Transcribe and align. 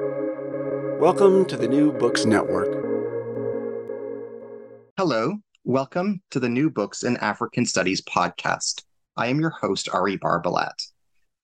Welcome 0.00 1.44
to 1.44 1.56
the 1.56 1.68
New 1.68 1.92
Books 1.92 2.24
Network. 2.24 2.66
Hello, 4.96 5.36
welcome 5.62 6.20
to 6.32 6.40
the 6.40 6.48
New 6.48 6.68
Books 6.68 7.04
in 7.04 7.16
African 7.18 7.64
Studies 7.64 8.02
podcast. 8.02 8.82
I 9.16 9.28
am 9.28 9.38
your 9.38 9.50
host, 9.50 9.88
Ari 9.92 10.18
Barbalat. 10.18 10.74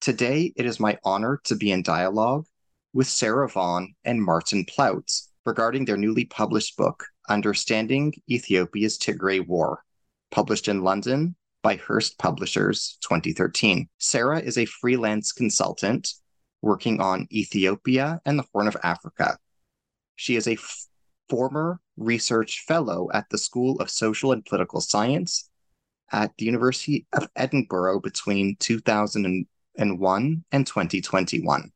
Today, 0.00 0.52
it 0.56 0.66
is 0.66 0.80
my 0.80 0.98
honor 1.04 1.40
to 1.44 1.54
be 1.54 1.71
in 1.71 1.84
dialogue 1.84 2.44
with 2.92 3.06
Sarah 3.06 3.48
Vaughan 3.48 3.94
and 4.04 4.21
Martin 4.21 4.64
Plautz 4.64 5.28
regarding 5.46 5.85
their 5.85 5.96
newly 5.96 6.24
published 6.24 6.76
book, 6.76 7.06
Understanding 7.28 8.12
Ethiopia's 8.28 8.98
Tigray 8.98 9.46
War, 9.46 9.85
published 10.32 10.67
in 10.67 10.82
London 10.82 11.37
by 11.62 11.76
Hurst 11.76 12.19
Publishers 12.19 12.98
2013. 13.03 13.88
Sarah 13.98 14.40
is 14.40 14.58
a 14.58 14.64
freelance 14.64 15.30
consultant 15.30 16.14
working 16.62 17.01
on 17.01 17.27
Ethiopia 17.33 18.20
and 18.24 18.38
the 18.38 18.45
Horn 18.52 18.69
of 18.69 18.77
Africa. 18.83 19.38
She 20.16 20.37
is 20.37 20.47
a 20.47 20.52
f- 20.52 20.87
former 21.28 21.80
research 21.96 22.64
fellow 22.66 23.09
at 23.12 23.28
the 23.30 23.38
School 23.38 23.80
of 23.80 23.91
Social 23.91 24.32
and 24.32 24.45
Political 24.45 24.80
Science 24.80 25.51
at 26.12 26.37
the 26.37 26.45
University 26.45 27.06
of 27.12 27.28
Edinburgh 27.37 28.01
between 28.01 28.56
2001 28.56 30.45
and 30.52 30.66
2021. 30.66 31.73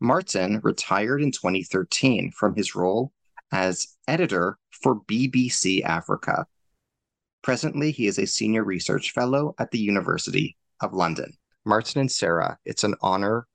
Martin 0.00 0.60
retired 0.62 1.22
in 1.22 1.32
2013 1.32 2.30
from 2.32 2.54
his 2.54 2.74
role 2.74 3.12
as 3.52 3.96
editor 4.08 4.58
for 4.70 5.00
BBC 5.00 5.82
Africa. 5.82 6.46
Presently, 7.42 7.90
he 7.90 8.06
is 8.06 8.18
a 8.18 8.26
senior 8.26 8.64
research 8.64 9.12
fellow 9.12 9.54
at 9.58 9.70
the 9.70 9.78
University 9.78 10.56
of 10.80 10.92
London. 10.92 11.32
Martin 11.64 12.00
and 12.00 12.10
Sarah, 12.10 12.58
it's 12.64 12.84
an 12.84 12.94
honor 13.00 13.46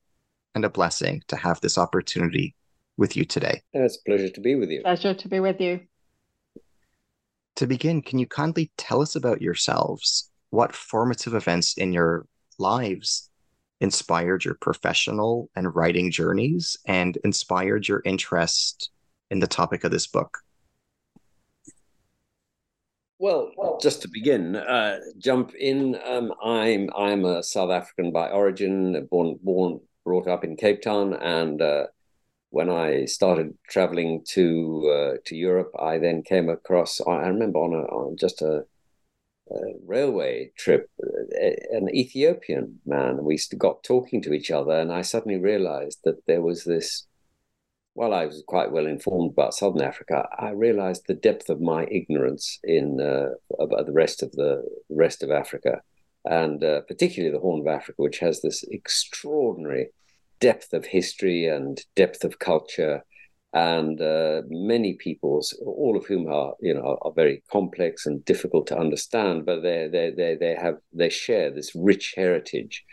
and 0.54 0.64
a 0.64 0.70
blessing 0.70 1.22
to 1.28 1.36
have 1.36 1.60
this 1.60 1.78
opportunity 1.78 2.54
with 2.96 3.16
you 3.16 3.24
today. 3.24 3.62
It's 3.72 3.98
a 3.98 4.08
pleasure 4.08 4.28
to 4.28 4.40
be 4.40 4.54
with 4.54 4.70
you. 4.70 4.82
Pleasure 4.82 5.14
to 5.14 5.28
be 5.28 5.40
with 5.40 5.60
you. 5.60 5.80
To 7.56 7.66
begin, 7.66 8.02
can 8.02 8.18
you 8.18 8.26
kindly 8.26 8.70
tell 8.76 9.00
us 9.02 9.16
about 9.16 9.42
yourselves? 9.42 10.30
What 10.50 10.74
formative 10.74 11.34
events 11.34 11.76
in 11.76 11.92
your 11.92 12.26
lives 12.58 13.30
inspired 13.80 14.44
your 14.44 14.54
professional 14.54 15.48
and 15.56 15.74
writing 15.74 16.10
journeys 16.10 16.76
and 16.86 17.16
inspired 17.24 17.88
your 17.88 18.02
interest 18.04 18.90
in 19.30 19.40
the 19.40 19.46
topic 19.46 19.84
of 19.84 19.90
this 19.90 20.06
book? 20.06 20.38
Well, 23.18 23.78
just 23.82 24.00
to 24.02 24.08
begin, 24.08 24.56
uh, 24.56 24.98
jump 25.18 25.54
in. 25.54 25.94
Um, 26.06 26.32
I'm 26.42 26.88
I'm 26.96 27.26
a 27.26 27.42
South 27.42 27.70
African 27.70 28.12
by 28.12 28.30
origin, 28.30 29.06
born 29.10 29.38
born 29.42 29.80
brought 30.04 30.26
up 30.26 30.44
in 30.44 30.56
Cape 30.56 30.82
Town, 30.82 31.14
and 31.14 31.60
uh, 31.60 31.86
when 32.50 32.68
I 32.68 33.04
started 33.04 33.56
traveling 33.68 34.24
to 34.30 34.90
uh, 34.92 35.16
to 35.26 35.36
Europe, 35.36 35.72
I 35.78 35.98
then 35.98 36.22
came 36.22 36.48
across. 36.48 37.00
I 37.00 37.28
remember 37.28 37.58
on 37.58 37.72
a 37.72 37.82
on 37.84 38.16
just 38.16 38.42
a, 38.42 38.64
a 39.50 39.56
railway 39.86 40.52
trip, 40.56 40.90
an 40.98 41.88
Ethiopian 41.94 42.80
man. 42.84 43.24
We 43.24 43.38
got 43.58 43.84
talking 43.84 44.22
to 44.22 44.32
each 44.32 44.50
other, 44.50 44.72
and 44.72 44.92
I 44.92 45.02
suddenly 45.02 45.38
realized 45.38 46.00
that 46.04 46.26
there 46.26 46.42
was 46.42 46.64
this. 46.64 47.06
While 47.94 48.14
I 48.14 48.24
was 48.24 48.44
quite 48.46 48.70
well 48.70 48.86
informed 48.86 49.32
about 49.32 49.52
Southern 49.52 49.82
Africa, 49.82 50.28
I 50.38 50.50
realized 50.50 51.02
the 51.06 51.14
depth 51.14 51.50
of 51.50 51.60
my 51.60 51.86
ignorance 51.90 52.58
in 52.62 53.00
uh, 53.00 53.30
about 53.62 53.86
the 53.86 53.92
rest 53.92 54.22
of 54.22 54.30
the 54.32 54.64
rest 54.88 55.24
of 55.24 55.30
Africa 55.30 55.82
and 56.24 56.62
uh, 56.62 56.80
particularly 56.82 57.32
the 57.32 57.40
Horn 57.40 57.60
of 57.60 57.66
Africa, 57.66 58.02
which 58.02 58.18
has 58.18 58.40
this 58.40 58.62
extraordinary 58.70 59.88
depth 60.40 60.72
of 60.72 60.86
history 60.86 61.46
and 61.46 61.80
depth 61.96 62.24
of 62.24 62.38
culture, 62.38 63.04
and 63.52 64.00
uh, 64.00 64.42
many 64.48 64.94
peoples, 64.94 65.58
all 65.64 65.96
of 65.96 66.06
whom 66.06 66.28
are 66.28 66.54
you 66.60 66.74
know 66.74 66.98
are, 67.02 67.12
very 67.12 67.42
complex 67.50 68.06
and 68.06 68.24
difficult 68.24 68.66
to 68.68 68.78
understand, 68.78 69.44
but 69.46 69.62
they 69.62 69.88
they 69.90 70.10
they 70.10 70.36
they 70.36 70.54
have 70.54 70.76
they 70.92 71.08
share 71.08 71.50
this 71.50 71.72
rich 71.74 72.14
heritage. 72.16 72.84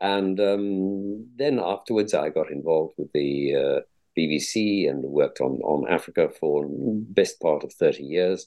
And 0.00 0.38
um, 0.38 1.26
then 1.36 1.58
afterwards, 1.58 2.14
I 2.14 2.28
got 2.28 2.52
involved 2.52 2.94
with 2.96 3.10
the 3.12 3.54
uh, 3.56 3.80
BBC 4.16 4.88
and 4.88 5.02
worked 5.02 5.40
on 5.40 5.58
on 5.64 5.92
Africa 5.92 6.28
for 6.38 6.66
best 6.68 7.40
part 7.40 7.64
of 7.64 7.72
thirty 7.72 8.04
years 8.04 8.46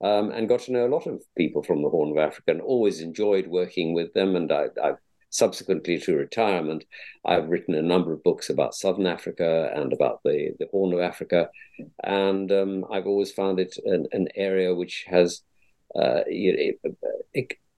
um, 0.00 0.30
and 0.30 0.48
got 0.48 0.60
to 0.60 0.72
know 0.72 0.86
a 0.86 0.94
lot 0.94 1.06
of 1.06 1.22
people 1.36 1.62
from 1.62 1.82
the 1.82 1.90
Horn 1.90 2.10
of 2.10 2.18
Africa 2.18 2.52
and 2.52 2.60
always 2.60 3.00
enjoyed 3.00 3.46
working 3.46 3.94
with 3.94 4.12
them. 4.14 4.36
And 4.36 4.50
I, 4.50 4.68
have 4.82 4.96
subsequently 5.30 5.98
to 5.98 6.16
retirement, 6.16 6.84
I've 7.24 7.48
written 7.48 7.74
a 7.74 7.82
number 7.82 8.12
of 8.12 8.24
books 8.24 8.50
about 8.50 8.74
Southern 8.74 9.06
Africa 9.06 9.70
and 9.74 9.92
about 9.92 10.20
the, 10.24 10.54
the 10.58 10.66
Horn 10.70 10.92
of 10.92 11.00
Africa. 11.00 11.50
And 12.02 12.50
um, 12.50 12.84
I've 12.90 13.06
always 13.06 13.30
found 13.32 13.60
it 13.60 13.76
an, 13.84 14.06
an 14.12 14.28
area 14.34 14.74
which 14.74 15.04
has 15.08 15.42
uh, 15.94 16.20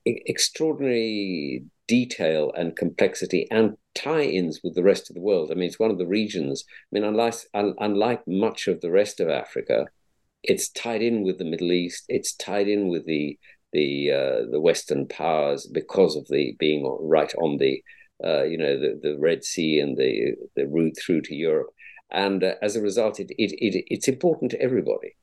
extraordinary 0.04 1.64
detail 1.88 2.52
and 2.56 2.76
complexity 2.76 3.46
and 3.50 3.76
tie-ins 3.94 4.60
with 4.62 4.74
the 4.74 4.82
rest 4.82 5.10
of 5.10 5.14
the 5.14 5.20
world. 5.20 5.50
I 5.50 5.54
mean, 5.54 5.68
it's 5.68 5.78
one 5.78 5.90
of 5.90 5.98
the 5.98 6.06
regions. 6.06 6.64
I 6.68 6.88
mean, 6.92 7.04
unlike 7.04 7.34
unlike 7.54 8.26
much 8.26 8.68
of 8.68 8.80
the 8.80 8.90
rest 8.90 9.20
of 9.20 9.28
Africa, 9.28 9.86
it's 10.42 10.68
tied 10.70 11.02
in 11.02 11.22
with 11.22 11.38
the 11.38 11.44
Middle 11.44 11.72
East. 11.72 12.04
It's 12.08 12.34
tied 12.34 12.68
in 12.68 12.88
with 12.88 13.06
the 13.06 13.38
the 13.72 14.10
uh, 14.10 14.50
the 14.50 14.60
Western 14.60 15.06
powers 15.06 15.66
because 15.66 16.16
of 16.16 16.26
the 16.28 16.54
being 16.58 16.84
right 17.00 17.32
on 17.40 17.58
the 17.58 17.82
uh, 18.24 18.42
you 18.42 18.58
know 18.58 18.78
the, 18.78 18.98
the 19.02 19.16
Red 19.18 19.44
Sea 19.44 19.80
and 19.80 19.96
the 19.96 20.34
the 20.56 20.66
route 20.66 20.96
through 20.98 21.22
to 21.22 21.34
Europe, 21.34 21.70
and 22.10 22.44
uh, 22.44 22.54
as 22.62 22.76
a 22.76 22.82
result, 22.82 23.20
it, 23.20 23.30
it 23.38 23.52
it 23.52 23.84
it's 23.88 24.08
important 24.08 24.50
to 24.50 24.60
everybody, 24.60 25.16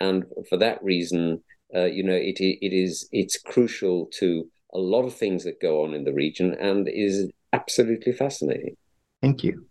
and 0.00 0.24
for 0.48 0.56
that 0.58 0.82
reason, 0.82 1.42
uh, 1.74 1.84
you 1.84 2.02
know 2.02 2.14
it 2.14 2.40
it 2.40 2.74
is 2.74 3.08
it's 3.12 3.38
crucial 3.38 4.08
to 4.18 4.48
a 4.74 4.78
lot 4.78 5.04
of 5.04 5.14
things 5.14 5.44
that 5.44 5.60
go 5.60 5.84
on 5.84 5.94
in 5.94 6.04
the 6.04 6.12
region 6.12 6.54
and 6.60 6.88
is 6.88 7.30
absolutely 7.52 8.12
fascinating. 8.12 8.76
Thank 9.22 9.42
you. 9.42 9.66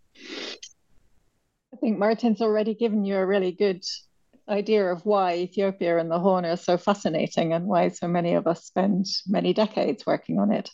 I 1.73 1.77
think 1.77 1.97
Martin's 1.99 2.41
already 2.41 2.73
given 2.73 3.05
you 3.05 3.17
a 3.17 3.25
really 3.25 3.51
good 3.51 3.83
idea 4.47 4.91
of 4.91 5.05
why 5.05 5.35
Ethiopia 5.35 5.97
and 5.97 6.09
the 6.09 6.19
Horn 6.19 6.45
are 6.45 6.57
so 6.57 6.77
fascinating 6.77 7.53
and 7.53 7.65
why 7.65 7.89
so 7.89 8.07
many 8.07 8.33
of 8.33 8.47
us 8.47 8.65
spend 8.65 9.05
many 9.27 9.53
decades 9.53 10.05
working 10.05 10.39
on 10.39 10.51
it. 10.51 10.69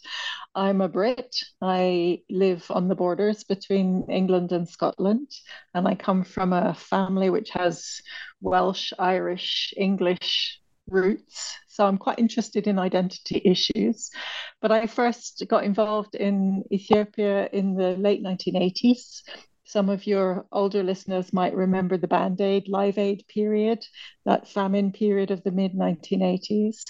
I'm 0.53 0.81
a 0.81 0.89
Brit. 0.89 1.35
I 1.61 2.21
live 2.29 2.65
on 2.69 2.87
the 2.87 2.95
borders 2.95 3.43
between 3.43 4.05
England 4.09 4.51
and 4.51 4.67
Scotland, 4.67 5.29
and 5.73 5.87
I 5.87 5.95
come 5.95 6.23
from 6.23 6.51
a 6.53 6.73
family 6.73 7.29
which 7.29 7.51
has 7.51 8.01
Welsh, 8.41 8.91
Irish, 8.99 9.73
English 9.77 10.59
roots. 10.87 11.55
So 11.67 11.85
I'm 11.85 11.97
quite 11.97 12.19
interested 12.19 12.67
in 12.67 12.77
identity 12.77 13.41
issues. 13.45 14.09
But 14.61 14.71
I 14.71 14.87
first 14.87 15.43
got 15.47 15.63
involved 15.63 16.15
in 16.15 16.63
Ethiopia 16.71 17.47
in 17.53 17.75
the 17.75 17.91
late 17.91 18.21
1980s 18.21 19.21
some 19.71 19.87
of 19.87 20.05
your 20.05 20.45
older 20.51 20.83
listeners 20.83 21.31
might 21.31 21.55
remember 21.55 21.95
the 21.95 22.07
Band 22.07 22.41
Aid, 22.41 22.67
Live 22.67 22.97
Aid 22.97 23.23
period, 23.29 23.85
that 24.25 24.49
famine 24.49 24.91
period 24.91 25.31
of 25.31 25.41
the 25.43 25.51
mid 25.51 25.73
1980s. 25.73 26.83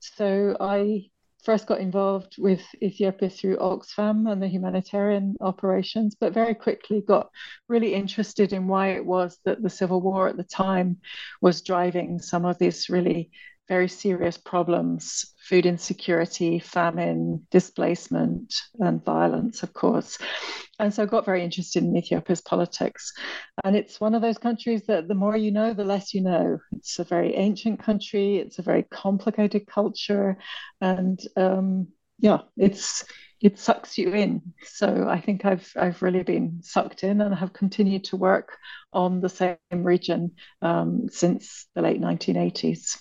So 0.00 0.56
I 0.58 1.10
first 1.44 1.68
got 1.68 1.78
involved 1.78 2.34
with 2.36 2.60
Ethiopia 2.82 3.30
through 3.30 3.58
Oxfam 3.58 4.28
and 4.28 4.42
the 4.42 4.48
humanitarian 4.48 5.36
operations, 5.40 6.16
but 6.18 6.34
very 6.34 6.54
quickly 6.54 7.02
got 7.06 7.30
really 7.68 7.94
interested 7.94 8.52
in 8.52 8.66
why 8.66 8.94
it 8.94 9.06
was 9.06 9.38
that 9.44 9.62
the 9.62 9.70
civil 9.70 10.00
war 10.00 10.26
at 10.26 10.36
the 10.36 10.42
time 10.42 10.96
was 11.40 11.62
driving 11.62 12.18
some 12.18 12.44
of 12.44 12.58
this 12.58 12.90
really 12.90 13.30
very 13.68 13.88
serious 13.88 14.36
problems 14.36 15.34
food 15.44 15.66
insecurity, 15.66 16.58
famine, 16.58 17.46
displacement, 17.50 18.54
and 18.78 19.04
violence, 19.04 19.62
of 19.62 19.74
course. 19.74 20.16
And 20.78 20.92
so 20.92 21.02
I 21.02 21.06
got 21.06 21.26
very 21.26 21.44
interested 21.44 21.82
in 21.82 21.96
Ethiopia's 21.96 22.40
politics. 22.40 23.12
And 23.62 23.76
it's 23.76 24.00
one 24.00 24.14
of 24.14 24.22
those 24.22 24.38
countries 24.38 24.86
that 24.86 25.06
the 25.06 25.14
more 25.14 25.36
you 25.36 25.50
know, 25.50 25.74
the 25.74 25.84
less 25.84 26.14
you 26.14 26.22
know. 26.22 26.58
It's 26.72 26.98
a 26.98 27.04
very 27.04 27.34
ancient 27.34 27.82
country, 27.82 28.38
it's 28.38 28.58
a 28.58 28.62
very 28.62 28.84
complicated 28.84 29.66
culture. 29.66 30.38
And 30.80 31.20
um, 31.36 31.88
yeah, 32.18 32.40
it's 32.56 33.04
it 33.42 33.58
sucks 33.58 33.98
you 33.98 34.14
in. 34.14 34.40
So 34.62 35.06
I 35.06 35.20
think 35.20 35.44
I've 35.44 35.70
I've 35.76 36.00
really 36.00 36.22
been 36.22 36.60
sucked 36.62 37.04
in 37.04 37.20
and 37.20 37.34
have 37.34 37.52
continued 37.52 38.04
to 38.04 38.16
work 38.16 38.56
on 38.94 39.20
the 39.20 39.28
same 39.28 39.58
region 39.70 40.32
um, 40.62 41.08
since 41.10 41.66
the 41.74 41.82
late 41.82 42.00
1980s 42.00 42.96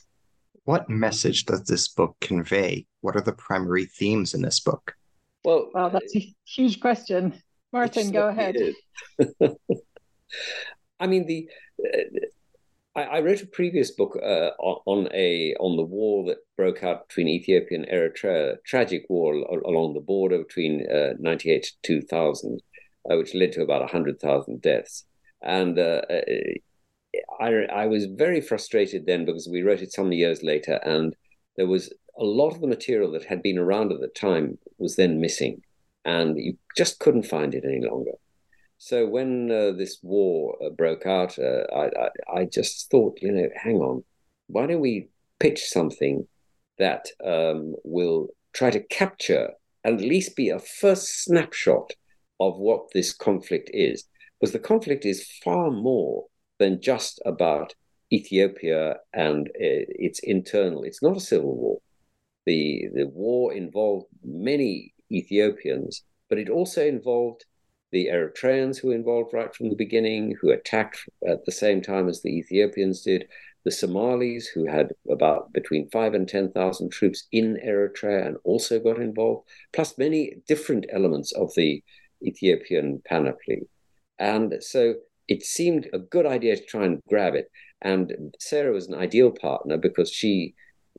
what 0.66 0.90
message 0.90 1.46
does 1.46 1.64
this 1.66 1.88
book 1.88 2.16
convey? 2.22 2.86
What 3.02 3.16
are 3.16 3.22
the 3.22 3.34
primary 3.34 3.86
themes 3.86 4.34
in 4.34 4.42
this 4.42 4.60
book? 4.60 4.96
Well, 5.44 5.70
wow, 5.74 5.90
that's 5.90 6.16
a 6.16 6.34
huge 6.46 6.80
question. 6.80 7.42
Martin, 7.72 8.12
go 8.12 8.28
ahead. 8.30 8.56
I 11.00 11.08
mean, 11.08 11.26
the 11.26 11.50
uh, 11.84 11.98
I, 12.96 13.04
I, 13.04 13.22
wrote 13.22 13.42
a 13.42 13.48
previous 13.48 13.92
book 13.92 14.16
uh, 14.16 14.52
on 14.60 15.10
a 15.14 15.56
on 15.60 15.76
the 15.76 15.84
war 15.84 16.26
that 16.28 16.38
broke 16.56 16.84
out 16.84 17.08
between 17.08 17.28
Ethiopia 17.28 17.80
and 17.80 17.88
Eritrea, 17.88 18.58
tragic 18.66 19.06
war 19.10 19.34
along 19.34 19.96
the 19.96 20.00
border 20.00 20.38
between 20.38 20.88
uh, 20.90 21.14
98 21.20 21.64
to 21.64 21.72
2000, 21.82 22.62
uh, 23.10 23.18
which 23.18 23.34
led 23.34 23.52
to 23.54 23.64
about 23.64 23.82
100,000 23.82 24.62
deaths. 24.62 25.06
And 25.42 25.78
uh, 25.78 26.02
I, 27.40 27.48
I 27.66 27.86
was 27.88 28.06
very 28.06 28.42
frustrated 28.42 29.06
then 29.06 29.26
because 29.26 29.48
we 29.48 29.62
wrote 29.62 29.82
it 29.82 29.94
some 29.94 30.12
years 30.12 30.44
later, 30.44 30.80
and 30.84 31.16
there 31.58 31.68
was 31.68 31.94
a 32.18 32.24
lot 32.24 32.54
of 32.54 32.62
the 32.62 32.68
material 32.68 33.12
that 33.12 33.26
had 33.26 33.42
been 33.42 33.58
around 33.58 33.92
at 33.92 34.00
the 34.00 34.08
time 34.08 34.58
was 34.78 34.96
then 34.96 35.22
missing, 35.22 35.62
and 36.06 36.38
you 36.38 36.58
just 36.76 37.00
couldn't 37.00 37.24
find 37.24 37.54
it 37.54 37.66
any 37.66 37.86
longer. 37.86 38.12
So 38.78 39.08
when 39.08 39.50
uh, 39.50 39.72
this 39.72 40.00
war 40.02 40.58
uh, 40.64 40.70
broke 40.70 41.06
out, 41.06 41.40
uh, 41.40 41.64
I, 41.74 41.86
I, 41.86 42.40
I 42.42 42.46
just 42.46 42.92
thought, 42.92 43.20
you 43.22 43.32
know, 43.32 43.50
hang 43.56 43.78
on, 43.78 44.04
why 44.48 44.68
don't 44.68 44.82
we 44.82 45.10
pitch 45.40 45.64
something 45.66 46.28
that 46.80 47.08
um, 47.24 47.76
will 47.84 48.28
try 48.54 48.72
to 48.72 48.82
capture 48.82 49.52
at 49.86 50.02
least 50.02 50.36
be 50.36 50.50
a 50.50 50.60
first 50.60 51.24
snapshot 51.24 51.92
of 52.40 52.58
what 52.58 52.92
this 52.94 53.14
conflict 53.14 53.70
is? 53.74 54.04
Because 54.40 54.54
the 54.54 54.60
conflict 54.60 55.06
is 55.06 55.30
far 55.44 55.72
more 55.72 56.26
than 56.60 56.82
just 56.82 57.22
about 57.26 57.74
Ethiopia 58.12 58.98
and 59.14 59.48
uh, 59.48 59.86
its 60.08 60.20
internal. 60.20 60.84
It's 60.84 61.02
not 61.02 61.18
a 61.18 61.22
civil 61.22 61.56
war. 61.56 61.80
The 62.46 62.90
the 62.94 63.08
war 63.08 63.54
involved 63.54 64.08
many 64.24 64.94
Ethiopians, 65.12 66.04
but 66.30 66.38
it 66.38 66.50
also 66.50 66.86
involved 66.86 67.46
the 67.92 68.08
Eritreans 68.08 68.80
who 68.80 68.88
were 68.90 68.96
involved 68.96 69.34
right 69.34 69.54
from 69.54 69.70
the 69.70 69.76
beginning, 69.76 70.36
who 70.42 70.52
attacked 70.52 71.08
at 71.28 71.46
the 71.46 71.52
same 71.52 71.82
time 71.82 72.10
as 72.10 72.22
the 72.22 72.38
Ethiopians 72.38 73.04
did, 73.04 73.28
the 73.66 73.72
Somalis 73.72 74.48
who 74.48 74.66
had 74.66 74.92
about 75.10 75.54
between 75.54 75.90
five 75.90 76.14
and 76.14 76.28
ten 76.28 76.52
thousand 76.52 76.92
troops 76.92 77.28
in 77.32 77.58
Eritrea 77.66 78.26
and 78.28 78.38
also 78.44 78.80
got 78.80 79.00
involved, 79.00 79.48
plus 79.72 79.98
many 79.98 80.42
different 80.48 80.86
elements 80.92 81.32
of 81.34 81.54
the 81.56 81.84
Ethiopian 82.24 83.02
panoply. 83.06 83.62
And 84.20 84.56
so 84.60 84.96
it 85.28 85.44
seemed 85.44 85.88
a 85.94 86.00
good 86.00 86.26
idea 86.26 86.56
to 86.56 86.66
try 86.66 86.86
and 86.86 87.02
grab 87.08 87.36
it. 87.36 87.50
And 87.82 88.34
Sarah 88.40 88.74
was 88.74 88.88
an 88.88 88.96
ideal 88.96 89.32
partner 89.32 89.78
because 89.78 90.12
she 90.12 90.56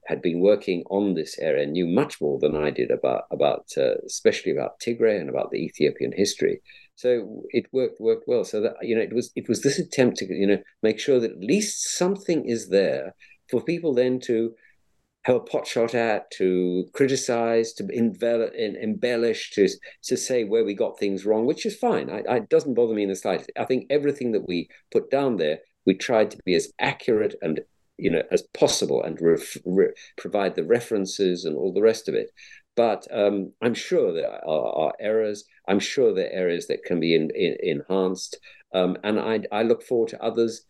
had 0.07 0.21
been 0.21 0.41
working 0.41 0.85
on 0.91 1.15
this 1.15 1.39
area, 1.39 1.63
and 1.63 1.73
knew 1.73 1.87
much 1.87 2.21
more 2.21 2.39
than 2.39 2.55
I 2.55 2.71
did 2.71 2.91
about 2.91 3.23
about 3.31 3.67
uh, 3.77 3.95
especially 4.07 4.53
about 4.53 4.79
Tigray 4.81 5.19
and 5.19 5.31
about 5.31 5.51
the 5.51 5.59
Ethiopian 5.59 6.13
history. 6.15 6.61
So 6.95 7.43
it 7.51 7.67
worked 7.73 8.01
worked 8.01 8.25
well. 8.27 8.45
So 8.45 8.61
that 8.61 8.75
you 8.83 8.95
know, 8.95 9.03
it 9.03 9.15
was 9.15 9.33
it 9.35 9.49
was 9.49 9.63
this 9.63 9.79
attempt 9.79 10.19
to 10.19 10.27
you 10.27 10.47
know 10.47 10.59
make 10.83 10.99
sure 10.99 11.21
that 11.21 11.33
at 11.33 11.41
least 11.41 11.97
something 11.97 12.45
is 12.45 12.69
there 12.69 13.15
for 13.51 13.63
people 13.63 13.95
then 13.95 14.21
to 14.21 14.55
have 15.25 15.37
a 15.37 15.41
pot 15.41 15.67
shot 15.67 15.95
at, 15.95 16.31
to 16.33 16.85
criticize, 16.93 17.73
to 17.75 17.89
embellish, 17.89 19.51
to 19.53 19.69
to 20.03 20.17
say 20.17 20.45
where 20.45 20.65
we 20.65 20.75
got 20.75 20.99
things 20.99 21.25
wrong, 21.25 21.47
which 21.47 21.65
is 21.67 21.77
fine. 21.77 22.11
I, 22.11 22.23
I, 22.29 22.37
it 22.37 22.51
doesn't 22.51 22.75
bother 22.75 22.95
me 22.95 23.05
in 23.05 23.09
the 23.09 23.17
slightest. 23.17 23.51
I 23.59 23.65
think 23.65 23.87
everything 23.91 24.33
that 24.33 24.47
we 24.47 24.69
put 24.93 25.11
down 25.11 25.37
there, 25.37 25.59
we 25.87 25.95
tried 25.95 26.31
to 26.33 26.39
be 26.45 26.55
as 26.55 26.73
accurate 26.79 27.35
and 27.43 27.61
you 27.97 28.11
know 28.11 28.23
as 28.31 28.43
possible 28.55 29.03
and 29.03 29.19
re- 29.21 29.93
provide 30.17 30.57
the 30.57 30.65
references 30.65 31.45
and 31.45 31.57
all 31.57 31.73
the 31.73 31.83
rest 31.83 32.09
of 32.09 32.15
it. 32.15 32.31
But 32.77 33.07
um, 33.13 33.53
I'm 33.63 33.75
sure 33.75 34.13
there 34.13 34.31
are, 34.31 34.77
are, 34.77 34.93
errors. 35.01 35.45
I'm 35.69 35.79
sure 35.79 36.13
there 36.13 36.27
are 36.27 36.33
areas 36.33 36.67
that 36.67 36.83
can 36.83 36.99
be 36.99 37.15
in, 37.15 37.31
in, 37.35 37.57
enhanced, 37.63 38.37
um, 38.75 38.99
and 39.05 39.19
I, 39.19 39.41
I 39.53 39.63
look 39.63 39.83
forward 39.83 40.09
to 40.11 40.23
others 40.23 40.67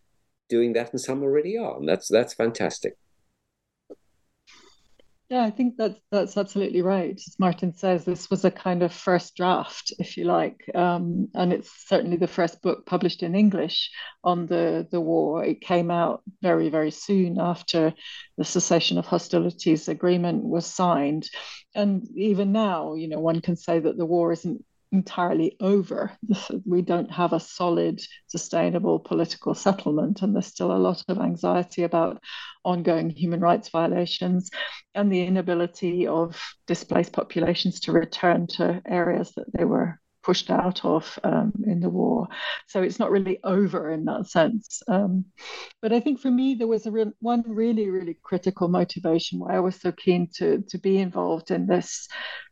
doing 0.48 0.74
that, 0.74 0.92
and 0.92 1.00
some 1.00 1.22
already 1.22 1.56
are, 1.58 1.76
and 1.76 1.88
that's 1.88 2.08
that's 2.08 2.34
fantastic. 2.34 2.94
Yeah, 5.34 5.42
I 5.42 5.50
think 5.50 5.76
that's 5.76 5.98
that's 6.12 6.36
absolutely 6.36 6.80
right. 6.82 7.16
As 7.16 7.40
Martin 7.40 7.74
says, 7.74 8.04
this 8.04 8.30
was 8.30 8.44
a 8.44 8.52
kind 8.52 8.84
of 8.84 8.92
first 8.92 9.34
draft, 9.34 9.92
if 9.98 10.16
you 10.16 10.26
like, 10.26 10.60
um, 10.76 11.28
and 11.34 11.52
it's 11.52 11.72
certainly 11.88 12.16
the 12.16 12.28
first 12.28 12.62
book 12.62 12.86
published 12.86 13.20
in 13.20 13.34
English 13.34 13.90
on 14.22 14.46
the 14.46 14.86
the 14.92 15.00
war. 15.00 15.44
It 15.44 15.60
came 15.60 15.90
out 15.90 16.22
very 16.40 16.68
very 16.68 16.92
soon 16.92 17.40
after 17.40 17.92
the 18.38 18.44
cessation 18.44 18.96
of 18.96 19.06
hostilities 19.06 19.88
agreement 19.88 20.44
was 20.44 20.66
signed, 20.66 21.28
and 21.74 22.06
even 22.16 22.52
now, 22.52 22.94
you 22.94 23.08
know, 23.08 23.18
one 23.18 23.40
can 23.40 23.56
say 23.56 23.80
that 23.80 23.96
the 23.98 24.06
war 24.06 24.30
isn't 24.30 24.64
entirely 24.94 25.56
over. 25.60 26.12
We 26.64 26.82
don't 26.82 27.10
have 27.10 27.32
a 27.32 27.40
solid, 27.40 28.00
sustainable 28.28 29.00
political 29.00 29.54
settlement, 29.54 30.22
and 30.22 30.34
there's 30.34 30.46
still 30.46 30.72
a 30.72 30.78
lot 30.78 31.04
of 31.08 31.18
anxiety 31.18 31.82
about 31.82 32.22
ongoing 32.64 33.10
human 33.10 33.40
rights 33.40 33.68
violations 33.68 34.50
and 34.94 35.12
the 35.12 35.22
inability 35.22 36.06
of 36.06 36.40
displaced 36.66 37.12
populations 37.12 37.80
to 37.80 37.92
return 37.92 38.46
to 38.46 38.80
areas 38.86 39.32
that 39.36 39.52
they 39.52 39.64
were 39.64 39.98
pushed 40.22 40.50
out 40.50 40.82
of 40.84 41.18
um, 41.22 41.52
in 41.66 41.80
the 41.80 41.90
war. 41.90 42.28
So 42.68 42.82
it's 42.82 42.98
not 42.98 43.10
really 43.10 43.40
over 43.44 43.90
in 43.90 44.06
that 44.06 44.26
sense. 44.26 44.80
Um, 44.88 45.26
but 45.82 45.92
I 45.92 46.00
think 46.00 46.20
for 46.20 46.30
me, 46.30 46.54
there 46.54 46.66
was 46.66 46.86
a 46.86 46.90
re- 46.90 47.12
one 47.20 47.42
really, 47.46 47.90
really 47.90 48.16
critical 48.22 48.68
motivation 48.68 49.40
why 49.40 49.56
I 49.56 49.60
was 49.60 49.76
so 49.76 49.92
keen 49.92 50.28
to, 50.36 50.64
to 50.70 50.78
be 50.78 50.96
involved 50.96 51.50
in 51.50 51.66
this 51.66 52.08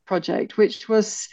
project, 0.06 0.58
which 0.58 0.88
was 0.88 1.28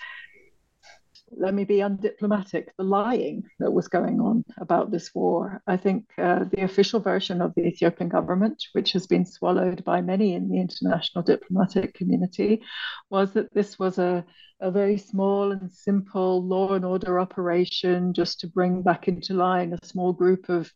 let 1.37 1.53
me 1.53 1.63
be 1.63 1.77
undiplomatic, 1.77 2.69
the 2.77 2.83
lying 2.83 3.43
that 3.59 3.71
was 3.71 3.87
going 3.87 4.19
on 4.19 4.43
about 4.57 4.91
this 4.91 5.13
war. 5.13 5.61
I 5.67 5.77
think 5.77 6.05
uh, 6.17 6.45
the 6.51 6.63
official 6.63 6.99
version 6.99 7.41
of 7.41 7.53
the 7.55 7.65
Ethiopian 7.65 8.09
government, 8.09 8.63
which 8.73 8.91
has 8.93 9.07
been 9.07 9.25
swallowed 9.25 9.83
by 9.83 10.01
many 10.01 10.33
in 10.33 10.49
the 10.49 10.59
international 10.59 11.23
diplomatic 11.23 11.93
community, 11.93 12.61
was 13.09 13.33
that 13.33 13.53
this 13.53 13.77
was 13.77 13.97
a, 13.97 14.25
a 14.59 14.71
very 14.71 14.97
small 14.97 15.51
and 15.51 15.71
simple 15.71 16.45
law 16.45 16.73
and 16.73 16.85
order 16.85 17.19
operation 17.19 18.13
just 18.13 18.39
to 18.41 18.47
bring 18.47 18.81
back 18.81 19.07
into 19.07 19.33
line 19.33 19.73
a 19.73 19.85
small 19.85 20.13
group 20.13 20.49
of 20.49 20.71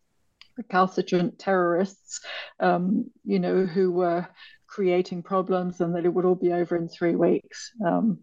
recalcitrant 0.57 1.39
terrorists, 1.39 2.21
um, 2.59 3.09
you 3.23 3.39
know, 3.39 3.65
who 3.65 3.91
were 3.91 4.27
creating 4.74 5.22
problems 5.22 5.81
and 5.81 5.94
that 5.96 6.06
it 6.06 6.14
would 6.14 6.25
all 6.25 6.36
be 6.36 6.52
over 6.52 6.75
in 6.75 6.88
three 6.88 7.16
weeks. 7.16 7.72
Um, 7.86 8.20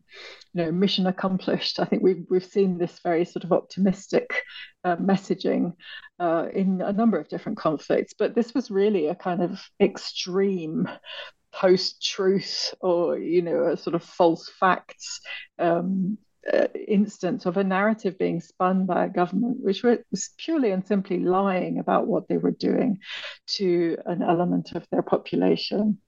you 0.52 0.64
know, 0.64 0.73
mission 0.73 1.06
accomplished. 1.06 1.79
I 1.79 1.85
think 1.85 2.02
we've 2.02 2.25
we've 2.29 2.44
seen 2.44 2.76
this 2.76 2.99
very 3.05 3.25
sort 3.25 3.44
of 3.44 3.52
optimistic 3.52 4.43
uh, 4.85 4.97
messaging 4.97 5.75
uh, 6.19 6.47
in 6.52 6.81
a 6.82 6.93
number 6.93 7.19
of 7.19 7.29
different 7.29 7.58
conflicts, 7.58 8.14
but 8.19 8.35
this 8.35 8.52
was 8.52 8.70
really 8.70 9.06
a 9.06 9.14
kind 9.14 9.43
of 9.43 9.61
extreme 9.81 10.88
post-truth 11.52 12.75
or 12.81 13.19
you 13.19 13.43
know 13.43 13.73
a 13.73 13.76
sort 13.76 13.94
of 13.94 14.02
false 14.02 14.49
facts 14.61 15.20
um, 15.58 16.19
uh, 16.52 16.66
instance 16.88 17.46
of 17.46 17.56
a 17.56 17.64
narrative 17.64 18.19
being 18.19 18.40
spun 18.40 18.87
by 18.87 19.04
a 19.04 19.08
government 19.08 19.58
which 19.60 19.82
was 19.82 20.31
purely 20.38 20.70
and 20.70 20.87
simply 20.87 21.19
lying 21.20 21.78
about 21.78 22.06
what 22.06 22.28
they 22.28 22.38
were 22.38 22.50
doing 22.50 22.99
to 23.47 23.97
an 24.06 24.23
element 24.23 24.73
of 24.75 24.87
their 24.90 25.02
population. 25.02 25.99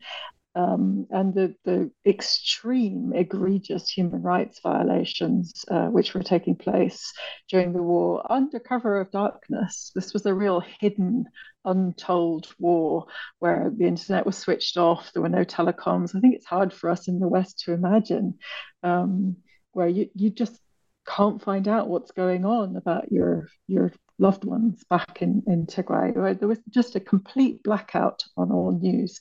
Um, 0.55 1.07
and 1.11 1.33
the, 1.33 1.55
the 1.65 1.91
extreme, 2.05 3.13
egregious 3.15 3.89
human 3.89 4.21
rights 4.23 4.61
violations 4.63 5.65
uh, 5.71 5.87
which 5.87 6.13
were 6.13 6.23
taking 6.23 6.57
place 6.57 7.13
during 7.49 7.73
the 7.73 7.83
war 7.83 8.31
under 8.31 8.59
cover 8.61 9.01
of 9.01 9.11
darkness. 9.11 9.93
This 9.95 10.13
was 10.13 10.27
a 10.27 10.35
real 10.35 10.63
hidden, 10.81 11.25
untold 11.65 12.49
war 12.59 13.07
where 13.39 13.73
the 13.75 13.87
internet 13.87 14.27
was 14.27 14.37
switched 14.37 14.77
off, 14.77 15.11
there 15.13 15.23
were 15.23 15.29
no 15.31 15.45
telecoms. 15.45 16.15
I 16.15 16.21
think 16.21 16.35
it's 16.35 16.47
hard 16.47 16.73
for 16.73 16.91
us 16.91 17.09
in 17.09 17.19
the 17.19 17.29
West 17.29 17.61
to 17.61 17.73
imagine. 17.73 18.39
Um, 18.83 19.37
where 19.73 19.89
you, 19.89 20.09
you 20.15 20.31
just 20.31 20.59
can't 21.07 21.43
find 21.43 21.67
out 21.67 21.89
what's 21.89 22.13
going 22.13 22.45
on 22.45 22.77
about 22.77 23.11
your 23.11 23.49
your 23.67 23.93
loved 24.23 24.45
ones 24.45 24.83
back 24.89 25.21
in, 25.21 25.43
in 25.47 25.67
Tigray, 25.67 26.39
there 26.39 26.49
was 26.49 26.61
just 26.71 26.95
a 26.95 27.01
complete 27.01 27.63
blackout 27.63 28.23
on 28.37 28.53
all 28.53 28.71
news. 28.71 29.19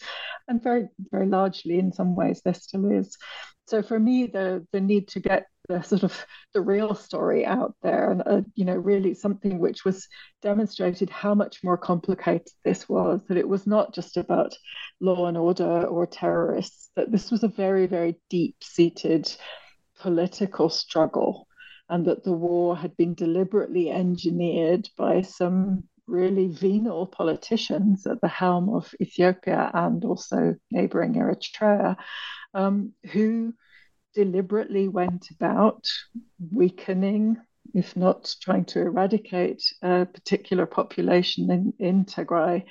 And 0.48 0.62
very, 0.62 0.89
very 1.12 1.27
largely 1.27 1.79
in 1.79 1.91
some 1.91 2.15
ways 2.15 2.41
there 2.46 2.53
still 2.53 2.89
is. 2.91 3.17
So 3.67 3.81
for 3.81 4.00
me, 4.00 4.27
the 4.27 4.65
the 4.72 4.81
need 4.81 5.08
to 5.10 5.20
get 5.20 5.48
the 5.70 5.81
sort 5.81 6.03
of 6.03 6.25
the 6.53 6.62
real 6.62 6.96
story 6.96 7.46
out 7.46 7.75
there 7.81 8.12
and 8.12 8.24
uh, 8.25 8.41
you 8.55 8.65
know 8.65 8.75
really 8.75 9.13
something 9.13 9.60
which 9.60 9.86
was 9.86 10.08
demonstrated 10.41 11.10
how 11.10 11.34
much 11.36 11.63
more 11.63 11.77
complicated 11.77 12.50
this 12.65 12.89
was 12.89 13.22
that 13.27 13.38
it 13.38 13.48
was 13.48 13.65
not 13.67 13.93
just 13.93 14.17
about 14.17 14.53
law 15.00 15.27
and 15.27 15.38
order 15.38 15.86
or 15.86 16.05
terrorists 16.08 16.89
that 16.96 17.12
this 17.12 17.31
was 17.31 17.43
a 17.43 17.48
very 17.48 17.86
very 17.86 18.20
deep 18.29 18.55
seated 18.62 19.31
political 20.01 20.70
struggle 20.70 21.48
and 21.89 22.05
that 22.08 22.24
the 22.24 22.34
war 22.34 22.75
had 22.75 22.96
been 22.98 23.13
deliberately 23.13 23.91
engineered 23.91 24.89
by 24.98 25.22
some 25.22 25.84
really 26.08 26.48
venal 26.48 27.05
politicians 27.05 28.08
at 28.08 28.20
the 28.22 28.27
helm 28.27 28.70
of 28.70 28.93
Ethiopia 29.00 29.70
and 29.74 30.03
also 30.03 30.55
neighboring 30.72 31.13
Eritrea, 31.13 31.96
um, 32.53 32.93
who 33.12 33.53
deliberately 34.13 34.88
went 34.88 35.29
about 35.31 35.86
weakening, 36.51 37.38
if 37.74 37.96
not 37.96 38.34
trying 38.42 38.66
to 38.66 38.80
eradicate 38.80 39.63
a 39.82 40.06
particular 40.06 40.66
population 40.66 41.51
in, 41.51 41.74
in 41.80 42.06
Tigray 42.06 42.63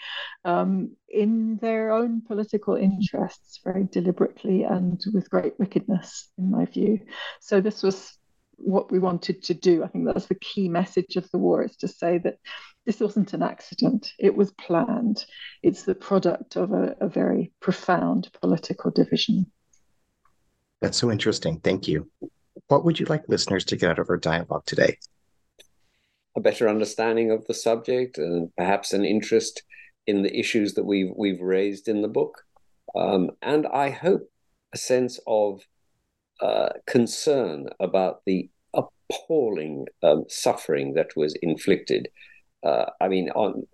um, 0.45 0.97
in 1.09 1.59
their 1.61 1.93
own 1.93 2.23
political 2.23 2.75
interests 2.77 3.61
very 3.65 3.85
deliberately 3.91 4.65
and 4.65 5.01
with 5.13 5.31
great 5.31 5.59
wickedness, 5.59 6.31
in 6.39 6.51
my 6.51 6.65
view. 6.67 7.01
So 7.41 7.61
this 7.61 7.83
was 7.83 8.17
what 8.57 8.93
we 8.93 8.99
wanted 8.99 9.43
to 9.45 9.55
do. 9.55 9.83
I 9.83 9.89
think 9.89 10.07
that's 10.07 10.27
the 10.27 10.35
key 10.35 10.69
message 10.69 11.17
of 11.17 11.31
the 11.31 11.39
war 11.39 11.63
is 11.65 11.77
to 11.79 11.89
say 11.89 12.19
that 12.19 12.39
this 12.87 13.01
wasn't 13.01 13.35
an 13.35 13.43
accident, 13.43 14.13
it 14.19 14.35
was 14.35 14.53
planned. 14.53 15.25
It's 15.63 15.85
the 15.85 15.95
product 15.95 16.57
of 16.57 16.73
a, 16.73 16.97
a 17.01 17.09
very 17.09 17.53
profound 17.61 18.31
political 18.41 18.91
division. 18.91 19.51
That's 20.81 20.97
so 20.97 21.11
interesting. 21.11 21.61
Thank 21.61 21.89
you. 21.89 22.11
What 22.71 22.85
would 22.85 23.01
you 23.01 23.07
like 23.07 23.29
listeners 23.29 23.65
to 23.65 23.77
get 23.77 23.91
out 23.91 23.99
of 23.99 24.09
our 24.09 24.17
dialogue 24.17 24.65
today? 24.65 24.97
A 26.37 26.41
better 26.41 26.69
understanding 26.69 27.33
of 27.33 27.45
the 27.49 27.53
subject 27.53 28.17
and 28.17 28.55
perhaps 28.57 28.93
an 28.93 29.05
interest 29.05 29.65
in 30.07 30.23
the 30.23 30.39
issues 30.39 30.75
that 30.75 30.85
we've 30.85 31.11
we've 31.17 31.41
raised 31.41 31.89
in 31.89 32.01
the 32.01 32.09
book. 32.09 32.45
Um, 32.95 33.33
and 33.43 33.67
I 33.67 33.91
hope 33.91 34.31
a 34.73 34.79
sense 34.79 35.19
of 35.27 35.63
uh, 36.41 36.69
concern 36.87 37.71
about 37.81 38.21
the 38.25 38.49
appalling 38.73 39.87
um, 40.05 40.27
suffering 40.29 40.95
that 40.95 41.17
was 41.17 41.35
inflicted. 41.43 42.09
Uh, 42.63 42.85
I 43.01 43.09
mean, 43.09 43.31
on 43.31 43.67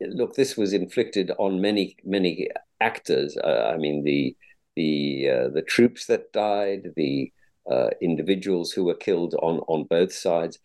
look, 0.00 0.34
this 0.34 0.56
was 0.56 0.72
inflicted 0.72 1.30
on 1.38 1.60
many 1.60 1.96
many 2.02 2.48
actors. 2.80 3.36
Uh, 3.36 3.70
I 3.72 3.76
mean, 3.76 4.02
the 4.02 4.36
the 4.74 5.30
uh, 5.30 5.48
the 5.50 5.62
troops 5.62 6.06
that 6.06 6.32
died, 6.32 6.94
the 6.96 7.30
uh, 7.70 7.90
individuals 8.00 8.72
who 8.72 8.84
were 8.84 8.94
killed 8.94 9.34
on 9.42 9.60
on 9.68 9.84
both 9.84 10.12
sides, 10.12 10.58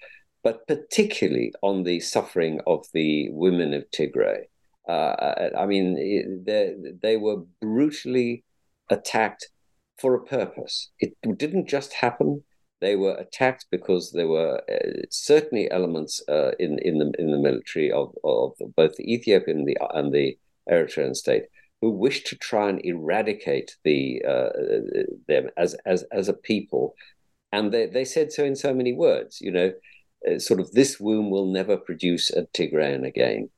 but 0.43 0.67
particularly 0.67 1.53
on 1.61 1.83
the 1.83 1.99
suffering 1.99 2.59
of 2.67 2.85
the 2.93 3.29
women 3.31 3.73
of 3.73 3.89
Tigray. 3.91 4.43
Uh, 4.87 5.49
I 5.57 5.65
mean, 5.65 6.43
they 6.45 6.75
they 7.01 7.17
were 7.17 7.43
brutally 7.61 8.43
attacked 8.89 9.49
for 9.99 10.15
a 10.15 10.23
purpose. 10.23 10.89
It 10.99 11.13
didn't 11.37 11.67
just 11.67 11.93
happen. 11.93 12.43
They 12.81 12.95
were 12.95 13.15
attacked 13.15 13.65
because 13.71 14.11
there 14.11 14.27
were 14.27 14.61
uh, 14.71 15.01
certainly 15.09 15.69
elements 15.69 16.21
uh, 16.29 16.51
in 16.59 16.79
in 16.79 16.97
the 16.97 17.11
in 17.19 17.31
the 17.31 17.37
military 17.37 17.91
of, 17.91 18.15
of 18.23 18.53
both 18.75 18.95
the 18.95 19.13
Ethiopian 19.13 19.59
and 19.59 19.67
the 19.67 19.77
and 19.93 20.13
the 20.13 20.37
Eritrean 20.69 21.15
state 21.15 21.43
who 21.81 21.91
wished 21.91 22.27
to 22.27 22.37
try 22.37 22.69
and 22.69 22.81
eradicate 22.83 23.77
the 23.83 24.21
uh, 24.27 24.49
them 25.27 25.49
as 25.57 25.75
as 25.85 26.03
as 26.11 26.27
a 26.29 26.33
people, 26.33 26.95
and 27.51 27.71
they 27.71 27.87
they 27.87 28.05
said 28.05 28.31
so 28.31 28.43
in 28.43 28.55
so 28.55 28.73
many 28.73 28.93
words. 28.93 29.39
You 29.41 29.51
know, 29.51 29.71
uh, 30.29 30.39
sort 30.39 30.59
of 30.59 30.71
this 30.71 30.99
womb 30.99 31.29
will 31.29 31.51
never 31.51 31.77
produce 31.77 32.29
a 32.29 32.43
Tigrayan 32.53 33.05
again 33.05 33.49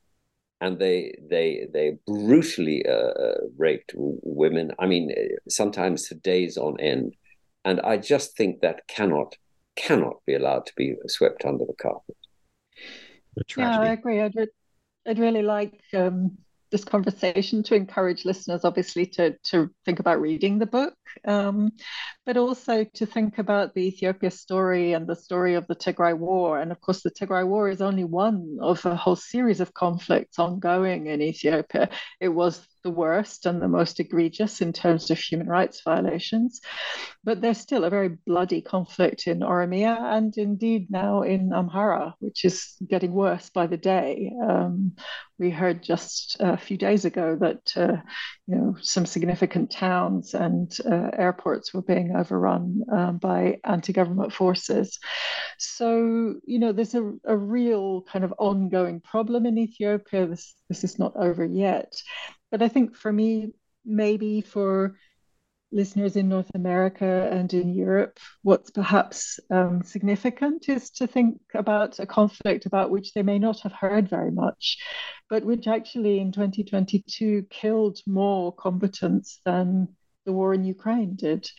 and 0.61 0.77
they 0.77 1.13
they 1.29 1.67
they 1.73 1.97
brutally 2.05 2.85
uh, 2.85 2.91
uh 2.91 3.37
raped 3.57 3.93
women. 3.95 4.71
I 4.79 4.85
mean, 4.85 5.11
sometimes 5.49 6.07
for 6.07 6.15
days 6.15 6.55
on 6.55 6.79
end, 6.79 7.15
and 7.65 7.81
I 7.81 7.97
just 7.97 8.37
think 8.37 8.61
that 8.61 8.87
cannot 8.87 9.35
cannot 9.75 10.17
be 10.25 10.35
allowed 10.35 10.67
to 10.67 10.73
be 10.77 10.95
swept 11.07 11.43
under 11.45 11.65
the 11.65 11.73
carpet. 11.73 12.15
Yeah, 13.57 13.79
I 13.79 13.87
agree. 13.93 14.21
I'd, 14.21 14.35
re- 14.35 14.47
I'd 15.07 15.19
really 15.19 15.41
like 15.41 15.81
um, 15.93 16.37
this 16.71 16.83
conversation 16.83 17.63
to 17.63 17.75
encourage 17.75 18.25
listeners, 18.25 18.63
obviously, 18.63 19.05
to, 19.05 19.35
to 19.43 19.69
think 19.85 19.99
about 19.99 20.21
reading 20.21 20.57
the 20.57 20.65
book, 20.65 20.93
um, 21.27 21.71
but 22.25 22.37
also 22.37 22.85
to 22.95 23.05
think 23.05 23.37
about 23.37 23.73
the 23.73 23.81
Ethiopia 23.81 24.31
story 24.31 24.93
and 24.93 25.05
the 25.05 25.15
story 25.15 25.55
of 25.55 25.67
the 25.67 25.75
Tigray 25.75 26.17
War. 26.17 26.59
And 26.59 26.71
of 26.71 26.79
course, 26.79 27.03
the 27.03 27.11
Tigray 27.11 27.45
War 27.45 27.69
is 27.69 27.81
only 27.81 28.05
one 28.05 28.57
of 28.61 28.85
a 28.85 28.95
whole 28.95 29.15
series 29.15 29.59
of 29.59 29.73
conflicts 29.73 30.39
ongoing 30.39 31.07
in 31.07 31.21
Ethiopia. 31.21 31.89
It 32.19 32.29
was 32.29 32.65
the 32.83 32.91
worst 32.91 33.45
and 33.45 33.61
the 33.61 33.67
most 33.67 33.99
egregious 33.99 34.61
in 34.61 34.73
terms 34.73 35.09
of 35.11 35.17
human 35.17 35.47
rights 35.47 35.81
violations. 35.83 36.61
But 37.23 37.41
there's 37.41 37.59
still 37.59 37.83
a 37.83 37.89
very 37.89 38.17
bloody 38.25 38.61
conflict 38.61 39.27
in 39.27 39.39
Oromia 39.39 39.97
and 39.99 40.35
indeed 40.37 40.89
now 40.89 41.21
in 41.21 41.49
Amhara, 41.49 42.13
which 42.19 42.45
is 42.45 42.75
getting 42.87 43.11
worse 43.13 43.49
by 43.49 43.67
the 43.67 43.77
day. 43.77 44.31
Um, 44.43 44.93
we 45.41 45.49
heard 45.49 45.81
just 45.81 46.37
a 46.39 46.55
few 46.55 46.77
days 46.77 47.03
ago 47.03 47.35
that 47.41 47.73
uh, 47.75 47.97
you 48.45 48.55
know 48.55 48.75
some 48.81 49.07
significant 49.07 49.71
towns 49.71 50.35
and 50.35 50.71
uh, 50.85 51.09
airports 51.17 51.73
were 51.73 51.81
being 51.81 52.15
overrun 52.15 52.81
um, 52.91 53.17
by 53.17 53.57
anti-government 53.63 54.33
forces. 54.33 54.99
So 55.57 56.35
you 56.45 56.59
know 56.59 56.71
there's 56.71 56.93
a, 56.93 57.11
a 57.25 57.35
real 57.35 58.03
kind 58.03 58.23
of 58.23 58.33
ongoing 58.37 59.01
problem 59.01 59.47
in 59.47 59.57
Ethiopia. 59.57 60.27
This 60.27 60.53
this 60.69 60.83
is 60.83 60.99
not 60.99 61.15
over 61.15 61.43
yet. 61.43 61.91
But 62.51 62.61
I 62.61 62.67
think 62.67 62.95
for 62.95 63.11
me, 63.11 63.53
maybe 63.85 64.41
for 64.41 64.95
listeners 65.71 66.17
in 66.17 66.27
North 66.27 66.51
America 66.53 67.29
and 67.31 67.53
in 67.53 67.73
Europe, 67.73 68.19
what's 68.43 68.71
perhaps 68.71 69.39
um, 69.49 69.81
significant 69.83 70.67
is 70.67 70.89
to 70.91 71.07
think 71.07 71.39
about 71.53 71.99
a 71.99 72.05
conflict 72.05 72.65
about 72.65 72.91
which 72.91 73.13
they 73.13 73.23
may 73.23 73.39
not 73.39 73.61
have 73.61 73.71
heard 73.71 74.09
very 74.09 74.31
much, 74.31 74.77
but 75.29 75.45
which 75.45 75.67
actually 75.67 76.19
in 76.19 76.31
2022 76.31 77.45
killed 77.49 77.99
more 78.05 78.53
combatants 78.53 79.39
than 79.45 79.87
the 80.25 80.33
war 80.33 80.53
in 80.53 80.65
Ukraine 80.65 81.15
did. 81.15 81.49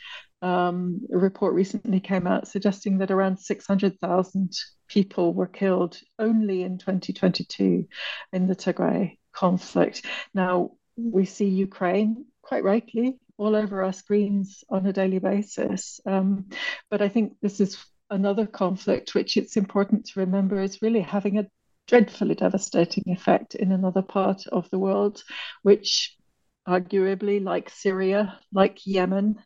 Um, 0.43 1.01
a 1.13 1.17
report 1.17 1.55
recently 1.55 2.01
came 2.01 2.27
out 2.27 2.49
suggesting 2.49 2.99
that 2.99 3.11
around 3.11 3.39
600,000 3.39 4.53
people 4.89 5.33
were 5.33 5.47
killed 5.47 5.99
only 6.19 6.65
in 6.65 6.79
2022 6.79 7.87
in 8.33 8.47
the 8.47 8.57
Tigray 8.57 9.19
conflict. 9.33 10.05
Now, 10.35 10.73
we 10.97 11.25
see 11.25 11.47
Ukraine 11.47 12.27
quite 12.43 12.65
rightly 12.65 13.19
all 13.39 13.57
over 13.57 13.83
our 13.83 13.93
screens 13.93 14.63
on 14.69 14.87
a 14.87 14.93
daily 14.93 15.19
basis. 15.19 16.01
Um, 16.07 16.49
but 16.91 17.03
I 17.03 17.09
think 17.09 17.35
this 17.41 17.61
is 17.61 17.77
another 18.11 18.47
conflict 18.47 19.15
which 19.15 19.37
it's 19.37 19.57
important 19.57 20.07
to 20.07 20.21
remember 20.21 20.61
is 20.61 20.83
really 20.83 21.01
having 21.01 21.39
a 21.39 21.47
dreadfully 21.89 22.35
devastating 22.35 23.05
effect 23.07 23.55
in 23.55 23.73
another 23.73 24.03
part 24.03 24.47
of 24.47 24.69
the 24.71 24.79
world, 24.79 25.23
which 25.63 26.17
arguably, 26.67 27.43
like 27.43 27.71
Syria, 27.71 28.39
like 28.53 28.87
Yemen, 28.87 29.37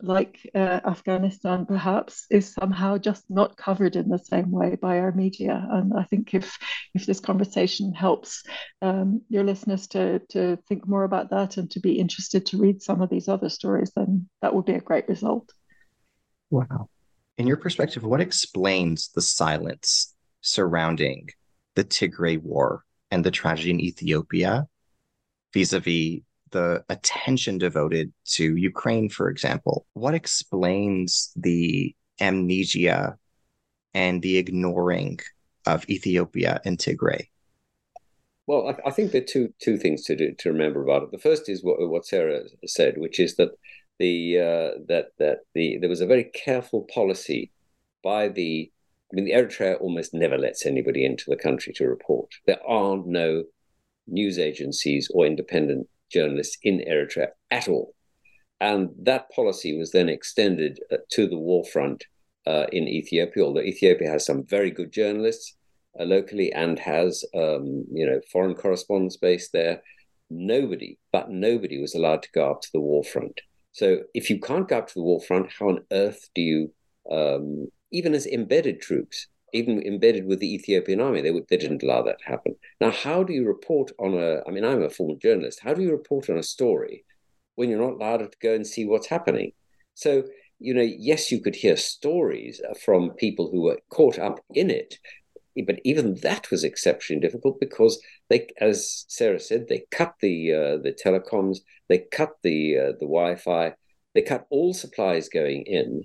like 0.00 0.38
uh, 0.54 0.80
Afghanistan, 0.84 1.66
perhaps, 1.66 2.26
is 2.30 2.52
somehow 2.52 2.98
just 2.98 3.24
not 3.30 3.56
covered 3.56 3.96
in 3.96 4.08
the 4.08 4.18
same 4.18 4.50
way 4.50 4.76
by 4.76 4.98
our 4.98 5.12
media. 5.12 5.66
And 5.70 5.92
I 5.96 6.04
think 6.04 6.34
if 6.34 6.58
if 6.94 7.06
this 7.06 7.20
conversation 7.20 7.92
helps 7.94 8.42
um, 8.82 9.22
your 9.28 9.44
listeners 9.44 9.86
to 9.88 10.20
to 10.30 10.58
think 10.68 10.86
more 10.86 11.04
about 11.04 11.30
that 11.30 11.56
and 11.56 11.70
to 11.70 11.80
be 11.80 11.98
interested 11.98 12.46
to 12.46 12.58
read 12.58 12.82
some 12.82 13.00
of 13.00 13.10
these 13.10 13.28
other 13.28 13.48
stories, 13.48 13.92
then 13.96 14.28
that 14.42 14.54
would 14.54 14.66
be 14.66 14.74
a 14.74 14.80
great 14.80 15.08
result. 15.08 15.50
Wow. 16.50 16.88
In 17.38 17.46
your 17.46 17.58
perspective, 17.58 18.02
what 18.02 18.20
explains 18.20 19.08
the 19.08 19.22
silence 19.22 20.14
surrounding 20.40 21.28
the 21.74 21.84
Tigray 21.84 22.40
War 22.40 22.84
and 23.10 23.24
the 23.24 23.30
tragedy 23.30 23.70
in 23.70 23.80
Ethiopia 23.80 24.66
vis-a-vis 25.52 26.20
the 26.50 26.84
attention 26.88 27.58
devoted 27.58 28.12
to 28.24 28.56
Ukraine, 28.56 29.08
for 29.08 29.28
example? 29.28 29.86
What 29.94 30.14
explains 30.14 31.32
the 31.36 31.94
amnesia 32.20 33.16
and 33.94 34.22
the 34.22 34.38
ignoring 34.38 35.20
of 35.66 35.88
Ethiopia 35.88 36.60
and 36.64 36.78
Tigray? 36.78 37.28
Well, 38.46 38.68
I, 38.68 38.88
I, 38.88 38.90
think 38.92 39.10
there 39.10 39.22
are 39.22 39.24
two 39.24 39.52
two 39.60 39.76
things 39.76 40.04
to 40.04 40.14
do, 40.14 40.32
to 40.38 40.52
remember 40.52 40.82
about 40.82 41.02
it. 41.02 41.10
The 41.10 41.18
first 41.18 41.48
is 41.48 41.64
what, 41.64 41.76
what 41.80 42.06
Sarah 42.06 42.42
said, 42.64 42.96
which 42.96 43.18
is 43.18 43.34
that 43.36 43.50
the 43.98 44.38
uh, 44.38 44.78
that 44.86 45.08
that 45.18 45.38
the 45.54 45.78
there 45.78 45.88
was 45.88 46.00
a 46.00 46.06
very 46.06 46.24
careful 46.24 46.86
policy 46.94 47.50
by 48.04 48.28
the 48.28 48.70
I 49.10 49.16
mean 49.16 49.24
the 49.24 49.32
Eritrea 49.32 49.80
almost 49.80 50.14
never 50.14 50.38
lets 50.38 50.64
anybody 50.64 51.04
into 51.04 51.28
the 51.28 51.36
country 51.36 51.72
to 51.74 51.88
report. 51.88 52.28
There 52.46 52.64
are 52.66 53.02
no 53.04 53.44
news 54.06 54.38
agencies 54.38 55.10
or 55.12 55.26
independent 55.26 55.88
journalists 56.10 56.58
in 56.62 56.82
Eritrea 56.88 57.28
at 57.50 57.68
all. 57.68 57.94
And 58.60 58.90
that 59.02 59.30
policy 59.30 59.76
was 59.76 59.92
then 59.92 60.08
extended 60.08 60.80
uh, 60.90 60.96
to 61.12 61.26
the 61.26 61.38
war 61.38 61.64
front 61.64 62.04
uh, 62.46 62.66
in 62.72 62.88
Ethiopia, 62.88 63.44
although 63.44 63.60
Ethiopia 63.60 64.10
has 64.10 64.24
some 64.24 64.44
very 64.46 64.70
good 64.70 64.92
journalists 64.92 65.54
uh, 65.98 66.04
locally 66.04 66.52
and 66.52 66.78
has, 66.78 67.24
um, 67.34 67.84
you 67.92 68.06
know, 68.06 68.20
foreign 68.32 68.54
correspondents 68.54 69.16
based 69.16 69.52
there. 69.52 69.82
Nobody, 70.30 70.98
but 71.12 71.30
nobody 71.30 71.80
was 71.80 71.94
allowed 71.94 72.22
to 72.22 72.32
go 72.32 72.50
up 72.50 72.62
to 72.62 72.68
the 72.72 72.80
war 72.80 73.04
front. 73.04 73.40
So 73.72 74.02
if 74.14 74.30
you 74.30 74.40
can't 74.40 74.68
go 74.68 74.78
up 74.78 74.88
to 74.88 74.94
the 74.94 75.02
war 75.02 75.20
front, 75.20 75.52
how 75.58 75.68
on 75.68 75.84
earth 75.92 76.28
do 76.34 76.40
you, 76.40 76.72
um, 77.10 77.68
even 77.92 78.14
as 78.14 78.26
embedded 78.26 78.80
troops, 78.80 79.26
even 79.56 79.82
embedded 79.82 80.26
with 80.26 80.38
the 80.40 80.54
Ethiopian 80.54 81.00
army. 81.00 81.20
They, 81.22 81.32
they 81.50 81.56
didn't 81.56 81.82
allow 81.82 82.02
that 82.02 82.18
to 82.20 82.24
happen. 82.26 82.54
Now, 82.80 82.90
how 82.90 83.22
do 83.24 83.32
you 83.32 83.46
report 83.46 83.90
on 83.98 84.14
a, 84.14 84.42
I 84.46 84.50
mean, 84.50 84.64
I'm 84.64 84.82
a 84.82 84.90
former 84.90 85.18
journalist. 85.18 85.60
How 85.62 85.74
do 85.74 85.82
you 85.82 85.90
report 85.90 86.30
on 86.30 86.38
a 86.38 86.42
story 86.42 87.04
when 87.54 87.68
you're 87.68 87.80
not 87.80 87.94
allowed 87.94 88.18
to 88.18 88.38
go 88.42 88.54
and 88.54 88.66
see 88.66 88.84
what's 88.86 89.08
happening? 89.08 89.52
So, 89.94 90.24
you 90.58 90.74
know, 90.74 90.82
yes, 90.82 91.30
you 91.32 91.40
could 91.40 91.56
hear 91.56 91.76
stories 91.76 92.60
from 92.84 93.10
people 93.10 93.50
who 93.50 93.62
were 93.62 93.78
caught 93.90 94.18
up 94.18 94.40
in 94.54 94.70
it, 94.70 94.98
but 95.66 95.80
even 95.84 96.16
that 96.22 96.50
was 96.50 96.64
exceptionally 96.64 97.20
difficult 97.20 97.58
because 97.60 98.00
they, 98.28 98.48
as 98.60 99.04
Sarah 99.08 99.40
said, 99.40 99.66
they 99.68 99.84
cut 99.90 100.14
the 100.20 100.52
uh, 100.52 100.76
the 100.82 100.94
telecoms, 101.04 101.58
they 101.88 102.04
cut 102.10 102.32
the 102.42 102.78
uh, 102.78 102.92
the 103.00 103.06
Wi-Fi, 103.06 103.74
they 104.14 104.22
cut 104.22 104.46
all 104.50 104.74
supplies 104.74 105.28
going 105.28 105.62
in, 105.66 106.02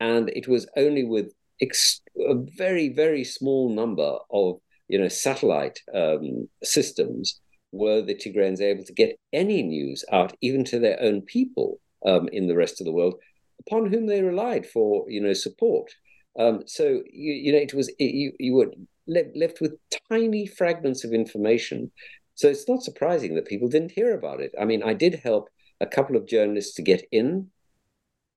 and 0.00 0.28
it 0.30 0.48
was 0.48 0.68
only 0.76 1.04
with 1.04 1.32
ex- 1.62 2.02
a 2.18 2.34
very 2.34 2.88
very 2.88 3.24
small 3.24 3.74
number 3.74 4.18
of 4.30 4.58
you 4.88 4.98
know 4.98 5.08
satellite 5.08 5.80
um, 5.94 6.48
systems 6.62 7.40
were 7.72 8.02
the 8.02 8.14
Tigrayans 8.14 8.60
able 8.60 8.84
to 8.84 8.92
get 8.92 9.18
any 9.32 9.62
news 9.62 10.04
out, 10.12 10.36
even 10.42 10.64
to 10.64 10.78
their 10.78 11.00
own 11.00 11.22
people 11.22 11.80
um, 12.04 12.28
in 12.30 12.46
the 12.46 12.56
rest 12.56 12.80
of 12.80 12.84
the 12.84 12.92
world, 12.92 13.14
upon 13.66 13.86
whom 13.86 14.06
they 14.06 14.22
relied 14.22 14.66
for 14.66 15.06
you 15.08 15.20
know 15.20 15.32
support. 15.32 15.90
Um, 16.38 16.62
so 16.66 17.02
you, 17.10 17.32
you 17.32 17.52
know 17.52 17.58
it 17.58 17.74
was 17.74 17.88
it, 17.98 18.14
you 18.14 18.32
you 18.38 18.54
were 18.54 18.70
left, 19.06 19.36
left 19.36 19.60
with 19.60 19.78
tiny 20.10 20.46
fragments 20.46 21.04
of 21.04 21.12
information. 21.12 21.90
So 22.34 22.48
it's 22.48 22.68
not 22.68 22.82
surprising 22.82 23.34
that 23.34 23.46
people 23.46 23.68
didn't 23.68 23.92
hear 23.92 24.14
about 24.14 24.40
it. 24.40 24.52
I 24.60 24.64
mean, 24.64 24.82
I 24.82 24.94
did 24.94 25.20
help 25.22 25.48
a 25.80 25.86
couple 25.86 26.16
of 26.16 26.26
journalists 26.26 26.74
to 26.74 26.82
get 26.82 27.04
in. 27.12 27.50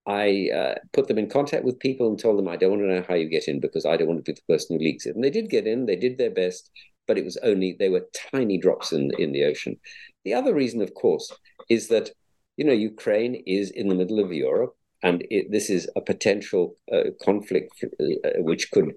I 0.07 0.49
uh, 0.55 0.75
put 0.93 1.07
them 1.07 1.17
in 1.17 1.29
contact 1.29 1.63
with 1.63 1.79
people 1.79 2.07
and 2.07 2.19
told 2.19 2.37
them 2.37 2.47
I 2.47 2.57
don't 2.57 2.71
want 2.71 2.83
to 2.83 2.87
know 2.87 3.05
how 3.07 3.15
you 3.15 3.27
get 3.27 3.47
in 3.47 3.59
because 3.59 3.85
I 3.85 3.97
don't 3.97 4.07
want 4.07 4.23
to 4.23 4.31
be 4.31 4.35
the 4.35 4.53
person 4.53 4.77
who 4.77 4.83
leaks 4.83 5.05
it. 5.05 5.15
And 5.15 5.23
they 5.23 5.31
did 5.31 5.49
get 5.49 5.65
in. 5.65 5.85
They 5.85 5.95
did 5.95 6.17
their 6.17 6.29
best, 6.29 6.69
but 7.07 7.17
it 7.17 7.25
was 7.25 7.37
only 7.37 7.75
they 7.77 7.89
were 7.89 8.07
tiny 8.31 8.57
drops 8.57 8.91
in 8.91 9.11
in 9.17 9.31
the 9.31 9.45
ocean. 9.45 9.77
The 10.23 10.33
other 10.33 10.53
reason, 10.53 10.81
of 10.81 10.93
course, 10.93 11.31
is 11.69 11.87
that 11.87 12.11
you 12.57 12.65
know 12.65 12.73
Ukraine 12.73 13.35
is 13.47 13.71
in 13.71 13.87
the 13.87 13.95
middle 13.95 14.19
of 14.19 14.31
Europe, 14.31 14.75
and 15.01 15.25
it, 15.31 15.51
this 15.51 15.69
is 15.69 15.89
a 15.95 16.01
potential 16.01 16.75
uh, 16.91 17.09
conflict 17.23 17.83
uh, 17.83 18.29
which 18.39 18.71
could 18.71 18.93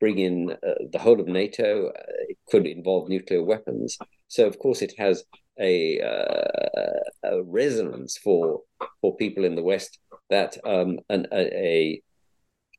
bring 0.00 0.18
in 0.18 0.50
uh, 0.50 0.74
the 0.92 0.98
whole 0.98 1.20
of 1.20 1.28
NATO. 1.28 1.88
Uh, 1.88 2.02
it 2.28 2.38
could 2.48 2.66
involve 2.66 3.08
nuclear 3.08 3.42
weapons. 3.42 3.96
So, 4.28 4.46
of 4.46 4.58
course, 4.58 4.82
it 4.82 4.94
has 4.98 5.24
a, 5.58 6.00
uh, 6.00 7.28
a 7.30 7.42
resonance 7.42 8.18
for 8.18 8.62
for 9.00 9.16
people 9.16 9.44
in 9.44 9.54
the 9.54 9.62
West 9.62 9.98
that 10.30 10.56
um, 10.64 11.00
an, 11.08 11.26
a, 11.32 11.40
a, 11.40 12.02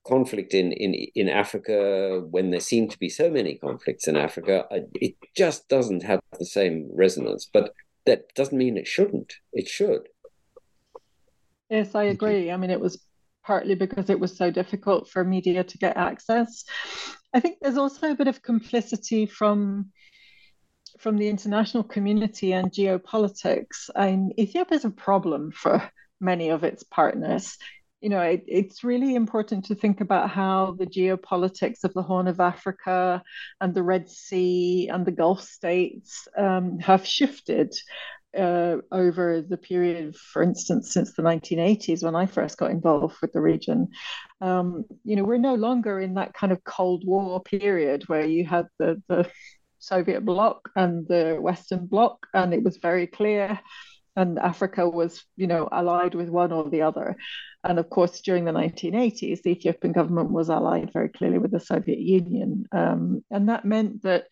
conflict 0.08 0.54
in, 0.54 0.72
in 0.72 0.94
in 1.14 1.30
Africa, 1.30 2.24
when 2.32 2.52
there 2.52 2.60
seem 2.60 2.88
to 2.88 2.98
be 2.98 3.10
so 3.10 3.30
many 3.30 3.56
conflicts 3.56 4.08
in 4.08 4.16
Africa, 4.16 4.66
uh, 4.72 4.80
it 4.96 5.16
just 5.36 5.68
doesn't 5.68 6.04
have 6.04 6.22
the 6.40 6.46
same 6.46 6.90
resonance. 6.94 7.50
But 7.52 7.74
that 8.06 8.34
doesn't 8.34 8.58
mean 8.58 8.78
it 8.78 8.88
shouldn't. 8.88 9.34
It 9.54 9.68
should. 9.68 10.08
Yes, 11.70 11.94
I 11.94 12.04
agree. 12.04 12.50
I 12.50 12.58
mean, 12.58 12.72
it 12.72 12.80
was 12.80 13.04
partly 13.44 13.76
because 13.76 14.10
it 14.10 14.20
was 14.20 14.36
so 14.36 14.50
difficult 14.50 15.10
for 15.10 15.24
media 15.24 15.64
to 15.64 15.78
get 15.78 15.98
access. 15.98 16.64
I 17.34 17.40
think 17.40 17.58
there's 17.62 17.78
also 17.78 18.12
a 18.12 18.16
bit 18.16 18.28
of 18.28 18.42
complicity 18.42 19.26
from 19.26 19.92
from 20.98 21.18
the 21.18 21.30
international 21.30 21.84
community 21.84 22.52
and 22.54 22.72
geopolitics. 22.72 23.90
And 23.96 24.34
Ethiopia 24.38 24.78
is 24.78 24.86
a 24.86 24.90
problem 24.90 25.52
for 25.52 25.82
many 26.20 26.50
of 26.50 26.64
its 26.64 26.84
partners. 26.84 27.58
You 28.02 28.10
know, 28.10 28.22
it, 28.22 28.44
it's 28.48 28.84
really 28.84 29.16
important 29.16 29.66
to 29.66 29.76
think 29.76 30.00
about 30.00 30.30
how 30.30 30.76
the 30.80 30.86
geopolitics 30.86 31.84
of 31.84 31.94
the 31.94 32.02
Horn 32.02 32.28
of 32.28 32.40
Africa 32.40 33.22
and 33.60 33.74
the 33.74 33.84
Red 33.84 34.10
Sea 34.10 34.88
and 34.88 35.06
the 35.06 35.12
Gulf 35.12 35.42
states 35.42 36.28
um, 36.38 36.80
have 36.80 37.06
shifted 37.06 37.74
uh, 38.38 38.78
over 38.92 39.42
the 39.42 39.58
period, 39.58 40.16
for 40.16 40.44
instance, 40.44 40.94
since 40.94 41.14
the 41.14 41.24
1980s 41.24 42.04
when 42.04 42.16
I 42.16 42.26
first 42.26 42.58
got 42.58 42.72
involved 42.72 43.16
with 43.22 43.34
the 43.34 43.42
region. 43.42 43.90
Um, 44.42 44.86
you 45.04 45.16
know, 45.16 45.24
we're 45.24 45.38
no 45.38 45.56
longer 45.56 46.00
in 46.00 46.14
that 46.16 46.34
kind 46.34 46.52
of 46.52 46.64
Cold 46.64 47.04
War 47.06 47.42
period 47.42 48.04
where 48.08 48.26
you 48.26 48.46
had 48.46 48.68
the, 48.78 49.02
the 49.08 49.30
Soviet 49.80 50.24
bloc 50.26 50.70
and 50.76 51.08
the 51.08 51.38
Western 51.40 51.88
bloc, 51.88 52.28
and 52.34 52.54
it 52.54 52.64
was 52.64 52.78
very 52.78 53.08
clear. 53.08 53.60
And 54.20 54.38
Africa 54.38 54.90
was, 54.90 55.24
you 55.38 55.48
know, 55.48 55.70
allied 55.72 56.14
with 56.14 56.30
one 56.30 56.52
or 56.52 56.70
the 56.70 56.82
other. 56.82 57.16
And 57.64 57.80
of 57.80 57.90
course, 57.90 58.22
during 58.22 58.44
the 58.44 58.52
1980s, 58.52 59.42
the 59.42 59.52
Ethiopian 59.52 59.94
government 59.94 60.32
was 60.32 60.50
allied 60.50 60.92
very 60.92 61.10
clearly 61.10 61.38
with 61.38 61.52
the 61.52 61.60
Soviet 61.60 62.00
Union. 62.00 62.66
Um, 62.72 63.24
and 63.32 63.48
that 63.48 63.64
meant 63.64 64.04
that 64.04 64.26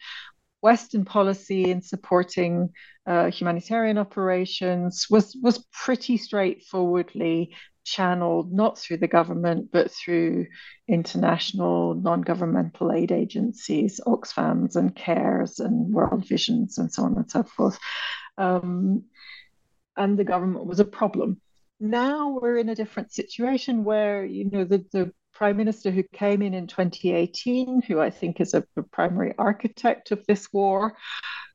Western 0.61 1.05
policy 1.05 1.71
in 1.71 1.81
supporting 1.81 2.69
uh, 3.05 3.31
humanitarian 3.31 3.97
operations 3.97 5.07
was 5.09 5.37
was 5.41 5.65
pretty 5.71 6.17
straightforwardly 6.17 7.55
channeled 7.85 8.51
not 8.51 8.77
through 8.77 8.97
the 8.97 9.07
government 9.07 9.69
but 9.71 9.89
through 9.89 10.45
international 10.89 11.93
non-governmental 11.93 12.91
aid 12.91 13.13
agencies, 13.13 14.01
Oxfams 14.05 14.75
and 14.75 14.93
CARES 14.93 15.59
and 15.59 15.93
World 15.93 16.27
Visions 16.27 16.77
and 16.77 16.91
so 16.91 17.03
on 17.03 17.15
and 17.15 17.31
so 17.31 17.43
forth. 17.43 17.79
Um, 18.37 19.05
and 19.97 20.17
the 20.17 20.23
government 20.23 20.65
was 20.65 20.79
a 20.79 20.85
problem. 20.85 21.41
Now 21.79 22.39
we're 22.41 22.57
in 22.57 22.69
a 22.69 22.75
different 22.75 23.11
situation 23.11 23.83
where 23.83 24.25
you 24.25 24.49
know 24.49 24.63
the, 24.63 24.85
the 24.91 25.11
prime 25.33 25.57
minister 25.57 25.91
who 25.91 26.03
came 26.13 26.41
in 26.41 26.53
in 26.53 26.65
2018, 26.67 27.83
who 27.83 27.99
I 27.99 28.09
think 28.09 28.41
is 28.41 28.53
a, 28.53 28.63
a 28.75 28.83
primary 28.83 29.35
architect 29.37 30.11
of 30.11 30.25
this 30.25 30.51
war, 30.51 30.95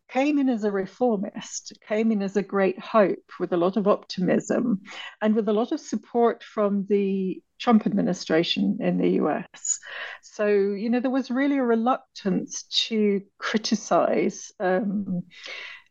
came 0.09 0.39
in 0.39 0.49
as 0.49 0.63
a 0.63 0.71
reformist, 0.71 1.73
came 1.89 2.13
in 2.13 2.23
as 2.23 2.37
a 2.37 2.43
great 2.43 2.79
hope 2.79 3.25
with 3.41 3.53
a 3.53 3.57
lot 3.57 3.77
of 3.77 3.89
optimism 3.89 4.83
and 5.21 5.35
with 5.35 5.49
a 5.49 5.53
lot 5.53 5.73
of 5.73 5.81
support 5.81 6.45
from 6.45 6.87
the 6.89 7.43
Trump 7.59 7.87
administration 7.87 8.79
in 8.81 8.99
the 8.99 9.11
US. 9.23 9.79
So, 10.21 10.47
you 10.47 10.91
know, 10.91 11.01
there 11.01 11.11
was 11.11 11.31
really 11.31 11.59
a 11.59 11.65
reluctance 11.65 12.65
to 12.89 13.23
criticize 13.39 14.53
um, 14.61 15.23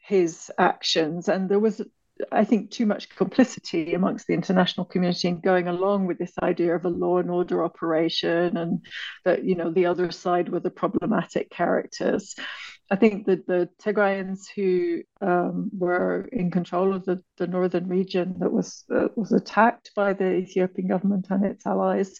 his 0.05 0.51
actions, 0.57 1.27
and 1.27 1.49
there 1.49 1.59
was 1.59 1.81
I 2.31 2.43
think, 2.43 2.71
too 2.71 2.85
much 2.85 3.09
complicity 3.09 3.93
amongst 3.93 4.27
the 4.27 4.33
international 4.33 4.85
community 4.85 5.27
in 5.27 5.39
going 5.39 5.67
along 5.67 6.07
with 6.07 6.17
this 6.17 6.33
idea 6.41 6.75
of 6.75 6.85
a 6.85 6.89
law 6.89 7.19
and 7.19 7.29
order 7.29 7.63
operation 7.63 8.57
and 8.57 8.85
that, 9.25 9.43
you 9.43 9.55
know, 9.55 9.71
the 9.71 9.85
other 9.85 10.11
side 10.11 10.49
were 10.49 10.59
the 10.59 10.69
problematic 10.69 11.49
characters. 11.49 12.35
I 12.91 12.97
think 12.97 13.25
that 13.27 13.47
the 13.47 13.69
Tigrayans 13.81 14.47
who 14.53 15.01
um, 15.21 15.71
were 15.71 16.27
in 16.33 16.51
control 16.51 16.93
of 16.93 17.05
the, 17.05 17.23
the 17.37 17.47
northern 17.47 17.87
region 17.87 18.35
that 18.39 18.51
was 18.51 18.83
uh, 18.93 19.07
was 19.15 19.31
attacked 19.31 19.91
by 19.95 20.11
the 20.11 20.33
Ethiopian 20.35 20.89
government 20.89 21.27
and 21.29 21.45
its 21.45 21.65
allies 21.65 22.19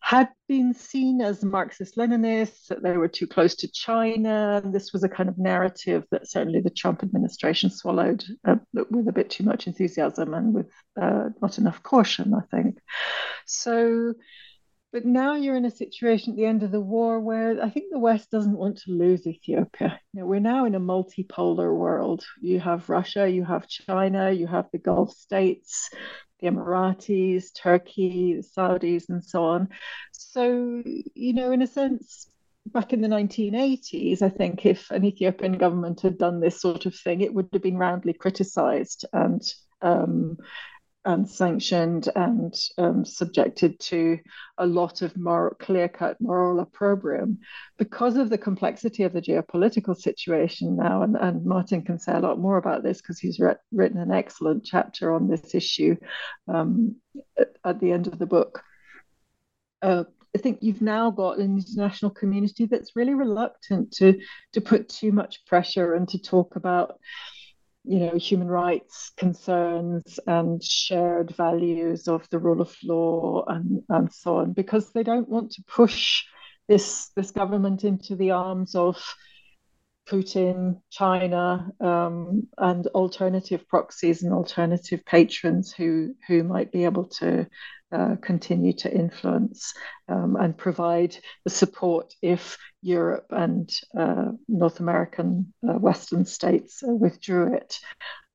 had 0.00 0.28
been 0.48 0.72
seen 0.72 1.20
as 1.20 1.44
Marxist 1.44 1.96
Leninists, 1.96 2.68
that 2.68 2.82
they 2.82 2.96
were 2.96 3.08
too 3.08 3.26
close 3.26 3.56
to 3.56 3.70
China. 3.72 4.62
This 4.64 4.92
was 4.92 5.02
a 5.02 5.08
kind 5.08 5.28
of 5.28 5.36
narrative 5.36 6.04
that 6.10 6.28
certainly 6.28 6.60
the 6.60 6.70
Trump 6.70 7.02
administration 7.02 7.70
swallowed 7.70 8.24
uh, 8.46 8.56
with 8.72 9.08
a 9.08 9.12
bit 9.12 9.30
too 9.30 9.44
much 9.44 9.66
enthusiasm 9.66 10.32
and 10.32 10.54
with 10.54 10.70
uh, 11.00 11.30
not 11.42 11.58
enough 11.58 11.82
caution, 11.82 12.32
I 12.34 12.56
think. 12.56 12.78
So 13.46 14.14
but 14.92 15.04
now 15.04 15.34
you're 15.34 15.56
in 15.56 15.64
a 15.64 15.70
situation 15.70 16.32
at 16.32 16.36
the 16.36 16.46
end 16.46 16.62
of 16.62 16.70
the 16.70 16.80
war 16.80 17.20
where 17.20 17.62
I 17.62 17.70
think 17.70 17.86
the 17.90 17.98
West 17.98 18.30
doesn't 18.30 18.56
want 18.56 18.78
to 18.78 18.92
lose 18.92 19.26
Ethiopia. 19.26 20.00
You 20.12 20.20
know, 20.20 20.26
we're 20.26 20.40
now 20.40 20.64
in 20.64 20.74
a 20.74 20.80
multipolar 20.80 21.74
world. 21.74 22.24
You 22.40 22.60
have 22.60 22.88
Russia, 22.88 23.28
you 23.28 23.44
have 23.44 23.68
China, 23.68 24.30
you 24.30 24.46
have 24.46 24.66
the 24.72 24.78
Gulf 24.78 25.12
states, 25.12 25.90
the 26.40 26.48
Emiratis, 26.48 27.52
Turkey, 27.54 28.34
the 28.34 28.42
Saudis, 28.42 29.08
and 29.08 29.24
so 29.24 29.44
on. 29.44 29.68
So, 30.12 30.82
you 30.84 31.32
know, 31.32 31.52
in 31.52 31.62
a 31.62 31.66
sense, 31.66 32.30
back 32.66 32.92
in 32.92 33.00
the 33.00 33.08
1980s, 33.08 34.22
I 34.22 34.28
think 34.28 34.66
if 34.66 34.90
an 34.90 35.04
Ethiopian 35.04 35.58
government 35.58 36.00
had 36.00 36.18
done 36.18 36.40
this 36.40 36.60
sort 36.60 36.86
of 36.86 36.94
thing, 36.94 37.20
it 37.20 37.34
would 37.34 37.48
have 37.52 37.62
been 37.62 37.78
roundly 37.78 38.12
criticized 38.12 39.04
and 39.12 39.42
um, 39.82 40.38
and 41.06 41.30
sanctioned 41.30 42.08
and 42.16 42.52
um, 42.78 43.04
subjected 43.04 43.78
to 43.78 44.18
a 44.58 44.66
lot 44.66 45.02
of 45.02 45.14
clear-cut 45.60 46.20
moral 46.20 46.58
opprobrium 46.58 47.38
because 47.78 48.16
of 48.16 48.28
the 48.28 48.36
complexity 48.36 49.04
of 49.04 49.12
the 49.12 49.22
geopolitical 49.22 49.96
situation 49.96 50.76
now. 50.76 51.02
And, 51.02 51.16
and 51.16 51.46
Martin 51.46 51.82
can 51.82 52.00
say 52.00 52.12
a 52.12 52.18
lot 52.18 52.40
more 52.40 52.56
about 52.56 52.82
this 52.82 53.00
because 53.00 53.20
he's 53.20 53.38
re- 53.38 53.54
written 53.72 54.00
an 54.00 54.10
excellent 54.10 54.64
chapter 54.64 55.14
on 55.14 55.28
this 55.28 55.54
issue 55.54 55.96
um, 56.48 56.96
at, 57.64 57.78
the 57.78 57.92
end 57.92 58.08
of 58.08 58.18
the 58.18 58.26
book. 58.26 58.62
Uh, 59.82 60.04
I 60.34 60.38
think 60.38 60.58
you've 60.60 60.82
now 60.82 61.12
got 61.12 61.38
an 61.38 61.56
international 61.56 62.10
community 62.10 62.66
that's 62.66 62.96
really 62.96 63.14
reluctant 63.14 63.92
to 63.92 64.20
to 64.52 64.60
put 64.60 64.88
too 64.88 65.12
much 65.12 65.46
pressure 65.46 65.94
and 65.94 66.08
to 66.08 66.18
talk 66.18 66.56
about 66.56 66.98
you 67.86 68.00
know 68.00 68.16
human 68.16 68.48
rights 68.48 69.12
concerns 69.16 70.18
and 70.26 70.62
shared 70.62 71.30
values 71.36 72.08
of 72.08 72.28
the 72.30 72.38
rule 72.38 72.60
of 72.60 72.74
law 72.82 73.44
and, 73.46 73.82
and 73.88 74.12
so 74.12 74.38
on 74.38 74.52
because 74.52 74.92
they 74.92 75.02
don't 75.02 75.28
want 75.28 75.52
to 75.52 75.62
push 75.68 76.24
this 76.68 77.10
this 77.16 77.30
government 77.30 77.84
into 77.84 78.16
the 78.16 78.32
arms 78.32 78.74
of 78.74 78.96
Putin, 80.08 80.80
China, 80.90 81.68
um, 81.80 82.46
and 82.58 82.86
alternative 82.88 83.66
proxies 83.68 84.22
and 84.22 84.32
alternative 84.32 85.04
patrons 85.04 85.72
who 85.72 86.14
who 86.28 86.44
might 86.44 86.70
be 86.70 86.84
able 86.84 87.06
to 87.06 87.46
uh, 87.92 88.16
continue 88.20 88.72
to 88.72 88.92
influence 88.92 89.72
um, 90.08 90.36
and 90.36 90.56
provide 90.56 91.16
the 91.44 91.50
support 91.50 92.12
if 92.22 92.58
Europe 92.82 93.26
and 93.30 93.70
uh, 93.98 94.26
North 94.48 94.80
American 94.80 95.52
uh, 95.68 95.74
Western 95.74 96.24
states 96.24 96.80
withdrew 96.82 97.54
it. 97.54 97.78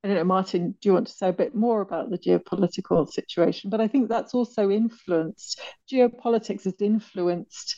I 0.03 0.07
don't 0.07 0.17
know, 0.17 0.23
Martin, 0.23 0.75
do 0.81 0.89
you 0.89 0.93
want 0.93 1.07
to 1.07 1.13
say 1.13 1.29
a 1.29 1.33
bit 1.33 1.53
more 1.53 1.81
about 1.81 2.09
the 2.09 2.17
geopolitical 2.17 3.07
situation? 3.07 3.69
But 3.69 3.81
I 3.81 3.87
think 3.87 4.09
that's 4.09 4.33
also 4.33 4.71
influenced, 4.71 5.61
geopolitics 5.91 6.63
has 6.63 6.81
influenced 6.81 7.75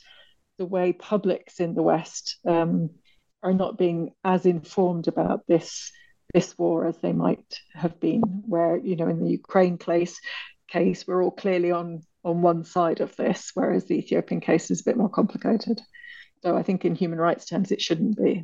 the 0.58 0.66
way 0.66 0.94
publics 0.94 1.60
in 1.60 1.74
the 1.74 1.82
West 1.82 2.38
um, 2.48 2.92
are 3.42 3.54
not 3.54 3.78
being 3.78 4.12
as 4.24 4.46
informed 4.46 5.08
about 5.08 5.46
this 5.48 5.92
this 6.34 6.58
war 6.58 6.88
as 6.88 6.98
they 6.98 7.14
might 7.14 7.60
have 7.74 8.00
been. 8.00 8.22
Where 8.48 8.78
you 8.78 8.96
know, 8.96 9.08
in 9.08 9.24
the 9.24 9.32
Ukraine 9.32 9.78
case, 9.78 10.20
case 10.74 11.06
we're 11.08 11.24
all 11.24 11.32
clearly 11.32 11.72
on 11.72 12.02
on 12.24 12.42
one 12.42 12.64
side 12.64 13.02
of 13.02 13.16
this, 13.18 13.52
whereas 13.54 13.86
the 13.86 13.96
Ethiopian 13.96 14.42
case 14.42 14.72
is 14.72 14.82
a 14.82 14.86
bit 14.86 14.98
more 14.98 15.10
complicated. 15.10 15.82
So 16.42 16.58
I 16.58 16.64
think 16.64 16.86
in 16.86 16.96
human 16.96 17.20
rights 17.20 17.46
terms, 17.46 17.72
it 17.72 17.82
shouldn't 17.82 18.18
be. 18.18 18.44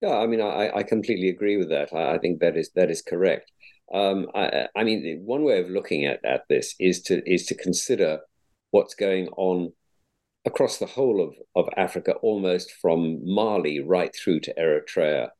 Yeah, 0.00 0.16
I 0.16 0.26
mean, 0.26 0.40
I, 0.40 0.70
I 0.78 0.82
completely 0.84 1.28
agree 1.28 1.56
with 1.56 1.70
that. 1.70 1.92
I, 1.92 2.14
I 2.14 2.18
think 2.18 2.40
that 2.40 2.56
is 2.56 2.70
that 2.74 2.90
is 2.90 3.02
correct. 3.02 3.50
Um, 3.92 4.26
I, 4.34 4.68
I 4.76 4.84
mean, 4.84 5.22
one 5.24 5.44
way 5.44 5.60
of 5.60 5.70
looking 5.70 6.04
at, 6.06 6.24
at 6.24 6.42
this 6.48 6.74
is 6.78 7.02
to 7.02 7.14
is 7.30 7.46
to 7.46 7.54
consider 7.54 8.20
what's 8.70 8.94
going 8.94 9.28
on 9.36 9.72
across 10.44 10.78
the 10.78 10.86
whole 10.86 11.20
of, 11.20 11.34
of 11.56 11.68
Africa, 11.76 12.12
almost 12.22 12.70
from 12.80 13.20
Mali 13.24 13.80
right 13.80 14.14
through 14.14 14.40
to 14.40 14.54
Eritrea 14.54 15.30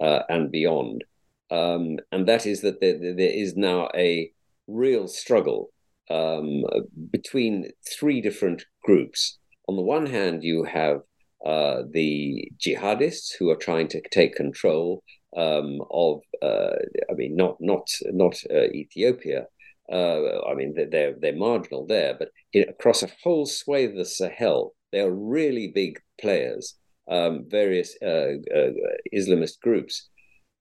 uh, 0.00 0.20
and 0.28 0.50
beyond. 0.50 1.04
Um, 1.50 1.98
and 2.12 2.26
that 2.26 2.44
is 2.44 2.60
that 2.62 2.80
there, 2.80 2.98
there 2.98 3.34
is 3.44 3.56
now 3.56 3.88
a 3.94 4.30
real 4.68 5.08
struggle 5.08 5.70
um, 6.10 6.62
between 7.10 7.70
three 7.98 8.20
different 8.20 8.64
groups. 8.84 9.38
On 9.68 9.76
the 9.76 9.82
one 9.82 10.06
hand, 10.06 10.44
you 10.44 10.64
have 10.64 11.00
uh, 11.44 11.82
the 11.90 12.50
jihadists 12.58 13.30
who 13.38 13.50
are 13.50 13.56
trying 13.56 13.88
to 13.88 14.00
take 14.10 14.34
control 14.34 15.02
um, 15.36 15.80
of, 15.90 16.20
uh, 16.42 16.76
I 17.10 17.14
mean, 17.14 17.36
not 17.36 17.56
not 17.60 17.86
not 18.04 18.34
uh, 18.50 18.68
Ethiopia. 18.72 19.46
Uh, 19.90 20.40
I 20.50 20.54
mean, 20.54 20.74
they're 20.74 21.14
they're 21.20 21.36
marginal 21.36 21.86
there, 21.86 22.14
but 22.18 22.28
in, 22.52 22.68
across 22.68 23.02
a 23.02 23.10
whole 23.22 23.46
swathe 23.46 23.90
of 23.90 23.96
the 23.96 24.04
Sahel, 24.04 24.74
they 24.92 25.00
are 25.00 25.10
really 25.10 25.68
big 25.74 26.00
players. 26.20 26.74
Um, 27.10 27.46
various 27.48 27.96
uh, 28.02 28.36
uh, 28.54 28.70
Islamist 29.14 29.60
groups. 29.62 30.10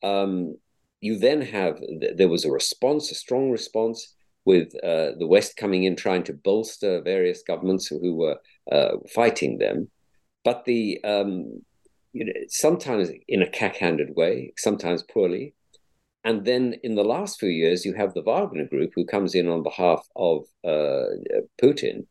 Um, 0.02 0.56
you 1.02 1.18
then 1.18 1.42
have 1.42 1.80
there 2.16 2.30
was 2.30 2.46
a 2.46 2.52
response, 2.52 3.12
a 3.12 3.16
strong 3.16 3.52
response 3.52 4.16
with 4.46 4.74
uh, 4.84 5.12
the 5.20 5.28
West 5.28 5.58
coming 5.58 5.84
in 5.84 5.96
trying 5.96 6.24
to 6.24 6.34
bolster 6.34 7.02
various 7.02 7.44
governments 7.44 7.88
who 7.88 8.16
were 8.16 8.38
uh, 8.72 8.98
fighting 9.14 9.58
them. 9.58 9.90
But 10.44 10.66
the 10.66 11.04
um, 11.04 11.62
you 12.14 12.26
know, 12.26 12.34
sometimes 12.48 13.10
in 13.28 13.42
a 13.42 13.50
cack-handed 13.50 14.16
way, 14.16 14.54
sometimes 14.58 15.04
poorly. 15.04 15.54
And 16.24 16.46
then 16.46 16.76
in 16.84 16.96
the 16.96 17.04
last 17.04 17.40
few 17.40 17.50
years, 17.50 17.86
you 17.86 17.94
have 17.94 18.14
the 18.14 18.24
Wagner 18.24 18.66
Group 18.66 18.92
who 18.96 19.06
comes 19.06 19.36
in 19.36 19.48
on 19.48 19.64
behalf 19.64 20.06
of 20.16 20.46
uh, 20.66 21.06
Putin, 21.62 22.06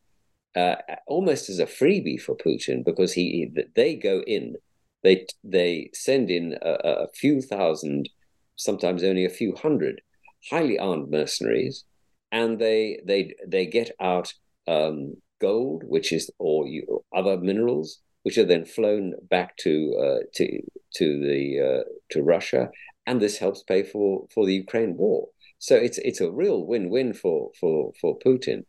uh, 0.55 0.75
almost 1.07 1.49
as 1.49 1.59
a 1.59 1.65
freebie 1.65 2.19
for 2.19 2.35
Putin, 2.35 2.83
because 2.83 3.13
he 3.13 3.51
they 3.75 3.95
go 3.95 4.23
in, 4.25 4.55
they 5.03 5.27
they 5.43 5.89
send 5.93 6.31
in 6.31 6.57
a, 6.61 7.03
a 7.05 7.07
few 7.09 7.41
thousand, 7.41 8.09
sometimes 8.57 9.03
only 9.03 9.23
a 9.23 9.29
few 9.29 9.55
hundred, 9.55 10.01
highly 10.49 10.77
armed 10.77 11.09
mercenaries, 11.09 11.85
and 12.31 12.59
they 12.59 12.99
they 13.05 13.33
they 13.47 13.65
get 13.65 13.91
out 14.01 14.33
um, 14.67 15.15
gold, 15.39 15.83
which 15.85 16.11
is 16.11 16.29
or 16.39 16.67
you, 16.67 17.03
other 17.15 17.37
minerals, 17.37 17.99
which 18.23 18.37
are 18.37 18.45
then 18.45 18.65
flown 18.65 19.13
back 19.29 19.55
to 19.57 19.73
uh, 19.97 20.23
to 20.35 20.61
to 20.95 21.19
the 21.21 21.41
uh, 21.61 21.83
to 22.11 22.21
Russia, 22.21 22.69
and 23.05 23.21
this 23.21 23.37
helps 23.37 23.63
pay 23.63 23.83
for 23.83 24.27
for 24.33 24.45
the 24.45 24.55
Ukraine 24.55 24.97
war. 24.97 25.29
So 25.59 25.75
it's 25.75 25.97
it's 25.99 26.21
a 26.21 26.31
real 26.31 26.65
win-win 26.65 27.13
for 27.13 27.51
for 27.59 27.93
for 28.01 28.19
Putin, 28.19 28.65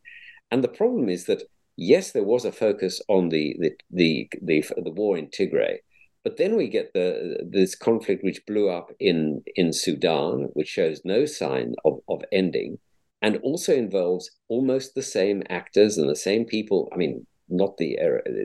and 0.51 0.63
the 0.63 0.75
problem 0.81 1.09
is 1.09 1.25
that 1.25 1.43
yes, 1.75 2.11
there 2.11 2.23
was 2.23 2.45
a 2.45 2.51
focus 2.51 3.01
on 3.07 3.29
the 3.29 3.55
the 3.59 3.71
the 3.91 4.29
the, 4.41 4.63
the 4.83 4.91
war 4.91 5.17
in 5.17 5.27
Tigray, 5.27 5.79
but 6.29 6.37
then 6.37 6.55
we 6.55 6.67
get 6.67 6.93
the 6.93 7.37
this 7.49 7.73
conflict 7.73 8.23
which 8.23 8.45
blew 8.45 8.69
up 8.69 8.91
in 8.99 9.41
in 9.55 9.73
Sudan, 9.73 10.49
which 10.53 10.67
shows 10.67 11.01
no 11.03 11.25
sign 11.25 11.73
of 11.85 12.01
of 12.07 12.21
ending, 12.31 12.77
and 13.23 13.37
also 13.37 13.73
involves 13.73 14.29
almost 14.47 14.93
the 14.93 15.01
same 15.01 15.41
actors 15.49 15.97
and 15.97 16.07
the 16.07 16.15
same 16.15 16.45
people. 16.45 16.87
I 16.93 16.97
mean, 16.97 17.25
not 17.47 17.77
the 17.77 17.97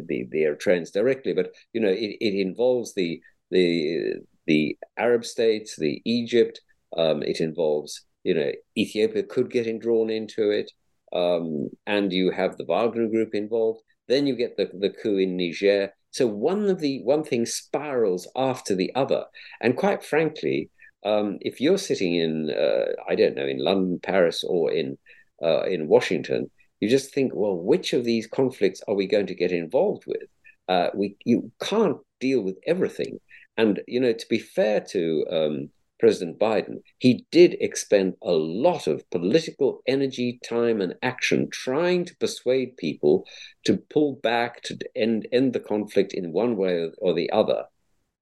the 0.08 0.26
the 0.32 0.42
Eritreans 0.44 0.92
directly, 0.92 1.34
but 1.34 1.52
you 1.74 1.80
know 1.82 1.90
it, 1.90 2.16
it 2.22 2.34
involves 2.40 2.94
the 2.94 3.20
the 3.50 4.14
the 4.46 4.78
Arab 4.96 5.26
states, 5.26 5.76
the 5.76 6.00
Egypt. 6.06 6.62
Um, 6.96 7.22
it 7.22 7.40
involves 7.40 8.06
you 8.22 8.34
know 8.34 8.50
Ethiopia 8.78 9.24
could 9.24 9.50
get 9.50 9.78
drawn 9.78 10.08
into 10.08 10.48
it, 10.50 10.72
um, 11.12 11.68
and 11.86 12.10
you 12.14 12.30
have 12.30 12.56
the 12.56 12.64
Wagner 12.64 13.08
Group 13.08 13.34
involved. 13.34 13.82
Then 14.08 14.26
you 14.26 14.36
get 14.36 14.56
the 14.56 14.70
the 14.72 14.88
coup 14.88 15.18
in 15.18 15.36
Niger. 15.36 15.92
So 16.14 16.28
one 16.28 16.70
of 16.70 16.78
the 16.78 17.02
one 17.02 17.24
thing 17.24 17.44
spirals 17.44 18.28
after 18.36 18.76
the 18.76 18.94
other, 18.94 19.24
and 19.60 19.76
quite 19.76 20.04
frankly, 20.04 20.70
um, 21.04 21.38
if 21.40 21.60
you're 21.60 21.76
sitting 21.76 22.14
in 22.14 22.50
uh, 22.50 22.92
I 23.08 23.16
don't 23.16 23.34
know 23.34 23.48
in 23.48 23.58
London, 23.58 23.98
Paris, 24.00 24.44
or 24.44 24.70
in 24.70 24.96
uh, 25.42 25.64
in 25.64 25.88
Washington, 25.88 26.52
you 26.78 26.88
just 26.88 27.12
think, 27.12 27.32
well, 27.34 27.56
which 27.56 27.92
of 27.94 28.04
these 28.04 28.28
conflicts 28.28 28.80
are 28.86 28.94
we 28.94 29.08
going 29.08 29.26
to 29.26 29.34
get 29.34 29.50
involved 29.50 30.04
with? 30.06 30.28
Uh, 30.68 30.90
we 30.94 31.16
you 31.24 31.50
can't 31.60 31.98
deal 32.20 32.42
with 32.42 32.58
everything, 32.64 33.18
and 33.56 33.80
you 33.88 33.98
know 33.98 34.12
to 34.12 34.26
be 34.30 34.38
fair 34.38 34.80
to 34.92 35.26
um, 35.32 35.68
President 36.00 36.38
Biden, 36.38 36.82
he 36.98 37.26
did 37.30 37.56
expend 37.60 38.14
a 38.22 38.32
lot 38.32 38.86
of 38.86 39.08
political 39.10 39.82
energy, 39.86 40.40
time, 40.44 40.80
and 40.80 40.94
action 41.02 41.48
trying 41.50 42.04
to 42.04 42.16
persuade 42.16 42.76
people 42.76 43.26
to 43.64 43.76
pull 43.76 44.16
back 44.22 44.62
to 44.62 44.78
end 44.96 45.26
end 45.32 45.52
the 45.52 45.60
conflict 45.60 46.12
in 46.12 46.32
one 46.32 46.56
way 46.56 46.90
or 46.98 47.14
the 47.14 47.30
other. 47.30 47.64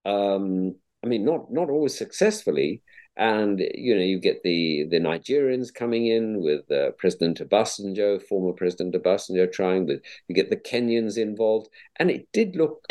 Um, 0.04 0.74
I 1.04 1.08
mean, 1.08 1.24
not 1.24 1.52
not 1.52 1.70
always 1.70 1.96
successfully, 1.96 2.82
and 3.16 3.60
you 3.74 3.94
know 3.94 4.02
you 4.02 4.18
get 4.20 4.42
the 4.42 4.86
the 4.90 5.00
Nigerians 5.00 5.72
coming 5.72 6.06
in 6.06 6.40
with 6.40 6.70
uh, 6.70 6.92
President 6.98 7.38
Obasanjo, 7.40 8.22
former 8.22 8.52
President 8.52 8.94
Obasanjo, 8.94 9.50
trying 9.50 9.86
with 9.86 10.02
you 10.28 10.34
get 10.34 10.50
the 10.50 10.56
Kenyans 10.56 11.18
involved, 11.18 11.68
and 11.96 12.10
it 12.10 12.28
did 12.32 12.56
look 12.56 12.86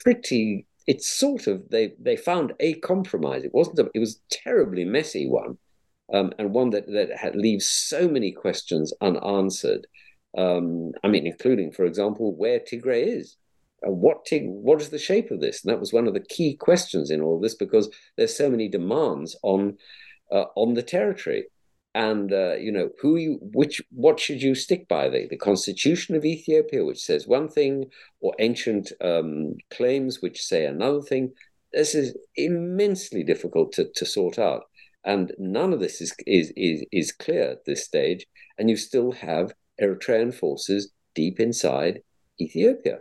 pretty. 0.00 0.66
It's 0.86 1.08
sort 1.08 1.46
of 1.46 1.68
they 1.70 1.94
they 2.00 2.16
found 2.16 2.52
a 2.60 2.74
compromise. 2.74 3.44
It 3.44 3.54
wasn't 3.54 3.78
a, 3.80 3.90
it 3.94 3.98
was 3.98 4.16
a 4.16 4.34
terribly 4.34 4.84
messy 4.84 5.28
one, 5.28 5.58
um, 6.12 6.32
and 6.38 6.52
one 6.52 6.70
that 6.70 6.86
that 6.88 7.16
had, 7.16 7.36
leaves 7.36 7.66
so 7.66 8.08
many 8.08 8.32
questions 8.32 8.92
unanswered. 9.00 9.86
Um, 10.36 10.92
I 11.02 11.08
mean, 11.08 11.26
including, 11.26 11.72
for 11.72 11.84
example, 11.84 12.34
where 12.34 12.60
Tigray 12.60 13.18
is 13.18 13.36
what 13.82 14.26
what 14.30 14.80
is 14.80 14.90
the 14.90 14.98
shape 14.98 15.30
of 15.30 15.40
this? 15.40 15.64
And 15.64 15.72
that 15.72 15.80
was 15.80 15.92
one 15.92 16.06
of 16.06 16.14
the 16.14 16.20
key 16.20 16.54
questions 16.54 17.10
in 17.10 17.20
all 17.20 17.40
this 17.40 17.54
because 17.54 17.88
there's 18.16 18.36
so 18.36 18.50
many 18.50 18.68
demands 18.68 19.36
on 19.42 19.78
uh, 20.30 20.44
on 20.54 20.74
the 20.74 20.82
territory, 20.82 21.46
and 21.94 22.32
uh, 22.32 22.54
you 22.54 22.72
know 22.72 22.90
who 23.00 23.16
you 23.16 23.38
which 23.40 23.82
what 23.90 24.20
should 24.20 24.42
you 24.42 24.54
stick 24.54 24.88
by 24.88 25.08
the 25.08 25.26
the 25.28 25.36
constitution 25.36 26.14
of 26.14 26.24
Ethiopia, 26.24 26.84
which 26.84 27.00
says 27.00 27.26
one 27.26 27.48
thing, 27.48 27.86
or 28.20 28.34
ancient 28.38 28.92
um, 29.00 29.54
claims 29.70 30.22
which 30.22 30.42
say 30.42 30.66
another 30.66 31.02
thing. 31.02 31.32
This 31.72 31.94
is 31.94 32.16
immensely 32.34 33.22
difficult 33.22 33.72
to, 33.74 33.88
to 33.94 34.04
sort 34.04 34.38
out, 34.38 34.64
and 35.04 35.32
none 35.38 35.72
of 35.72 35.80
this 35.80 36.00
is, 36.00 36.14
is 36.26 36.52
is 36.56 36.84
is 36.92 37.12
clear 37.12 37.50
at 37.50 37.64
this 37.64 37.84
stage. 37.84 38.26
And 38.58 38.68
you 38.68 38.76
still 38.76 39.12
have 39.12 39.54
Eritrean 39.80 40.34
forces 40.34 40.92
deep 41.14 41.40
inside 41.40 42.02
Ethiopia 42.40 42.98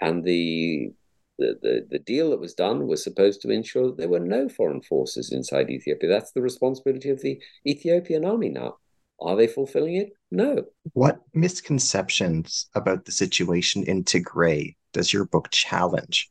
and 0.00 0.24
the, 0.24 0.92
the 1.38 1.58
the 1.62 1.86
the 1.90 1.98
deal 1.98 2.30
that 2.30 2.40
was 2.40 2.54
done 2.54 2.86
was 2.86 3.02
supposed 3.02 3.40
to 3.42 3.50
ensure 3.50 3.86
that 3.86 3.96
there 3.96 4.08
were 4.08 4.20
no 4.20 4.48
foreign 4.48 4.82
forces 4.82 5.32
inside 5.32 5.70
Ethiopia. 5.70 6.08
That's 6.08 6.32
the 6.32 6.42
responsibility 6.42 7.10
of 7.10 7.20
the 7.20 7.40
Ethiopian 7.66 8.24
army 8.24 8.50
now. 8.50 8.76
Are 9.20 9.36
they 9.36 9.46
fulfilling 9.46 9.96
it? 9.96 10.12
No. 10.30 10.64
What 10.92 11.20
misconceptions 11.34 12.68
about 12.74 13.04
the 13.04 13.12
situation 13.12 13.82
in 13.84 14.04
Tigray 14.04 14.76
does 14.92 15.12
your 15.12 15.24
book 15.24 15.48
challenge? 15.50 16.30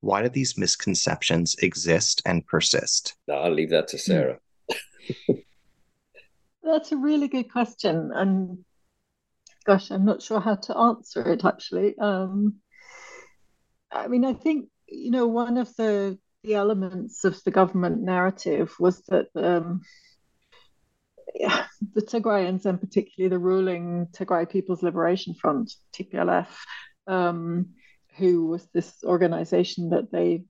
Why 0.00 0.22
do 0.22 0.28
these 0.28 0.58
misconceptions 0.58 1.56
exist 1.62 2.22
and 2.26 2.46
persist? 2.46 3.14
I'll 3.30 3.52
leave 3.52 3.70
that 3.70 3.88
to 3.88 3.98
Sarah. 3.98 4.38
That's 6.62 6.92
a 6.92 6.96
really 6.96 7.28
good 7.28 7.50
question. 7.52 8.10
And 8.12 8.64
gosh, 9.64 9.90
I'm 9.90 10.04
not 10.04 10.22
sure 10.22 10.40
how 10.40 10.56
to 10.56 10.76
answer 10.76 11.22
it 11.32 11.44
actually. 11.44 11.96
Um, 11.98 12.56
I 13.94 14.08
mean, 14.08 14.24
I 14.24 14.34
think 14.34 14.68
you 14.88 15.10
know 15.10 15.26
one 15.26 15.56
of 15.56 15.74
the 15.76 16.18
the 16.42 16.54
elements 16.54 17.24
of 17.24 17.42
the 17.44 17.50
government 17.50 18.02
narrative 18.02 18.74
was 18.78 19.00
that 19.08 19.28
um, 19.34 19.82
yeah, 21.34 21.66
the 21.94 22.02
Tigrayans 22.02 22.66
and 22.66 22.80
particularly 22.80 23.30
the 23.30 23.38
ruling 23.38 24.08
Tigray 24.12 24.50
People's 24.50 24.82
Liberation 24.82 25.34
Front 25.34 25.72
(TPLF), 25.94 26.48
um, 27.06 27.70
who 28.16 28.46
was 28.46 28.66
this 28.74 28.92
organization 29.04 29.90
that 29.90 30.10
they 30.12 30.44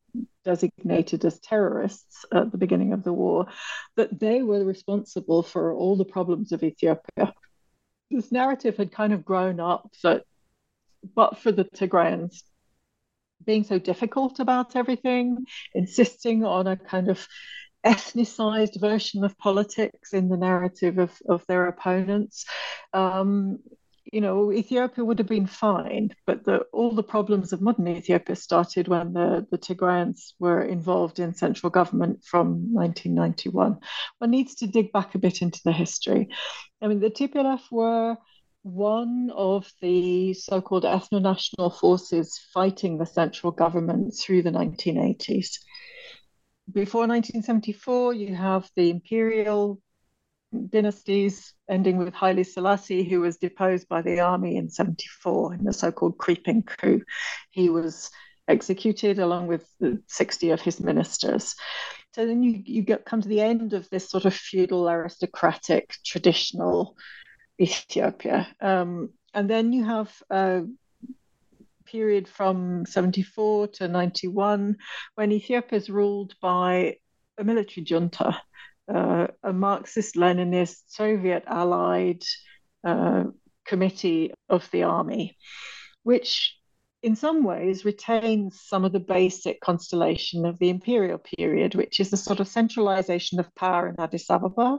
designated 0.45 1.25
as 1.25 1.39
terrorists 1.41 2.25
at 2.33 2.51
the 2.51 2.59
beginning 2.59 2.93
of 2.93 3.05
the 3.05 3.13
war, 3.13 3.47
that 3.97 4.19
they 4.19 4.43
were 4.43 4.65
responsible 4.65 5.43
for 5.43 5.73
all 5.75 5.97
the 5.97 6.05
problems 6.05 6.53
of 6.53 6.63
Ethiopia. 6.63 7.33
This 8.11 8.33
narrative 8.33 8.77
had 8.77 8.93
kind 8.93 9.13
of 9.13 9.25
grown 9.25 9.61
up 9.61 9.91
that 10.03 10.25
but 11.15 11.39
for 11.39 11.53
the 11.53 11.65
Tigrayans 11.65 12.43
being 13.45 13.65
so 13.65 13.79
difficult 13.79 14.41
about 14.41 14.77
everything, 14.77 15.47
insisting 15.75 16.45
on 16.45 16.67
a 16.67 16.77
kind 16.77 17.09
of 17.09 17.27
ethnicized 17.85 18.81
version 18.81 19.25
of 19.25 19.39
politics 19.39 20.13
in 20.13 20.29
the 20.29 20.37
narrative 20.37 20.99
of, 20.99 21.13
of 21.29 21.45
their 21.47 21.67
opponents. 21.67 22.47
Um, 22.93 23.59
you 24.13 24.21
know, 24.21 24.53
Ethiopia 24.53 25.05
would 25.05 25.19
have 25.19 25.29
been 25.29 25.47
fine, 25.47 26.15
but 26.27 26.45
the, 26.45 26.59
all 26.73 26.95
the 26.95 27.03
problems 27.03 27.53
of 27.53 27.61
modern 27.61 27.89
Ethiopia 27.89 28.37
started 28.37 28.87
when 28.87 29.13
the, 29.13 29.47
the 29.51 29.59
Tigrayans 29.59 30.35
were 30.39 30.63
involved 30.63 31.19
in 31.19 31.35
central 31.35 31.71
government 31.71 32.23
from 32.25 32.73
1991. 32.73 33.79
One 34.19 34.31
needs 34.31 34.57
to 34.57 34.67
dig 34.67 34.93
back 34.93 35.15
a 35.15 35.19
bit 35.19 35.43
into 35.43 35.61
the 35.65 35.73
history. 35.73 36.29
I 36.83 36.89
mean, 36.89 37.01
the 37.01 37.11
TPLF 37.11 37.63
were 37.71 38.17
one 38.65 39.31
of 39.37 39.71
the 39.83 40.33
so 40.33 40.61
called 40.61 40.85
ethno 40.85 41.21
national 41.21 41.69
forces 41.69 42.41
fighting 42.53 42.97
the 42.97 43.07
central 43.07 43.53
government 43.53 44.15
through 44.19 44.43
the 44.43 44.51
1980s. 44.51 45.59
Before 46.73 47.07
1974, 47.07 48.15
you 48.15 48.35
have 48.35 48.69
the 48.75 48.89
imperial 48.89 49.83
dynasties, 50.71 51.53
ending 51.69 51.99
with 51.99 52.15
Haile 52.15 52.43
Selassie, 52.43 53.05
who 53.05 53.21
was 53.21 53.37
deposed 53.37 53.87
by 53.87 54.01
the 54.01 54.21
army 54.21 54.57
in 54.57 54.71
74 54.71 55.55
in 55.55 55.65
the 55.65 55.73
so 55.73 55.93
called 55.93 56.17
creeping 56.17 56.63
coup. 56.63 57.03
He 57.51 57.69
was 57.69 58.11
executed 58.49 59.19
along 59.19 59.47
with 59.47 59.67
60 60.07 60.51
of 60.51 60.63
his 60.63 60.81
ministers. 60.81 61.55
So 62.15 62.25
then 62.25 62.43
you, 62.43 62.63
you 62.65 62.83
get, 62.83 63.05
come 63.05 63.21
to 63.21 63.29
the 63.29 63.43
end 63.43 63.75
of 63.75 63.91
this 63.91 64.09
sort 64.09 64.25
of 64.25 64.35
feudal 64.35 64.89
aristocratic 64.89 65.95
traditional 66.03 66.97
Ethiopia. 67.61 68.49
Um, 68.61 69.11
and 69.33 69.49
then 69.49 69.73
you 69.73 69.85
have 69.85 70.13
a 70.31 70.63
period 71.87 72.29
from 72.29 72.87
74 72.87 73.69
to 73.69 73.89
91 73.89 74.77
when 75.15 75.33
Ethiopia 75.33 75.79
is 75.79 75.91
ruled 75.91 76.35
by 76.41 76.97
a 77.39 77.45
military 77.45 77.85
junta, 77.85 78.41
uh, 78.93 79.27
a 79.43 79.53
Marxist 79.53 80.17
Leninist 80.17 80.83
Soviet 80.89 81.45
allied 81.47 82.23
uh, 82.85 83.25
committee 83.65 84.33
of 84.49 84.69
the 84.71 84.85
army, 84.85 85.37
which 86.03 86.57
in 87.05 87.15
some 87.15 87.45
ways 87.45 87.85
retains 87.85 88.63
some 88.63 88.83
of 88.83 88.93
the 88.93 88.99
basic 88.99 89.61
constellation 89.61 90.47
of 90.47 90.59
the 90.59 90.71
imperial 90.71 91.19
period, 91.19 91.75
which 91.75 92.01
is 92.01 92.09
the 92.09 92.17
sort 92.17 92.41
of 92.41 92.49
centralization 92.49 93.39
of 93.39 93.55
power 93.55 93.89
in 93.89 94.01
Addis 94.01 94.31
Ababa, 94.31 94.79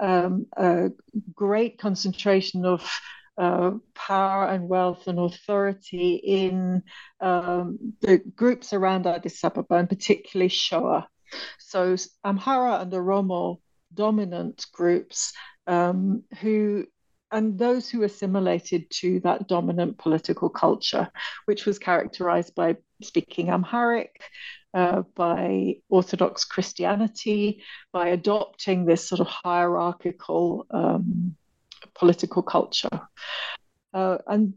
um, 0.00 0.46
a 0.56 0.90
great 1.34 1.78
concentration 1.78 2.64
of 2.64 2.90
uh, 3.36 3.72
power 3.94 4.46
and 4.46 4.66
wealth 4.66 5.06
and 5.08 5.18
authority 5.18 6.14
in 6.14 6.82
um, 7.20 7.94
the 8.00 8.16
groups 8.34 8.72
around 8.72 9.06
Addis 9.06 9.44
Ababa, 9.44 9.74
and 9.74 9.90
particularly 9.90 10.48
Shoa. 10.48 11.06
So 11.58 11.96
Amhara 12.24 12.80
and 12.80 12.92
Oromo 12.92 13.58
dominant 13.92 14.64
groups 14.72 15.34
um, 15.66 16.22
who 16.40 16.86
and 17.30 17.58
those 17.58 17.88
who 17.88 18.02
assimilated 18.02 18.90
to 18.90 19.20
that 19.20 19.48
dominant 19.48 19.98
political 19.98 20.48
culture, 20.48 21.10
which 21.44 21.66
was 21.66 21.78
characterized 21.78 22.54
by 22.54 22.76
speaking 23.02 23.50
Amharic, 23.50 24.20
uh, 24.74 25.02
by 25.14 25.76
Orthodox 25.88 26.44
Christianity, 26.44 27.62
by 27.92 28.08
adopting 28.08 28.84
this 28.84 29.08
sort 29.08 29.20
of 29.20 29.26
hierarchical 29.26 30.66
um, 30.70 31.36
political 31.94 32.42
culture. 32.42 33.00
Uh, 33.92 34.18
and 34.26 34.54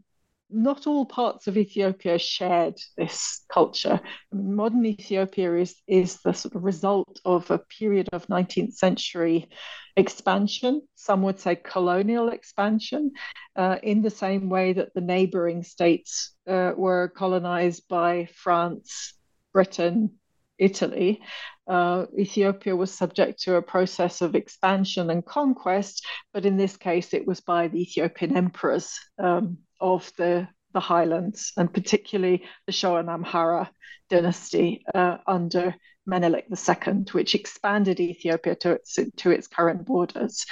not 0.52 0.86
all 0.86 1.06
parts 1.06 1.46
of 1.46 1.56
Ethiopia 1.56 2.18
shared 2.18 2.78
this 2.96 3.44
culture. 3.52 4.00
Modern 4.32 4.84
Ethiopia 4.84 5.56
is, 5.56 5.74
is 5.86 6.20
the 6.22 6.32
sort 6.32 6.54
of 6.54 6.64
result 6.64 7.20
of 7.24 7.50
a 7.50 7.58
period 7.58 8.08
of 8.12 8.26
19th 8.26 8.74
century 8.74 9.48
expansion, 9.96 10.82
some 10.94 11.22
would 11.22 11.38
say 11.38 11.56
colonial 11.56 12.28
expansion, 12.28 13.12
uh, 13.56 13.76
in 13.82 14.02
the 14.02 14.10
same 14.10 14.48
way 14.48 14.72
that 14.72 14.94
the 14.94 15.00
neighboring 15.00 15.62
states 15.62 16.34
uh, 16.46 16.72
were 16.76 17.08
colonized 17.08 17.86
by 17.88 18.28
France, 18.34 19.14
Britain, 19.52 20.18
Italy. 20.58 21.20
Uh, 21.66 22.06
Ethiopia 22.18 22.74
was 22.74 22.92
subject 22.92 23.42
to 23.42 23.56
a 23.56 23.62
process 23.62 24.20
of 24.20 24.34
expansion 24.34 25.10
and 25.10 25.24
conquest, 25.24 26.06
but 26.32 26.44
in 26.44 26.56
this 26.56 26.76
case, 26.76 27.14
it 27.14 27.26
was 27.26 27.40
by 27.40 27.68
the 27.68 27.82
Ethiopian 27.82 28.36
emperors 28.36 28.98
um, 29.18 29.58
of 29.82 30.10
the, 30.16 30.48
the 30.72 30.80
highlands, 30.80 31.52
and 31.58 31.72
particularly 31.72 32.44
the 32.66 32.72
Shoan 32.72 33.08
Amhara 33.08 33.68
dynasty 34.08 34.84
uh, 34.94 35.18
under 35.26 35.74
Menelik 36.06 36.46
II, 36.50 37.04
which 37.12 37.34
expanded 37.34 38.00
Ethiopia 38.00 38.56
to 38.56 38.72
its, 38.72 38.98
to 39.16 39.30
its 39.30 39.46
current 39.46 39.84
borders. 39.84 40.44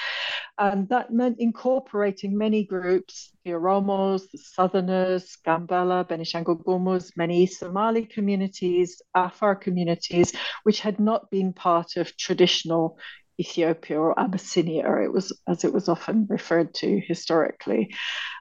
And 0.58 0.88
that 0.90 1.12
meant 1.12 1.40
incorporating 1.40 2.36
many 2.36 2.64
groups, 2.64 3.30
the 3.44 3.52
Oromos, 3.52 4.22
the 4.30 4.38
Southerners, 4.38 5.36
Gambela, 5.46 6.06
Benishangul 6.06 6.62
Gumuz, 6.62 7.10
many 7.16 7.46
Somali 7.46 8.06
communities, 8.06 9.00
Afar 9.14 9.56
communities, 9.56 10.32
which 10.62 10.80
had 10.80 11.00
not 11.00 11.30
been 11.30 11.52
part 11.52 11.96
of 11.96 12.16
traditional 12.16 12.98
Ethiopia 13.40 13.98
or 13.98 14.18
Abyssinia, 14.20 14.84
it 15.02 15.12
was 15.12 15.32
as 15.48 15.64
it 15.64 15.72
was 15.72 15.88
often 15.88 16.26
referred 16.28 16.74
to 16.74 17.00
historically. 17.00 17.94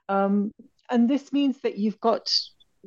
Um, 0.10 0.52
and 0.90 1.10
this 1.10 1.32
means 1.32 1.60
that 1.62 1.78
you've 1.78 2.00
got 2.00 2.30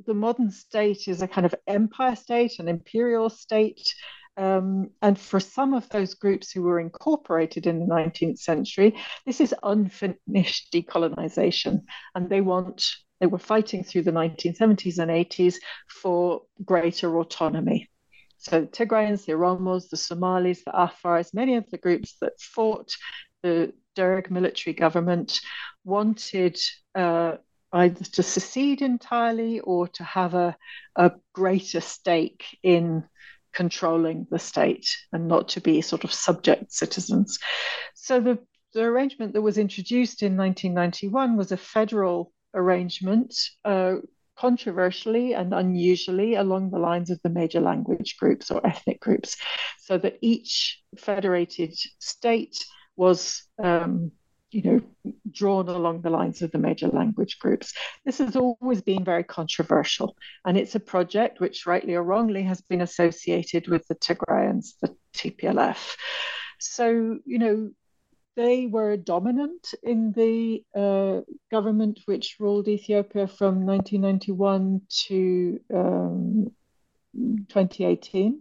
the 0.06 0.14
modern 0.14 0.50
state 0.50 1.08
is 1.08 1.22
a 1.22 1.28
kind 1.28 1.46
of 1.46 1.54
empire 1.66 2.16
state, 2.16 2.58
an 2.58 2.68
imperial 2.68 3.28
state. 3.28 3.94
Um, 4.36 4.90
and 5.02 5.18
for 5.18 5.40
some 5.40 5.74
of 5.74 5.88
those 5.90 6.14
groups 6.14 6.50
who 6.50 6.62
were 6.62 6.80
incorporated 6.80 7.66
in 7.66 7.78
the 7.78 7.86
19th 7.86 8.38
century, 8.38 8.96
this 9.26 9.40
is 9.40 9.54
unfinished 9.62 10.72
decolonization. 10.72 11.82
And 12.14 12.30
they 12.30 12.40
want, 12.40 12.86
they 13.20 13.26
were 13.26 13.38
fighting 13.38 13.84
through 13.84 14.02
the 14.02 14.12
1970s 14.12 14.98
and 14.98 15.10
80s 15.10 15.56
for 15.88 16.42
greater 16.64 17.18
autonomy. 17.18 17.90
So 18.38 18.62
the 18.62 18.66
Tigrayans, 18.66 19.26
the 19.26 19.32
Oromos, 19.32 19.90
the 19.90 19.96
Somalis, 19.96 20.64
the 20.64 20.72
Afars, 20.72 21.34
many 21.34 21.56
of 21.56 21.70
the 21.70 21.78
groups 21.78 22.16
that 22.20 22.40
fought 22.40 22.92
the 23.42 23.72
Derg 23.94 24.30
military 24.30 24.74
government 24.74 25.38
wanted 25.84 26.58
uh, 26.94 27.36
either 27.72 28.04
to 28.04 28.22
secede 28.22 28.82
entirely 28.82 29.60
or 29.60 29.88
to 29.88 30.04
have 30.04 30.34
a, 30.34 30.56
a 30.96 31.12
greater 31.32 31.80
stake 31.80 32.44
in 32.62 33.04
controlling 33.52 34.26
the 34.30 34.38
state 34.38 34.88
and 35.12 35.28
not 35.28 35.48
to 35.48 35.60
be 35.60 35.80
sort 35.80 36.04
of 36.04 36.12
subject 36.12 36.72
citizens. 36.72 37.38
So 37.94 38.20
the, 38.20 38.38
the 38.74 38.82
arrangement 38.82 39.34
that 39.34 39.42
was 39.42 39.58
introduced 39.58 40.22
in 40.22 40.36
1991 40.36 41.36
was 41.36 41.52
a 41.52 41.56
federal 41.56 42.32
arrangement, 42.54 43.34
uh, 43.64 43.96
controversially 44.34 45.34
and 45.34 45.52
unusually 45.52 46.34
along 46.34 46.70
the 46.70 46.78
lines 46.78 47.10
of 47.10 47.20
the 47.22 47.28
major 47.28 47.60
language 47.60 48.16
groups 48.18 48.50
or 48.50 48.66
ethnic 48.66 48.98
groups, 48.98 49.36
so 49.78 49.98
that 49.98 50.18
each 50.22 50.82
federated 50.96 51.74
state 51.98 52.64
was 52.96 53.42
um, 53.62 54.10
you 54.52 54.62
know, 54.62 54.80
drawn 55.32 55.68
along 55.68 56.02
the 56.02 56.10
lines 56.10 56.42
of 56.42 56.50
the 56.50 56.58
major 56.58 56.88
language 56.88 57.38
groups. 57.38 57.72
This 58.04 58.18
has 58.18 58.36
always 58.36 58.82
been 58.82 59.04
very 59.04 59.24
controversial, 59.24 60.16
and 60.44 60.56
it's 60.56 60.74
a 60.74 60.80
project 60.80 61.40
which, 61.40 61.66
rightly 61.66 61.94
or 61.94 62.02
wrongly, 62.02 62.42
has 62.42 62.60
been 62.60 62.80
associated 62.80 63.68
with 63.68 63.86
the 63.88 63.94
Tigrayans, 63.94 64.74
the 64.80 64.94
TPLF. 65.14 65.96
So, 66.58 67.18
you 67.24 67.38
know, 67.38 67.70
they 68.34 68.66
were 68.66 68.96
dominant 68.96 69.74
in 69.82 70.12
the 70.12 70.64
uh, 70.74 71.20
government 71.50 72.00
which 72.06 72.36
ruled 72.38 72.68
Ethiopia 72.68 73.26
from 73.26 73.66
1991 73.66 74.82
to 75.06 75.60
um, 75.74 76.52
2018 77.48 78.40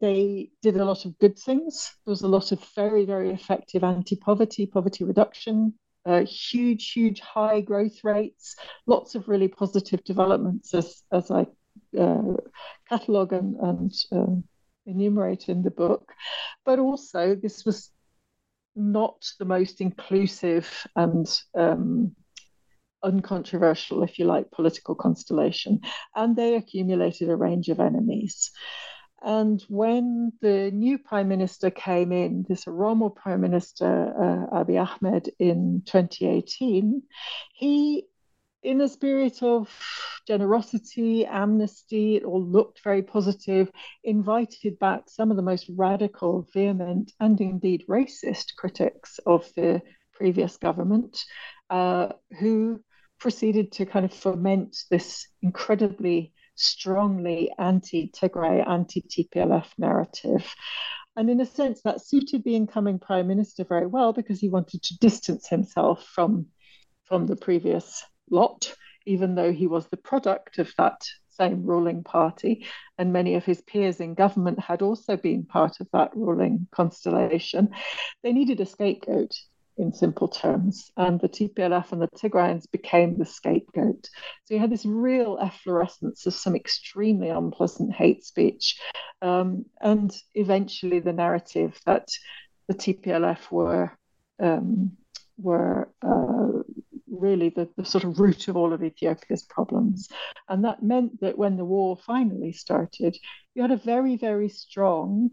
they 0.00 0.50
did 0.62 0.76
a 0.76 0.84
lot 0.84 1.04
of 1.04 1.18
good 1.18 1.38
things. 1.38 1.92
There 2.04 2.12
was 2.12 2.22
a 2.22 2.28
lot 2.28 2.52
of 2.52 2.62
very, 2.74 3.04
very 3.04 3.30
effective 3.30 3.84
anti 3.84 4.16
poverty, 4.16 4.66
poverty 4.66 5.04
reduction, 5.04 5.74
uh, 6.06 6.24
huge, 6.24 6.92
huge 6.92 7.20
high 7.20 7.60
growth 7.60 8.04
rates, 8.04 8.56
lots 8.86 9.14
of 9.14 9.28
really 9.28 9.48
positive 9.48 10.02
developments 10.04 10.74
as, 10.74 11.02
as 11.12 11.30
I 11.30 11.46
uh, 11.98 12.34
catalogue 12.88 13.32
and, 13.32 13.56
and 13.56 13.92
um, 14.12 14.44
enumerate 14.86 15.48
in 15.48 15.62
the 15.62 15.70
book. 15.70 16.12
But 16.64 16.78
also, 16.78 17.34
this 17.34 17.64
was 17.64 17.90
not 18.76 19.24
the 19.38 19.44
most 19.44 19.80
inclusive 19.80 20.86
and 20.96 21.26
um, 21.54 22.14
uncontroversial, 23.02 24.02
if 24.02 24.18
you 24.18 24.24
like, 24.24 24.50
political 24.50 24.94
constellation. 24.94 25.80
And 26.14 26.34
they 26.34 26.54
accumulated 26.54 27.28
a 27.28 27.36
range 27.36 27.68
of 27.68 27.80
enemies. 27.80 28.50
And 29.24 29.62
when 29.68 30.32
the 30.42 30.70
new 30.70 30.98
prime 30.98 31.28
minister 31.28 31.70
came 31.70 32.12
in, 32.12 32.44
this 32.46 32.66
Oromo 32.66 33.14
prime 33.14 33.40
minister, 33.40 34.12
uh, 34.52 34.62
Abiy 34.62 34.86
Ahmed, 34.86 35.30
in 35.38 35.82
2018, 35.86 37.02
he 37.54 38.04
in 38.62 38.80
a 38.80 38.88
spirit 38.88 39.42
of 39.42 39.68
generosity, 40.26 41.26
amnesty, 41.26 42.16
it 42.16 42.24
all 42.24 42.42
looked 42.42 42.82
very 42.82 43.02
positive, 43.02 43.70
invited 44.02 44.78
back 44.78 45.04
some 45.06 45.30
of 45.30 45.36
the 45.36 45.42
most 45.42 45.70
radical, 45.76 46.48
vehement, 46.52 47.12
and 47.20 47.40
indeed 47.40 47.84
racist 47.88 48.56
critics 48.56 49.20
of 49.26 49.46
the 49.54 49.82
previous 50.14 50.56
government, 50.56 51.22
uh, 51.68 52.08
who 52.40 52.80
proceeded 53.18 53.72
to 53.72 53.86
kind 53.86 54.04
of 54.04 54.12
foment 54.12 54.76
this 54.90 55.28
incredibly 55.42 56.33
strongly 56.54 57.52
anti 57.58 58.08
Tigray, 58.08 58.66
anti 58.66 59.02
TPLF 59.02 59.66
narrative. 59.78 60.54
And 61.16 61.30
in 61.30 61.40
a 61.40 61.46
sense, 61.46 61.80
that 61.82 62.04
suited 62.04 62.42
the 62.42 62.56
incoming 62.56 62.98
prime 62.98 63.28
minister 63.28 63.64
very 63.64 63.86
well 63.86 64.12
because 64.12 64.40
he 64.40 64.48
wanted 64.48 64.82
to 64.82 64.98
distance 64.98 65.48
himself 65.48 66.04
from, 66.04 66.46
from 67.04 67.26
the 67.26 67.36
previous 67.36 68.04
lot, 68.30 68.74
even 69.06 69.34
though 69.34 69.52
he 69.52 69.66
was 69.66 69.86
the 69.88 69.96
product 69.96 70.58
of 70.58 70.72
that 70.76 71.02
same 71.28 71.64
ruling 71.64 72.02
party. 72.02 72.66
And 72.98 73.12
many 73.12 73.34
of 73.34 73.44
his 73.44 73.60
peers 73.62 74.00
in 74.00 74.14
government 74.14 74.58
had 74.58 74.82
also 74.82 75.16
been 75.16 75.44
part 75.44 75.80
of 75.80 75.88
that 75.92 76.10
ruling 76.16 76.66
constellation. 76.72 77.70
They 78.22 78.32
needed 78.32 78.60
a 78.60 78.66
scapegoat 78.66 79.34
in 79.76 79.92
simple 79.92 80.28
terms. 80.28 80.90
And 80.96 81.20
the 81.20 81.28
TPLF 81.28 81.92
and 81.92 82.02
the 82.02 82.08
Tigrayans 82.08 82.70
became 82.70 83.18
the 83.18 83.24
scapegoat. 83.24 84.08
So 84.44 84.54
you 84.54 84.60
had 84.60 84.70
this 84.70 84.86
real 84.86 85.38
efflorescence 85.40 86.26
of 86.26 86.34
some 86.34 86.54
extremely 86.54 87.28
unpleasant 87.28 87.92
hate 87.92 88.24
speech. 88.24 88.78
Um, 89.22 89.66
and 89.80 90.14
eventually 90.34 91.00
the 91.00 91.12
narrative 91.12 91.78
that 91.86 92.08
the 92.68 92.74
TPLF 92.74 93.50
were 93.50 93.92
um, 94.40 94.92
were 95.36 95.88
uh, 96.02 96.62
really 97.10 97.50
the, 97.50 97.68
the 97.76 97.84
sort 97.84 98.04
of 98.04 98.18
root 98.18 98.48
of 98.48 98.56
all 98.56 98.72
of 98.72 98.82
Ethiopia's 98.82 99.42
problems. 99.42 100.08
And 100.48 100.64
that 100.64 100.82
meant 100.82 101.20
that 101.20 101.38
when 101.38 101.56
the 101.56 101.64
war 101.64 101.96
finally 101.96 102.52
started, 102.52 103.16
you 103.54 103.62
had 103.62 103.70
a 103.70 103.76
very, 103.76 104.16
very 104.16 104.48
strong 104.48 105.30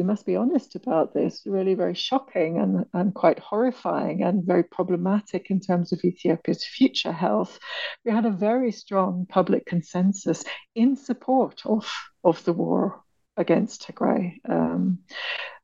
we 0.00 0.06
must 0.06 0.24
be 0.24 0.34
honest 0.34 0.76
about 0.76 1.12
this, 1.12 1.42
really 1.44 1.74
very 1.74 1.92
shocking 1.92 2.56
and, 2.56 2.86
and 2.94 3.12
quite 3.12 3.38
horrifying 3.38 4.22
and 4.22 4.46
very 4.46 4.62
problematic 4.62 5.50
in 5.50 5.60
terms 5.60 5.92
of 5.92 6.00
Ethiopia's 6.02 6.64
future 6.64 7.12
health. 7.12 7.58
We 8.06 8.10
had 8.10 8.24
a 8.24 8.30
very 8.30 8.72
strong 8.72 9.26
public 9.28 9.66
consensus 9.66 10.42
in 10.74 10.96
support 10.96 11.60
of, 11.66 11.86
of 12.24 12.42
the 12.44 12.54
war 12.54 13.02
against 13.36 13.86
Tigray. 13.86 14.36
Um, 14.48 15.00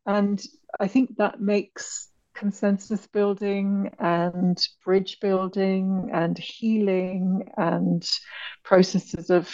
and 0.05 0.45
I 0.79 0.87
think 0.87 1.17
that 1.17 1.41
makes 1.41 2.11
consensus 2.35 3.07
building 3.07 3.95
and 3.99 4.63
bridge 4.85 5.17
building 5.23 6.11
and 6.13 6.37
healing 6.37 7.49
and 7.57 8.07
processes 8.65 9.31
of 9.31 9.49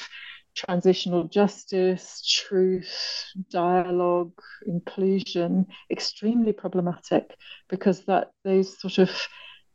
transitional 0.55 1.25
justice, 1.25 2.23
truth, 2.27 3.25
dialogue, 3.51 4.39
inclusion, 4.67 5.67
extremely 5.91 6.53
problematic 6.53 7.35
because 7.69 8.05
that 8.05 8.31
those 8.45 8.81
sort 8.81 8.99
of 8.99 9.11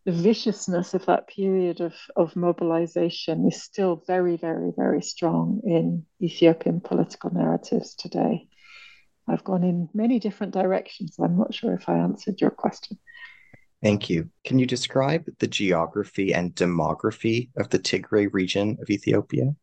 the 0.05 0.11
viciousness 0.13 0.93
of 0.93 1.05
that 1.05 1.27
period 1.27 1.81
of, 1.81 1.93
of 2.15 2.33
mobilization 2.35 3.45
is 3.45 3.61
still 3.61 4.01
very, 4.07 4.37
very, 4.37 4.71
very 4.75 5.01
strong 5.01 5.59
in 5.65 6.05
Ethiopian 6.21 6.79
political 6.79 7.29
narratives 7.33 7.93
today. 7.93 8.47
I've 9.27 9.43
gone 9.43 9.65
in 9.65 9.89
many 9.93 10.19
different 10.19 10.53
directions. 10.53 11.17
I'm 11.19 11.37
not 11.37 11.53
sure 11.53 11.73
if 11.73 11.89
I 11.89 11.97
answered 11.97 12.39
your 12.39 12.51
question. 12.51 12.97
Thank 13.83 14.09
you. 14.09 14.29
Can 14.45 14.59
you 14.59 14.65
describe 14.65 15.25
the 15.39 15.47
geography 15.47 16.33
and 16.33 16.55
demography 16.55 17.49
of 17.57 17.69
the 17.69 17.77
Tigray 17.77 18.29
region 18.31 18.77
of 18.81 18.89
Ethiopia? 18.89 19.55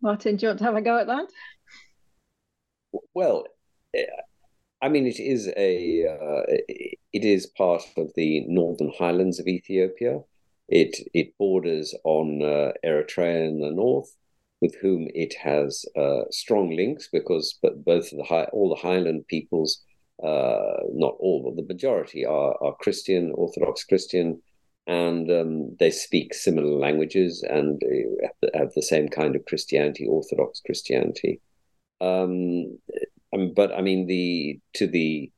Martin, 0.00 0.36
do 0.36 0.46
you 0.46 0.48
want 0.50 0.58
to 0.58 0.64
have 0.64 0.76
a 0.76 0.82
go 0.82 0.98
at 0.98 1.06
that? 1.06 1.26
Well, 3.14 3.44
eh, 3.94 4.04
I 4.80 4.88
mean, 4.88 5.06
it 5.06 5.18
is 5.18 5.48
a 5.56 6.06
uh, 6.06 6.42
it 7.12 7.24
is 7.24 7.46
part 7.46 7.82
of 7.96 8.12
the 8.14 8.44
northern 8.46 8.92
highlands 8.96 9.40
of 9.40 9.48
Ethiopia. 9.48 10.20
It 10.68 10.96
it 11.14 11.36
borders 11.38 11.94
on 12.04 12.42
uh, 12.42 12.72
Eritrea 12.84 13.48
in 13.48 13.60
the 13.60 13.70
north, 13.70 14.14
with 14.60 14.76
whom 14.76 15.08
it 15.14 15.34
has 15.34 15.84
uh, 15.96 16.24
strong 16.30 16.70
links 16.76 17.08
because 17.12 17.58
but 17.60 17.84
both 17.84 18.10
the 18.10 18.24
high, 18.24 18.44
all 18.52 18.68
the 18.68 18.88
highland 18.88 19.26
peoples, 19.26 19.82
uh, 20.22 20.78
not 20.92 21.16
all, 21.18 21.42
but 21.44 21.56
the 21.56 21.72
majority 21.72 22.24
are 22.24 22.56
are 22.62 22.76
Christian, 22.76 23.32
Orthodox 23.34 23.84
Christian, 23.84 24.40
and 24.88 25.30
um, 25.30 25.76
they 25.78 25.90
speak 25.90 26.32
similar 26.32 26.72
languages 26.72 27.44
and 27.48 27.80
have 28.54 28.72
the 28.74 28.82
same 28.82 29.08
kind 29.08 29.36
of 29.36 29.44
Christianity, 29.44 30.06
Orthodox 30.08 30.62
Christianity. 30.64 31.40
Um, 32.00 32.78
um, 33.34 33.52
but 33.54 33.70
I 33.72 33.82
mean, 33.82 34.06
the 34.06 34.58
to 34.74 34.86
the 34.86 35.30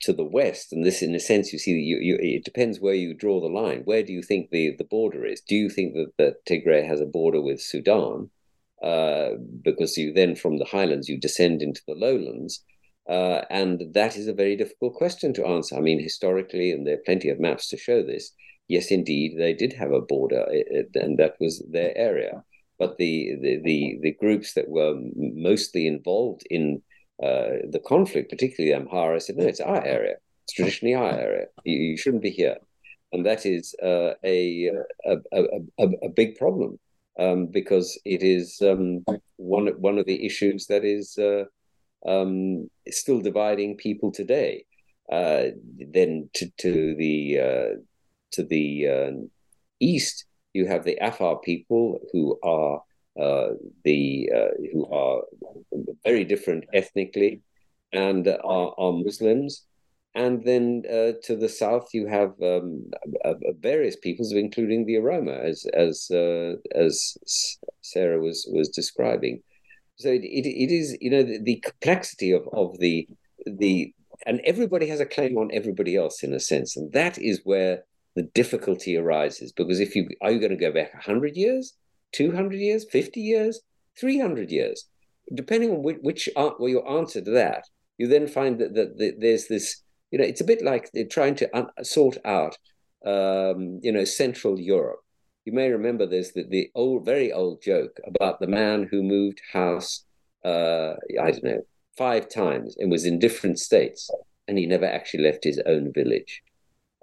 to 0.00 0.12
the 0.12 0.24
west, 0.24 0.72
and 0.72 0.84
this, 0.84 1.02
in 1.02 1.14
a 1.14 1.20
sense, 1.20 1.52
you 1.52 1.58
see, 1.58 1.70
you, 1.70 1.98
you, 1.98 2.18
it 2.20 2.44
depends 2.44 2.80
where 2.80 2.94
you 2.94 3.14
draw 3.14 3.40
the 3.40 3.46
line. 3.46 3.82
Where 3.84 4.02
do 4.02 4.12
you 4.12 4.22
think 4.22 4.50
the, 4.50 4.74
the 4.76 4.84
border 4.84 5.24
is? 5.24 5.40
Do 5.40 5.54
you 5.54 5.70
think 5.70 5.94
that, 5.94 6.12
that 6.18 6.44
Tigray 6.44 6.86
has 6.86 7.00
a 7.00 7.06
border 7.06 7.40
with 7.40 7.62
Sudan? 7.62 8.28
Uh, 8.82 9.30
because 9.62 9.96
you 9.96 10.12
then, 10.12 10.34
from 10.34 10.58
the 10.58 10.66
highlands, 10.66 11.08
you 11.08 11.18
descend 11.18 11.62
into 11.62 11.80
the 11.86 11.94
lowlands. 11.94 12.62
Uh, 13.08 13.42
and 13.48 13.94
that 13.94 14.16
is 14.16 14.28
a 14.28 14.34
very 14.34 14.56
difficult 14.56 14.94
question 14.94 15.32
to 15.34 15.46
answer. 15.46 15.76
I 15.76 15.80
mean, 15.80 16.02
historically, 16.02 16.70
and 16.70 16.86
there 16.86 16.96
are 16.96 17.06
plenty 17.06 17.30
of 17.30 17.40
maps 17.40 17.68
to 17.68 17.78
show 17.78 18.02
this, 18.02 18.32
yes, 18.68 18.90
indeed, 18.90 19.36
they 19.38 19.54
did 19.54 19.72
have 19.72 19.92
a 19.92 20.00
border, 20.00 20.46
and 20.94 21.18
that 21.18 21.36
was 21.40 21.62
their 21.70 21.96
area. 21.96 22.42
But 22.78 22.96
the 22.98 23.36
the 23.40 23.60
the, 23.62 23.98
the 24.02 24.12
groups 24.12 24.54
that 24.54 24.68
were 24.68 24.94
mostly 25.16 25.86
involved 25.86 26.42
in 26.50 26.82
uh, 27.22 27.62
the 27.70 27.82
conflict, 27.86 28.30
particularly 28.30 28.74
Amhara, 28.74 29.20
said, 29.20 29.36
"No, 29.36 29.46
it's 29.46 29.60
our 29.60 29.84
area. 29.84 30.16
It's 30.44 30.54
traditionally 30.54 30.94
our 30.94 31.10
area. 31.10 31.46
You, 31.64 31.76
you 31.76 31.96
shouldn't 31.96 32.22
be 32.22 32.30
here," 32.30 32.56
and 33.12 33.24
that 33.26 33.46
is 33.46 33.74
uh, 33.82 34.14
a, 34.24 34.70
a, 35.06 35.16
a, 35.32 35.42
a, 35.78 35.88
a 36.02 36.08
big 36.08 36.36
problem 36.36 36.78
um, 37.18 37.46
because 37.46 37.98
it 38.04 38.22
is 38.22 38.60
um, 38.60 39.04
one 39.36 39.68
one 39.80 39.98
of 39.98 40.06
the 40.06 40.26
issues 40.26 40.66
that 40.66 40.84
is 40.84 41.16
uh, 41.18 41.44
um, 42.06 42.68
still 42.88 43.20
dividing 43.20 43.76
people 43.76 44.10
today. 44.10 44.64
Uh, 45.12 45.48
then 45.92 46.28
to 46.34 46.50
to 46.58 46.94
the 46.96 47.38
uh, 47.38 47.74
to 48.34 48.42
the 48.42 48.88
uh, 48.88 49.10
east, 49.80 50.26
you 50.52 50.66
have 50.66 50.84
the 50.84 50.98
Afar 51.00 51.38
people 51.38 51.98
who 52.12 52.38
are 52.42 52.82
uh, 53.20 53.54
the 53.84 54.30
uh, 54.34 54.52
who 54.72 54.86
are 54.92 55.22
very 56.04 56.24
different 56.24 56.64
ethnically 56.72 57.42
and 57.92 58.26
are, 58.28 58.74
are 58.78 58.92
Muslims. 58.92 59.64
And 60.16 60.44
then 60.44 60.84
uh, 60.88 61.12
to 61.24 61.34
the 61.34 61.48
south, 61.48 61.88
you 61.92 62.06
have 62.06 62.32
um, 62.40 62.88
various 63.60 63.96
peoples, 63.96 64.32
including 64.32 64.86
the 64.86 64.94
Oromo, 64.94 65.36
as 65.50 65.66
as 65.74 66.08
uh, 66.10 66.54
as 66.74 67.16
Sarah 67.82 68.20
was 68.20 68.48
was 68.52 68.68
describing. 68.68 69.42
So 69.96 70.08
it, 70.08 70.22
it, 70.22 70.46
it 70.46 70.70
is, 70.72 70.96
you 71.00 71.10
know, 71.10 71.22
the, 71.22 71.38
the 71.42 71.56
complexity 71.56 72.30
of, 72.32 72.48
of 72.52 72.78
the 72.78 73.08
the 73.46 73.92
and 74.26 74.40
everybody 74.44 74.86
has 74.86 75.00
a 75.00 75.06
claim 75.06 75.36
on 75.36 75.50
everybody 75.52 75.96
else 75.96 76.22
in 76.22 76.32
a 76.32 76.40
sense, 76.40 76.76
and 76.76 76.92
that 76.92 77.18
is 77.18 77.40
where 77.44 77.84
the 78.14 78.22
difficulty 78.34 78.96
arises 78.96 79.52
because 79.52 79.80
if 79.80 79.96
you 79.96 80.08
are 80.20 80.30
you 80.30 80.38
going 80.38 80.50
to 80.50 80.56
go 80.56 80.72
back 80.72 80.92
100 80.94 81.36
years 81.36 81.74
200 82.12 82.54
years 82.54 82.84
50 82.90 83.20
years 83.20 83.60
300 83.98 84.50
years? 84.50 84.86
Depending 85.34 85.70
on 85.70 85.82
which, 85.82 85.98
which 86.02 86.28
well, 86.36 86.68
your 86.68 86.88
answer 86.88 87.20
to 87.20 87.30
that 87.30 87.64
you 87.98 88.08
then 88.08 88.26
find 88.26 88.58
that, 88.58 88.74
that, 88.74 88.98
that 88.98 89.16
there's 89.20 89.46
this 89.48 89.82
you 90.10 90.18
know 90.18 90.24
it's 90.24 90.40
a 90.40 90.44
bit 90.44 90.62
like 90.62 90.90
they're 90.92 91.06
trying 91.06 91.34
to 91.36 91.56
un- 91.56 91.84
sort 91.84 92.16
out 92.24 92.56
um, 93.06 93.80
you 93.82 93.92
know 93.92 94.04
central 94.04 94.58
europe. 94.58 95.00
You 95.44 95.52
may 95.52 95.70
remember 95.70 96.06
there's 96.06 96.32
the, 96.32 96.44
the 96.48 96.70
old 96.74 97.04
very 97.04 97.32
old 97.32 97.62
joke 97.62 97.98
about 98.06 98.40
the 98.40 98.46
man 98.46 98.88
who 98.90 99.02
moved 99.02 99.40
house 99.52 100.04
uh, 100.44 100.94
i 101.20 101.30
don't 101.30 101.44
know 101.44 101.66
five 101.96 102.28
times 102.28 102.76
and 102.78 102.90
was 102.90 103.04
in 103.04 103.18
different 103.18 103.58
states 103.58 104.10
and 104.48 104.58
he 104.58 104.66
never 104.66 104.86
actually 104.86 105.24
left 105.24 105.44
his 105.44 105.60
own 105.66 105.92
village 105.92 106.42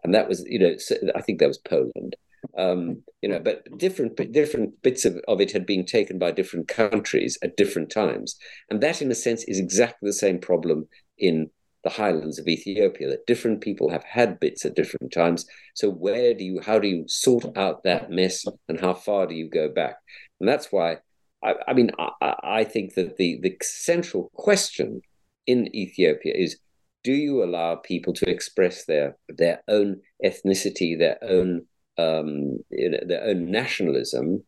and 0.04 0.14
that 0.14 0.28
was 0.28 0.44
you 0.48 0.60
know 0.60 0.76
I 1.16 1.22
think 1.22 1.40
that 1.40 1.48
was 1.48 1.58
Poland. 1.60 2.16
Um, 2.58 3.04
you 3.22 3.30
know, 3.30 3.40
but 3.40 3.66
different 3.78 4.16
different 4.32 4.82
bits 4.82 5.06
of, 5.06 5.18
of 5.28 5.40
it 5.40 5.52
had 5.52 5.66
been 5.66 5.86
taken 5.86 6.18
by 6.18 6.32
different 6.32 6.68
countries 6.68 7.38
at 7.44 7.56
different 7.56 7.92
times, 7.92 8.36
and 8.70 8.82
that, 8.82 9.02
in 9.02 9.12
a 9.12 9.16
sense, 9.16 9.44
is 9.44 9.60
exactly 9.60 10.08
the 10.08 10.14
same 10.14 10.40
problem 10.40 10.88
in 11.18 11.50
the 11.84 11.90
highlands 11.92 12.40
of 12.40 12.48
Ethiopia. 12.48 13.10
That 13.10 13.28
different 13.28 13.62
people 13.62 13.90
have 13.90 14.04
had 14.04 14.40
bits 14.40 14.66
at 14.66 14.76
different 14.76 15.14
times. 15.14 15.46
So 15.76 15.90
where 15.90 16.34
do 16.34 16.44
you, 16.44 16.60
how 16.62 16.80
do 16.80 16.88
you 16.88 17.06
sort 17.08 17.56
out 17.58 17.84
that 17.84 18.10
mess, 18.10 18.44
and 18.68 18.80
how 18.80 18.96
far 18.96 19.28
do 19.28 19.36
you 19.36 19.48
go 19.48 19.70
back? 19.70 19.98
And 20.40 20.50
that's 20.50 20.72
why, 20.72 20.98
I, 21.44 21.54
I 21.68 21.74
mean, 21.74 21.92
I, 22.00 22.36
I 22.44 22.64
think 22.64 22.96
that 22.96 23.18
the 23.18 23.40
the 23.42 23.56
central 23.62 24.32
question 24.34 25.02
in 25.46 25.74
Ethiopia 25.76 26.34
is 26.36 26.60
do 27.04 27.14
you 27.14 27.44
allow 27.44 27.76
people 27.76 28.14
to 28.14 28.30
express 28.30 28.86
their 28.86 29.18
their 29.30 29.64
own 29.68 30.02
ethnicity, 30.24 30.98
their 30.98 31.18
own 31.24 31.66
um, 31.98 32.60
their 32.70 33.24
own 33.24 33.52
nationalism 33.52 34.44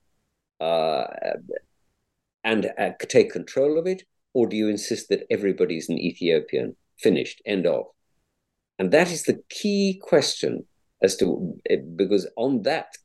uh, 0.59 1.05
and 2.43 2.71
uh, 2.77 2.91
take 3.07 3.31
control 3.31 3.77
of 3.77 3.87
it, 3.87 4.03
or 4.33 4.47
do 4.47 4.55
you 4.55 4.69
insist 4.69 5.09
that 5.09 5.25
everybody's 5.29 5.89
an 5.89 5.97
Ethiopian? 5.97 6.75
Finished. 6.99 7.41
End 7.45 7.65
of. 7.65 7.85
And 8.79 8.91
that 8.91 9.11
is 9.11 9.23
the 9.23 9.41
key 9.49 9.99
question 10.01 10.65
as 11.01 11.17
to 11.17 11.59
eh, 11.69 11.77
because 11.95 12.27
on 12.37 12.63
that 12.63 12.97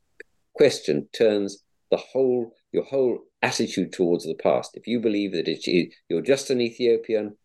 question 0.53 1.07
turns 1.13 1.63
the 1.91 1.97
whole 1.97 2.53
your 2.71 2.83
whole 2.83 3.19
attitude 3.41 3.93
towards 3.93 4.25
the 4.25 4.35
past. 4.35 4.71
If 4.75 4.87
you 4.87 4.99
believe 4.99 5.31
that 5.33 5.47
it's, 5.47 5.67
you're 6.07 6.21
just 6.21 6.49
an 6.49 6.61
Ethiopian, 6.61 7.35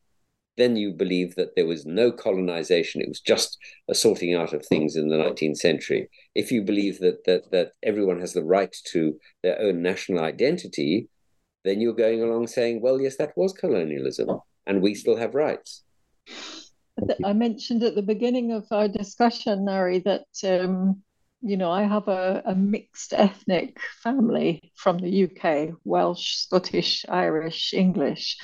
then 0.56 0.76
you 0.76 0.92
believe 0.92 1.34
that 1.34 1.56
there 1.56 1.66
was 1.66 1.84
no 1.84 2.12
colonization; 2.12 3.00
it 3.00 3.08
was 3.08 3.20
just 3.20 3.58
a 3.88 3.94
sorting 3.94 4.34
out 4.34 4.52
of 4.52 4.64
things 4.64 4.96
in 4.96 5.08
the 5.08 5.16
19th 5.16 5.56
century. 5.56 6.08
If 6.34 6.52
you 6.52 6.62
believe 6.62 6.98
that 7.00 7.24
that 7.24 7.50
that 7.50 7.72
everyone 7.82 8.20
has 8.20 8.32
the 8.32 8.44
right 8.44 8.74
to 8.92 9.18
their 9.42 9.60
own 9.60 9.82
national 9.82 10.22
identity, 10.24 11.08
then 11.64 11.80
you're 11.80 11.94
going 11.94 12.22
along 12.22 12.46
saying, 12.46 12.80
"Well, 12.80 13.00
yes, 13.00 13.16
that 13.16 13.36
was 13.36 13.52
colonialism, 13.52 14.28
and 14.66 14.82
we 14.82 14.94
still 14.94 15.16
have 15.16 15.34
rights." 15.34 15.82
I 17.24 17.32
mentioned 17.32 17.82
at 17.82 17.94
the 17.94 18.02
beginning 18.02 18.52
of 18.52 18.66
our 18.70 18.88
discussion, 18.88 19.64
Nari, 19.64 19.98
that 20.00 20.26
um, 20.44 21.02
you 21.42 21.56
know 21.56 21.70
I 21.70 21.82
have 21.82 22.06
a, 22.08 22.42
a, 22.46 22.54
mixed 22.54 23.12
ethnic 23.12 23.78
family 24.02 24.72
from 24.76 24.98
the 24.98 25.24
UK: 25.24 25.74
Welsh, 25.84 26.36
Scottish, 26.36 27.04
Irish, 27.08 27.74
English, 27.74 28.38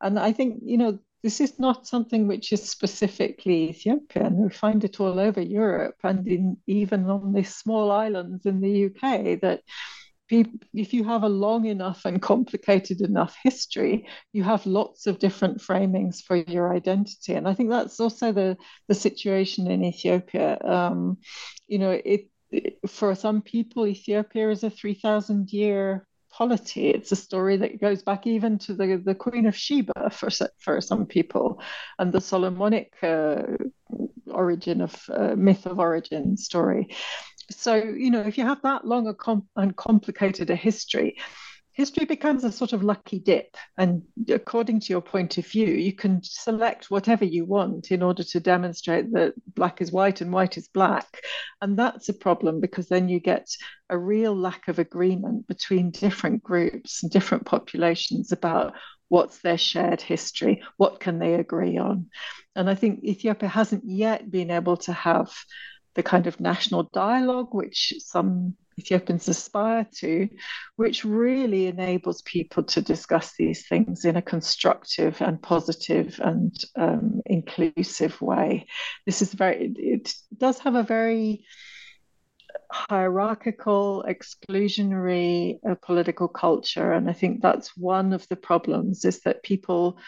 and 0.00 0.18
I 0.18 0.32
think 0.32 0.60
you 0.64 0.78
know 0.78 0.98
this 1.22 1.40
is 1.40 1.58
not 1.58 1.86
something 1.86 2.28
which 2.28 2.52
is 2.52 2.68
specifically 2.68 3.70
Ethiopian. 3.70 4.36
We 4.36 4.50
find 4.50 4.84
it 4.84 5.00
all 5.00 5.18
over 5.18 5.40
Europe 5.40 5.96
and 6.04 6.26
in, 6.26 6.56
even 6.66 7.10
on 7.10 7.32
these 7.32 7.54
small 7.54 7.90
islands 7.90 8.46
in 8.46 8.60
the 8.60 8.86
UK 8.86 9.40
that 9.40 9.62
if 10.30 10.92
you 10.92 11.04
have 11.04 11.22
a 11.22 11.28
long 11.28 11.64
enough 11.64 12.04
and 12.04 12.20
complicated 12.20 13.00
enough 13.00 13.36
history, 13.42 14.06
you 14.32 14.42
have 14.42 14.66
lots 14.66 15.06
of 15.06 15.18
different 15.18 15.58
framings 15.58 16.22
for 16.22 16.36
your 16.36 16.74
identity. 16.74 17.34
And 17.34 17.48
I 17.48 17.54
think 17.54 17.70
that's 17.70 17.98
also 17.98 18.32
the, 18.32 18.56
the 18.88 18.94
situation 18.94 19.70
in 19.70 19.84
Ethiopia. 19.84 20.58
Um, 20.62 21.18
you 21.66 21.78
know, 21.78 21.90
it, 21.90 22.28
it, 22.50 22.78
for 22.86 23.14
some 23.14 23.40
people, 23.42 23.86
Ethiopia 23.86 24.50
is 24.50 24.64
a 24.64 24.70
3,000 24.70 25.50
year 25.50 26.06
It's 26.90 27.12
a 27.12 27.16
story 27.16 27.56
that 27.58 27.80
goes 27.80 28.02
back 28.02 28.26
even 28.26 28.58
to 28.60 28.74
the, 28.74 29.00
the 29.04 29.14
Queen 29.14 29.46
of 29.46 29.56
Sheba 29.56 30.10
for, 30.10 30.30
for 30.58 30.80
some 30.80 31.06
people 31.06 31.60
and 31.98 32.12
the 32.12 32.20
Solomonic 32.20 32.92
uh, 33.02 33.42
origin 34.30 34.80
of 34.80 34.94
uh, 35.12 35.34
myth 35.36 35.66
of 35.66 35.78
origin 35.78 36.36
story. 36.36 36.88
So 37.50 37.74
you 37.76 38.10
know 38.10 38.20
if 38.20 38.36
you 38.38 38.44
have 38.44 38.62
that 38.62 38.84
long 38.86 39.14
and 39.56 39.76
complicated 39.76 40.50
a 40.50 40.56
history 40.56 41.16
history 41.78 42.04
becomes 42.04 42.42
a 42.42 42.50
sort 42.50 42.72
of 42.72 42.82
lucky 42.82 43.20
dip. 43.20 43.56
And 43.78 44.02
according 44.28 44.80
to 44.80 44.92
your 44.92 45.00
point 45.00 45.38
of 45.38 45.46
view 45.46 45.68
you 45.68 45.92
can 45.92 46.20
select 46.24 46.90
whatever 46.90 47.24
you 47.24 47.44
want 47.44 47.92
in 47.92 48.02
order 48.02 48.24
to 48.24 48.40
demonstrate 48.40 49.12
that 49.12 49.34
black 49.54 49.80
is 49.80 49.92
white 49.92 50.20
and 50.20 50.32
white 50.32 50.58
is 50.58 50.66
black. 50.66 51.20
And 51.62 51.78
that's 51.78 52.08
a 52.08 52.14
problem 52.14 52.60
because 52.60 52.88
then 52.88 53.08
you 53.08 53.20
get 53.20 53.46
a 53.88 53.96
real 53.96 54.34
lack 54.34 54.66
of 54.66 54.80
agreement 54.80 55.46
between 55.46 55.92
different 55.92 56.42
groups 56.42 57.04
and 57.04 57.12
different 57.12 57.46
populations 57.46 58.32
about 58.32 58.74
what's 59.06 59.38
their 59.38 59.56
shared 59.56 60.02
history 60.02 60.62
what 60.78 60.98
can 60.98 61.20
they 61.20 61.34
agree 61.34 61.78
on. 61.78 62.10
And 62.56 62.68
i 62.68 62.74
think 62.74 63.04
ethiopia 63.04 63.48
hasn't 63.48 63.84
yet 63.86 64.28
been 64.28 64.50
able 64.50 64.78
to 64.78 64.92
have 64.92 65.30
the 65.94 66.02
kind 66.02 66.26
of 66.26 66.40
national 66.40 66.90
dialogue 66.92 67.54
which 67.54 67.94
some 67.98 68.56
Ethiopians 68.78 69.28
aspire 69.28 69.86
to, 69.96 70.28
which 70.76 71.04
really 71.04 71.66
enables 71.66 72.22
people 72.22 72.62
to 72.62 72.80
discuss 72.80 73.34
these 73.36 73.66
things 73.66 74.04
in 74.04 74.16
a 74.16 74.22
constructive 74.22 75.20
and 75.20 75.42
positive 75.42 76.20
and 76.22 76.54
um, 76.76 77.20
inclusive 77.26 78.20
way. 78.22 78.66
This 79.04 79.20
is 79.20 79.34
very, 79.34 79.72
it 79.76 80.14
does 80.36 80.58
have 80.60 80.76
a 80.76 80.82
very 80.82 81.44
hierarchical, 82.70 84.04
exclusionary 84.08 85.58
uh, 85.68 85.74
political 85.76 86.28
culture. 86.28 86.92
And 86.92 87.08
I 87.08 87.14
think 87.14 87.40
that's 87.42 87.76
one 87.76 88.12
of 88.12 88.28
the 88.28 88.36
problems 88.36 89.04
is 89.04 89.20
that 89.20 89.42
people, 89.42 89.98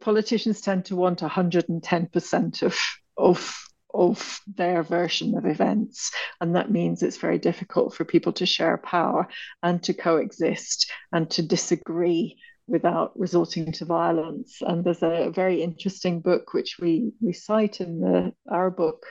politicians 0.00 0.60
tend 0.60 0.86
to 0.86 0.96
want 0.96 1.20
110% 1.20 2.62
of, 2.62 2.78
of 3.16 3.67
of 3.98 4.40
their 4.56 4.82
version 4.82 5.36
of 5.36 5.44
events. 5.44 6.12
And 6.40 6.54
that 6.54 6.70
means 6.70 7.02
it's 7.02 7.16
very 7.16 7.38
difficult 7.38 7.94
for 7.94 8.04
people 8.04 8.32
to 8.34 8.46
share 8.46 8.78
power 8.78 9.28
and 9.62 9.82
to 9.82 9.92
coexist 9.92 10.90
and 11.12 11.28
to 11.30 11.42
disagree 11.42 12.38
without 12.68 13.18
resorting 13.18 13.72
to 13.72 13.84
violence. 13.84 14.58
And 14.60 14.84
there's 14.84 15.02
a 15.02 15.30
very 15.34 15.62
interesting 15.62 16.20
book 16.20 16.52
which 16.52 16.76
we 16.80 17.12
we 17.20 17.32
cite 17.32 17.80
in 17.80 18.00
the 18.00 18.32
our 18.50 18.70
book, 18.70 19.06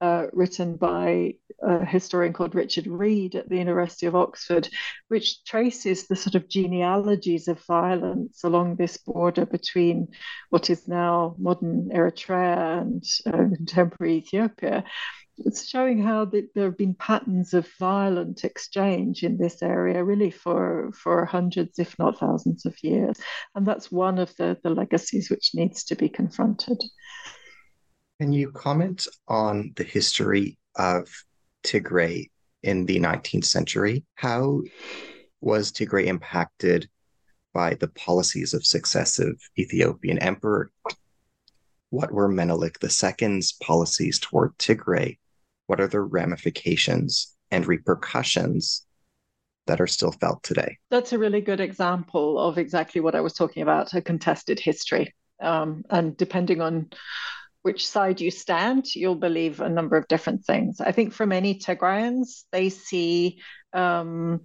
uh, 0.00 0.26
written 0.32 0.76
by 0.76 1.34
a 1.62 1.84
historian 1.84 2.32
called 2.32 2.54
Richard 2.54 2.86
Reid 2.86 3.34
at 3.34 3.48
the 3.48 3.56
University 3.56 4.06
of 4.06 4.14
Oxford, 4.14 4.68
which 5.08 5.44
traces 5.44 6.06
the 6.06 6.16
sort 6.16 6.34
of 6.34 6.48
genealogies 6.48 7.48
of 7.48 7.64
violence 7.64 8.44
along 8.44 8.76
this 8.76 8.96
border 8.96 9.44
between 9.44 10.08
what 10.50 10.70
is 10.70 10.86
now 10.86 11.34
modern 11.38 11.90
Eritrea 11.92 12.80
and 12.80 13.04
uh, 13.26 13.56
contemporary 13.56 14.18
Ethiopia. 14.18 14.84
It's 15.38 15.68
showing 15.68 16.02
how 16.02 16.24
the, 16.24 16.48
there 16.54 16.64
have 16.64 16.76
been 16.78 16.94
patterns 16.94 17.54
of 17.54 17.68
violent 17.78 18.44
exchange 18.44 19.22
in 19.22 19.38
this 19.38 19.62
area 19.62 20.02
really 20.02 20.32
for 20.32 20.90
for 20.92 21.24
hundreds 21.24 21.78
if 21.78 21.96
not 21.96 22.18
thousands 22.18 22.66
of 22.66 22.76
years. 22.82 23.16
And 23.54 23.64
that's 23.64 23.90
one 23.90 24.18
of 24.18 24.34
the 24.36 24.58
the 24.64 24.70
legacies 24.70 25.30
which 25.30 25.52
needs 25.54 25.84
to 25.84 25.94
be 25.94 26.08
confronted 26.08 26.82
can 28.20 28.32
you 28.32 28.50
comment 28.50 29.06
on 29.26 29.72
the 29.76 29.84
history 29.84 30.58
of 30.76 31.08
tigray 31.64 32.30
in 32.62 32.86
the 32.86 32.98
19th 32.98 33.44
century 33.44 34.04
how 34.14 34.60
was 35.40 35.72
tigray 35.72 36.06
impacted 36.06 36.88
by 37.52 37.74
the 37.74 37.88
policies 37.88 38.54
of 38.54 38.64
successive 38.64 39.36
ethiopian 39.58 40.18
emperor 40.18 40.70
what 41.90 42.12
were 42.12 42.28
Menelik 42.28 42.76
II's 42.82 43.52
policies 43.52 44.18
toward 44.18 44.56
Tigray 44.58 45.16
what 45.68 45.80
are 45.80 45.86
the 45.86 46.00
ramifications 46.00 47.36
and 47.50 47.66
repercussions 47.66 48.84
that 49.66 49.80
are 49.80 49.86
still 49.86 50.12
felt 50.12 50.42
today? 50.42 50.78
That's 50.90 51.12
a 51.12 51.18
really 51.18 51.42
good 51.42 51.60
example 51.60 52.38
of 52.38 52.58
exactly 52.58 53.00
what 53.00 53.14
I 53.14 53.20
was 53.20 53.34
talking 53.34 53.62
about 53.62 53.94
a 53.94 54.00
contested 54.00 54.58
history. 54.58 55.14
Um, 55.40 55.84
and 55.90 56.16
depending 56.16 56.60
on 56.60 56.90
which 57.62 57.86
side 57.86 58.20
you 58.20 58.30
stand, 58.30 58.94
you'll 58.94 59.14
believe 59.14 59.60
a 59.60 59.68
number 59.68 59.96
of 59.96 60.08
different 60.08 60.44
things. 60.44 60.80
I 60.80 60.92
think 60.92 61.12
for 61.12 61.26
many 61.26 61.58
Tigrayans, 61.58 62.44
they 62.52 62.68
see 62.68 63.40
um, 63.72 64.40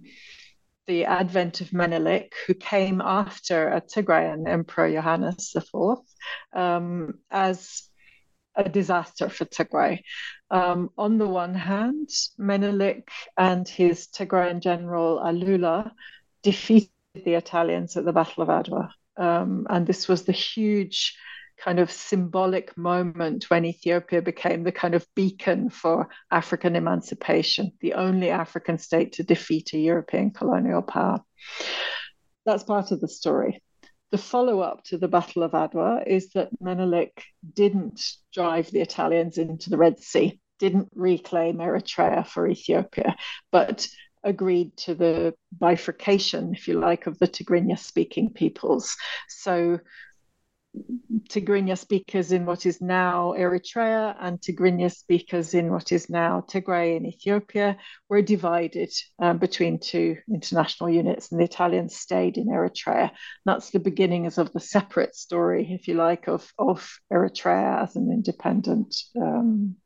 the 0.86 1.04
advent 1.06 1.60
of 1.60 1.72
Menelik, 1.72 2.34
who 2.46 2.54
came 2.54 3.00
after 3.00 3.68
a 3.68 3.80
Tigrayan 3.80 4.48
emperor, 4.48 4.90
Johannes 4.90 5.54
IV, 5.56 5.98
um, 6.52 7.14
as 7.30 7.88
a 8.56 8.68
disaster 8.68 9.28
for 9.28 9.44
Tigray. 9.44 10.00
Um, 10.50 10.90
on 10.96 11.18
the 11.18 11.26
one 11.26 11.54
hand, 11.54 12.10
Menelik 12.38 13.08
and 13.36 13.66
his 13.66 14.08
Tigrayan 14.08 14.60
general 14.60 15.18
Alula 15.18 15.90
defeated 16.42 16.90
the 17.14 17.34
Italians 17.34 17.96
at 17.96 18.04
the 18.04 18.12
Battle 18.12 18.42
of 18.42 18.48
Adwa. 18.48 18.90
Um, 19.16 19.66
and 19.70 19.86
this 19.86 20.08
was 20.08 20.24
the 20.24 20.32
huge 20.32 21.16
kind 21.64 21.78
of 21.80 21.90
symbolic 21.90 22.76
moment 22.76 23.44
when 23.48 23.64
Ethiopia 23.64 24.20
became 24.20 24.64
the 24.64 24.72
kind 24.72 24.94
of 24.94 25.06
beacon 25.14 25.70
for 25.70 26.08
African 26.30 26.76
emancipation, 26.76 27.72
the 27.80 27.94
only 27.94 28.30
African 28.30 28.78
state 28.78 29.12
to 29.12 29.22
defeat 29.22 29.72
a 29.72 29.78
European 29.78 30.30
colonial 30.30 30.82
power. 30.82 31.20
That's 32.44 32.64
part 32.64 32.90
of 32.90 33.00
the 33.00 33.08
story 33.08 33.62
the 34.14 34.18
follow 34.18 34.60
up 34.60 34.84
to 34.84 34.96
the 34.96 35.08
Battle 35.08 35.42
of 35.42 35.50
Adwa 35.50 36.06
is 36.06 36.30
that 36.34 36.48
Menelik 36.60 37.24
didn't 37.52 38.00
drive 38.32 38.70
the 38.70 38.80
Italians 38.80 39.38
into 39.38 39.70
the 39.70 39.76
Red 39.76 39.98
Sea, 39.98 40.38
didn't 40.60 40.88
reclaim 40.94 41.56
Eritrea 41.56 42.24
for 42.24 42.46
Ethiopia, 42.46 43.16
but 43.50 43.88
agreed 44.22 44.76
to 44.76 44.94
the 44.94 45.34
bifurcation, 45.52 46.54
if 46.54 46.68
you 46.68 46.78
like, 46.78 47.08
of 47.08 47.18
the 47.18 47.26
Tigrinya 47.26 47.76
speaking 47.76 48.32
peoples. 48.32 48.96
So 49.28 49.80
Tigrinya 51.28 51.78
speakers 51.78 52.32
in 52.32 52.46
what 52.46 52.66
is 52.66 52.80
now 52.80 53.34
Eritrea 53.36 54.16
and 54.20 54.40
Tigrinya 54.40 54.92
speakers 54.94 55.54
in 55.54 55.70
what 55.70 55.92
is 55.92 56.10
now 56.10 56.44
Tigray 56.46 56.96
in 56.96 57.06
Ethiopia 57.06 57.76
were 58.08 58.22
divided 58.22 58.92
um, 59.18 59.38
between 59.38 59.78
two 59.78 60.16
international 60.28 60.90
units, 60.90 61.30
and 61.30 61.40
the 61.40 61.44
Italians 61.44 61.96
stayed 61.96 62.36
in 62.36 62.48
Eritrea. 62.48 63.10
that's 63.44 63.70
the 63.70 63.78
beginnings 63.78 64.38
of 64.38 64.52
the 64.52 64.60
separate 64.60 65.14
story, 65.14 65.72
if 65.72 65.88
you 65.88 65.94
like, 65.94 66.28
of, 66.28 66.52
of 66.58 66.98
Eritrea 67.12 67.82
as 67.82 67.96
an 67.96 68.10
independent 68.10 68.94
um, 69.16 69.76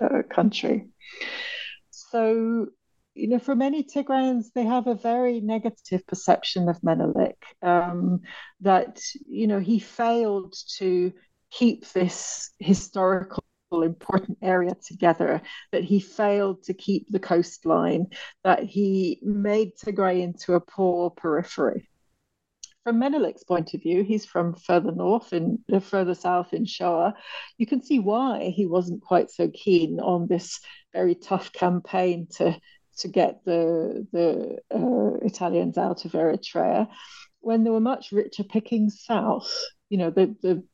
uh, 0.00 0.22
country. 0.30 0.88
so 1.90 2.68
you 3.14 3.28
know, 3.28 3.38
for 3.38 3.54
many 3.54 3.84
Tigrayans, 3.84 4.46
they 4.54 4.64
have 4.64 4.86
a 4.86 4.94
very 4.94 5.40
negative 5.40 6.06
perception 6.06 6.68
of 6.68 6.82
Menelik. 6.82 7.42
Um, 7.60 8.20
that 8.60 9.00
you 9.26 9.46
know 9.46 9.60
he 9.60 9.78
failed 9.78 10.54
to 10.78 11.12
keep 11.50 11.86
this 11.88 12.50
historical 12.58 13.42
important 13.72 14.38
area 14.42 14.74
together, 14.86 15.40
that 15.70 15.84
he 15.84 15.98
failed 16.00 16.62
to 16.64 16.74
keep 16.74 17.06
the 17.08 17.18
coastline, 17.18 18.06
that 18.44 18.62
he 18.62 19.18
made 19.22 19.72
Tigray 19.76 20.22
into 20.22 20.54
a 20.54 20.60
poor 20.60 21.10
periphery. 21.10 21.88
From 22.84 22.98
Menelik's 22.98 23.44
point 23.44 23.74
of 23.74 23.82
view, 23.82 24.02
he's 24.02 24.26
from 24.26 24.54
further 24.54 24.90
north 24.92 25.32
and 25.32 25.60
uh, 25.72 25.78
further 25.78 26.14
south 26.14 26.52
in 26.52 26.64
Shoa. 26.66 27.14
You 27.56 27.64
can 27.64 27.82
see 27.82 28.00
why 28.00 28.52
he 28.54 28.66
wasn't 28.66 29.02
quite 29.02 29.30
so 29.30 29.48
keen 29.48 30.00
on 30.00 30.26
this 30.26 30.60
very 30.92 31.14
tough 31.14 31.52
campaign 31.52 32.26
to 32.38 32.58
to 32.98 33.08
get 33.08 33.44
the 33.44 34.06
the 34.12 34.58
uh, 34.74 35.24
Italians 35.26 35.78
out 35.78 36.04
of 36.04 36.12
Eritrea 36.12 36.88
when 37.40 37.64
there 37.64 37.72
were 37.72 37.80
much 37.80 38.12
richer 38.12 38.44
pickings 38.44 39.02
south. 39.04 39.52
You 39.88 39.98
know, 39.98 40.10
the, 40.10 40.34
the 40.40 40.64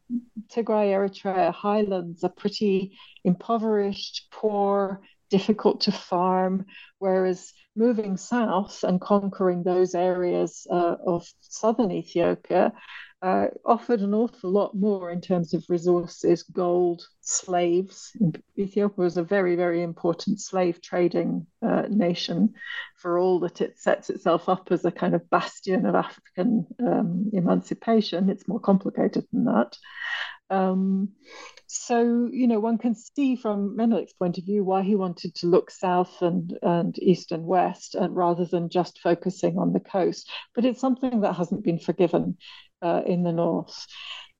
Tigray 0.49 0.93
Eritrea 0.93 1.53
highlands 1.53 2.23
are 2.23 2.31
pretty 2.31 2.97
impoverished, 3.25 4.29
poor, 4.31 5.01
difficult 5.31 5.83
to 5.83 5.93
farm, 5.93 6.67
whereas 6.99 7.53
moving 7.75 8.17
south 8.17 8.85
and 8.85 9.01
conquering 9.01 9.63
those 9.63 9.95
areas 9.95 10.67
uh, 10.71 10.97
of 11.07 11.27
southern 11.41 11.91
Ethiopia 11.91 12.73
uh, 13.21 13.49
offered 13.65 14.01
an 14.01 14.15
awful 14.15 14.51
lot 14.51 14.75
more 14.75 15.11
in 15.11 15.21
terms 15.21 15.53
of 15.53 15.65
resources, 15.69 16.45
gold, 16.45 17.03
slaves. 17.21 18.17
Ethiopia 18.57 19.03
was 19.03 19.17
a 19.17 19.25
very, 19.25 19.57
very 19.57 19.83
important 19.83 20.41
slave 20.41 20.81
trading 20.81 21.47
uh, 21.61 21.83
nation 21.89 22.55
for 22.97 23.19
all 23.19 23.41
that 23.41 23.61
it 23.61 23.79
sets 23.79 24.09
itself 24.09 24.49
up 24.49 24.69
as 24.71 24.85
a 24.85 24.93
kind 24.93 25.15
of 25.15 25.29
bastion 25.31 25.85
of 25.85 25.97
African 25.97 26.67
um, 26.81 27.31
emancipation. 27.33 28.31
It's 28.31 28.47
more 28.47 28.61
complicated 28.61 29.27
than 29.33 29.45
that. 29.47 29.77
Um, 30.51 31.11
so, 31.71 32.29
you 32.33 32.47
know, 32.47 32.61
one 32.61 32.79
can 32.79 32.95
see 32.95 33.37
from 33.37 33.77
Menelik's 33.77 34.15
point 34.15 34.39
of 34.39 34.45
view 34.45 34.65
why 34.65 34.83
he 34.83 34.95
wanted 34.95 35.35
to 35.37 35.47
look 35.47 35.71
south 35.71 36.23
and, 36.23 36.59
and 36.63 36.99
east 36.99 37.31
and 37.31 37.45
west 37.45 37.95
and 37.95 38.17
rather 38.17 38.47
than 38.47 38.71
just 38.71 39.01
focusing 39.01 39.59
on 39.59 39.75
the 39.75 39.81
coast. 39.81 40.31
But 40.55 40.65
it's 40.65 40.81
something 40.81 41.21
that 41.21 41.35
hasn't 41.35 41.65
been 41.65 41.79
forgiven 41.79 42.39
uh, 42.81 43.03
in 43.05 43.23
the 43.23 43.33
north. 43.33 43.87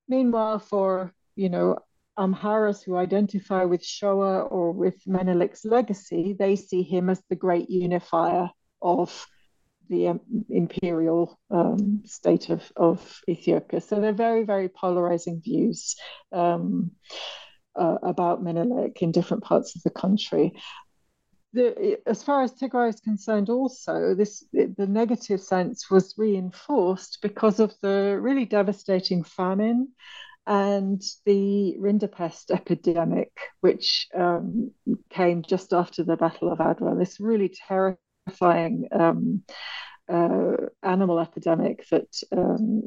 Meanwhile, 0.09 0.61
for, 0.61 1.13
you 1.37 1.51
know, 1.51 1.77
Amharas 2.19 2.83
who 2.83 2.97
identify 2.97 3.65
with 3.65 3.85
Shoa 3.85 4.41
or 4.41 4.73
with 4.73 4.97
Menelik's 5.07 5.67
legacy, 5.67 6.35
they 6.39 6.57
see 6.57 6.83
him 6.83 7.11
as 7.11 7.23
the 7.29 7.37
great 7.37 7.69
unifier 7.69 8.49
of 8.81 9.27
the 9.89 10.09
um, 10.09 10.21
imperial 10.51 11.39
um, 11.51 12.03
state 12.05 12.51
of, 12.51 12.71
of 12.77 13.21
Ethiopia. 13.29 13.81
So 13.81 14.01
they're 14.01 14.13
very, 14.13 14.45
very 14.45 14.69
polarizing 14.69 15.41
views 15.43 15.97
um, 16.33 16.93
uh, 17.79 17.97
about 18.03 18.43
Menelik 18.43 19.03
in 19.03 19.13
different 19.13 19.45
parts 19.45 19.77
of 19.77 19.83
the 19.83 19.91
country. 19.91 20.53
The, 21.55 21.99
as 22.07 22.23
far 22.23 22.43
as 22.43 22.53
Tigray 22.53 22.91
is 22.91 23.01
concerned, 23.01 23.49
also 23.49 24.15
this 24.15 24.45
the 24.53 24.87
negative 24.87 25.41
sense 25.41 25.91
was 25.91 26.15
reinforced 26.19 27.21
because 27.23 27.59
of 27.59 27.73
the 27.81 28.19
really 28.21 28.45
devastating 28.45 29.25
famine 29.25 29.89
and 30.47 31.03
the 31.27 31.77
rinderpest 31.79 32.51
epidemic, 32.51 33.31
which 33.61 34.09
um, 34.15 34.73
came 35.11 35.43
just 35.43 35.73
after 35.73 36.03
the 36.03 36.17
Battle 36.17 36.51
of 36.51 36.59
Adwa. 36.59 36.99
This 36.99 37.21
really 37.21 37.53
terrible 37.69 37.99
terrifying 38.29 38.89
um, 38.93 39.43
uh, 40.09 40.57
animal 40.83 41.19
epidemic 41.21 41.87
that 41.91 42.09
um, 42.37 42.83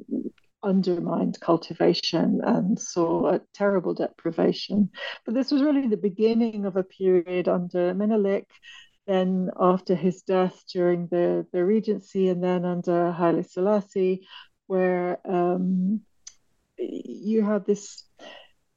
undermined 0.64 1.40
cultivation 1.40 2.42
and 2.44 2.80
saw 2.80 3.34
a 3.34 3.42
terrible 3.54 3.94
deprivation. 3.94 4.90
But 5.26 5.36
this 5.36 5.52
was 5.52 5.62
really 5.62 5.88
the 5.88 5.98
beginning 5.98 6.66
of 6.66 6.76
a 6.76 6.84
period 6.84 7.48
under 7.48 7.94
Menelik, 7.94 8.48
then 9.08 9.50
after 9.60 9.96
his 9.96 10.22
death 10.22 10.64
during 10.72 11.08
the, 11.08 11.46
the 11.52 11.64
regency, 11.64 12.30
and 12.30 12.44
then 12.44 12.66
under 12.66 13.12
Haile 13.12 13.44
Selassie, 13.44 14.28
where 14.68 15.20
um, 15.26 16.02
you 16.78 17.44
had 17.44 17.66
this 17.66 18.04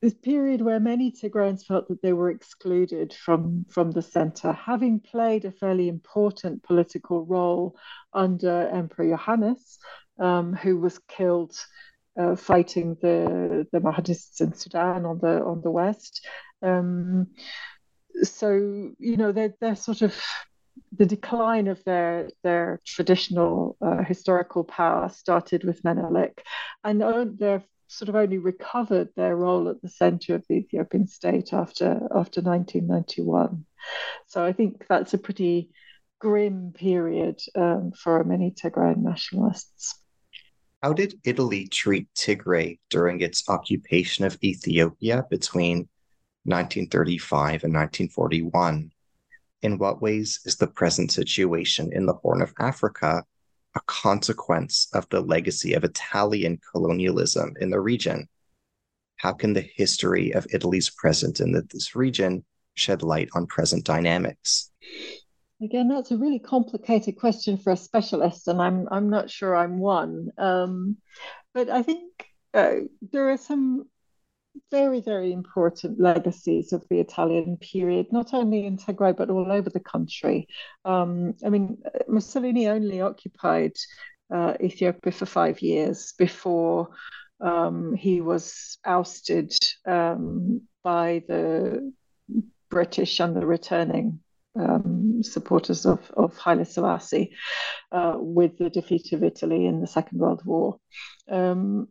this 0.05 0.13
period 0.13 0.61
where 0.61 0.79
many 0.79 1.11
Tigrayans 1.11 1.65
felt 1.65 1.89
that 1.89 2.03
they 2.03 2.13
were 2.13 2.29
excluded 2.29 3.15
from, 3.15 3.65
from 3.71 3.91
the 3.91 4.03
center, 4.03 4.53
having 4.53 5.01
played 5.01 5.47
a 5.47 5.51
fairly 5.51 5.89
important 5.89 6.63
political 6.63 7.25
role 7.25 7.75
under 8.13 8.69
Emperor 8.69 9.17
Yohannes, 9.17 9.79
um, 10.21 10.53
who 10.53 10.77
was 10.77 10.99
killed 11.09 11.57
uh, 12.21 12.37
fighting 12.37 12.99
the, 13.01 13.67
the 13.73 13.81
Mahdists 13.81 14.43
in 14.43 14.53
Sudan 14.53 15.07
on 15.07 15.21
the 15.21 15.43
on 15.43 15.63
the 15.63 15.71
west. 15.71 16.27
Um, 16.61 17.29
so 18.23 18.93
you 18.99 19.17
know 19.17 19.33
they're 19.33 19.55
they're 19.59 19.75
sort 19.75 20.03
of 20.03 20.15
the 20.93 21.07
decline 21.07 21.67
of 21.67 21.83
their 21.85 22.29
their 22.43 22.83
traditional 22.85 23.79
uh, 23.81 24.05
historical 24.05 24.65
power 24.65 25.09
started 25.09 25.65
with 25.65 25.83
Menelik, 25.83 26.45
and 26.85 27.01
they're 27.39 27.65
sort 27.89 28.09
of 28.09 28.17
only 28.17 28.39
recovered 28.39 29.09
their 29.17 29.37
role 29.37 29.69
at 29.69 29.81
the 29.83 29.89
center 29.89 30.35
of 30.35 30.45
the 30.49 30.57
Ethiopian 30.57 31.07
state 31.07 31.53
after 31.53 32.09
after 32.15 32.41
1991. 32.41 33.65
So 34.27 34.45
I 34.45 34.53
think 34.53 34.87
that's 34.89 35.15
a 35.15 35.19
pretty 35.19 35.71
grim 36.19 36.73
period 36.73 37.41
um, 37.55 37.93
for 37.93 38.23
many 38.25 38.51
Tigrayan 38.51 39.03
nationalists. 39.03 39.99
How 40.83 40.93
did 40.93 41.21
Italy 41.25 41.67
treat 41.69 42.09
Tigray 42.15 42.79
during 42.91 43.21
its 43.21 43.49
occupation 43.49 44.25
of 44.25 44.39
Ethiopia 44.43 45.25
between 45.31 45.89
1935 46.45 47.65
and 47.65 47.75
1941? 47.75 48.91
In 49.63 49.79
what 49.79 50.03
ways 50.03 50.41
is 50.45 50.57
the 50.57 50.67
present 50.67 51.11
situation 51.11 51.91
in 51.93 52.05
the 52.05 52.13
Horn 52.13 52.43
of 52.43 52.53
Africa 52.59 53.25
a 53.75 53.81
consequence 53.87 54.89
of 54.93 55.09
the 55.09 55.21
legacy 55.21 55.75
of 55.75 55.85
Italian 55.85 56.61
colonialism 56.73 57.55
in 57.61 57.71
the 57.71 57.81
region? 57.81 58.29
How 59.17 59.33
can 59.33 59.53
the 59.53 59.69
history 59.77 60.33
of 60.33 60.47
Italy's 60.53 60.91
presence 60.91 61.41
in 61.41 61.53
this 61.71 61.95
region 61.95 62.45
shed 62.75 63.03
light 63.03 63.29
on 63.35 63.47
present 63.47 63.85
dynamics? 63.85 64.71
Again, 65.63 65.89
that's 65.89 66.11
a 66.11 66.19
really 66.19 66.41
complicated 66.41 67.17
question 67.17 67.57
for 67.57 67.73
a 67.73 67.77
specialist, 67.77 68.49
and 68.49 68.61
I'm 68.61 68.89
I'm 68.91 69.09
not 69.09 69.31
sure 69.31 69.57
I'm 69.57 69.79
one. 69.79 70.31
Um, 70.37 70.97
but 71.55 71.71
I 71.71 71.83
think 71.83 72.27
uh, 72.53 72.81
there 73.13 73.31
are 73.31 73.39
some 73.39 73.87
very, 74.71 75.01
very 75.01 75.33
important 75.33 76.01
legacies 76.01 76.73
of 76.73 76.85
the 76.89 77.01
Italian 77.01 77.57
period, 77.57 78.07
not 78.13 78.35
only 78.35 78.67
in 78.67 78.77
Tigray, 78.77 79.17
but 79.17 79.31
all 79.31 79.51
over 79.51 79.71
the 79.71 79.81
country. 79.81 80.49
Um, 80.85 81.35
I 81.45 81.49
mean, 81.49 81.83
Mussolini 82.09 82.69
only 82.69 83.01
occupied 83.01 83.73
uh, 84.33 84.55
Ethiopia 84.61 85.13
for 85.13 85.27
five 85.27 85.61
years 85.61 86.15
before 86.19 86.91
um, 87.41 87.95
he 87.95 88.21
was 88.21 88.79
ousted 88.85 89.53
um, 89.87 90.63
by 90.83 91.23
the 91.29 91.93
British 92.71 93.21
and 93.21 93.37
the 93.37 93.47
returning 93.47 94.21
um, 94.59 95.23
supporters 95.23 95.85
of, 95.85 96.11
of 96.17 96.37
Haile 96.39 96.65
Selassie 96.65 97.35
uh, 97.93 98.15
with 98.17 98.59
the 98.59 98.71
defeat 98.71 99.13
of 99.13 99.25
Italy 99.25 99.67
in 99.67 99.81
the 99.81 99.87
Second 99.87 100.19
World 100.19 100.43
War. 100.45 100.79
Um, 101.31 101.89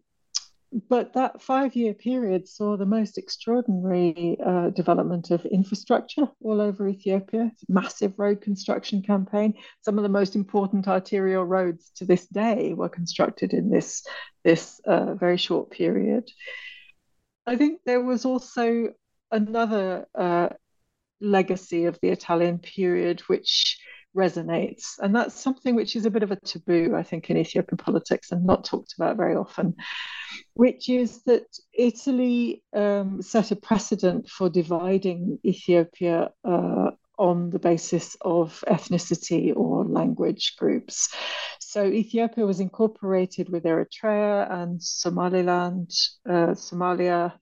but 0.89 1.13
that 1.13 1.41
five 1.41 1.75
year 1.75 1.93
period 1.93 2.47
saw 2.47 2.77
the 2.77 2.85
most 2.85 3.17
extraordinary 3.17 4.37
uh, 4.43 4.69
development 4.69 5.31
of 5.31 5.45
infrastructure 5.45 6.27
all 6.41 6.61
over 6.61 6.87
Ethiopia. 6.87 7.51
Massive 7.69 8.17
road 8.17 8.41
construction 8.41 9.01
campaign. 9.01 9.53
Some 9.81 9.97
of 9.97 10.03
the 10.03 10.09
most 10.09 10.35
important 10.35 10.87
arterial 10.87 11.45
roads 11.45 11.91
to 11.97 12.05
this 12.05 12.25
day 12.27 12.73
were 12.73 12.89
constructed 12.89 13.53
in 13.53 13.69
this 13.69 14.03
this 14.43 14.79
uh, 14.85 15.13
very 15.13 15.37
short 15.37 15.71
period. 15.71 16.29
I 17.45 17.55
think 17.55 17.81
there 17.85 18.01
was 18.01 18.25
also 18.25 18.93
another 19.31 20.05
uh, 20.15 20.49
legacy 21.21 21.85
of 21.85 21.99
the 22.01 22.09
Italian 22.09 22.59
period, 22.59 23.21
which 23.21 23.77
resonates. 24.15 24.99
And 24.99 25.15
that's 25.15 25.39
something 25.39 25.75
which 25.75 25.95
is 25.95 26.05
a 26.05 26.11
bit 26.11 26.23
of 26.23 26.31
a 26.31 26.35
taboo, 26.35 26.95
I 26.95 27.03
think, 27.03 27.29
in 27.29 27.37
Ethiopian 27.37 27.77
politics 27.77 28.31
and 28.31 28.45
not 28.45 28.65
talked 28.65 28.93
about 28.93 29.17
very 29.17 29.35
often, 29.35 29.75
which 30.53 30.89
is 30.89 31.23
that 31.23 31.45
Italy 31.73 32.63
um, 32.73 33.21
set 33.21 33.51
a 33.51 33.55
precedent 33.55 34.29
for 34.29 34.49
dividing 34.49 35.39
Ethiopia 35.45 36.31
uh, 36.43 36.91
on 37.17 37.49
the 37.51 37.59
basis 37.59 38.17
of 38.21 38.63
ethnicity 38.67 39.55
or 39.55 39.85
language 39.85 40.55
groups. 40.57 41.13
So 41.59 41.85
Ethiopia 41.85 42.45
was 42.45 42.59
incorporated 42.59 43.49
with 43.49 43.63
Eritrea 43.63 44.51
and 44.51 44.81
Somaliland, 44.81 45.91
uh, 46.27 46.53
Somalia, 46.53 47.33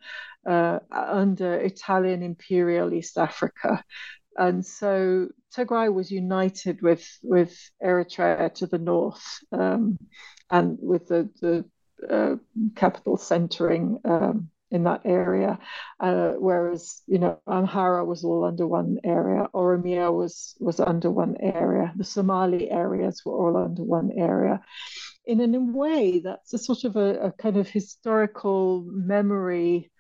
uh, 0.46 0.80
under 0.92 1.56
Italian 1.56 2.24
imperial 2.24 2.94
East 2.94 3.18
Africa. 3.18 3.84
And 4.38 4.66
so 4.66 5.28
Tigray 5.56 5.94
was 5.94 6.12
united 6.12 6.82
with 6.82 7.06
with 7.24 7.58
Eritrea 7.84 8.54
to 8.56 8.68
the 8.68 8.78
north, 8.78 9.24
um, 9.52 9.98
and 10.50 10.78
with 10.82 11.08
the 11.08 11.30
the 11.42 11.66
uh, 12.10 12.36
capital 12.76 13.18
centering 13.18 14.00
um, 14.06 14.50
in 14.72 14.86
that 14.86 15.02
area, 15.04 15.60
uh, 16.00 16.32
whereas 16.32 17.02
you 17.08 17.20
know 17.20 17.40
Amhara 17.48 18.06
was 18.06 18.24
all 18.24 18.46
under 18.46 18.66
one 18.66 19.00
area, 19.04 19.48
Oromia 19.54 20.12
was 20.14 20.56
was 20.60 20.80
under 20.80 21.12
one 21.12 21.36
area, 21.40 21.94
the 21.98 22.06
Somali 22.06 22.72
areas 22.72 23.22
were 23.26 23.34
all 23.34 23.58
under 23.58 23.84
one 23.84 24.12
area. 24.18 24.62
In 25.26 25.54
a 25.54 25.60
way, 25.60 26.20
that's 26.20 26.54
a 26.54 26.58
sort 26.58 26.84
of 26.86 26.96
a, 26.96 27.28
a 27.28 27.32
kind 27.34 27.58
of 27.58 27.70
historical 27.70 28.84
memory 28.88 29.92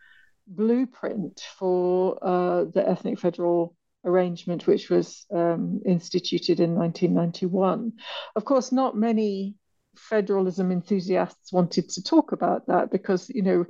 blueprint 0.47 1.41
for 1.59 2.17
uh, 2.21 2.65
the 2.65 2.87
ethnic 2.87 3.19
federal 3.19 3.75
arrangement, 4.05 4.67
which 4.67 4.89
was 4.89 5.25
um, 5.33 5.81
instituted 5.85 6.59
in 6.59 6.75
1991. 6.75 7.93
Of 8.35 8.45
course, 8.45 8.71
not 8.71 8.95
many 8.95 9.55
federalism 9.97 10.71
enthusiasts 10.71 11.51
wanted 11.51 11.89
to 11.89 12.03
talk 12.03 12.31
about 12.31 12.67
that 12.67 12.91
because, 12.91 13.29
you 13.29 13.41
know, 13.41 13.65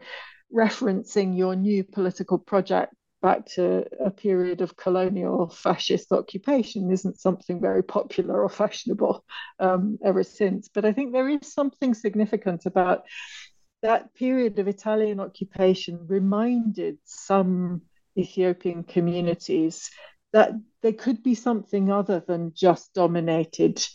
referencing 0.53 1.37
your 1.37 1.55
new 1.55 1.83
political 1.83 2.37
project 2.37 2.93
back 3.21 3.45
to 3.45 3.85
a 4.03 4.09
period 4.09 4.61
of 4.61 4.75
colonial 4.75 5.47
fascist 5.47 6.11
occupation 6.11 6.91
isn't 6.91 7.19
something 7.19 7.61
very 7.61 7.83
popular 7.83 8.41
or 8.41 8.49
fashionable 8.49 9.23
um, 9.59 9.97
ever 10.03 10.23
since. 10.23 10.67
But 10.67 10.85
I 10.85 10.93
think 10.93 11.11
there 11.13 11.29
is 11.29 11.53
something 11.53 11.93
significant 11.93 12.65
about 12.65 13.03
that 13.83 14.13
period 14.15 14.59
of 14.59 14.67
Italian 14.67 15.19
occupation 15.19 16.05
reminded 16.07 16.97
some 17.03 17.81
Ethiopian 18.17 18.83
communities 18.83 19.89
that 20.33 20.51
there 20.81 20.93
could 20.93 21.23
be 21.23 21.35
something 21.35 21.91
other 21.91 22.23
than 22.25 22.53
just 22.55 22.93
dominated 22.93 23.85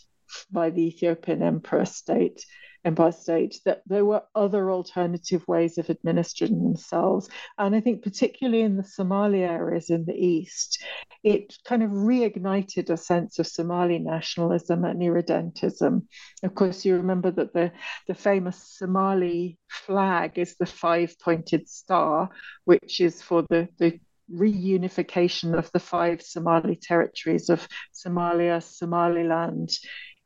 by 0.51 0.69
the 0.69 0.87
Ethiopian 0.87 1.41
emperor 1.41 1.85
state, 1.85 2.45
empire 2.85 3.11
state, 3.11 3.59
that 3.65 3.81
there 3.85 4.05
were 4.05 4.23
other 4.35 4.71
alternative 4.71 5.43
ways 5.47 5.77
of 5.77 5.89
administering 5.89 6.63
themselves. 6.63 7.29
And 7.57 7.75
I 7.75 7.81
think 7.81 8.03
particularly 8.03 8.61
in 8.61 8.77
the 8.77 8.83
Somali 8.83 9.43
areas 9.43 9.89
in 9.89 10.05
the 10.05 10.13
east, 10.13 10.83
it 11.23 11.55
kind 11.65 11.83
of 11.83 11.91
reignited 11.91 12.89
a 12.89 12.97
sense 12.97 13.39
of 13.39 13.47
Somali 13.47 13.99
nationalism 13.99 14.85
and 14.85 15.01
irredentism. 15.01 16.03
Of 16.43 16.55
course, 16.55 16.85
you 16.85 16.95
remember 16.97 17.31
that 17.31 17.53
the, 17.53 17.71
the 18.07 18.15
famous 18.15 18.75
Somali 18.77 19.57
flag 19.69 20.37
is 20.37 20.55
the 20.57 20.65
five-pointed 20.65 21.67
star, 21.67 22.29
which 22.65 23.01
is 23.01 23.21
for 23.21 23.43
the, 23.49 23.67
the 23.79 23.99
reunification 24.31 25.57
of 25.57 25.71
the 25.71 25.79
five 25.79 26.21
Somali 26.21 26.75
territories 26.75 27.49
of 27.49 27.67
Somalia, 27.93 28.61
Somaliland, 28.61 29.69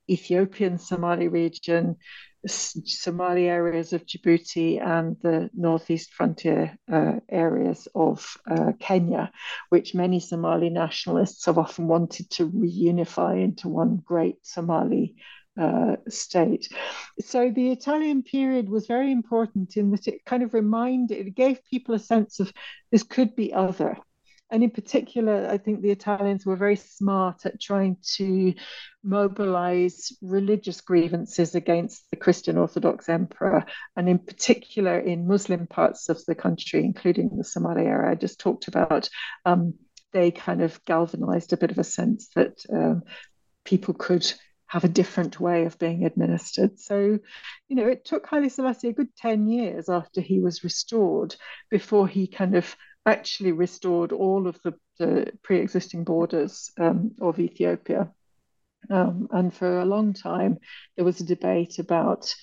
Ethiopian 0.09 0.77
Somali 0.77 1.27
region, 1.27 1.95
Somali 2.47 3.47
areas 3.47 3.93
of 3.93 4.05
Djibouti, 4.05 4.81
and 4.83 5.15
the 5.21 5.49
northeast 5.53 6.11
frontier 6.11 6.75
uh, 6.91 7.19
areas 7.29 7.87
of 7.93 8.35
uh, 8.49 8.71
Kenya, 8.79 9.31
which 9.69 9.93
many 9.93 10.19
Somali 10.19 10.69
nationalists 10.69 11.45
have 11.45 11.59
often 11.59 11.87
wanted 11.87 12.29
to 12.31 12.49
reunify 12.49 13.43
into 13.43 13.69
one 13.69 14.01
great 14.03 14.37
Somali 14.45 15.15
uh, 15.61 15.95
state. 16.09 16.67
So 17.19 17.51
the 17.51 17.71
Italian 17.71 18.23
period 18.23 18.67
was 18.69 18.87
very 18.87 19.11
important 19.11 19.77
in 19.77 19.91
that 19.91 20.07
it 20.07 20.25
kind 20.25 20.43
of 20.43 20.53
reminded, 20.53 21.27
it 21.27 21.35
gave 21.35 21.69
people 21.69 21.93
a 21.95 21.99
sense 21.99 22.39
of 22.39 22.51
this 22.91 23.03
could 23.03 23.35
be 23.35 23.53
other. 23.53 23.97
And 24.51 24.63
in 24.63 24.71
particular, 24.71 25.47
I 25.49 25.57
think 25.57 25.81
the 25.81 25.91
Italians 25.91 26.45
were 26.45 26.57
very 26.57 26.75
smart 26.75 27.45
at 27.45 27.61
trying 27.61 27.95
to 28.17 28.53
mobilize 29.01 30.11
religious 30.21 30.81
grievances 30.81 31.55
against 31.55 32.03
the 32.11 32.17
Christian 32.17 32.57
Orthodox 32.57 33.07
emperor, 33.07 33.63
and 33.95 34.09
in 34.09 34.19
particular 34.19 34.99
in 34.99 35.27
Muslim 35.27 35.67
parts 35.67 36.09
of 36.09 36.17
the 36.25 36.35
country, 36.35 36.83
including 36.83 37.29
the 37.37 37.45
Somali 37.45 37.85
area 37.85 38.11
I 38.11 38.15
just 38.15 38.39
talked 38.39 38.67
about. 38.67 39.07
Um, 39.45 39.75
they 40.11 40.31
kind 40.31 40.61
of 40.61 40.83
galvanized 40.83 41.53
a 41.53 41.57
bit 41.57 41.71
of 41.71 41.79
a 41.79 41.85
sense 41.85 42.27
that 42.35 42.55
um, 42.69 43.03
people 43.63 43.93
could 43.93 44.25
have 44.71 44.85
a 44.85 44.89
different 45.01 45.37
way 45.37 45.65
of 45.65 45.77
being 45.77 46.05
administered. 46.05 46.79
So, 46.79 47.19
you 47.67 47.75
know, 47.75 47.87
it 47.87 48.05
took 48.05 48.25
Haile 48.25 48.49
Selassie 48.49 48.87
a 48.87 48.93
good 48.93 49.13
10 49.17 49.49
years 49.49 49.89
after 49.89 50.21
he 50.21 50.39
was 50.39 50.63
restored 50.63 51.35
before 51.69 52.07
he 52.07 52.25
kind 52.25 52.55
of 52.55 52.73
actually 53.05 53.51
restored 53.51 54.13
all 54.13 54.47
of 54.47 54.57
the, 54.63 54.73
the 54.97 55.33
pre-existing 55.43 56.05
borders 56.05 56.71
um, 56.79 57.11
of 57.19 57.37
Ethiopia. 57.37 58.13
Um, 58.89 59.27
and 59.31 59.53
for 59.53 59.81
a 59.81 59.85
long 59.85 60.13
time, 60.13 60.57
there 60.95 61.03
was 61.03 61.19
a 61.19 61.25
debate 61.25 61.77
about 61.77 62.33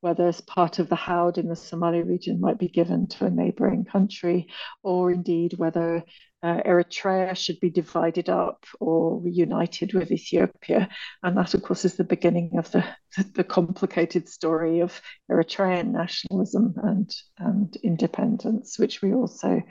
whether 0.00 0.26
as 0.26 0.40
part 0.40 0.80
of 0.80 0.88
the 0.88 0.96
Haud 0.96 1.38
in 1.38 1.46
the 1.46 1.54
Somali 1.54 2.02
region 2.02 2.40
might 2.40 2.58
be 2.58 2.68
given 2.68 3.06
to 3.06 3.26
a 3.26 3.30
neighboring 3.30 3.84
country, 3.84 4.48
or 4.82 5.12
indeed 5.12 5.54
whether 5.56 6.02
uh, 6.42 6.60
Eritrea 6.64 7.36
should 7.36 7.58
be 7.60 7.70
divided 7.70 8.28
up 8.28 8.64
or 8.78 9.20
reunited 9.20 9.92
with 9.92 10.12
Ethiopia. 10.12 10.88
And 11.22 11.36
that, 11.36 11.54
of 11.54 11.62
course, 11.62 11.84
is 11.84 11.96
the 11.96 12.04
beginning 12.04 12.58
of 12.58 12.70
the, 12.70 12.84
the 13.34 13.44
complicated 13.44 14.28
story 14.28 14.80
of 14.80 15.00
Eritrean 15.30 15.90
nationalism 15.90 16.74
and, 16.82 17.14
and 17.38 17.76
independence, 17.82 18.78
which 18.78 19.02
we 19.02 19.14
also 19.14 19.62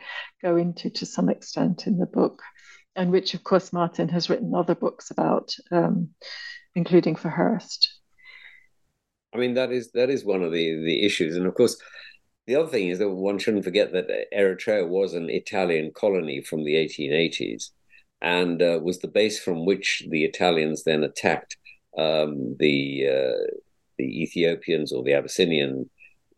go 0.42 0.58
into 0.58 0.90
to 0.90 1.06
some 1.06 1.30
extent 1.30 1.88
in 1.88 1.98
the 1.98 2.06
book, 2.06 2.42
and 2.96 3.12
which, 3.12 3.34
of 3.34 3.44
course, 3.44 3.72
Martin 3.72 4.10
has 4.10 4.30
written 4.30 4.54
other 4.54 4.76
books 4.76 5.10
about, 5.10 5.54
um, 5.72 6.10
including 6.76 7.16
for 7.16 7.30
Hurst. 7.30 7.94
I 9.34 9.38
mean, 9.38 9.54
that 9.54 9.72
is 9.72 9.92
that 9.92 10.10
is 10.10 10.26
one 10.26 10.42
of 10.42 10.52
the 10.52 10.84
the 10.84 11.06
issues, 11.06 11.36
and 11.36 11.46
of 11.46 11.54
course, 11.54 11.78
the 12.48 12.56
other 12.56 12.70
thing 12.70 12.88
is 12.88 13.00
that 13.00 13.10
one 13.10 13.38
shouldn't 13.38 13.66
forget 13.66 13.92
that 13.92 14.08
Eritrea 14.34 14.88
was 14.88 15.14
an 15.14 15.30
Italian 15.30 15.92
colony 15.94 16.42
from 16.42 16.64
the 16.64 16.76
1880s, 16.76 17.72
and 18.22 18.62
uh, 18.62 18.80
was 18.82 19.00
the 19.00 19.10
base 19.10 19.40
from 19.40 19.66
which 19.66 20.04
the 20.10 20.24
Italians 20.24 20.84
then 20.84 21.04
attacked 21.04 21.58
um, 21.98 22.56
the 22.60 23.08
uh, 23.08 23.52
the 23.98 24.24
Ethiopians 24.24 24.94
or 24.94 25.04
the 25.04 25.14
Abyssinian 25.14 25.90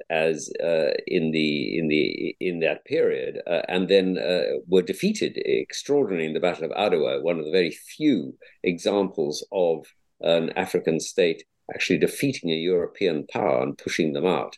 as 0.10 0.50
uh, 0.64 0.92
in 1.06 1.32
the 1.32 1.78
in 1.78 1.88
the 1.88 2.36
in 2.40 2.60
that 2.62 2.86
period, 2.86 3.42
uh, 3.46 3.62
and 3.68 3.88
then 3.88 4.18
uh, 4.18 4.58
were 4.68 4.82
defeated 4.82 5.38
extraordinarily 5.38 6.28
in 6.28 6.34
the 6.34 6.40
Battle 6.40 6.66
of 6.66 6.72
Adwa, 6.72 7.22
one 7.22 7.38
of 7.38 7.46
the 7.46 7.52
very 7.52 7.72
few 7.72 8.36
examples 8.64 9.46
of 9.52 9.86
an 10.22 10.50
African 10.56 11.00
state 11.00 11.44
actually 11.74 12.00
defeating 12.00 12.50
a 12.50 12.56
European 12.56 13.28
power 13.28 13.62
and 13.62 13.78
pushing 13.78 14.14
them 14.14 14.26
out. 14.26 14.58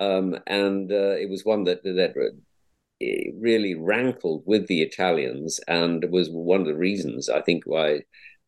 Um, 0.00 0.36
and 0.46 0.90
uh, 0.90 1.14
it 1.22 1.28
was 1.28 1.44
one 1.44 1.64
that 1.64 1.84
that 1.84 2.14
really 3.38 3.74
rankled 3.74 4.42
with 4.46 4.66
the 4.66 4.82
Italians, 4.82 5.60
and 5.68 6.04
was 6.10 6.28
one 6.30 6.62
of 6.62 6.66
the 6.66 6.74
reasons 6.74 7.28
I 7.28 7.42
think 7.42 7.64
why 7.66 8.00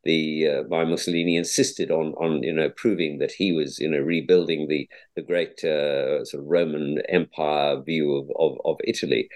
the 0.05 0.49
uh, 0.49 0.63
why 0.65 0.85
Mussolini 0.85 1.37
insisted 1.37 1.91
on 1.91 2.15
on 2.15 2.43
you 2.43 2.53
know 2.53 2.71
proving 2.71 3.19
that 3.19 3.33
he 3.33 3.53
was 3.53 3.79
you 3.79 3.89
know 3.89 3.99
rebuilding 4.01 4.69
the 4.69 4.89
the 5.15 5.23
great 5.23 5.63
uh, 5.65 6.25
sort 6.25 6.43
of 6.43 6.49
Roman 6.49 7.03
Empire 7.09 7.81
view 7.83 8.17
of 8.17 8.31
of, 8.37 8.59
of 8.65 8.77
Italy, 8.85 9.29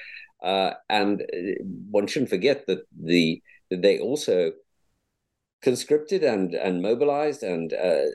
uh, 0.42 0.72
and 0.88 1.22
uh, 1.22 1.62
one 1.90 2.06
shouldn't 2.06 2.30
forget 2.30 2.66
that 2.66 2.80
the 2.98 3.42
that 3.70 3.82
they 3.82 3.98
also 3.98 4.52
conscripted 5.62 6.22
and 6.22 6.54
and 6.54 6.82
mobilized 6.82 7.42
and 7.42 7.72
uh, 7.72 8.06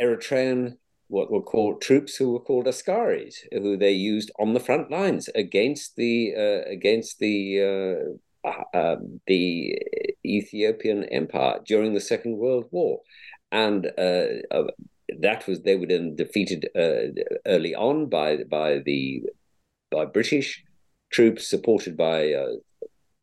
Eritrean 0.00 0.76
what 1.12 1.30
were 1.30 1.42
called 1.42 1.82
troops 1.82 2.16
who 2.16 2.32
were 2.32 2.40
called 2.40 2.64
askaris, 2.64 3.34
who 3.52 3.76
they 3.76 3.92
used 3.92 4.30
on 4.40 4.54
the 4.54 4.60
front 4.68 4.90
lines 4.90 5.28
against 5.34 5.94
the 5.96 6.32
uh, 6.34 6.70
against 6.70 7.18
the 7.18 7.38
uh, 7.70 8.48
uh, 8.48 8.64
um, 8.74 9.20
the 9.26 9.78
Ethiopian 10.24 11.04
Empire 11.04 11.60
during 11.66 11.92
the 11.92 12.00
Second 12.00 12.38
World 12.38 12.64
War, 12.70 13.00
and 13.52 13.92
uh, 13.98 14.26
uh, 14.50 14.64
that 15.20 15.46
was 15.46 15.60
they 15.60 15.76
were 15.76 15.86
then 15.86 16.16
defeated 16.16 16.70
uh, 16.74 17.12
early 17.46 17.74
on 17.74 18.08
by 18.08 18.38
by 18.44 18.78
the 18.78 19.22
by 19.90 20.06
British 20.06 20.64
troops 21.12 21.46
supported 21.46 21.94
by 21.94 22.32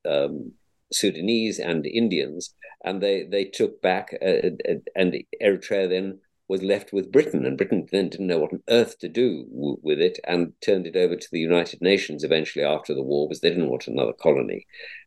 um, 0.07 0.51
Sudanese 0.93 1.57
and 1.57 1.87
Indians, 1.87 2.53
and 2.85 3.01
they 3.01 3.23
they 3.23 3.45
took 3.45 3.81
back 3.81 4.15
and 4.21 5.23
Eritrea 5.41 5.89
then 5.89 6.19
was 6.49 6.63
left 6.63 6.91
with 6.91 7.11
Britain, 7.11 7.45
and 7.45 7.57
Britain 7.57 7.87
then 7.91 8.09
didn't 8.09 8.27
know 8.27 8.39
what 8.39 8.51
on 8.51 8.63
earth 8.69 8.97
to 8.99 9.07
do 9.07 9.45
w- 9.45 9.77
with 9.81 10.01
it, 10.01 10.19
and 10.27 10.51
turned 10.61 10.87
it 10.87 10.95
over 10.95 11.15
to 11.15 11.27
the 11.31 11.39
United 11.39 11.79
Nations 11.81 12.23
eventually 12.23 12.65
after 12.65 12.93
the 12.93 13.03
war, 13.03 13.27
because 13.27 13.39
they 13.39 13.49
didn't 13.49 13.69
want 13.69 13.87
another 13.87 14.13
colony. 14.13 14.65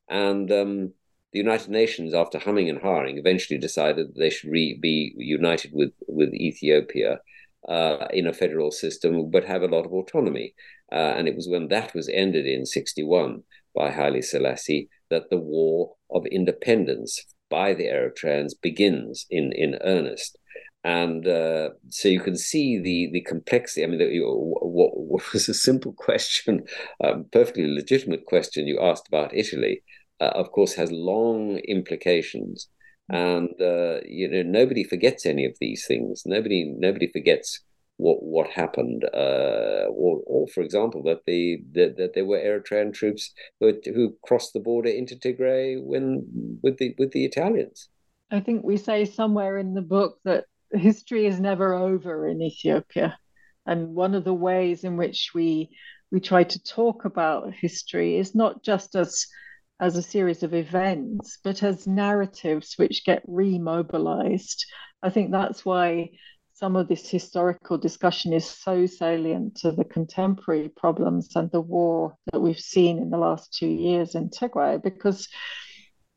And 0.09 0.51
um, 0.53 0.93
the 1.33 1.41
United 1.41 1.71
Nations, 1.71 2.15
after 2.15 2.39
humming 2.39 2.71
and 2.71 2.81
hawing, 2.81 3.19
eventually 3.19 3.59
decided 3.59 4.09
that 4.09 4.19
they 4.19 4.31
should 4.31 4.51
re- 4.51 4.79
be 4.81 5.13
united 5.17 5.73
with 5.75 5.93
with 6.07 6.33
Ethiopia 6.33 7.19
uh, 7.69 8.07
in 8.13 8.27
a 8.27 8.33
federal 8.33 8.71
system, 8.71 9.31
but 9.31 9.45
have 9.45 9.63
a 9.63 9.69
lot 9.75 9.85
of 9.85 9.93
autonomy. 9.93 10.55
Uh, 10.93 11.15
and 11.17 11.27
it 11.27 11.35
was 11.35 11.49
when 11.49 11.69
that 11.69 11.93
was 11.95 12.09
ended 12.09 12.47
in 12.47 12.65
'61 12.65 13.43
by 13.75 13.91
Haile 13.91 14.23
Selassie 14.23 14.89
that 15.11 15.29
the 15.31 15.39
war 15.39 15.95
of 16.11 16.25
independence 16.27 17.25
by 17.51 17.75
the 17.75 17.85
Eritreans 17.85 18.53
begins 18.61 19.27
in, 19.29 19.53
in 19.53 19.79
earnest. 19.83 20.39
And 20.85 21.27
uh, 21.29 21.71
so 21.91 22.09
you 22.09 22.21
can 22.21 22.37
see 22.37 22.79
the 22.79 23.11
the 23.13 23.21
complexity. 23.21 23.85
I 23.85 23.87
mean, 23.87 23.99
the, 23.99 24.21
what, 24.25 24.99
what, 24.99 25.33
was 25.33 25.49
a 25.49 25.55
simple 25.55 25.93
question, 25.93 26.65
um, 27.03 27.27
perfectly 27.31 27.69
legitimate 27.69 28.27
question 28.27 28.67
you 28.67 28.81
asked 28.81 29.07
about 29.07 29.35
Italy, 29.35 29.83
uh, 30.21 30.33
of 30.35 30.51
course, 30.51 30.75
has 30.75 30.91
long 30.91 31.59
implications. 31.69 32.69
And 33.09 33.51
uh, 33.61 34.01
you 34.05 34.29
know, 34.29 34.43
nobody 34.43 34.83
forgets 34.83 35.25
any 35.25 35.45
of 35.45 35.57
these 35.61 35.87
things. 35.87 36.23
Nobody 36.27 36.75
nobody 36.77 37.09
forgets 37.13 37.61
what 37.97 38.23
what 38.23 38.49
happened, 38.49 39.05
uh, 39.15 39.87
or, 39.91 40.21
or 40.27 40.49
for 40.49 40.63
example, 40.63 41.03
that 41.05 41.21
the 41.27 41.63
that, 41.73 41.97
that 41.97 42.15
there 42.15 42.25
were 42.25 42.39
Eritrean 42.39 42.93
troops 42.93 43.33
who, 43.61 43.73
who 43.85 44.17
crossed 44.25 44.53
the 44.53 44.61
border 44.61 44.89
into 44.89 45.15
Tigray 45.15 45.81
when 45.83 46.27
with 46.63 46.79
the 46.79 46.95
with 46.99 47.13
the 47.13 47.25
Italians. 47.25 47.89
I 48.31 48.41
think 48.41 48.65
we 48.65 48.79
say 48.79 49.05
somewhere 49.05 49.59
in 49.59 49.75
the 49.75 49.83
book 49.83 50.19
that 50.25 50.47
history 50.73 51.27
is 51.27 51.41
never 51.41 51.75
over 51.75 52.27
in 52.27 52.43
Ethiopia, 52.43 53.19
and 53.67 53.95
one 53.95 54.15
of 54.15 54.25
the 54.25 54.35
ways 54.35 54.85
in 54.85 54.97
which 54.97 55.31
we 55.35 55.71
we 56.11 56.21
try 56.21 56.45
to 56.45 56.63
talk 56.63 57.05
about 57.05 57.55
history 57.55 58.17
is 58.17 58.35
not 58.35 58.63
just 58.63 58.95
as 58.95 59.27
as 59.81 59.97
a 59.97 60.03
series 60.03 60.43
of 60.43 60.55
events, 60.55 61.39
but 61.43 61.63
as 61.63 61.87
narratives 61.87 62.75
which 62.77 63.05
get 63.05 63.27
remobilized. 63.27 64.65
I 65.03 65.11
think 65.11 65.33
that's 65.33 65.65
why 65.65 66.11
some 66.55 66.77
of 66.77 66.87
this 66.87 67.11
historical 67.11 67.79
discussion 67.79 68.33
is 68.33 68.45
so 68.45 68.87
salient 68.87 69.57
to 69.57 69.73
the 69.73 69.85
contemporary 69.85 70.69
problems 70.69 71.35
and 71.35 71.51
the 71.51 71.61
war 71.61 72.15
that 72.31 72.41
we've 72.41 72.61
seen 72.61 72.99
in 72.99 73.11
the 73.11 73.19
last 73.19 73.53
two 73.53 73.67
years 73.67 74.15
in 74.15 74.31
Tigray, 74.31 74.81
because 74.81 75.29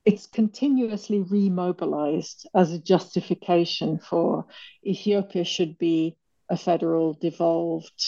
it's 0.05 0.27
continuously 0.27 1.23
remobilized 1.23 2.45
as 2.53 2.71
a 2.71 2.79
justification 2.79 3.99
for 3.99 4.45
Ethiopia 4.85 5.43
should 5.43 5.77
be 5.77 6.17
a 6.49 6.57
federal 6.57 7.13
devolved 7.13 8.03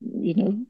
you 0.00 0.34
know 0.34 0.66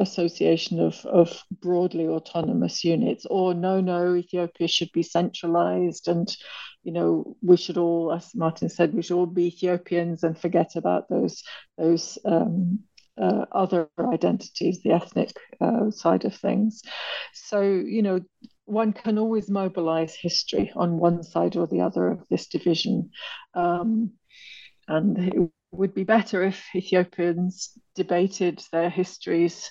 association 0.00 0.80
of 0.80 1.06
of 1.06 1.44
broadly 1.62 2.08
autonomous 2.08 2.82
units 2.82 3.24
or 3.30 3.54
no 3.54 3.80
no 3.80 4.16
ethiopia 4.16 4.66
should 4.66 4.90
be 4.92 5.02
centralized 5.04 6.08
and 6.08 6.36
you 6.82 6.90
know 6.90 7.36
we 7.40 7.56
should 7.56 7.78
all 7.78 8.12
as 8.12 8.34
martin 8.34 8.68
said 8.68 8.92
we 8.92 9.00
should 9.00 9.16
all 9.16 9.26
be 9.26 9.46
ethiopians 9.46 10.24
and 10.24 10.36
forget 10.36 10.74
about 10.74 11.08
those 11.08 11.44
those 11.78 12.18
um, 12.24 12.80
uh, 13.20 13.44
other 13.52 13.88
identities 14.00 14.82
the 14.82 14.92
ethnic 14.92 15.30
uh, 15.60 15.90
side 15.90 16.24
of 16.24 16.34
things. 16.34 16.82
So 17.32 17.62
you 17.62 18.02
know 18.02 18.20
one 18.66 18.92
can 18.92 19.18
always 19.18 19.50
mobilize 19.50 20.14
history 20.14 20.72
on 20.74 20.98
one 20.98 21.22
side 21.22 21.56
or 21.56 21.66
the 21.66 21.80
other 21.80 22.08
of 22.08 22.26
this 22.30 22.46
division 22.46 23.10
um, 23.54 24.12
and 24.88 25.18
it 25.18 25.50
would 25.72 25.94
be 25.94 26.04
better 26.04 26.42
if 26.42 26.64
Ethiopians 26.74 27.72
debated 27.94 28.62
their 28.72 28.90
histories 28.90 29.70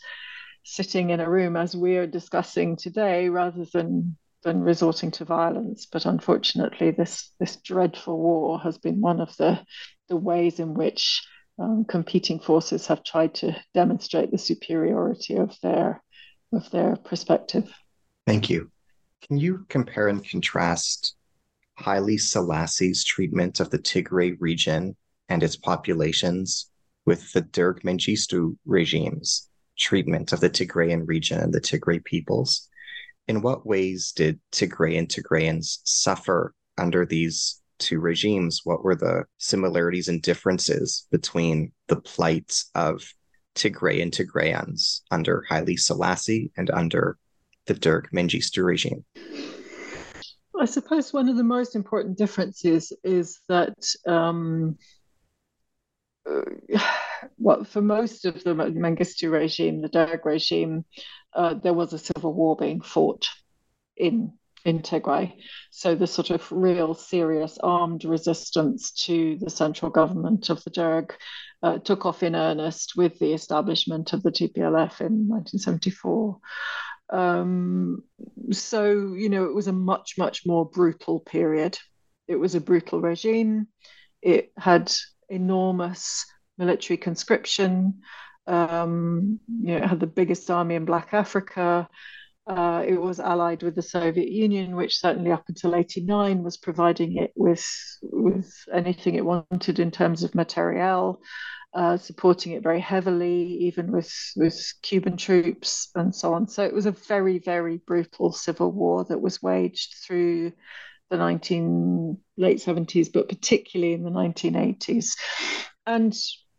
sitting 0.64 1.10
in 1.10 1.20
a 1.20 1.30
room 1.30 1.56
as 1.56 1.76
we 1.76 1.98
are 1.98 2.08
discussing 2.08 2.76
today 2.76 3.30
rather 3.30 3.66
than 3.74 4.18
than 4.44 4.60
resorting 4.60 5.10
to 5.10 5.24
violence. 5.26 5.86
But 5.86 6.06
unfortunately, 6.06 6.92
this 6.92 7.32
this 7.40 7.56
dreadful 7.58 8.18
war 8.18 8.60
has 8.60 8.78
been 8.78 9.02
one 9.02 9.22
of 9.22 9.36
the 9.38 9.64
the 10.10 10.18
ways 10.18 10.60
in 10.60 10.74
which 10.74 11.22
um, 11.60 11.86
competing 11.86 12.40
forces 12.40 12.88
have 12.88 13.04
tried 13.04 13.36
to 13.36 13.56
demonstrate 13.74 14.32
the 14.32 14.38
superiority 14.38 15.36
of 15.36 15.56
their 15.62 16.04
of 16.52 16.70
their 16.72 16.96
perspective. 16.96 17.72
Thank 18.26 18.50
you. 18.50 18.73
Can 19.24 19.38
you 19.38 19.66
compare 19.70 20.10
and 20.10 20.24
contrast 20.24 21.16
Haile 21.78 22.18
Selassie's 22.18 23.06
treatment 23.06 23.62
of 23.62 23.70
the 23.70 23.80
Tigray 23.80 24.36
region 24.38 24.98
and 25.30 25.42
its 25.42 25.56
populations 25.56 26.70
with 27.06 27.32
the 27.32 27.40
Derg 27.40 27.84
Mengistu 27.84 28.58
regime's 28.66 29.50
treatment 29.78 30.34
of 30.34 30.42
the 30.42 30.50
Tigrayan 30.50 31.08
region 31.08 31.40
and 31.40 31.54
the 31.54 31.62
Tigray 31.62 32.04
peoples. 32.04 32.68
In 33.30 33.42
what 33.42 33.66
ways 33.66 34.12
did 34.14 34.42
Tigray 34.52 34.98
and 34.98 35.08
Tigrayans 35.08 35.80
suffer 35.86 36.54
under 36.78 37.06
these 37.06 37.62
two 37.80 38.02
regimes? 38.02 38.62
What 38.66 38.84
were 38.84 38.96
the 38.96 39.24
similarities 39.38 40.10
and 40.10 40.22
differences 40.22 41.08
between 41.12 41.72
the 41.88 42.02
plight 42.02 42.62
of 42.76 43.02
Tigray 43.56 44.02
and 44.02 44.12
Tigrayans 44.12 45.02
under 45.12 45.46
Haile 45.48 45.78
Selassie 45.78 46.52
and 46.58 46.70
under 46.70 47.18
the 47.66 47.74
Derg 47.74 48.10
Mengistu 48.14 48.64
regime? 48.64 49.06
I 50.60 50.66
suppose 50.66 51.12
one 51.12 51.30
of 51.30 51.38
the 51.38 51.44
most 51.44 51.76
important 51.76 52.18
differences 52.18 52.94
is 53.04 53.40
that 53.50 53.76
um, 54.08 54.78
well, 57.38 57.64
for 57.64 57.82
most 57.82 58.26
of 58.26 58.44
the 58.44 58.54
Mengistu 58.54 59.32
regime, 59.32 59.82
the 59.82 59.90
Derg 59.90 60.26
regime, 60.26 60.86
uh, 61.34 61.56
there 61.56 61.74
was 61.74 61.94
a 61.94 62.00
civil 62.00 62.34
war 62.34 62.56
being 62.56 62.82
fought 62.82 63.30
in 63.98 64.34
in 64.66 64.80
Tigray. 64.80 65.34
So 65.72 65.94
the 65.94 66.08
sort 66.08 66.30
of 66.30 66.50
real 66.50 66.94
serious 66.94 67.58
armed 67.62 68.06
resistance 68.06 68.92
to 69.06 69.38
the 69.42 69.50
central 69.50 69.92
government 69.92 70.50
of 70.50 70.64
the 70.64 70.70
Derg 70.70 71.14
uh, 71.62 71.80
took 71.80 72.06
off 72.06 72.24
in 72.24 72.34
earnest 72.34 72.94
with 72.96 73.20
the 73.20 73.34
establishment 73.34 74.14
of 74.14 74.24
the 74.24 74.32
TPLF 74.32 75.02
in 75.02 75.28
1974. 75.28 76.38
Um, 77.10 78.04
so, 78.52 79.14
you 79.14 79.30
know, 79.30 79.46
it 79.46 79.54
was 79.54 79.68
a 79.68 79.74
much, 79.74 80.18
much 80.18 80.46
more 80.46 80.66
brutal 80.70 81.20
period. 81.20 81.78
It 82.28 82.36
was 82.38 82.56
a 82.56 82.62
brutal 82.62 83.02
regime. 83.02 83.68
It 84.22 84.52
had 84.58 84.92
enormous 85.30 86.26
military 86.58 86.98
conscription. 86.98 88.02
Um, 88.48 89.40
you 89.48 89.68
know, 89.68 89.78
it 89.78 89.86
had 89.86 90.00
the 90.00 90.08
biggest 90.08 90.50
army 90.50 90.76
in 90.76 90.86
Black 90.86 91.10
Africa. 91.14 91.88
Uh, 92.46 92.84
it 92.86 93.00
was 93.00 93.20
allied 93.20 93.64
with 93.64 93.76
the 93.76 93.82
Soviet 93.82 94.30
Union, 94.30 94.76
which 94.76 94.98
certainly 94.98 95.32
up 95.32 95.46
until 95.48 95.76
'89 95.76 96.44
was 96.44 96.58
providing 96.58 97.18
it 97.18 97.32
with 97.36 97.66
with 98.02 98.54
anything 98.72 99.16
it 99.16 99.26
wanted 99.26 99.80
in 99.80 99.92
terms 99.92 100.24
of 100.24 100.36
materiel, 100.36 101.22
uh, 101.74 101.96
supporting 101.96 102.52
it 102.52 102.62
very 102.62 102.82
heavily, 102.82 103.44
even 103.62 103.92
with 103.92 104.12
with 104.36 104.74
Cuban 104.82 105.16
troops 105.16 105.90
and 105.96 106.14
so 106.14 106.34
on. 106.34 106.48
So 106.50 106.64
it 106.66 106.74
was 106.74 106.86
a 106.86 106.92
very 106.92 107.40
very 107.40 107.78
brutal 107.78 108.34
civil 108.34 108.72
war 108.72 109.06
that 109.06 109.22
was 109.22 109.42
waged 109.42 109.96
through 110.06 110.52
the 111.10 111.18
19 111.18 112.18
late 112.38 112.58
70s, 112.58 113.12
but 113.14 113.30
particularly 113.30 113.94
in 113.94 114.04
the 114.04 114.10
1980s. 114.10 115.16
And 115.86 116.14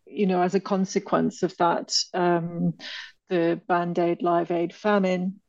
you 0.07 0.25
know, 0.27 0.41
as 0.41 0.55
a 0.55 0.59
consequence 0.59 1.43
of 1.43 1.55
that, 1.57 1.93
um, 2.13 2.73
the 3.29 3.61
Band 3.67 3.99
Aid 3.99 4.21
Live 4.21 4.51
Aid 4.51 4.73
famine, 4.73 5.41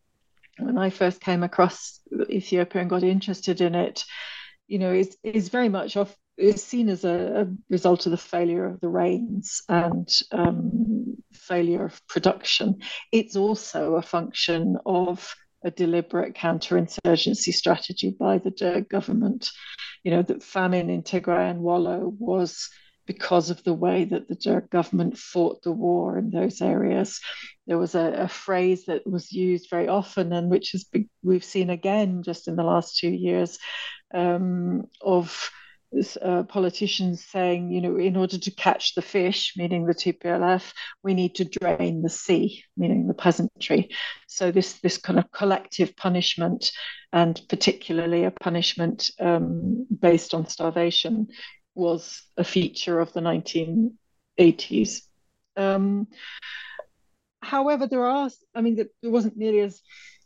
when 0.59 0.79
I 0.79 0.91
first 0.91 1.21
came 1.21 1.43
across 1.43 2.01
Ethiopia 2.31 2.81
and 2.81 2.91
got 2.91 3.03
interested 3.03 3.61
in 3.61 3.75
it, 3.75 4.05
you 4.67 4.79
know, 4.79 4.93
is 4.93 5.17
is 5.23 5.49
very 5.49 5.69
much 5.69 5.97
off 5.97 6.17
is 6.37 6.63
seen 6.63 6.89
as 6.89 7.05
a, 7.05 7.43
a, 7.43 7.47
result 7.71 8.05
of 8.07 8.11
the 8.11 8.19
failure 8.19 8.67
of 8.67 8.81
the 8.81 8.89
rains 8.89 9.63
and 9.69 10.09
um, 10.33 11.17
failure 11.33 11.85
of 11.85 12.07
production. 12.09 12.81
It's 13.11 13.37
also 13.37 13.95
a 13.95 14.03
function 14.03 14.77
of 14.85 15.35
a 15.65 15.71
deliberate 15.71 16.35
counterinsurgency 16.35 17.53
strategy 17.53 18.15
by 18.19 18.39
the 18.39 18.51
Derg 18.51 18.89
government. 18.89 19.51
You 20.05 20.11
know, 20.11 20.23
that 20.23 20.43
famine 20.43 20.91
in 20.91 21.03
Tigray 21.03 21.51
and 21.51 21.61
Wallo 21.61 22.15
was 22.19 22.69
because 23.07 23.51
of 23.51 23.63
the 23.65 23.75
way 23.75 24.05
that 24.05 24.29
the 24.29 24.63
government 24.71 25.17
fought 25.17 25.63
the 25.63 25.73
war 25.73 26.19
in 26.19 26.31
those 26.31 26.61
areas. 26.61 27.21
There 27.67 27.79
was 27.79 27.95
a, 27.95 28.13
a 28.13 28.29
phrase 28.29 28.87
that 28.87 29.07
was 29.07 29.33
used 29.33 29.71
very 29.71 29.89
often, 29.89 30.33
and 30.33 30.51
which 30.51 30.73
has 30.73 30.87
we've 31.23 31.45
seen 31.45 31.71
again 31.71 32.23
just 32.23 32.49
in 32.49 32.57
the 32.57 32.65
last 32.65 32.99
two 32.99 33.11
years 33.11 33.59
um, 34.15 34.85
of 35.01 35.51
uh, 36.21 36.43
politicians 36.43 37.25
saying, 37.25 37.71
you 37.71 37.81
know, 37.81 37.97
in 37.97 38.17
order 38.17 38.39
to 38.39 38.51
catch 38.51 38.95
the 38.95 39.03
fish, 39.03 39.55
meaning 39.57 39.87
the 39.87 39.95
TPLF, 39.95 40.73
we 41.03 41.15
need 41.15 41.37
to 41.37 41.45
drain 41.45 42.03
the 42.03 42.09
sea, 42.09 42.63
meaning 42.77 43.07
the 43.07 43.15
peasantry. 43.15 43.91
So 44.27 44.51
this 44.51 44.75
this 44.81 44.99
kind 44.99 45.19
of 45.19 45.31
collective 45.31 45.97
punishment, 45.97 46.71
and 47.13 47.41
particularly 47.49 48.25
a 48.25 48.31
punishment 48.31 49.11
um, 49.21 49.87
based 50.01 50.35
on 50.35 50.49
starvation, 50.49 51.29
was 51.77 52.23
a 52.37 52.45
feature 52.45 52.99
of 53.01 53.13
the 53.13 53.21
1980s. 53.21 55.03
Um, 55.57 56.09
however, 57.41 57.87
there 57.87 58.05
are, 58.05 58.31
I 58.55 58.61
mean, 58.61 58.77
there 58.77 59.11
wasn't 59.11 59.37
nearly 59.37 59.61
as 59.61 59.81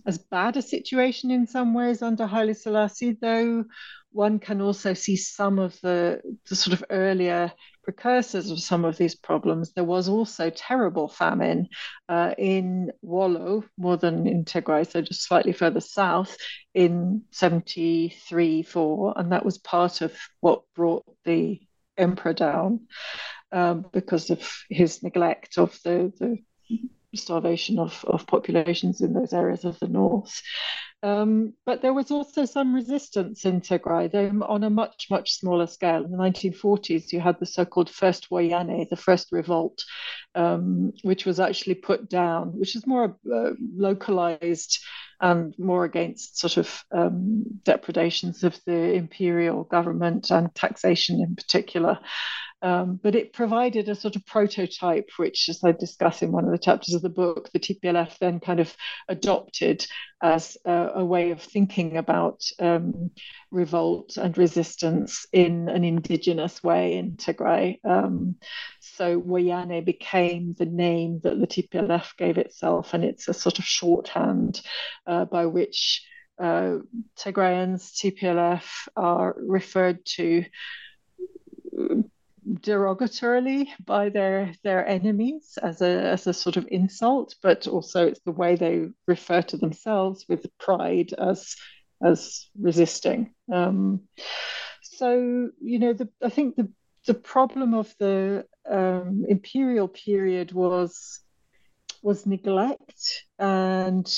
as 0.06 0.16
bad 0.16 0.56
a 0.56 0.62
situation 0.62 1.30
in 1.30 1.46
some 1.46 1.74
ways 1.74 2.00
under 2.00 2.26
Haile 2.26 2.54
Selassie, 2.54 3.18
though 3.20 3.64
one 4.12 4.38
can 4.38 4.60
also 4.60 4.94
see 4.94 5.16
some 5.16 5.58
of 5.58 5.78
the, 5.82 6.20
the 6.48 6.56
sort 6.56 6.74
of 6.74 6.84
earlier 6.90 7.52
precursors 7.82 8.50
of 8.50 8.60
some 8.60 8.84
of 8.84 8.96
these 8.96 9.14
problems. 9.14 9.72
There 9.72 9.84
was 9.84 10.08
also 10.08 10.50
terrible 10.50 11.08
famine 11.08 11.68
uh, 12.08 12.34
in 12.36 12.92
Wallo, 13.02 13.64
more 13.76 13.96
than 13.96 14.26
in 14.26 14.44
Tigray, 14.44 14.90
so 14.90 15.02
just 15.02 15.26
slightly 15.26 15.52
further 15.52 15.80
south, 15.80 16.36
in 16.74 17.22
73 17.30 18.62
4, 18.62 19.14
and 19.16 19.32
that 19.32 19.44
was 19.44 19.58
part 19.58 20.00
of 20.00 20.16
what 20.40 20.62
brought 20.74 21.04
the 21.24 21.60
emperor 21.96 22.32
down 22.32 22.86
um, 23.52 23.86
because 23.92 24.30
of 24.30 24.48
his 24.68 25.02
neglect 25.02 25.58
of 25.58 25.78
the, 25.84 26.12
the 26.18 26.38
starvation 27.14 27.78
of, 27.78 28.04
of 28.06 28.26
populations 28.26 29.00
in 29.00 29.12
those 29.12 29.32
areas 29.32 29.64
of 29.64 29.78
the 29.80 29.88
north. 29.88 30.42
Um, 31.02 31.54
but 31.64 31.80
there 31.80 31.94
was 31.94 32.10
also 32.10 32.44
some 32.44 32.74
resistance 32.74 33.46
in 33.46 33.62
Tigray, 33.62 34.12
though 34.12 34.44
on 34.46 34.64
a 34.64 34.70
much, 34.70 35.06
much 35.10 35.32
smaller 35.32 35.66
scale. 35.66 36.04
In 36.04 36.10
the 36.10 36.18
1940s, 36.18 37.12
you 37.12 37.20
had 37.20 37.38
the 37.40 37.46
so 37.46 37.64
called 37.64 37.88
First 37.88 38.28
Wayane, 38.30 38.88
the 38.90 38.96
first 38.96 39.28
revolt, 39.32 39.82
um, 40.34 40.92
which 41.02 41.24
was 41.24 41.40
actually 41.40 41.76
put 41.76 42.10
down, 42.10 42.58
which 42.58 42.76
is 42.76 42.86
more 42.86 43.16
uh, 43.32 43.50
localized 43.74 44.78
and 45.20 45.54
more 45.58 45.84
against 45.84 46.38
sort 46.38 46.56
of 46.56 46.84
um, 46.92 47.44
depredations 47.64 48.42
of 48.42 48.58
the 48.66 48.92
imperial 48.94 49.64
government 49.64 50.30
and 50.30 50.54
taxation 50.54 51.20
in 51.20 51.34
particular. 51.34 51.98
Um, 52.62 53.00
but 53.02 53.14
it 53.14 53.32
provided 53.32 53.88
a 53.88 53.94
sort 53.94 54.16
of 54.16 54.26
prototype, 54.26 55.08
which, 55.16 55.48
as 55.48 55.64
I 55.64 55.72
discuss 55.72 56.22
in 56.22 56.32
one 56.32 56.44
of 56.44 56.50
the 56.50 56.58
chapters 56.58 56.94
of 56.94 57.02
the 57.02 57.08
book, 57.08 57.50
the 57.52 57.58
TPLF 57.58 58.18
then 58.18 58.40
kind 58.40 58.60
of 58.60 58.74
adopted 59.08 59.86
as 60.22 60.58
a, 60.66 60.90
a 60.96 61.04
way 61.04 61.30
of 61.30 61.40
thinking 61.40 61.96
about 61.96 62.42
um, 62.58 63.10
revolt 63.50 64.18
and 64.18 64.36
resistance 64.36 65.26
in 65.32 65.68
an 65.68 65.84
indigenous 65.84 66.62
way 66.62 66.98
in 66.98 67.12
Tigray. 67.12 67.78
Um, 67.84 68.36
so 68.80 69.20
Wayane 69.20 69.84
became 69.84 70.54
the 70.58 70.66
name 70.66 71.20
that 71.24 71.40
the 71.40 71.46
TPLF 71.46 72.16
gave 72.18 72.36
itself, 72.36 72.92
and 72.92 73.04
it's 73.04 73.28
a 73.28 73.34
sort 73.34 73.58
of 73.58 73.64
shorthand 73.64 74.60
uh, 75.06 75.24
by 75.24 75.46
which 75.46 76.04
uh, 76.38 76.78
Tigrayans, 77.18 77.92
TPLF, 77.92 78.64
are 78.96 79.34
referred 79.38 80.04
to 80.06 80.44
derogatorily 82.54 83.68
by 83.84 84.08
their 84.08 84.52
their 84.62 84.86
enemies 84.86 85.58
as 85.62 85.82
a 85.82 85.88
as 85.88 86.26
a 86.26 86.32
sort 86.32 86.56
of 86.56 86.66
insult, 86.70 87.34
but 87.42 87.66
also 87.68 88.06
it's 88.06 88.20
the 88.20 88.32
way 88.32 88.56
they 88.56 88.88
refer 89.06 89.42
to 89.42 89.56
themselves 89.56 90.24
with 90.28 90.46
pride 90.58 91.12
as 91.18 91.56
as 92.02 92.48
resisting. 92.58 93.34
Um, 93.52 94.02
so 94.82 95.50
you 95.60 95.78
know, 95.78 95.92
the, 95.92 96.08
I 96.22 96.28
think 96.28 96.56
the 96.56 96.70
the 97.06 97.14
problem 97.14 97.74
of 97.74 97.94
the 97.98 98.46
um, 98.68 99.24
imperial 99.28 99.88
period 99.88 100.52
was 100.52 101.20
was 102.02 102.26
neglect 102.26 103.24
and 103.38 104.10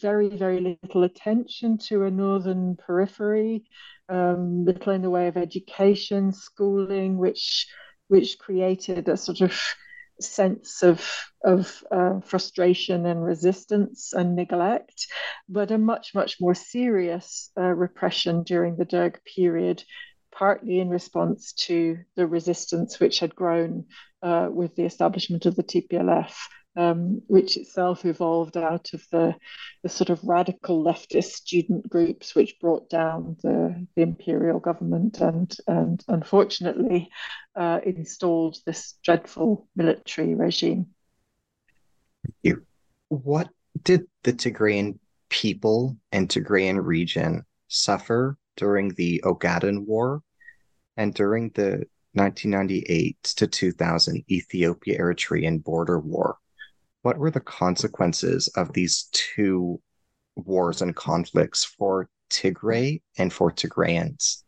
very 0.00 0.28
very 0.28 0.78
little 0.82 1.04
attention 1.04 1.76
to 1.76 2.04
a 2.04 2.10
northern 2.10 2.76
periphery 2.76 3.64
um, 4.08 4.64
little 4.64 4.92
in 4.92 5.02
the 5.02 5.10
way 5.10 5.28
of 5.28 5.36
education, 5.36 6.32
schooling, 6.32 7.18
which 7.18 7.66
which 8.08 8.38
created 8.38 9.08
a 9.08 9.16
sort 9.16 9.40
of 9.42 9.60
sense 10.20 10.82
of 10.82 11.06
of 11.44 11.84
uh, 11.92 12.20
frustration 12.20 13.06
and 13.06 13.22
resistance 13.22 14.12
and 14.12 14.34
neglect, 14.34 15.06
but 15.48 15.70
a 15.70 15.78
much 15.78 16.14
much 16.14 16.36
more 16.40 16.54
serious 16.54 17.50
uh, 17.56 17.62
repression 17.62 18.42
during 18.42 18.76
the 18.76 18.84
Derg 18.84 19.20
period, 19.36 19.82
partly 20.32 20.80
in 20.80 20.88
response 20.88 21.52
to 21.52 21.98
the 22.16 22.26
resistance 22.26 22.98
which 22.98 23.20
had 23.20 23.34
grown 23.34 23.86
uh, 24.22 24.48
with 24.50 24.74
the 24.74 24.84
establishment 24.84 25.46
of 25.46 25.54
the 25.54 25.62
TPLF 25.62 26.34
um, 26.76 27.22
which 27.26 27.56
itself 27.56 28.04
evolved 28.04 28.56
out 28.56 28.92
of 28.94 29.04
the, 29.10 29.34
the 29.82 29.88
sort 29.88 30.10
of 30.10 30.22
radical 30.22 30.84
leftist 30.84 31.32
student 31.32 31.88
groups 31.88 32.34
which 32.34 32.58
brought 32.60 32.88
down 32.88 33.36
the, 33.42 33.86
the 33.96 34.02
imperial 34.02 34.60
government 34.60 35.20
and, 35.20 35.56
and 35.66 36.04
unfortunately 36.08 37.08
uh, 37.56 37.80
installed 37.84 38.58
this 38.64 38.94
dreadful 39.02 39.68
military 39.74 40.34
regime. 40.34 40.86
What 43.08 43.48
did 43.82 44.06
the 44.22 44.32
Tigrayan 44.32 44.98
people 45.30 45.96
and 46.12 46.28
Tigrayan 46.28 46.84
region 46.84 47.44
suffer 47.68 48.36
during 48.56 48.90
the 48.94 49.22
Ogaden 49.24 49.86
War 49.86 50.22
and 50.96 51.14
during 51.14 51.50
the 51.50 51.86
1998 52.12 53.22
to 53.22 53.46
2000 53.46 54.24
Ethiopia 54.30 54.98
Eritrean 54.98 55.62
border 55.62 55.98
war? 55.98 56.38
What 57.08 57.16
were 57.16 57.30
the 57.30 57.40
consequences 57.40 58.48
of 58.48 58.70
these 58.74 59.08
two 59.12 59.80
wars 60.36 60.82
and 60.82 60.94
conflicts 60.94 61.64
for 61.64 62.10
Tigray 62.28 63.00
and 63.16 63.32
for 63.32 63.50
Tigrayans? 63.50 64.42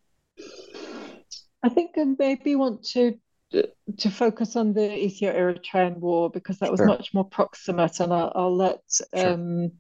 I 1.62 1.70
think 1.70 1.92
I 1.96 2.04
maybe 2.18 2.56
want 2.56 2.84
to 2.92 3.18
to 3.50 4.10
focus 4.10 4.56
on 4.56 4.74
the 4.74 4.82
Ethio-Eritrean 4.82 5.96
War 5.96 6.28
because 6.28 6.58
that 6.58 6.70
was 6.70 6.80
sure. 6.80 6.86
much 6.86 7.14
more 7.14 7.24
proximate, 7.24 7.98
and 7.98 8.12
I'll, 8.12 8.30
I'll 8.34 8.54
let 8.54 8.82
sure. 9.16 9.32
um, 9.32 9.72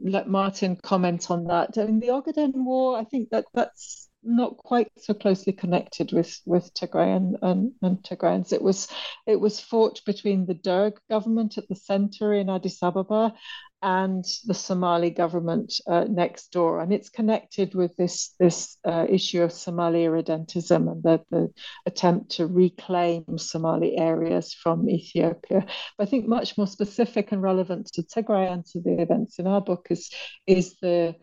let 0.00 0.26
Martin 0.26 0.76
comment 0.76 1.30
on 1.30 1.44
that. 1.48 1.76
I 1.76 1.84
mean, 1.84 2.00
the 2.00 2.08
Ogaden 2.08 2.54
War, 2.54 2.98
I 2.98 3.04
think 3.04 3.28
that 3.30 3.44
that's 3.52 4.08
not 4.24 4.56
quite 4.56 4.90
so 4.96 5.14
closely 5.14 5.52
connected 5.52 6.12
with 6.12 6.40
with 6.46 6.72
Tigray 6.74 7.16
and, 7.16 7.36
and, 7.42 7.72
and 7.82 8.02
Tigrayans. 8.02 8.52
It 8.52 8.62
was 8.62 8.88
it 9.26 9.40
was 9.40 9.60
fought 9.60 10.00
between 10.04 10.46
the 10.46 10.54
Derg 10.54 10.94
government 11.10 11.58
at 11.58 11.68
the 11.68 11.76
center 11.76 12.32
in 12.32 12.48
Addis 12.48 12.82
Ababa 12.82 13.34
and 13.84 14.24
the 14.46 14.54
Somali 14.54 15.10
government 15.10 15.74
uh, 15.86 16.04
next 16.04 16.52
door, 16.52 16.80
and 16.80 16.90
it's 16.90 17.10
connected 17.10 17.74
with 17.74 17.94
this 17.96 18.34
this 18.40 18.78
uh, 18.86 19.06
issue 19.08 19.42
of 19.42 19.52
Somali 19.52 20.04
irredentism 20.04 20.90
and 20.90 21.02
the, 21.02 21.22
the 21.30 21.52
attempt 21.84 22.30
to 22.32 22.46
reclaim 22.46 23.36
Somali 23.36 23.98
areas 23.98 24.54
from 24.54 24.88
Ethiopia. 24.88 25.66
But 25.98 26.08
I 26.08 26.10
think 26.10 26.26
much 26.26 26.56
more 26.56 26.66
specific 26.66 27.30
and 27.32 27.42
relevant 27.42 27.90
to 27.92 28.02
Tigray 28.02 28.50
and 28.50 28.64
to 28.66 28.80
the 28.80 29.02
events 29.02 29.38
in 29.38 29.46
our 29.46 29.60
book 29.60 29.88
is 29.90 30.10
is 30.46 30.76
the 30.80 31.14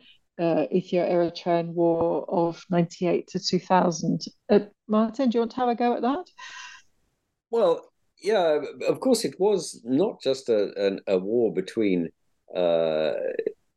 uh, 0.42 0.66
Ethio-Eritrean 0.74 1.68
War 1.68 2.26
of 2.28 2.64
98 2.70 3.28
to 3.28 3.39
2000. 3.39 4.22
Uh, 4.50 4.60
Martin, 4.88 5.30
do 5.30 5.38
you 5.38 5.42
want 5.42 5.52
to 5.52 5.58
have 5.58 5.70
a 5.70 5.76
go 5.76 5.96
at 5.96 6.02
that? 6.02 6.26
Well, 7.52 7.92
yeah, 8.22 8.60
of 8.88 9.00
course, 9.00 9.24
it 9.24 9.39
was 9.39 9.82
not 9.84 10.22
just 10.22 10.50
a, 10.50 10.98
a, 11.08 11.16
a 11.16 11.18
war 11.18 11.54
between 11.54 12.10
uh, 12.56 13.14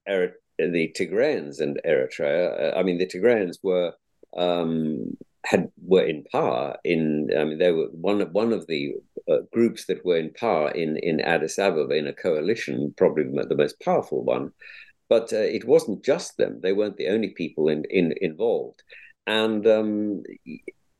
Erit- 0.08 0.42
the 0.58 0.94
Tigrayans 0.98 1.60
and 1.60 1.80
Eritrea. 1.86 2.74
Uh, 2.74 2.78
I 2.78 2.82
mean, 2.82 2.98
the 2.98 3.06
Tigrayans 3.06 3.58
were 3.62 3.92
um, 4.36 5.16
had 5.44 5.70
were 5.82 6.04
in 6.04 6.24
power 6.30 6.76
in. 6.84 7.30
I 7.36 7.44
mean, 7.44 7.58
they 7.58 7.72
were 7.72 7.88
one 7.92 8.20
of 8.20 8.32
one 8.32 8.52
of 8.52 8.66
the 8.66 8.94
uh, 9.28 9.38
groups 9.52 9.86
that 9.86 10.04
were 10.04 10.16
in 10.16 10.32
power 10.32 10.70
in 10.70 10.96
in 10.98 11.20
Addis 11.20 11.58
Ababa 11.58 11.94
in 11.94 12.06
a 12.06 12.12
coalition, 12.12 12.94
probably 12.96 13.24
the 13.24 13.56
most 13.56 13.80
powerful 13.80 14.24
one. 14.24 14.52
But 15.08 15.32
uh, 15.32 15.36
it 15.36 15.66
wasn't 15.66 16.04
just 16.04 16.36
them; 16.36 16.60
they 16.62 16.72
weren't 16.72 16.96
the 16.96 17.08
only 17.08 17.28
people 17.28 17.68
in, 17.68 17.84
in 17.90 18.14
involved. 18.20 18.82
And 19.26 19.66
um, 19.66 20.22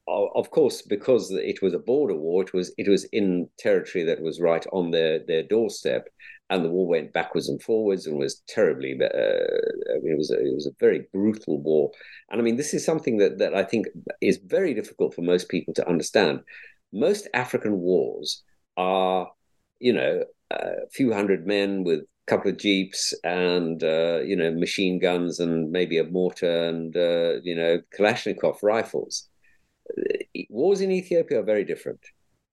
of 0.07 0.51
course, 0.51 0.83
because 0.83 1.31
it 1.31 1.63
was 1.63 1.73
a 1.75 1.79
border 1.79 2.15
war, 2.15 2.43
it 2.43 2.53
was 2.53 2.73
it 2.77 2.89
was 2.89 3.05
in 3.05 3.49
territory 3.59 4.05
that 4.05 4.21
was 4.21 4.41
right 4.41 4.65
on 4.73 4.91
their 4.91 5.19
their 5.21 5.43
doorstep, 5.43 6.09
and 6.51 6.65
the 6.65 6.69
war 6.69 6.87
went 6.87 7.13
backwards 7.13 7.49
and 7.49 7.63
forwards 7.63 8.07
and 8.07 8.19
was 8.19 8.43
terribly. 8.47 8.93
Uh, 9.01 9.07
it 9.07 10.19
was 10.19 10.31
a, 10.31 10.39
it 10.39 10.55
was 10.55 10.67
a 10.67 10.77
very 10.79 11.07
brutal 11.13 11.61
war, 11.61 11.91
and 12.31 12.41
I 12.41 12.45
mean, 12.45 12.57
this 12.57 12.75
is 12.75 12.85
something 12.85 13.17
that 13.19 13.39
that 13.39 13.55
I 13.55 13.65
think 13.65 13.87
is 14.21 14.39
very 14.45 14.75
difficult 14.75 15.15
for 15.15 15.23
most 15.23 15.49
people 15.49 15.73
to 15.75 15.89
understand. 15.89 16.41
Most 16.93 17.29
African 17.35 17.81
wars 17.81 18.43
are, 18.77 19.31
you 19.81 19.93
know, 19.93 20.25
a 20.51 20.89
few 20.93 21.13
hundred 21.13 21.47
men 21.47 21.83
with 21.83 22.05
couple 22.27 22.51
of 22.51 22.59
jeeps 22.59 23.13
and 23.23 23.83
uh, 23.83 24.21
you 24.25 24.37
know 24.37 24.51
machine 24.53 24.99
guns 24.99 25.41
and 25.41 25.71
maybe 25.71 25.99
a 25.99 26.05
mortar 26.05 26.69
and 26.69 26.97
uh, 26.97 27.35
you 27.43 27.55
know 27.55 27.81
Kalashnikov 27.97 28.59
rifles. 28.63 29.29
Wars 30.49 30.81
in 30.81 30.91
Ethiopia 30.91 31.41
are 31.41 31.45
very 31.45 31.65
different. 31.65 32.01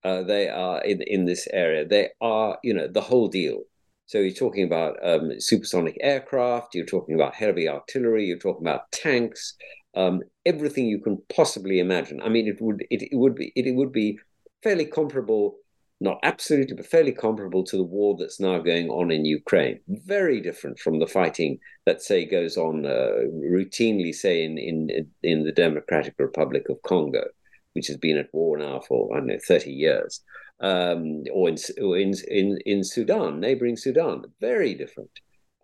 Uh, 0.03 0.23
they 0.23 0.49
are 0.49 0.81
in 0.81 1.01
in 1.03 1.25
this 1.25 1.47
area. 1.53 1.85
They 1.85 2.09
are 2.21 2.57
you 2.63 2.73
know 2.73 2.87
the 2.87 3.01
whole 3.01 3.27
deal. 3.27 3.63
So 4.07 4.17
you're 4.17 4.33
talking 4.33 4.65
about 4.65 4.97
um, 5.07 5.39
supersonic 5.39 5.95
aircraft. 6.01 6.75
You're 6.75 6.85
talking 6.85 7.15
about 7.15 7.33
heavy 7.33 7.69
artillery. 7.69 8.25
You're 8.25 8.37
talking 8.39 8.67
about 8.67 8.91
tanks. 8.91 9.55
Um, 9.95 10.21
everything 10.45 10.87
you 10.87 10.99
can 10.99 11.17
possibly 11.33 11.79
imagine. 11.79 12.21
I 12.21 12.29
mean, 12.29 12.47
it 12.47 12.61
would 12.61 12.81
it, 12.89 13.03
it 13.03 13.15
would 13.15 13.35
be 13.35 13.53
it, 13.55 13.67
it 13.67 13.75
would 13.75 13.91
be 13.91 14.19
fairly 14.63 14.85
comparable 14.85 15.55
not 16.01 16.19
absolutely, 16.23 16.75
but 16.75 16.87
fairly 16.87 17.11
comparable 17.11 17.63
to 17.63 17.77
the 17.77 17.83
war 17.83 18.17
that's 18.17 18.39
now 18.39 18.57
going 18.57 18.89
on 18.89 19.11
in 19.11 19.23
Ukraine. 19.23 19.79
Very 19.87 20.41
different 20.41 20.79
from 20.79 20.97
the 20.97 21.05
fighting 21.05 21.59
that, 21.85 22.01
say, 22.01 22.25
goes 22.25 22.57
on 22.57 22.87
uh, 22.87 23.21
routinely, 23.55 24.13
say, 24.13 24.43
in, 24.43 24.57
in 24.57 25.07
in 25.21 25.43
the 25.43 25.51
Democratic 25.51 26.15
Republic 26.17 26.63
of 26.69 26.81
Congo, 26.81 27.25
which 27.73 27.87
has 27.87 27.97
been 27.97 28.17
at 28.17 28.33
war 28.33 28.57
now 28.57 28.81
for 28.87 29.13
I 29.13 29.19
don't 29.19 29.27
know 29.27 29.37
thirty 29.47 29.71
years, 29.71 30.21
um, 30.59 31.23
or 31.31 31.49
in, 31.49 31.57
or 31.79 31.97
in 31.99 32.15
in 32.27 32.57
in 32.65 32.83
Sudan, 32.83 33.39
neighboring 33.39 33.77
Sudan. 33.77 34.23
Very 34.41 34.73
different, 34.73 35.11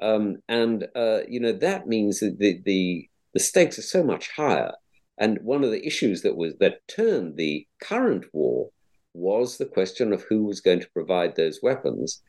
um, 0.02 0.38
and 0.48 0.88
uh, 0.96 1.22
you 1.28 1.40
know 1.40 1.54
that 1.54 1.88
means 1.88 2.20
that 2.20 2.38
the 2.38 2.62
the 2.64 3.10
the 3.34 3.40
stakes 3.40 3.80
are 3.80 3.94
so 3.96 4.04
much 4.04 4.30
higher. 4.36 4.74
And 5.20 5.40
one 5.42 5.64
of 5.64 5.72
the 5.72 5.84
issues 5.84 6.22
that 6.22 6.38
was 6.38 6.54
that 6.60 6.88
turned 6.88 7.38
the 7.38 7.66
current 7.82 8.26
war 8.34 8.70
was 9.18 9.58
the 9.58 9.66
question 9.66 10.14
of 10.14 10.24
who 10.24 10.44
was 10.44 10.62
going 10.62 10.80
to 10.80 10.90
provide 10.92 11.36
those 11.36 11.60
weapons. 11.64 12.22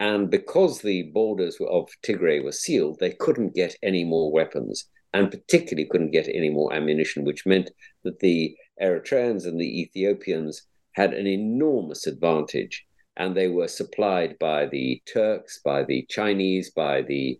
And 0.00 0.28
because 0.28 0.80
the 0.80 1.04
borders 1.14 1.56
of 1.70 1.88
Tigray 2.02 2.42
were 2.42 2.52
sealed, 2.52 2.98
they 2.98 3.12
couldn't 3.12 3.54
get 3.54 3.76
any 3.82 4.04
more 4.04 4.32
weapons, 4.32 4.86
and 5.12 5.30
particularly 5.30 5.88
couldn't 5.88 6.10
get 6.10 6.28
any 6.28 6.50
more 6.50 6.72
ammunition, 6.72 7.24
which 7.24 7.46
meant 7.46 7.70
that 8.02 8.18
the 8.18 8.56
Eritreans 8.82 9.46
and 9.46 9.60
the 9.60 9.82
Ethiopians 9.82 10.66
had 10.92 11.14
an 11.14 11.26
enormous 11.26 12.06
advantage. 12.06 12.84
And 13.16 13.36
they 13.36 13.46
were 13.46 13.68
supplied 13.68 14.36
by 14.40 14.66
the 14.66 15.00
Turks, 15.12 15.60
by 15.64 15.84
the 15.84 16.04
Chinese, 16.10 16.72
by 16.72 17.02
the 17.02 17.38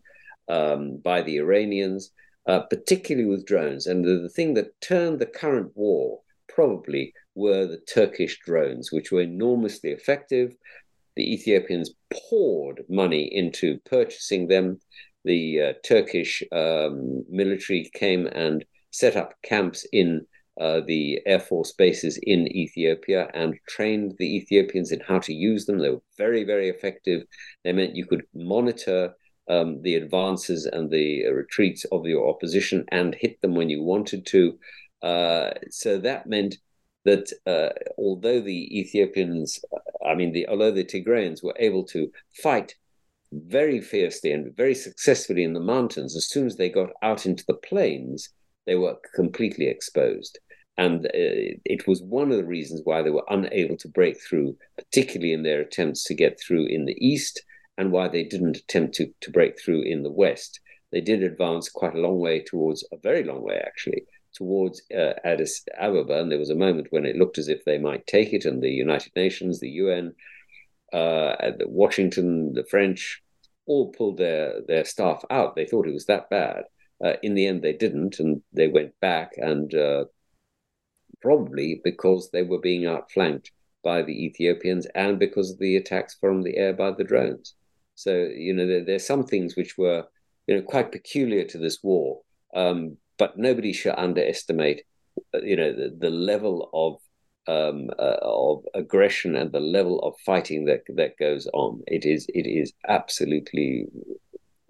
um, 0.48 0.98
by 0.98 1.22
the 1.22 1.38
Iranians, 1.38 2.12
uh, 2.46 2.60
particularly 2.60 3.28
with 3.28 3.46
drones. 3.46 3.86
And 3.86 4.04
the, 4.04 4.18
the 4.18 4.28
thing 4.28 4.54
that 4.54 4.80
turned 4.80 5.18
the 5.18 5.26
current 5.26 5.72
war 5.74 6.20
probably 6.48 7.12
were 7.34 7.66
the 7.66 7.80
Turkish 7.92 8.40
drones, 8.44 8.92
which 8.92 9.10
were 9.10 9.22
enormously 9.22 9.90
effective. 9.90 10.54
The 11.16 11.34
Ethiopians 11.34 11.90
poured 12.12 12.84
money 12.88 13.28
into 13.32 13.78
purchasing 13.84 14.48
them. 14.48 14.80
The 15.24 15.60
uh, 15.60 15.72
Turkish 15.84 16.42
um, 16.52 17.24
military 17.28 17.90
came 17.94 18.26
and 18.26 18.64
set 18.90 19.16
up 19.16 19.34
camps 19.42 19.86
in 19.92 20.26
uh, 20.60 20.80
the 20.86 21.20
Air 21.26 21.40
Force 21.40 21.72
bases 21.72 22.18
in 22.22 22.46
Ethiopia 22.56 23.28
and 23.34 23.58
trained 23.68 24.14
the 24.18 24.36
Ethiopians 24.36 24.92
in 24.92 25.00
how 25.00 25.18
to 25.20 25.32
use 25.32 25.66
them. 25.66 25.78
They 25.78 25.90
were 25.90 26.02
very, 26.16 26.44
very 26.44 26.68
effective. 26.68 27.24
They 27.64 27.72
meant 27.72 27.96
you 27.96 28.06
could 28.06 28.22
monitor 28.34 29.14
um, 29.48 29.82
the 29.82 29.96
advances 29.96 30.66
and 30.66 30.90
the 30.90 31.26
retreats 31.26 31.84
of 31.90 32.06
your 32.06 32.28
opposition 32.28 32.84
and 32.88 33.14
hit 33.14 33.40
them 33.40 33.54
when 33.54 33.68
you 33.68 33.82
wanted 33.82 34.26
to. 34.26 34.58
Uh, 35.04 35.50
so 35.70 35.98
that 35.98 36.26
meant 36.26 36.56
that 37.04 37.30
uh, 37.46 37.68
although 37.98 38.40
the 38.40 38.80
Ethiopians, 38.80 39.60
I 40.04 40.14
mean, 40.14 40.32
the, 40.32 40.48
although 40.48 40.70
the 40.70 40.84
Tigrayans 40.84 41.44
were 41.44 41.56
able 41.58 41.84
to 41.88 42.10
fight 42.42 42.74
very 43.30 43.80
fiercely 43.80 44.32
and 44.32 44.56
very 44.56 44.74
successfully 44.74 45.44
in 45.44 45.52
the 45.52 45.60
mountains, 45.60 46.16
as 46.16 46.28
soon 46.28 46.46
as 46.46 46.56
they 46.56 46.70
got 46.70 46.90
out 47.02 47.26
into 47.26 47.44
the 47.46 47.54
plains, 47.68 48.30
they 48.66 48.76
were 48.76 48.96
completely 49.14 49.66
exposed. 49.66 50.38
And 50.78 51.06
uh, 51.06 51.52
it 51.64 51.86
was 51.86 52.02
one 52.02 52.30
of 52.30 52.38
the 52.38 52.46
reasons 52.46 52.80
why 52.84 53.02
they 53.02 53.10
were 53.10 53.26
unable 53.28 53.76
to 53.76 53.88
break 53.88 54.16
through, 54.20 54.56
particularly 54.78 55.34
in 55.34 55.42
their 55.42 55.60
attempts 55.60 56.04
to 56.04 56.14
get 56.14 56.40
through 56.40 56.66
in 56.66 56.86
the 56.86 56.96
east, 57.06 57.44
and 57.76 57.92
why 57.92 58.08
they 58.08 58.24
didn't 58.24 58.56
attempt 58.56 58.94
to, 58.94 59.12
to 59.20 59.30
break 59.30 59.60
through 59.60 59.82
in 59.82 60.02
the 60.02 60.10
west. 60.10 60.60
They 60.92 61.00
did 61.00 61.22
advance 61.22 61.68
quite 61.68 61.94
a 61.94 62.00
long 62.00 62.18
way 62.20 62.42
towards, 62.42 62.86
a 62.92 62.96
very 62.96 63.24
long 63.24 63.42
way 63.42 63.60
actually, 63.66 64.04
towards 64.34 64.82
uh, 64.96 65.14
Addis 65.24 65.64
Ababa, 65.78 66.20
and 66.20 66.30
there 66.30 66.38
was 66.38 66.50
a 66.50 66.54
moment 66.56 66.88
when 66.90 67.06
it 67.06 67.16
looked 67.16 67.38
as 67.38 67.48
if 67.48 67.64
they 67.64 67.78
might 67.78 68.06
take 68.06 68.32
it, 68.32 68.44
and 68.44 68.62
the 68.62 68.70
United 68.70 69.12
Nations, 69.16 69.60
the 69.60 69.70
UN, 69.70 70.14
uh, 70.92 71.34
Washington, 71.66 72.52
the 72.52 72.64
French, 72.64 73.22
all 73.66 73.92
pulled 73.92 74.18
their 74.18 74.60
their 74.66 74.84
staff 74.84 75.24
out. 75.30 75.54
They 75.54 75.66
thought 75.66 75.88
it 75.88 75.94
was 75.94 76.06
that 76.06 76.28
bad. 76.30 76.64
Uh, 77.04 77.14
in 77.22 77.34
the 77.34 77.46
end, 77.46 77.62
they 77.62 77.72
didn't, 77.72 78.18
and 78.18 78.42
they 78.52 78.68
went 78.68 78.92
back, 79.00 79.32
and 79.36 79.74
uh, 79.74 80.04
probably 81.20 81.80
because 81.84 82.30
they 82.30 82.42
were 82.42 82.60
being 82.60 82.86
outflanked 82.86 83.50
by 83.82 84.02
the 84.02 84.26
Ethiopians 84.26 84.86
and 84.94 85.18
because 85.18 85.50
of 85.50 85.58
the 85.58 85.76
attacks 85.76 86.16
from 86.20 86.42
the 86.42 86.56
air 86.56 86.72
by 86.72 86.90
the 86.90 87.04
drones. 87.04 87.54
So 87.94 88.12
you 88.12 88.54
know, 88.54 88.66
there, 88.66 88.84
there's 88.84 89.06
some 89.06 89.24
things 89.24 89.56
which 89.56 89.76
were 89.78 90.04
you 90.46 90.56
know 90.56 90.62
quite 90.62 90.92
peculiar 90.92 91.44
to 91.44 91.58
this 91.58 91.78
war. 91.82 92.20
Um, 92.54 92.96
but 93.18 93.38
nobody 93.38 93.72
should 93.72 93.94
underestimate, 93.96 94.82
uh, 95.34 95.40
you 95.42 95.56
know, 95.56 95.72
the, 95.72 95.96
the 95.98 96.10
level 96.10 96.70
of 96.72 97.00
um, 97.46 97.90
uh, 97.98 98.16
of 98.22 98.64
aggression 98.74 99.36
and 99.36 99.52
the 99.52 99.60
level 99.60 100.00
of 100.00 100.14
fighting 100.24 100.64
that 100.66 100.82
that 100.96 101.18
goes 101.18 101.46
on. 101.52 101.82
It 101.86 102.04
is 102.04 102.26
it 102.34 102.46
is 102.46 102.72
absolutely 102.88 103.86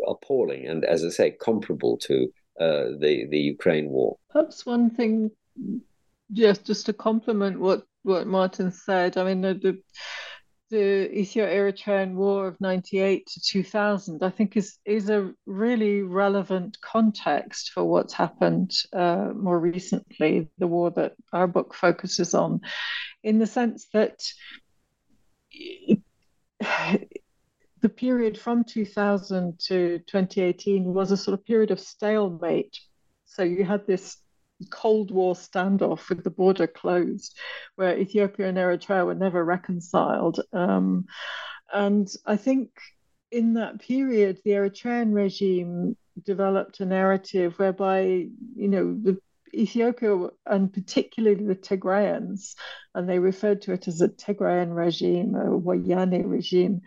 appalling, 0.07 0.67
and 0.67 0.85
as 0.85 1.05
I 1.05 1.09
say, 1.11 1.31
comparable 1.31 1.97
to 1.99 2.33
uh, 2.61 2.85
the 2.99 3.27
the 3.31 3.39
Ukraine 3.39 3.89
war. 3.91 4.17
Perhaps 4.31 4.67
one 4.67 4.91
thing, 4.91 5.31
just 6.33 6.65
just 6.65 6.87
to 6.87 6.93
complement 6.93 7.61
what 7.61 7.87
what 8.03 8.27
Martin 8.27 8.71
said. 8.73 9.17
I 9.17 9.25
mean, 9.25 9.41
the, 9.41 9.55
the 9.55 9.83
the 10.75 11.09
Ethio-Eritrean 11.15 12.15
War 12.15 12.49
of 12.49 12.61
98 12.61 13.29
to 13.29 13.41
2000, 13.41 14.25
I 14.25 14.31
think 14.31 14.57
is, 14.57 14.77
is 14.85 15.09
a 15.09 15.33
really 15.47 16.03
relevant 16.03 16.81
context 16.81 17.71
for 17.71 17.85
what's 17.85 18.13
happened 18.13 18.73
uh, 18.93 19.29
more 19.37 19.61
recently, 19.61 20.49
the 20.59 20.67
war 20.67 20.91
that 20.91 21.13
our 21.33 21.47
book 21.47 21.75
focuses 21.75 22.35
on, 22.35 22.61
in 23.23 23.39
the 23.39 23.47
sense 23.47 23.87
that 23.93 24.21
the 27.81 27.89
period 27.89 28.37
from 28.37 28.65
2000 28.65 29.61
to 29.69 30.01
2018 30.09 30.93
was 30.93 31.13
a 31.13 31.17
sort 31.17 31.39
of 31.39 31.47
period 31.47 31.71
of 31.71 31.79
stalemate. 31.79 32.81
So 33.27 33.45
you 33.45 33.65
had 33.65 33.87
this 33.87 34.17
Cold 34.71 35.11
War 35.11 35.35
standoff 35.35 36.09
with 36.09 36.25
the 36.25 36.31
border 36.31 36.67
closed, 36.67 37.37
where 37.77 37.99
Ethiopia 37.99 38.49
and 38.49 38.59
Eritrea 38.59 39.07
were 39.07 39.15
never 39.15 39.45
reconciled. 39.45 40.41
Um, 40.53 41.07
and 41.73 42.09
I 42.27 42.37
think 42.37 42.71
in 43.31 43.55
that 43.55 43.81
period, 43.81 44.41
the 44.45 44.53
Eritrean 44.53 45.15
regime 45.15 45.97
developed 46.25 46.81
a 46.81 46.87
narrative 46.87 47.59
whereby, 47.59 48.29
you 48.57 48.69
know, 48.69 48.97
the 49.03 49.19
Ethiopia 49.53 50.29
and 50.47 50.73
particularly 50.73 51.45
the 51.45 51.55
Tigrayans, 51.55 52.55
and 52.95 53.09
they 53.09 53.19
referred 53.19 53.63
to 53.63 53.73
it 53.73 53.89
as 53.89 54.01
a 54.01 54.09
Tigrayan 54.09 54.75
regime, 54.75 55.35
a 55.35 55.59
Wayane 55.59 56.29
regime, 56.29 56.83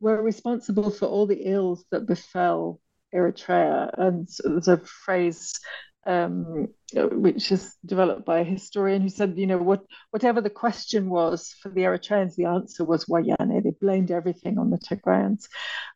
were 0.00 0.22
responsible 0.22 0.90
for 0.90 1.06
all 1.06 1.26
the 1.26 1.42
ills 1.46 1.84
that 1.90 2.06
befell 2.06 2.80
Eritrea. 3.14 3.90
And 3.98 4.28
there's 4.44 4.68
a 4.68 4.78
phrase 4.78 5.58
um, 6.06 6.68
which 6.94 7.52
is 7.52 7.76
developed 7.84 8.24
by 8.24 8.40
a 8.40 8.44
historian 8.44 9.02
who 9.02 9.08
said, 9.08 9.34
you 9.36 9.46
know, 9.46 9.58
what 9.58 9.82
whatever 10.10 10.40
the 10.40 10.50
question 10.50 11.10
was 11.10 11.54
for 11.60 11.68
the 11.68 11.82
Eritreans, 11.82 12.34
the 12.34 12.46
answer 12.46 12.84
was 12.84 13.04
Wayane. 13.04 13.62
They 13.62 13.70
blamed 13.80 14.10
everything 14.10 14.58
on 14.58 14.70
the 14.70 14.78
Tigrayans. 14.78 15.46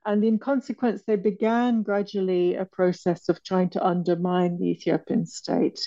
And 0.05 0.23
in 0.25 0.39
consequence, 0.39 1.03
they 1.07 1.17
began 1.17 1.83
gradually 1.83 2.57
a 2.57 2.67
process 2.67 3.29
of 3.29 3.43
trying 3.43 3.71
to 3.71 3.85
undermine 3.85 4.59
the 4.59 4.71
Ethiopian 4.71 5.27
state. 5.27 5.81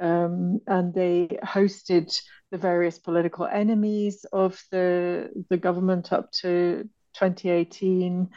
Um, 0.00 0.60
and 0.66 0.92
they 0.92 1.38
hosted 1.44 2.20
the 2.50 2.58
various 2.58 2.98
political 2.98 3.46
enemies 3.46 4.26
of 4.32 4.60
the, 4.72 5.30
the 5.48 5.56
government 5.56 6.12
up 6.12 6.32
to 6.40 6.88
2018 7.14 8.28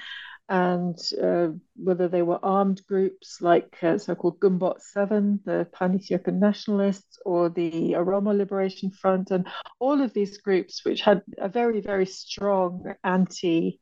and 0.49 0.99
uh, 1.21 1.47
whether 1.75 2.07
they 2.07 2.21
were 2.21 2.43
armed 2.43 2.85
groups 2.85 3.41
like 3.41 3.77
uh, 3.81 3.97
so-called 3.97 4.39
Ginbot 4.39 4.81
7, 4.81 5.39
the 5.45 5.67
Pan-Ethiopian 5.71 6.39
nationalists, 6.39 7.17
or 7.25 7.49
the 7.49 7.93
Oromo 7.93 8.37
Liberation 8.37 8.91
Front, 8.91 9.31
and 9.31 9.47
all 9.79 10.01
of 10.01 10.13
these 10.13 10.37
groups 10.39 10.83
which 10.83 11.01
had 11.01 11.21
a 11.37 11.47
very, 11.47 11.79
very 11.79 12.05
strong 12.05 12.93
anti 13.03 13.79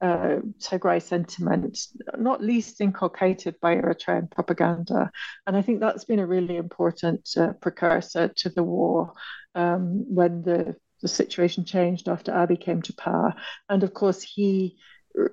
uh, 0.00 0.40
Tigray 0.58 1.00
sentiment, 1.00 1.78
not 2.16 2.42
least 2.42 2.80
inculcated 2.80 3.54
by 3.60 3.76
Eritrean 3.76 4.30
propaganda. 4.30 5.10
And 5.46 5.56
I 5.56 5.62
think 5.62 5.80
that's 5.80 6.04
been 6.04 6.18
a 6.18 6.26
really 6.26 6.56
important 6.56 7.28
uh, 7.36 7.52
precursor 7.60 8.28
to 8.28 8.48
the 8.48 8.64
war 8.64 9.12
um, 9.54 10.06
when 10.08 10.42
the, 10.42 10.74
the 11.02 11.08
situation 11.08 11.64
changed 11.64 12.08
after 12.08 12.32
Abiy 12.32 12.60
came 12.60 12.82
to 12.82 12.94
power. 12.94 13.34
And 13.68 13.82
of 13.82 13.92
course, 13.92 14.22
he 14.22 14.78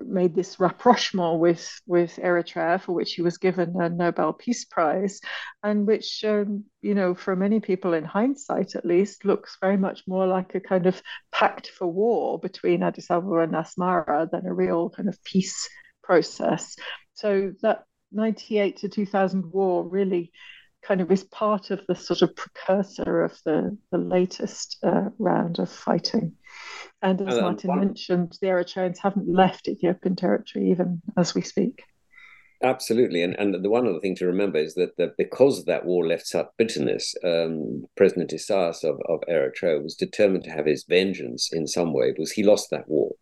made 0.00 0.34
this 0.34 0.58
rapprochement 0.60 1.40
with 1.40 1.80
with 1.86 2.16
Eritrea, 2.16 2.80
for 2.80 2.92
which 2.92 3.14
he 3.14 3.22
was 3.22 3.38
given 3.38 3.80
a 3.80 3.88
Nobel 3.88 4.32
Peace 4.32 4.64
Prize, 4.64 5.20
and 5.62 5.86
which 5.86 6.24
um, 6.24 6.64
you 6.80 6.94
know, 6.94 7.14
for 7.14 7.36
many 7.36 7.60
people 7.60 7.94
in 7.94 8.04
hindsight 8.04 8.74
at 8.74 8.84
least, 8.84 9.24
looks 9.24 9.56
very 9.60 9.76
much 9.76 10.02
more 10.06 10.26
like 10.26 10.54
a 10.54 10.60
kind 10.60 10.86
of 10.86 11.00
pact 11.32 11.68
for 11.68 11.86
war 11.86 12.38
between 12.38 12.82
Addis 12.82 13.10
Ababa 13.10 13.40
and 13.40 13.52
Asmara 13.52 14.30
than 14.30 14.46
a 14.46 14.54
real 14.54 14.90
kind 14.90 15.08
of 15.08 15.22
peace 15.24 15.68
process. 16.02 16.76
So 17.14 17.52
that 17.62 17.84
98 18.12 18.78
to 18.78 18.88
2000 18.88 19.52
war 19.52 19.86
really 19.86 20.32
kind 20.82 21.00
of 21.00 21.10
is 21.10 21.24
part 21.24 21.70
of 21.70 21.80
the 21.86 21.94
sort 21.94 22.22
of 22.22 22.34
precursor 22.36 23.22
of 23.22 23.38
the, 23.44 23.76
the 23.90 23.98
latest 23.98 24.78
uh, 24.82 25.08
round 25.18 25.58
of 25.58 25.70
fighting. 25.70 26.36
And 27.00 27.20
as 27.20 27.40
Martin 27.40 27.68
one, 27.68 27.78
mentioned, 27.80 28.36
the 28.40 28.48
Eritreans 28.48 28.98
haven't 28.98 29.28
left 29.28 29.68
Ethiopian 29.68 30.16
territory 30.16 30.70
even 30.70 31.00
as 31.16 31.34
we 31.34 31.42
speak. 31.42 31.82
Absolutely, 32.60 33.22
and 33.22 33.38
and 33.38 33.64
the 33.64 33.70
one 33.70 33.86
other 33.86 34.00
thing 34.00 34.16
to 34.16 34.26
remember 34.26 34.58
is 34.58 34.74
that, 34.74 34.96
that 34.96 35.16
because 35.16 35.64
that 35.66 35.84
war 35.84 36.04
left 36.04 36.26
such 36.26 36.48
bitterness, 36.56 37.14
um, 37.22 37.84
President 37.96 38.32
Isaias 38.32 38.82
of, 38.82 38.98
of 39.08 39.20
Eritrea 39.30 39.80
was 39.80 39.94
determined 39.94 40.42
to 40.44 40.50
have 40.50 40.66
his 40.66 40.84
vengeance 40.88 41.52
in 41.52 41.68
some 41.68 41.92
way 41.92 42.10
because 42.10 42.32
he 42.32 42.42
lost 42.42 42.70
that 42.70 42.88
war, 42.88 43.12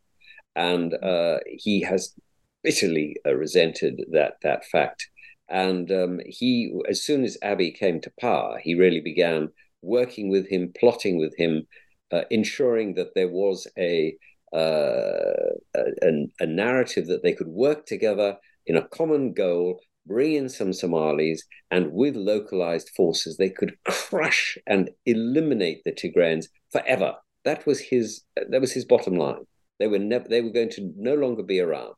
and 0.55 0.95
uh, 0.95 1.41
he 1.47 1.83
has 1.83 2.15
bitterly 2.63 3.17
uh, 3.27 3.35
resented 3.35 4.07
that 4.13 4.37
that 4.43 4.65
fact. 4.65 5.07
And 5.51 5.93
um, 5.93 6.21
he, 6.27 6.73
as 6.89 7.05
soon 7.05 7.23
as 7.23 7.37
Abiy 7.45 7.75
came 7.75 8.01
to 8.01 8.13
power, 8.19 8.59
he 8.63 8.75
really 8.75 9.01
began 9.01 9.51
working 9.83 10.31
with 10.31 10.49
him, 10.49 10.73
plotting 10.81 11.19
with 11.19 11.37
him, 11.37 11.67
uh, 12.13 12.23
ensuring 12.31 12.95
that 12.95 13.15
there 13.15 13.29
was 13.29 13.67
a, 13.79 14.17
uh, 14.53 15.53
a, 15.75 16.27
a 16.41 16.47
narrative 16.47 17.07
that 17.09 17.23
they 17.23 17.33
could 17.33 17.49
work 17.49 17.87
together 17.87 18.37
in 18.67 18.77
a 18.77 18.89
common 18.89 19.33
goal, 19.33 19.81
bring 20.07 20.35
in 20.35 20.49
some 20.49 20.73
Somalis, 20.73 21.43
and 21.71 21.93
with 21.93 22.17
localized 22.17 22.91
forces, 22.97 23.37
they 23.37 23.51
could 23.51 23.77
crush 23.85 24.59
and 24.67 24.91
eliminate 25.05 25.83
the 25.85 25.93
Tigrayans 25.93 26.47
forever. 26.71 27.15
That 27.45 27.67
was 27.67 27.79
his. 27.79 28.23
That 28.51 28.61
was 28.61 28.73
his 28.73 28.85
bottom 28.85 29.17
line. 29.17 29.45
They 29.79 29.87
were 29.87 29.99
never. 29.99 30.29
They 30.29 30.43
were 30.43 30.51
going 30.51 30.71
to 30.71 30.93
no 30.97 31.15
longer 31.15 31.43
be 31.43 31.61
around, 31.61 31.95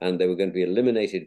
and 0.00 0.18
they 0.18 0.28
were 0.28 0.36
going 0.36 0.50
to 0.50 0.54
be 0.54 0.62
eliminated. 0.62 1.26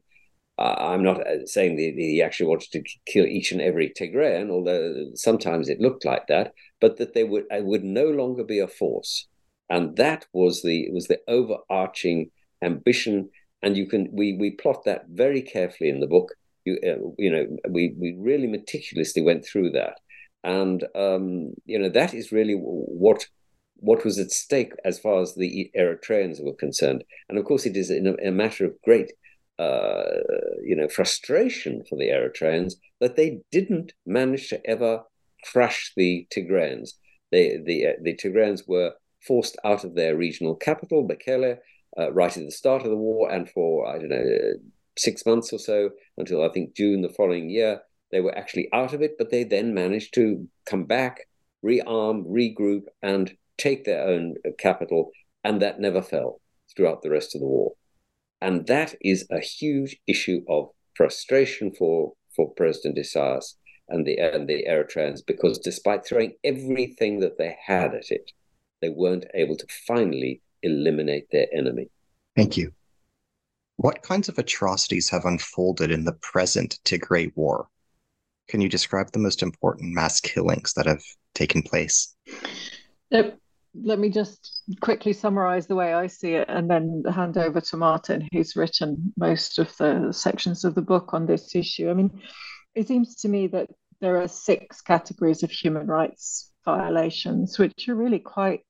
Uh, 0.58 0.76
I'm 0.78 1.04
not 1.04 1.20
uh, 1.20 1.46
saying 1.46 1.76
that 1.76 1.94
he 1.98 2.22
actually 2.22 2.48
wanted 2.48 2.72
to 2.72 2.84
kill 3.06 3.26
each 3.26 3.52
and 3.52 3.60
every 3.60 3.90
Tigrayan, 3.90 4.50
although 4.50 5.08
sometimes 5.16 5.68
it 5.68 5.82
looked 5.82 6.06
like 6.06 6.28
that. 6.28 6.54
But 6.82 6.98
that 6.98 7.14
they 7.14 7.24
would 7.24 7.46
uh, 7.52 7.64
would 7.64 7.84
no 7.84 8.06
longer 8.06 8.44
be 8.44 8.60
a 8.60 8.68
force, 8.68 9.28
and 9.70 9.96
that 9.98 10.26
was 10.34 10.62
the 10.62 10.90
was 10.92 11.08
the 11.08 11.20
overarching 11.28 12.32
ambition. 12.62 13.30
And 13.62 13.78
you 13.78 13.88
can 13.88 14.10
we 14.12 14.34
we 14.34 14.52
plot 14.52 14.84
that 14.86 15.06
very 15.10 15.42
carefully 15.42 15.90
in 15.90 16.00
the 16.00 16.08
book. 16.08 16.34
You 16.66 16.78
uh, 16.84 17.14
you 17.18 17.32
know 17.32 17.46
we 17.70 17.96
we 17.98 18.16
really 18.20 18.48
meticulously 18.48 19.22
went 19.22 19.46
through 19.46 19.72
that, 19.72 20.00
and 20.44 20.84
um, 20.96 21.54
you 21.66 21.80
know 21.80 21.90
that 21.90 22.14
is 22.14 22.32
really 22.32 22.56
what 22.56 23.26
what 23.78 24.06
was 24.06 24.18
at 24.20 24.32
stake 24.32 24.74
as 24.84 25.00
far 25.00 25.22
as 25.22 25.36
the 25.36 25.72
Eritreans 25.78 26.44
were 26.44 26.54
concerned, 26.54 27.04
and 27.30 27.38
of 27.38 27.46
course 27.46 27.66
it 27.66 27.76
is 27.76 27.90
in 27.90 28.08
a, 28.08 28.28
a 28.28 28.32
matter 28.32 28.66
of 28.66 28.82
great 28.84 29.12
uh, 29.60 30.04
you 30.64 30.76
know 30.76 30.88
frustration 30.88 31.84
for 31.90 31.98
the 31.98 32.10
Eritreans 32.10 32.74
that 33.00 33.16
they 33.16 33.40
didn't 33.52 33.94
manage 34.06 34.50
to 34.50 34.66
ever 34.70 35.04
crush 35.52 35.94
the 35.96 36.28
Tigrayans. 36.36 36.92
They 37.32 37.58
the 37.64 37.88
uh, 37.88 37.94
the 38.02 38.16
Tigrayans 38.16 38.68
were 38.68 38.94
forced 39.26 39.58
out 39.64 39.84
of 39.84 39.96
their 39.96 40.16
regional 40.16 40.56
capital, 40.56 41.08
Mekele, 41.08 41.58
uh, 41.98 42.12
right 42.12 42.36
at 42.36 42.44
the 42.44 42.52
start 42.52 42.84
of 42.84 42.90
the 42.90 42.96
war 42.96 43.32
and 43.32 43.50
for, 43.50 43.88
I 43.88 43.98
don't 43.98 44.10
know, 44.10 44.24
six 44.98 45.26
months 45.26 45.52
or 45.52 45.60
so 45.60 45.90
until 46.18 46.44
I 46.44 46.50
think 46.50 46.76
June 46.76 47.02
the 47.02 47.10
following 47.10 47.50
year. 47.50 47.82
They 48.12 48.22
were 48.22 48.38
actually 48.38 48.70
out 48.72 48.94
of 48.94 49.02
it, 49.02 49.18
but 49.18 49.32
they 49.32 49.44
then 49.44 49.74
managed 49.74 50.14
to 50.14 50.48
come 50.66 50.86
back, 50.86 51.28
rearm, 51.66 52.26
regroup, 52.28 52.84
and 53.02 53.36
take 53.58 53.84
their 53.84 54.08
own 54.08 54.36
capital, 54.60 55.12
and 55.44 55.62
that 55.62 55.80
never 55.80 56.02
fell 56.02 56.40
throughout 56.76 57.02
the 57.02 57.10
rest 57.10 57.36
of 57.36 57.42
the 57.42 57.48
war. 57.48 57.74
And 58.42 58.68
that 58.68 58.96
is 59.02 59.26
a 59.32 59.40
huge 59.40 59.98
issue 60.08 60.42
of 60.48 60.70
frustration 60.96 61.74
for, 61.74 62.14
for 62.36 62.52
President 62.52 63.00
Isaias 63.00 63.58
and 63.90 64.06
the, 64.06 64.18
and 64.18 64.48
the 64.48 64.66
Eritreans, 64.68 65.22
because 65.26 65.60
despite 65.60 66.06
throwing 66.06 66.34
everything 66.44 67.20
that 67.20 67.38
they 67.38 67.56
had 67.64 67.94
at 67.94 68.10
it, 68.10 68.32
they 68.82 68.90
weren't 68.90 69.26
able 69.34 69.56
to 69.56 69.68
finally 69.88 70.42
eliminate 70.64 71.30
their 71.32 71.48
enemy. 71.54 71.90
Thank 72.36 72.58
you. 72.58 72.72
What 73.78 74.02
kinds 74.02 74.30
of 74.30 74.38
atrocities 74.38 75.10
have 75.10 75.26
unfolded 75.26 75.92
in 75.92 76.06
the 76.06 76.14
present 76.14 76.80
Tigray 76.86 77.32
war? 77.36 77.68
Can 78.48 78.62
you 78.62 78.70
describe 78.70 79.12
the 79.12 79.20
most 79.20 79.44
important 79.44 79.94
mass 79.94 80.22
killings 80.22 80.74
that 80.74 80.86
have 80.86 81.04
taken 81.34 81.62
place? 81.62 82.16
Yep. 83.12 83.38
Let 83.84 84.00
me 84.00 84.10
just 84.10 84.62
quickly 84.80 85.12
summarize 85.12 85.68
the 85.68 85.76
way 85.76 85.94
I 85.94 86.08
see 86.08 86.36
it 86.36 86.48
and 86.48 86.70
then 86.70 87.04
hand 87.14 87.38
over 87.38 87.60
to 87.60 87.78
Martin, 87.78 88.26
who's 88.32 88.56
written 88.56 89.14
most 89.18 89.60
of 89.60 89.76
the 89.76 90.14
sections 90.14 90.64
of 90.64 90.76
the 90.76 90.82
book 90.82 91.14
on 91.14 91.26
this 91.26 91.54
issue. 91.56 91.90
I 91.90 91.94
mean, 91.94 92.22
it 92.76 92.88
seems 92.88 93.16
to 93.16 93.30
me 93.30 93.48
that 93.48 93.70
there 94.02 94.22
are 94.22 94.28
six 94.28 94.82
categories 94.82 95.44
of 95.44 95.52
human 95.52 95.88
rights 95.88 96.52
violations, 96.66 97.58
which 97.58 97.88
are 97.88 97.96
really 97.96 98.20
quite 98.20 98.62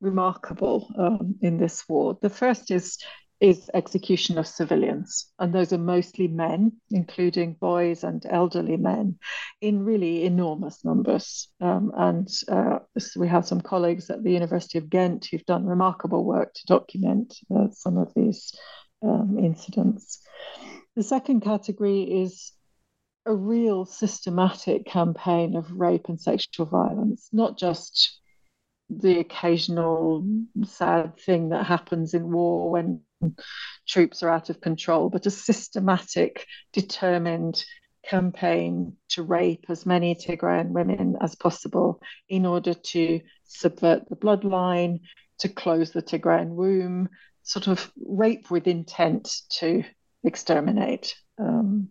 remarkable 0.00 0.88
um, 0.98 1.36
in 1.42 1.58
this 1.58 1.84
war. 1.88 2.18
The 2.20 2.30
first 2.30 2.70
is 2.70 2.98
is 3.40 3.68
execution 3.74 4.38
of 4.38 4.46
civilians, 4.46 5.26
and 5.40 5.52
those 5.52 5.72
are 5.72 5.78
mostly 5.78 6.28
men, 6.28 6.70
including 6.92 7.54
boys 7.54 8.04
and 8.04 8.24
elderly 8.30 8.76
men, 8.76 9.18
in 9.60 9.84
really 9.84 10.24
enormous 10.24 10.84
numbers. 10.84 11.48
Um, 11.60 11.90
and 11.96 12.28
uh, 12.46 12.78
we 13.16 13.26
have 13.26 13.44
some 13.44 13.60
colleagues 13.60 14.10
at 14.10 14.22
the 14.22 14.30
University 14.30 14.78
of 14.78 14.88
Ghent 14.88 15.26
who've 15.26 15.44
done 15.44 15.66
remarkable 15.66 16.24
work 16.24 16.54
to 16.54 16.66
document 16.66 17.34
uh, 17.52 17.66
some 17.72 17.98
of 17.98 18.12
these 18.14 18.54
um, 19.02 19.36
incidents. 19.40 20.20
The 20.94 21.02
second 21.02 21.40
category 21.40 22.02
is 22.02 22.52
a 23.26 23.34
real 23.34 23.84
systematic 23.84 24.86
campaign 24.86 25.56
of 25.56 25.70
rape 25.72 26.06
and 26.08 26.20
sexual 26.20 26.66
violence, 26.66 27.28
not 27.32 27.56
just 27.56 28.20
the 28.90 29.20
occasional 29.20 30.26
sad 30.64 31.18
thing 31.18 31.50
that 31.50 31.64
happens 31.64 32.14
in 32.14 32.30
war 32.30 32.70
when 32.70 33.00
troops 33.86 34.22
are 34.22 34.30
out 34.30 34.50
of 34.50 34.60
control, 34.60 35.08
but 35.08 35.26
a 35.26 35.30
systematic, 35.30 36.46
determined 36.72 37.64
campaign 38.04 38.96
to 39.08 39.22
rape 39.22 39.64
as 39.68 39.86
many 39.86 40.14
Tigrayan 40.14 40.70
women 40.70 41.16
as 41.20 41.34
possible 41.36 42.02
in 42.28 42.44
order 42.44 42.74
to 42.74 43.20
subvert 43.44 44.08
the 44.08 44.16
bloodline, 44.16 45.00
to 45.38 45.48
close 45.48 45.92
the 45.92 46.02
Tigrayan 46.02 46.50
womb, 46.50 47.08
sort 47.42 47.68
of 47.68 47.90
rape 48.04 48.50
with 48.50 48.66
intent 48.66 49.32
to 49.50 49.84
exterminate. 50.24 51.14
Um, 51.38 51.90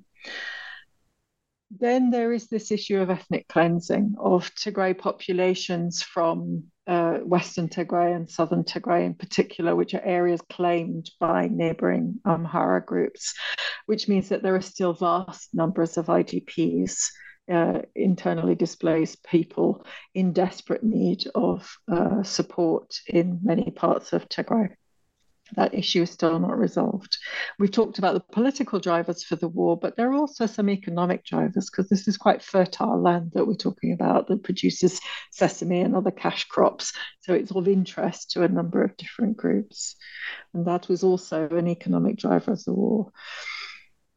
then 1.79 2.09
there 2.09 2.33
is 2.33 2.47
this 2.47 2.71
issue 2.71 2.99
of 2.99 3.09
ethnic 3.09 3.47
cleansing 3.47 4.15
of 4.19 4.53
Tigray 4.55 4.97
populations 4.97 6.03
from 6.03 6.65
uh, 6.87 7.19
Western 7.19 7.69
Tigray 7.69 8.15
and 8.15 8.29
Southern 8.29 8.63
Tigray 8.63 9.05
in 9.05 9.13
particular, 9.13 9.75
which 9.75 9.93
are 9.93 10.03
areas 10.03 10.41
claimed 10.49 11.09
by 11.19 11.47
neighboring 11.47 12.19
Amhara 12.25 12.85
groups, 12.85 13.33
which 13.85 14.07
means 14.07 14.29
that 14.29 14.43
there 14.43 14.55
are 14.55 14.61
still 14.61 14.93
vast 14.93 15.53
numbers 15.53 15.97
of 15.97 16.07
IDPs. 16.07 17.09
Uh, 17.51 17.81
internally 17.95 18.55
displaced 18.55 19.25
people 19.25 19.83
in 20.13 20.31
desperate 20.31 20.83
need 20.83 21.23
of 21.35 21.75
uh, 21.91 22.21
support 22.23 22.95
in 23.07 23.39
many 23.41 23.71
parts 23.71 24.13
of 24.13 24.29
Tigray 24.29 24.69
that 25.55 25.73
issue 25.73 26.03
is 26.03 26.11
still 26.11 26.39
not 26.39 26.57
resolved. 26.57 27.17
We've 27.59 27.71
talked 27.71 27.97
about 27.97 28.13
the 28.13 28.33
political 28.33 28.79
drivers 28.79 29.23
for 29.23 29.35
the 29.35 29.47
war, 29.47 29.77
but 29.77 29.95
there 29.95 30.11
are 30.11 30.15
also 30.15 30.45
some 30.45 30.69
economic 30.69 31.25
drivers 31.25 31.69
because 31.69 31.89
this 31.89 32.07
is 32.07 32.17
quite 32.17 32.41
fertile 32.41 33.01
land 33.01 33.31
that 33.33 33.45
we're 33.45 33.55
talking 33.55 33.93
about 33.93 34.27
that 34.27 34.43
produces 34.43 34.99
sesame 35.31 35.81
and 35.81 35.95
other 35.95 36.11
cash 36.11 36.45
crops. 36.45 36.93
So 37.21 37.33
it's 37.33 37.51
of 37.51 37.67
interest 37.67 38.31
to 38.31 38.43
a 38.43 38.47
number 38.47 38.83
of 38.83 38.97
different 38.97 39.37
groups. 39.37 39.95
And 40.53 40.65
that 40.67 40.87
was 40.87 41.03
also 41.03 41.47
an 41.49 41.67
economic 41.67 42.17
driver 42.17 42.51
of 42.51 42.63
the 42.63 42.73
war. 42.73 43.11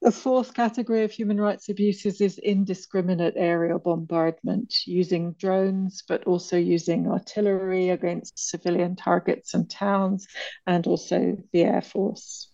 A 0.05 0.13
fourth 0.13 0.53
category 0.53 1.03
of 1.03 1.13
human 1.13 1.41
rights 1.41 1.71
abuses 1.71 2.21
is 2.21 2.37
indiscriminate 2.37 3.35
aerial 3.39 3.79
bombardment 3.79 4.87
using 4.87 5.33
drones, 5.33 6.03
but 6.07 6.25
also 6.25 6.59
using 6.59 7.09
artillery 7.09 7.89
against 7.89 8.51
civilian 8.51 8.97
targets 8.97 9.55
and 9.55 9.69
towns, 9.71 10.27
and 10.67 10.87
also 10.87 11.39
the 11.53 11.63
Air 11.63 11.81
Force. 11.81 12.51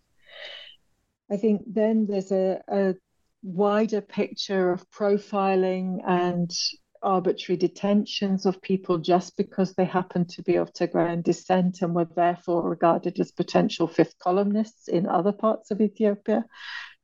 I 1.28 1.38
think 1.38 1.62
then 1.66 2.06
there's 2.06 2.30
a, 2.30 2.60
a 2.68 2.94
wider 3.42 4.00
picture 4.00 4.70
of 4.70 4.88
profiling 4.90 5.98
and 6.06 6.52
arbitrary 7.02 7.56
detentions 7.56 8.46
of 8.46 8.62
people 8.62 8.98
just 8.98 9.36
because 9.36 9.74
they 9.74 9.86
happen 9.86 10.24
to 10.26 10.42
be 10.44 10.54
of 10.54 10.72
Tigrayan 10.72 11.24
descent 11.24 11.82
and 11.82 11.96
were 11.96 12.08
therefore 12.14 12.68
regarded 12.68 13.18
as 13.18 13.32
potential 13.32 13.88
fifth 13.88 14.18
columnists 14.20 14.86
in 14.86 15.08
other 15.08 15.32
parts 15.32 15.72
of 15.72 15.80
Ethiopia 15.80 16.44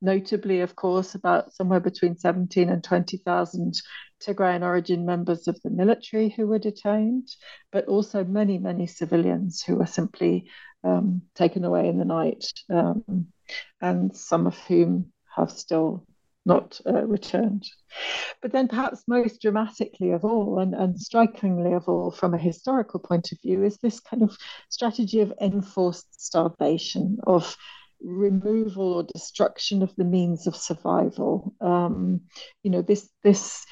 notably, 0.06 0.60
of 0.60 0.76
course, 0.76 1.14
about 1.14 1.52
somewhere 1.52 1.80
between 1.80 2.16
17 2.16 2.70
and 2.70 2.82
20,000 2.82 3.74
Tigrayan 4.22 4.62
origin 4.62 5.04
members 5.04 5.48
of 5.48 5.60
the 5.62 5.70
military 5.70 6.30
who 6.30 6.46
were 6.46 6.58
detained, 6.58 7.28
but 7.72 7.86
also 7.86 8.24
many, 8.24 8.56
many 8.56 8.86
civilians 8.86 9.62
who 9.62 9.76
were 9.76 9.86
simply 9.86 10.48
um, 10.84 11.22
taken 11.34 11.64
away 11.64 11.88
in 11.88 11.98
the 11.98 12.04
night, 12.04 12.46
um, 12.70 13.26
and 13.82 14.16
some 14.16 14.46
of 14.46 14.56
whom 14.60 15.12
have 15.36 15.50
still 15.50 16.06
not 16.46 16.80
uh, 16.86 17.04
returned. 17.04 17.64
But 18.40 18.52
then, 18.52 18.68
perhaps 18.68 19.02
most 19.08 19.42
dramatically 19.42 20.12
of 20.12 20.24
all, 20.24 20.60
and, 20.60 20.74
and 20.74 20.98
strikingly 20.98 21.72
of 21.72 21.88
all 21.88 22.12
from 22.12 22.32
a 22.32 22.38
historical 22.38 23.00
point 23.00 23.32
of 23.32 23.38
view, 23.42 23.64
is 23.64 23.76
this 23.78 23.98
kind 23.98 24.22
of 24.22 24.38
strategy 24.70 25.20
of 25.20 25.32
enforced 25.40 26.24
starvation, 26.24 27.18
of 27.26 27.56
removal 28.06 28.94
or 28.94 29.02
destruction 29.02 29.82
of 29.82 29.94
the 29.96 30.04
means 30.04 30.46
of 30.46 30.56
survival. 30.56 31.54
Um, 31.60 32.22
you 32.62 32.70
know, 32.70 32.82
this 32.82 33.08
this 33.22 33.66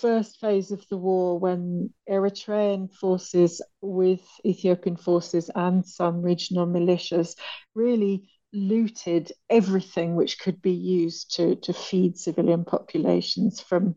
first 0.00 0.40
phase 0.40 0.72
of 0.72 0.84
the 0.88 0.96
war 0.96 1.38
when 1.38 1.92
Eritrean 2.10 2.92
forces 2.92 3.62
with 3.80 4.22
Ethiopian 4.44 4.96
forces 4.96 5.50
and 5.54 5.86
some 5.86 6.22
regional 6.22 6.66
militias 6.66 7.36
really 7.74 8.28
looted 8.52 9.32
everything 9.50 10.14
which 10.14 10.38
could 10.38 10.62
be 10.62 10.72
used 10.72 11.34
to, 11.36 11.56
to 11.56 11.72
feed 11.72 12.16
civilian 12.16 12.64
populations 12.64 13.60
from 13.60 13.96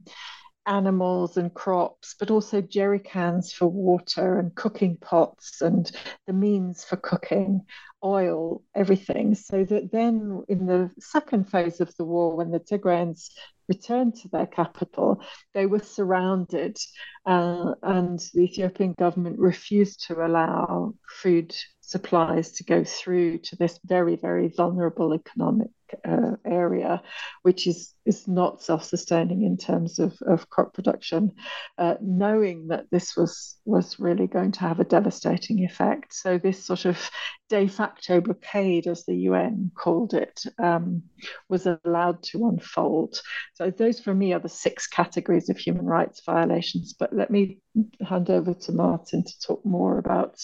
animals 0.67 1.37
and 1.37 1.53
crops, 1.53 2.15
but 2.19 2.29
also 2.29 2.61
jerry 2.61 2.99
cans 2.99 3.53
for 3.53 3.67
water 3.67 4.37
and 4.37 4.53
cooking 4.53 4.97
pots 4.97 5.61
and 5.61 5.91
the 6.27 6.33
means 6.33 6.83
for 6.83 6.97
cooking, 6.97 7.61
oil, 8.03 8.63
everything. 8.75 9.33
So 9.33 9.63
that 9.63 9.91
then 9.91 10.43
in 10.47 10.65
the 10.65 10.91
second 10.99 11.49
phase 11.49 11.81
of 11.81 11.95
the 11.97 12.05
war, 12.05 12.35
when 12.35 12.51
the 12.51 12.59
Tigrayans 12.59 13.29
returned 13.67 14.15
to 14.15 14.29
their 14.29 14.47
capital, 14.47 15.21
they 15.53 15.65
were 15.65 15.79
surrounded, 15.79 16.77
uh, 17.25 17.73
and 17.83 18.19
the 18.33 18.41
Ethiopian 18.41 18.93
government 18.93 19.39
refused 19.39 20.07
to 20.07 20.25
allow 20.25 20.93
food 21.07 21.55
supplies 21.87 22.51
to 22.51 22.65
go 22.65 22.83
through 22.83 23.37
to 23.37 23.55
this 23.55 23.79
very, 23.85 24.17
very 24.17 24.49
vulnerable 24.49 25.13
economic 25.13 25.69
uh, 26.05 26.35
area, 26.45 27.01
which 27.43 27.65
is, 27.65 27.93
is 28.05 28.27
not 28.27 28.61
self 28.61 28.83
sustaining 28.83 29.43
in 29.43 29.55
terms 29.55 29.97
of, 29.97 30.13
of 30.27 30.49
crop 30.49 30.73
production, 30.73 31.31
uh, 31.77 31.95
knowing 32.01 32.67
that 32.67 32.87
this 32.91 33.15
was, 33.15 33.55
was 33.63 33.97
really 33.99 34.27
going 34.27 34.51
to 34.51 34.59
have 34.59 34.81
a 34.81 34.83
devastating 34.83 35.63
effect. 35.63 36.13
So, 36.13 36.37
this 36.37 36.65
sort 36.65 36.83
of 36.83 37.09
de 37.49 37.69
facto 37.69 38.19
blockade, 38.19 38.85
as 38.85 39.05
the 39.05 39.15
UN 39.15 39.71
called 39.73 40.13
it, 40.13 40.43
um, 40.59 41.03
was 41.47 41.69
allowed 41.85 42.21
to 42.23 42.49
unfold. 42.49 43.17
So, 43.53 43.71
those 43.71 44.01
for 44.01 44.13
me 44.13 44.33
are 44.33 44.39
the 44.39 44.49
six 44.49 44.87
categories 44.87 45.49
of 45.49 45.57
human 45.57 45.85
rights 45.85 46.21
violations. 46.25 46.93
But 46.99 47.13
let 47.15 47.31
me 47.31 47.59
hand 48.05 48.29
over 48.29 48.53
to 48.53 48.71
Martin 48.73 49.23
to 49.23 49.39
talk 49.39 49.65
more 49.65 49.97
about 49.99 50.37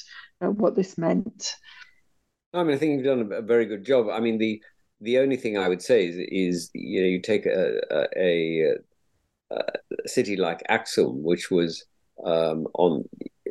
what 0.51 0.75
this 0.75 0.97
meant. 0.97 1.55
I 2.53 2.63
mean, 2.63 2.75
I 2.75 2.77
think 2.77 2.93
you've 2.93 3.05
done 3.05 3.31
a 3.31 3.41
very 3.41 3.65
good 3.65 3.85
job. 3.85 4.07
I 4.09 4.19
mean, 4.19 4.37
the 4.37 4.61
the 5.01 5.19
only 5.19 5.37
thing 5.37 5.57
I 5.57 5.67
would 5.67 5.81
say 5.81 6.07
is, 6.07 6.15
is 6.17 6.69
you 6.73 7.01
know, 7.01 7.07
you 7.07 7.21
take 7.21 7.45
a 7.45 7.81
a, 7.91 8.77
a, 9.51 9.57
city 10.05 10.35
like 10.35 10.61
Axum, 10.69 11.23
which 11.23 11.51
was 11.51 11.83
um, 12.25 12.67
on 12.75 13.03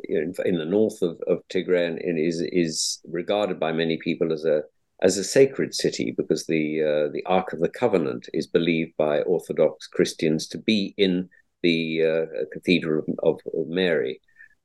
you 0.07 0.25
know, 0.25 0.43
in 0.45 0.57
the 0.57 0.65
north 0.65 1.01
of, 1.01 1.19
of 1.27 1.47
Tigray, 1.49 1.87
and 1.87 2.19
is 2.19 2.41
is 2.41 2.99
regarded 3.05 3.59
by 3.59 3.71
many 3.71 3.97
people 3.97 4.31
as 4.31 4.45
a 4.45 4.63
as 5.01 5.17
a 5.17 5.23
sacred 5.23 5.75
city 5.75 6.13
because 6.15 6.45
the 6.45 6.81
uh, 6.81 7.11
the 7.11 7.23
Ark 7.25 7.53
of 7.53 7.59
the 7.59 7.69
Covenant 7.69 8.29
is 8.33 8.47
believed 8.47 8.95
by 8.97 9.21
Orthodox 9.21 9.87
Christians 9.87 10.47
to 10.47 10.57
be 10.57 10.93
in 10.97 11.29
the 11.61 12.03
uh, 12.03 12.45
Cathedral 12.51 13.03
of, 13.23 13.39
of 13.53 13.67
Mary 13.67 14.21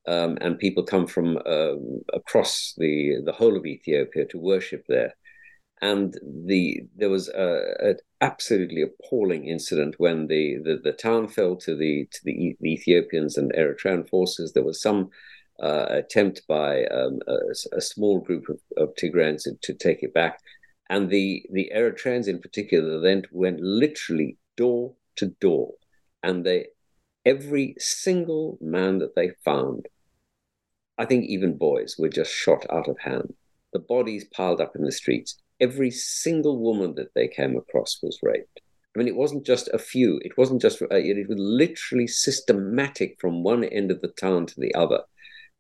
um, 0.08 0.38
and 0.40 0.58
people 0.58 0.82
come 0.84 1.06
from 1.06 1.36
uh, 1.44 1.74
across 2.14 2.74
the 2.78 3.20
the 3.24 3.32
whole 3.32 3.56
of 3.56 3.66
Ethiopia 3.66 4.24
to 4.26 4.38
worship 4.38 4.84
there. 4.88 5.14
And 5.82 6.14
the 6.24 6.80
there 6.96 7.10
was 7.10 7.28
an 7.28 7.98
absolutely 8.20 8.82
appalling 8.82 9.46
incident 9.46 9.96
when 9.98 10.26
the, 10.26 10.56
the, 10.64 10.80
the 10.82 10.92
town 10.92 11.28
fell 11.28 11.56
to 11.56 11.76
the 11.76 12.08
to 12.12 12.20
the, 12.24 12.56
Ethiopians 12.64 13.36
and 13.36 13.52
Eritrean 13.52 14.08
forces. 14.08 14.52
There 14.52 14.64
was 14.64 14.80
some 14.80 15.10
uh, 15.62 15.86
attempt 15.90 16.42
by 16.48 16.84
um, 16.86 17.18
a, 17.28 17.36
a, 17.76 17.80
small 17.80 18.20
group 18.20 18.48
of, 18.48 18.60
of 18.76 18.94
to, 18.94 19.52
to 19.60 19.74
take 19.74 20.02
it 20.02 20.14
back, 20.14 20.38
and 20.88 21.10
the 21.10 21.44
the 21.52 21.70
Eritreans 21.76 22.28
in 22.28 22.40
particular 22.40 22.98
then 23.00 23.24
went 23.30 23.60
literally 23.60 24.38
door 24.56 24.94
to 25.16 25.26
door, 25.26 25.74
and 26.22 26.46
they 26.46 26.68
every 27.26 27.74
single 27.78 28.56
man 28.60 28.98
that 29.00 29.14
they 29.14 29.30
found 29.44 29.86
I 30.98 31.04
think 31.04 31.26
even 31.26 31.56
boys 31.56 31.96
were 31.96 32.08
just 32.08 32.32
shot 32.32 32.66
out 32.70 32.88
of 32.88 32.98
hand. 32.98 33.32
The 33.72 33.78
bodies 33.78 34.24
piled 34.34 34.60
up 34.60 34.74
in 34.74 34.82
the 34.82 34.92
streets. 34.92 35.38
Every 35.60 35.90
single 35.90 36.58
woman 36.58 36.94
that 36.96 37.14
they 37.14 37.28
came 37.28 37.56
across 37.56 37.98
was 38.02 38.18
raped. 38.22 38.60
I 38.94 38.98
mean, 38.98 39.08
it 39.08 39.16
wasn't 39.16 39.46
just 39.46 39.68
a 39.68 39.78
few. 39.78 40.18
It 40.24 40.36
wasn't 40.36 40.60
just, 40.60 40.82
uh, 40.82 40.86
it 40.90 41.28
was 41.28 41.38
literally 41.38 42.08
systematic 42.08 43.16
from 43.20 43.44
one 43.44 43.62
end 43.62 43.92
of 43.92 44.00
the 44.00 44.08
town 44.08 44.46
to 44.46 44.60
the 44.60 44.74
other. 44.74 45.02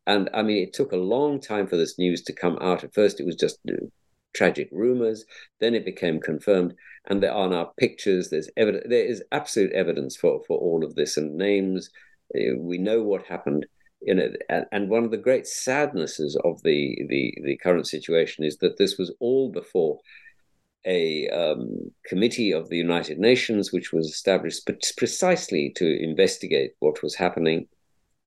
And 0.06 0.28
I 0.34 0.42
mean, 0.42 0.62
it 0.62 0.72
took 0.72 0.92
a 0.92 0.96
long 0.96 1.40
time 1.40 1.68
for 1.68 1.76
this 1.76 1.98
news 1.98 2.22
to 2.22 2.32
come 2.32 2.58
out. 2.60 2.82
At 2.82 2.94
first, 2.94 3.20
it 3.20 3.26
was 3.26 3.36
just 3.36 3.58
uh, 3.68 3.74
tragic 4.34 4.68
rumors. 4.72 5.24
Then 5.60 5.74
it 5.74 5.84
became 5.84 6.18
confirmed. 6.18 6.74
And 7.08 7.22
there 7.22 7.34
are 7.34 7.48
now 7.48 7.72
pictures. 7.76 8.30
There's 8.30 8.50
evidence. 8.56 8.86
There 8.88 9.04
is 9.04 9.22
absolute 9.30 9.72
evidence 9.72 10.16
for, 10.16 10.42
for 10.48 10.58
all 10.58 10.84
of 10.84 10.96
this 10.96 11.16
and 11.16 11.36
names. 11.36 11.90
Uh, 12.34 12.56
we 12.58 12.78
know 12.78 13.02
what 13.02 13.26
happened 13.26 13.66
you 14.00 14.14
know, 14.14 14.28
and, 14.48 14.66
and 14.70 14.88
one 14.88 15.04
of 15.04 15.10
the 15.10 15.16
great 15.16 15.46
sadnesses 15.46 16.36
of 16.44 16.62
the, 16.62 17.06
the 17.08 17.34
the 17.44 17.56
current 17.56 17.86
situation 17.86 18.44
is 18.44 18.58
that 18.58 18.78
this 18.78 18.96
was 18.96 19.12
all 19.20 19.50
before 19.50 19.98
a 20.86 21.28
um, 21.28 21.90
committee 22.06 22.52
of 22.52 22.68
the 22.68 22.76
United 22.76 23.18
Nations, 23.18 23.72
which 23.72 23.92
was 23.92 24.06
established 24.06 24.68
precisely 24.96 25.72
to 25.76 26.02
investigate 26.02 26.72
what 26.78 27.02
was 27.02 27.16
happening, 27.16 27.66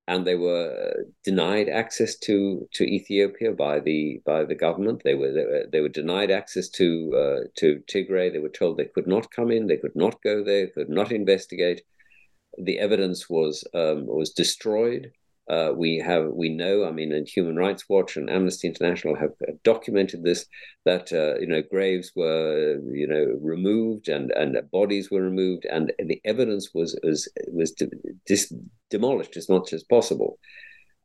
and 0.08 0.28
they 0.28 0.36
were 0.36 1.06
denied 1.24 1.70
access 1.70 2.18
to 2.18 2.68
to 2.74 2.84
Ethiopia 2.84 3.54
by 3.54 3.80
the 3.80 4.22
by 4.26 4.44
the 4.44 4.56
government. 4.56 5.02
They 5.04 5.16
were 5.16 5.32
they 5.32 5.46
were, 5.46 5.66
they 5.72 5.82
were 5.82 5.90
denied 5.90 6.32
access 6.32 6.68
to 6.70 6.88
uh, 7.16 7.48
to 7.58 7.82
Tigray. 7.88 8.32
They 8.32 8.40
were 8.40 8.50
told 8.50 8.78
they 8.78 8.86
could 8.86 9.08
not 9.08 9.32
come 9.32 9.52
in, 9.52 9.68
they 9.68 9.78
could 9.78 9.96
not 9.96 10.22
go 10.22 10.44
there, 10.44 10.66
they 10.66 10.72
could 10.72 10.90
not 10.90 11.12
investigate. 11.12 11.82
The 12.58 12.80
evidence 12.80 13.30
was 13.30 13.64
um, 13.74 14.06
was 14.06 14.32
destroyed. 14.32 15.14
Uh, 15.52 15.74
we 15.76 15.98
have, 15.98 16.28
we 16.32 16.48
know, 16.48 16.86
I 16.86 16.92
mean, 16.92 17.12
and 17.12 17.28
Human 17.28 17.58
Rights 17.58 17.84
Watch 17.90 18.16
and 18.16 18.30
Amnesty 18.30 18.70
International 18.70 19.18
have 19.18 19.34
documented 19.66 20.24
this 20.24 20.46
that 20.86 21.12
uh, 21.12 21.38
you 21.42 21.48
know 21.48 21.62
graves 21.62 22.14
were 22.16 22.80
you 22.94 23.06
know 23.06 23.38
removed 23.42 24.08
and 24.08 24.32
and 24.32 24.58
bodies 24.72 25.12
were 25.12 25.22
removed 25.22 25.66
and 25.66 25.92
the 26.00 26.22
evidence 26.24 26.70
was 26.74 26.98
was 27.04 27.28
was 27.52 27.76
dis- 28.26 28.54
demolished 28.90 29.36
as 29.36 29.50
much 29.50 29.74
as 29.74 29.84
possible. 29.84 30.40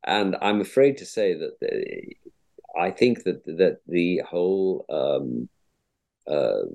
And 0.05 0.37
I'm 0.41 0.61
afraid 0.61 0.99
to 0.99 1.07
say 1.07 1.35
that 1.35 1.59
the, 1.61 2.15
I 2.81 2.93
think 2.93 3.25
that 3.25 3.45
that 3.47 3.79
the 3.89 4.23
whole 4.31 4.85
um, 4.89 5.49
uh, 6.33 6.67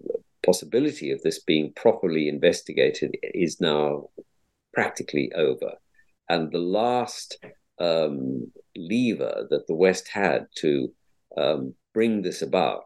possibility 0.45 1.11
of 1.11 1.21
this 1.21 1.39
being 1.39 1.71
properly 1.73 2.27
investigated 2.27 3.15
is 3.21 3.61
now 3.61 4.09
practically 4.73 5.31
over. 5.33 5.75
And 6.27 6.51
the 6.51 6.59
last 6.59 7.37
um, 7.81 8.51
lever 8.75 9.47
that 9.49 9.65
the 9.67 9.75
West 9.75 10.07
had 10.07 10.47
to 10.57 10.91
um, 11.37 11.73
bring 11.93 12.21
this 12.21 12.41
about, 12.41 12.85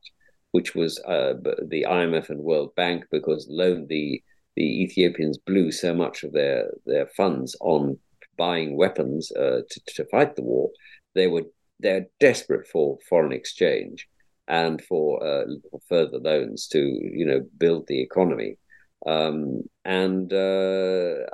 which 0.51 0.73
was 0.73 0.99
uh, 0.99 1.33
the 1.67 1.85
IMF 1.87 2.29
and 2.29 2.39
World 2.39 2.73
Bank, 2.75 3.05
because 3.11 3.47
loan 3.49 3.87
the 3.87 4.23
the 4.55 4.83
Ethiopians 4.83 5.37
blew 5.37 5.69
so 5.71 5.93
much 5.93 6.23
of 6.23 6.31
their 6.31 6.71
their 6.85 7.07
funds 7.07 7.55
on 7.59 7.97
buying 8.37 8.77
weapons 8.77 9.31
uh, 9.33 9.61
to, 9.69 9.81
to 9.87 10.05
fight 10.05 10.35
the 10.35 10.43
war. 10.43 10.69
They 11.13 11.27
were 11.27 11.43
they're 11.79 12.07
desperate 12.19 12.67
for 12.67 12.97
foreign 13.09 13.33
exchange 13.33 14.07
and 14.47 14.81
for, 14.83 15.25
uh, 15.25 15.45
further 15.89 16.19
loans 16.19 16.67
to 16.67 16.79
you 16.79 17.25
know 17.25 17.41
build 17.57 17.87
the 17.87 18.01
economy. 18.01 18.57
Um, 19.05 19.63
and 19.83 20.31
uh, 20.33 21.27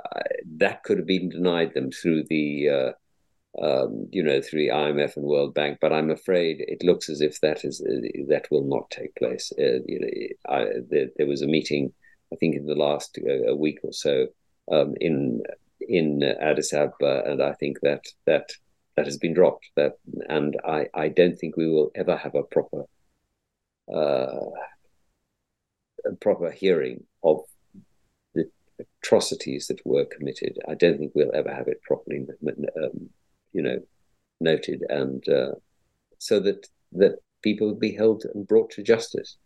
that 0.58 0.82
could 0.84 0.98
have 0.98 1.06
been 1.06 1.30
denied 1.30 1.72
them 1.74 1.90
through 1.90 2.24
the 2.28 2.68
uh, 2.68 2.92
um, 3.60 4.08
you 4.10 4.22
know, 4.22 4.40
through 4.40 4.60
the 4.60 4.68
IMF 4.68 5.16
and 5.16 5.26
World 5.26 5.54
Bank. 5.54 5.78
But 5.80 5.92
I'm 5.92 6.10
afraid 6.10 6.64
it 6.66 6.82
looks 6.82 7.08
as 7.08 7.20
if 7.20 7.40
that 7.40 7.64
is 7.64 7.80
uh, 7.80 8.24
that 8.28 8.48
will 8.50 8.64
not 8.64 8.90
take 8.90 9.14
place. 9.16 9.52
Uh, 9.58 9.80
you 9.86 10.00
know, 10.00 10.54
I, 10.54 10.64
there, 10.88 11.08
there, 11.16 11.26
was 11.26 11.42
a 11.42 11.46
meeting, 11.46 11.92
I 12.32 12.36
think, 12.36 12.56
in 12.56 12.66
the 12.66 12.74
last 12.74 13.18
uh, 13.18 13.54
week 13.54 13.80
or 13.82 13.92
so 13.92 14.28
um, 14.70 14.94
in 15.00 15.42
in 15.80 16.22
Addis 16.22 16.72
Ababa, 16.72 17.24
and 17.26 17.42
I 17.42 17.52
think 17.52 17.80
that 17.82 18.06
that 18.26 18.50
that 18.96 19.06
has 19.06 19.18
been 19.18 19.34
dropped. 19.34 19.68
That 19.76 19.98
and 20.28 20.56
I 20.64 20.86
I 20.94 21.08
don't 21.08 21.36
think 21.38 21.56
we 21.56 21.70
will 21.70 21.90
ever 21.94 22.16
have 22.16 22.34
a 22.34 22.42
proper 22.42 22.84
uh, 23.92 24.50
a 26.04 26.12
proper 26.20 26.50
hearing 26.50 27.04
of 27.22 27.40
the 28.34 28.50
atrocities 29.02 29.66
that 29.66 29.84
were 29.84 30.04
committed. 30.04 30.58
I 30.68 30.74
don't 30.74 30.98
think 30.98 31.12
we'll 31.14 31.34
ever 31.34 31.52
have 31.54 31.68
it 31.68 31.82
properly 31.82 32.26
um, 32.82 33.10
you 33.52 33.62
know, 33.62 33.78
noted, 34.40 34.82
and 34.88 35.26
uh, 35.28 35.52
so 36.18 36.40
that 36.40 36.66
that 36.92 37.18
people 37.42 37.68
would 37.68 37.80
be 37.80 37.94
held 37.94 38.24
and 38.34 38.46
brought 38.46 38.70
to 38.70 38.82
justice. 38.82 39.36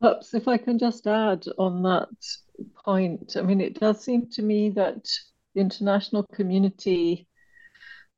Perhaps 0.00 0.34
if 0.34 0.46
I 0.46 0.58
can 0.58 0.78
just 0.78 1.06
add 1.06 1.44
on 1.58 1.82
that 1.82 2.08
point, 2.84 3.36
I 3.36 3.42
mean, 3.42 3.60
it 3.60 3.80
does 3.80 4.02
seem 4.02 4.28
to 4.30 4.42
me 4.42 4.70
that 4.70 5.08
the 5.54 5.60
international 5.60 6.24
community 6.34 7.26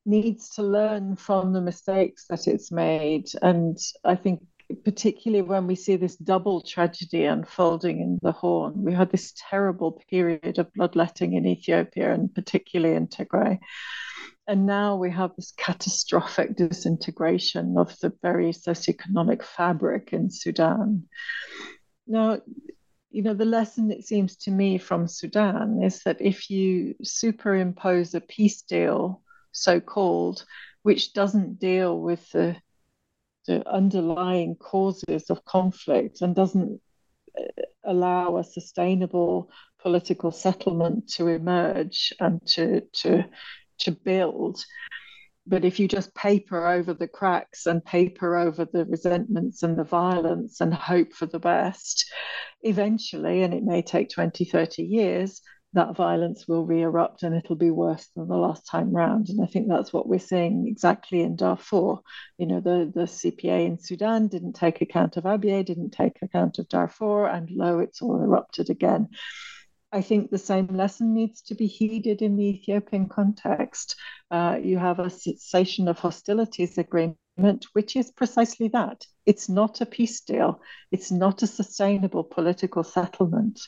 needs 0.05 0.49
to 0.49 0.63
learn 0.63 1.15
from 1.15 1.53
the 1.53 1.61
mistakes 1.61 2.25
that 2.29 2.47
it's 2.47 2.71
made. 2.71 3.29
And 3.41 3.77
I 4.03 4.15
think, 4.15 4.41
particularly 4.83 5.41
when 5.41 5.67
we 5.67 5.75
see 5.75 5.95
this 5.95 6.15
double 6.15 6.61
tragedy 6.61 7.25
unfolding 7.25 7.99
in 8.01 8.19
the 8.21 8.31
Horn, 8.31 8.83
we 8.83 8.93
had 8.93 9.11
this 9.11 9.33
terrible 9.49 10.01
period 10.09 10.59
of 10.59 10.71
bloodletting 10.73 11.33
in 11.33 11.45
Ethiopia 11.45 12.13
and 12.13 12.33
particularly 12.33 12.95
in 12.95 13.07
Tigray. 13.07 13.59
And 14.47 14.65
now 14.65 14.95
we 14.95 15.11
have 15.11 15.35
this 15.35 15.51
catastrophic 15.51 16.55
disintegration 16.55 17.77
of 17.77 17.97
the 17.99 18.13
very 18.21 18.51
socioeconomic 18.51 19.43
fabric 19.43 20.11
in 20.11 20.31
Sudan. 20.31 21.07
Now, 22.07 22.41
you 23.11 23.23
know, 23.23 23.33
the 23.33 23.45
lesson 23.45 23.91
it 23.91 24.05
seems 24.05 24.35
to 24.37 24.51
me 24.51 24.77
from 24.77 25.07
Sudan 25.07 25.83
is 25.83 26.03
that 26.03 26.21
if 26.21 26.49
you 26.49 26.95
superimpose 27.03 28.13
a 28.13 28.21
peace 28.21 28.61
deal, 28.61 29.21
so 29.51 29.79
called, 29.79 30.45
which 30.83 31.13
doesn't 31.13 31.59
deal 31.59 31.99
with 31.99 32.29
the, 32.31 32.55
the 33.49 33.67
underlying 33.67 34.55
causes 34.55 35.31
of 35.31 35.43
conflict 35.43 36.21
and 36.21 36.35
doesn't 36.35 36.79
uh, 37.37 37.63
allow 37.83 38.37
a 38.37 38.43
sustainable 38.43 39.49
political 39.81 40.31
settlement 40.31 41.09
to 41.09 41.27
emerge 41.27 42.13
and 42.19 42.39
to, 42.45 42.81
to 42.93 43.25
to 43.79 43.91
build. 43.91 44.63
But 45.47 45.65
if 45.65 45.79
you 45.79 45.87
just 45.87 46.13
paper 46.13 46.67
over 46.67 46.93
the 46.93 47.07
cracks 47.07 47.65
and 47.65 47.83
paper 47.83 48.37
over 48.37 48.65
the 48.65 48.85
resentments 48.85 49.63
and 49.63 49.77
the 49.77 49.83
violence 49.83 50.61
and 50.61 50.71
hope 50.71 51.13
for 51.13 51.25
the 51.25 51.39
best, 51.39 52.05
eventually, 52.61 53.41
and 53.41 53.53
it 53.53 53.63
may 53.63 53.81
take 53.81 54.09
20, 54.09 54.45
30 54.45 54.83
years, 54.83 55.41
that 55.73 55.95
violence 55.95 56.47
will 56.47 56.65
re-erupt 56.65 57.23
and 57.23 57.35
it'll 57.35 57.55
be 57.55 57.69
worse 57.69 58.07
than 58.15 58.27
the 58.27 58.35
last 58.35 58.65
time 58.65 58.91
round. 58.91 59.29
And 59.29 59.41
I 59.41 59.45
think 59.45 59.67
that's 59.67 59.93
what 59.93 60.07
we're 60.07 60.19
seeing 60.19 60.67
exactly 60.67 61.21
in 61.21 61.35
Darfur. 61.35 61.97
You 62.37 62.47
know, 62.47 62.59
the, 62.59 62.91
the 62.93 63.01
CPA 63.01 63.67
in 63.67 63.79
Sudan 63.79 64.27
didn't 64.27 64.53
take 64.53 64.81
account 64.81 65.17
of 65.17 65.25
Abyei, 65.25 65.63
didn't 65.63 65.91
take 65.91 66.17
account 66.21 66.57
of 66.57 66.67
Darfur, 66.69 67.27
and 67.27 67.49
lo, 67.51 67.79
it's 67.79 68.01
all 68.01 68.21
erupted 68.21 68.69
again. 68.69 69.09
I 69.91 70.01
think 70.01 70.29
the 70.29 70.37
same 70.37 70.67
lesson 70.67 71.13
needs 71.13 71.41
to 71.43 71.55
be 71.55 71.65
heeded 71.65 72.21
in 72.21 72.35
the 72.35 72.45
Ethiopian 72.45 73.09
context. 73.09 73.95
Uh, 74.29 74.59
you 74.61 74.77
have 74.77 74.99
a 74.99 75.09
cessation 75.09 75.87
of 75.87 75.97
hostilities 75.97 76.77
agreement, 76.77 77.17
which 77.73 77.95
is 77.95 78.11
precisely 78.11 78.67
that. 78.69 79.05
It's 79.25 79.49
not 79.49 79.81
a 79.81 79.87
peace 79.87 80.21
deal, 80.21 80.61
it's 80.91 81.11
not 81.11 81.41
a 81.41 81.47
sustainable 81.47 82.23
political 82.23 82.83
settlement. 82.83 83.59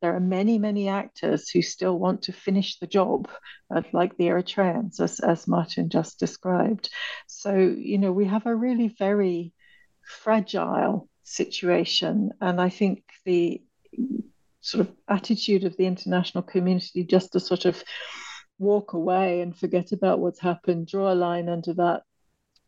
There 0.00 0.14
are 0.14 0.20
many, 0.20 0.58
many 0.58 0.88
actors 0.88 1.50
who 1.50 1.60
still 1.60 1.98
want 1.98 2.22
to 2.22 2.32
finish 2.32 2.78
the 2.78 2.86
job, 2.86 3.28
uh, 3.74 3.82
like 3.92 4.16
the 4.16 4.28
Eritreans, 4.28 5.00
as, 5.00 5.18
as 5.20 5.48
Martin 5.48 5.88
just 5.88 6.20
described. 6.20 6.90
So, 7.26 7.56
you 7.56 7.98
know, 7.98 8.12
we 8.12 8.26
have 8.26 8.46
a 8.46 8.54
really 8.54 8.88
very 8.88 9.52
fragile 10.02 11.08
situation. 11.24 12.30
And 12.40 12.60
I 12.60 12.68
think 12.68 13.02
the 13.24 13.62
sort 14.60 14.86
of 14.86 14.94
attitude 15.08 15.64
of 15.64 15.76
the 15.76 15.86
international 15.86 16.42
community 16.42 17.04
just 17.04 17.32
to 17.32 17.40
sort 17.40 17.64
of 17.64 17.82
walk 18.58 18.92
away 18.92 19.40
and 19.40 19.56
forget 19.56 19.92
about 19.92 20.20
what's 20.20 20.40
happened, 20.40 20.86
draw 20.86 21.12
a 21.12 21.14
line 21.14 21.48
under 21.48 21.74
that, 21.74 22.02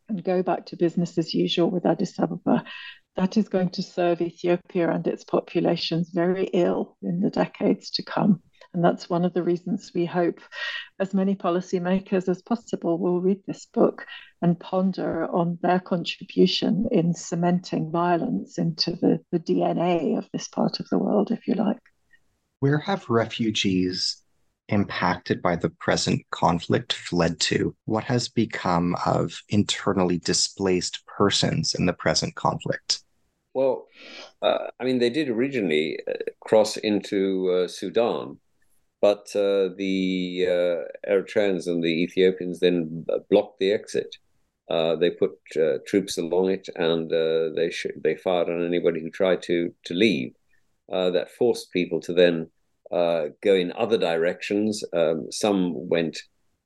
and 0.09 0.23
go 0.23 0.43
back 0.43 0.65
to 0.65 0.75
business 0.75 1.17
as 1.17 1.33
usual 1.33 1.69
with 1.69 1.85
Addis 1.85 2.19
Ababa, 2.19 2.63
that 3.15 3.37
is 3.37 3.49
going 3.49 3.69
to 3.69 3.83
serve 3.83 4.21
Ethiopia 4.21 4.89
and 4.89 5.05
its 5.05 5.23
populations 5.23 6.09
very 6.09 6.45
ill 6.53 6.97
in 7.01 7.19
the 7.19 7.29
decades 7.29 7.89
to 7.91 8.03
come. 8.03 8.41
And 8.73 8.83
that's 8.83 9.09
one 9.09 9.25
of 9.25 9.33
the 9.33 9.43
reasons 9.43 9.91
we 9.93 10.05
hope 10.05 10.39
as 10.97 11.13
many 11.13 11.35
policymakers 11.35 12.29
as 12.29 12.41
possible 12.41 12.97
will 12.97 13.19
read 13.19 13.41
this 13.45 13.65
book 13.65 14.05
and 14.41 14.57
ponder 14.57 15.27
on 15.27 15.59
their 15.61 15.79
contribution 15.79 16.87
in 16.89 17.13
cementing 17.13 17.91
violence 17.91 18.57
into 18.57 18.91
the, 18.91 19.19
the 19.31 19.39
DNA 19.39 20.17
of 20.17 20.25
this 20.31 20.47
part 20.47 20.79
of 20.79 20.87
the 20.89 20.97
world, 20.97 21.31
if 21.31 21.47
you 21.47 21.55
like. 21.55 21.81
Where 22.59 22.79
have 22.79 23.09
refugees 23.09 24.21
impacted 24.69 25.41
by 25.41 25.57
the 25.57 25.69
present 25.69 26.21
conflict 26.31 26.93
fled 26.93 27.39
to? 27.41 27.75
What 27.85 28.05
has 28.05 28.29
become 28.29 28.95
of 29.05 29.41
internally 29.49 30.19
displaced 30.19 31.03
persons 31.05 31.75
in 31.75 31.85
the 31.85 31.93
present 31.93 32.35
conflict? 32.35 33.00
Well, 33.53 33.87
uh, 34.41 34.67
I 34.79 34.85
mean, 34.85 34.99
they 34.99 35.09
did 35.09 35.29
originally 35.29 35.99
uh, 36.07 36.13
cross 36.39 36.77
into 36.77 37.51
uh, 37.51 37.67
Sudan, 37.67 38.39
but 39.01 39.35
uh, 39.35 39.69
the 39.75 40.45
uh, 40.47 41.11
Eritreans 41.11 41.67
and 41.67 41.83
the 41.83 42.03
Ethiopians 42.03 42.59
then 42.59 43.05
blocked 43.29 43.59
the 43.59 43.71
exit. 43.71 44.15
Uh, 44.69 44.95
they 44.95 45.09
put 45.09 45.31
troops 45.85 46.17
along 46.17 46.49
it, 46.49 46.69
and 46.75 47.09
they 47.57 47.69
sh- 47.69 47.87
they 48.01 48.15
fired 48.15 48.49
on 48.49 48.65
anybody 48.65 49.01
who 49.01 49.09
tried 49.09 49.41
to 49.43 49.73
to 49.85 49.93
leave. 49.93 50.33
that 50.89 51.31
forced 51.37 51.71
people 51.73 51.99
to 52.01 52.13
then 52.13 52.49
go 52.89 53.53
in 53.55 53.73
other 53.73 53.97
directions. 53.97 54.83
Um, 54.93 55.27
some 55.29 55.89
went 55.89 56.17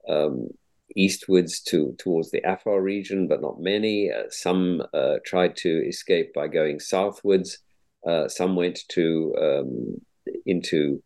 um, 0.08 0.50
eastwards 0.96 1.62
to 1.62 1.96
towards 1.98 2.32
the 2.32 2.42
Afar 2.50 2.82
region, 2.82 3.28
but 3.28 3.42
not 3.42 3.60
many. 3.60 4.12
Uh, 4.12 4.24
some 4.30 4.84
uh, 4.94 5.16
tried 5.26 5.56
to 5.58 5.88
escape 5.88 6.34
by 6.34 6.48
going 6.48 6.80
southwards. 6.80 7.60
Uh, 8.06 8.28
some 8.28 8.56
went 8.56 8.80
to 8.90 9.34
um, 9.42 10.02
into 10.46 11.02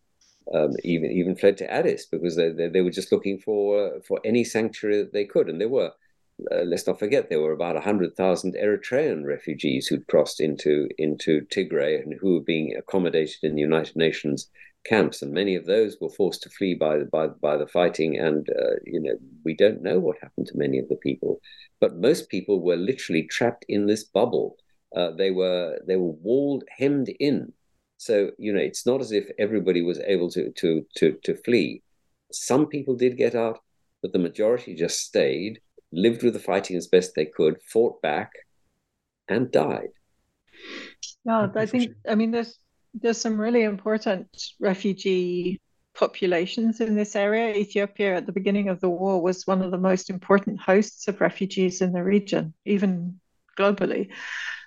um, 0.54 0.72
even 0.84 1.10
even 1.10 1.36
fled 1.36 1.56
to 1.58 1.72
Addis 1.72 2.06
because 2.06 2.36
they, 2.36 2.50
they, 2.50 2.68
they 2.68 2.80
were 2.82 2.90
just 2.90 3.12
looking 3.12 3.38
for 3.38 4.00
for 4.06 4.20
any 4.24 4.44
sanctuary 4.44 5.02
that 5.02 5.12
they 5.12 5.24
could, 5.24 5.48
and 5.48 5.60
there 5.60 5.68
were. 5.68 5.92
Uh, 6.50 6.62
let's 6.62 6.86
not 6.86 6.98
forget 6.98 7.28
there 7.28 7.38
were 7.40 7.52
about 7.52 7.82
hundred 7.82 8.16
thousand 8.16 8.54
Eritrean 8.54 9.26
refugees 9.26 9.86
who'd 9.86 10.06
crossed 10.06 10.40
into 10.40 10.88
into 10.96 11.42
Tigray 11.54 12.02
and 12.02 12.14
who 12.18 12.34
were 12.34 12.40
being 12.40 12.74
accommodated 12.78 13.36
in 13.42 13.54
the 13.54 13.60
United 13.60 13.94
Nations 13.94 14.48
camps, 14.84 15.22
and 15.22 15.32
many 15.32 15.54
of 15.54 15.66
those 15.66 15.96
were 16.00 16.08
forced 16.08 16.42
to 16.42 16.50
flee 16.50 16.74
by 16.74 17.00
by 17.04 17.28
by 17.28 17.56
the 17.56 17.66
fighting. 17.66 18.18
And 18.18 18.48
uh, 18.50 18.76
you 18.84 19.00
know, 19.00 19.16
we 19.44 19.54
don't 19.54 19.82
know 19.82 19.98
what 19.98 20.18
happened 20.22 20.46
to 20.48 20.58
many 20.58 20.78
of 20.78 20.88
the 20.88 20.96
people, 20.96 21.40
but 21.80 21.96
most 21.96 22.28
people 22.28 22.60
were 22.60 22.76
literally 22.76 23.24
trapped 23.24 23.64
in 23.68 23.86
this 23.86 24.04
bubble. 24.04 24.56
Uh, 24.94 25.10
they 25.12 25.30
were 25.30 25.78
they 25.86 25.96
were 25.96 26.12
walled, 26.12 26.64
hemmed 26.76 27.08
in. 27.20 27.52
So 27.98 28.30
you 28.38 28.52
know, 28.52 28.60
it's 28.60 28.86
not 28.86 29.00
as 29.00 29.12
if 29.12 29.28
everybody 29.38 29.82
was 29.82 30.00
able 30.00 30.30
to 30.30 30.50
to 30.50 30.86
to 30.96 31.18
to 31.24 31.34
flee. 31.36 31.82
Some 32.32 32.66
people 32.66 32.96
did 32.96 33.16
get 33.16 33.34
out, 33.34 33.58
but 34.02 34.12
the 34.12 34.18
majority 34.18 34.74
just 34.74 35.00
stayed, 35.00 35.60
lived 35.92 36.22
with 36.22 36.34
the 36.34 36.40
fighting 36.40 36.76
as 36.76 36.86
best 36.86 37.14
they 37.14 37.26
could, 37.26 37.60
fought 37.62 38.00
back, 38.02 38.30
and 39.28 39.50
died. 39.50 39.90
Yeah, 41.24 41.48
I 41.54 41.66
think 41.66 41.92
I 42.08 42.14
mean 42.14 42.30
there's 42.30 42.58
there's 42.94 43.20
some 43.20 43.40
really 43.40 43.62
important 43.62 44.28
refugee 44.58 45.60
populations 45.94 46.80
in 46.80 46.94
this 46.94 47.16
area. 47.16 47.54
Ethiopia 47.54 48.16
at 48.16 48.26
the 48.26 48.32
beginning 48.32 48.68
of 48.68 48.80
the 48.80 48.88
war 48.88 49.22
was 49.22 49.46
one 49.46 49.62
of 49.62 49.70
the 49.70 49.78
most 49.78 50.10
important 50.10 50.60
hosts 50.60 51.08
of 51.08 51.20
refugees 51.20 51.80
in 51.80 51.92
the 51.92 52.02
region, 52.02 52.54
even 52.64 53.20
globally. 53.58 54.10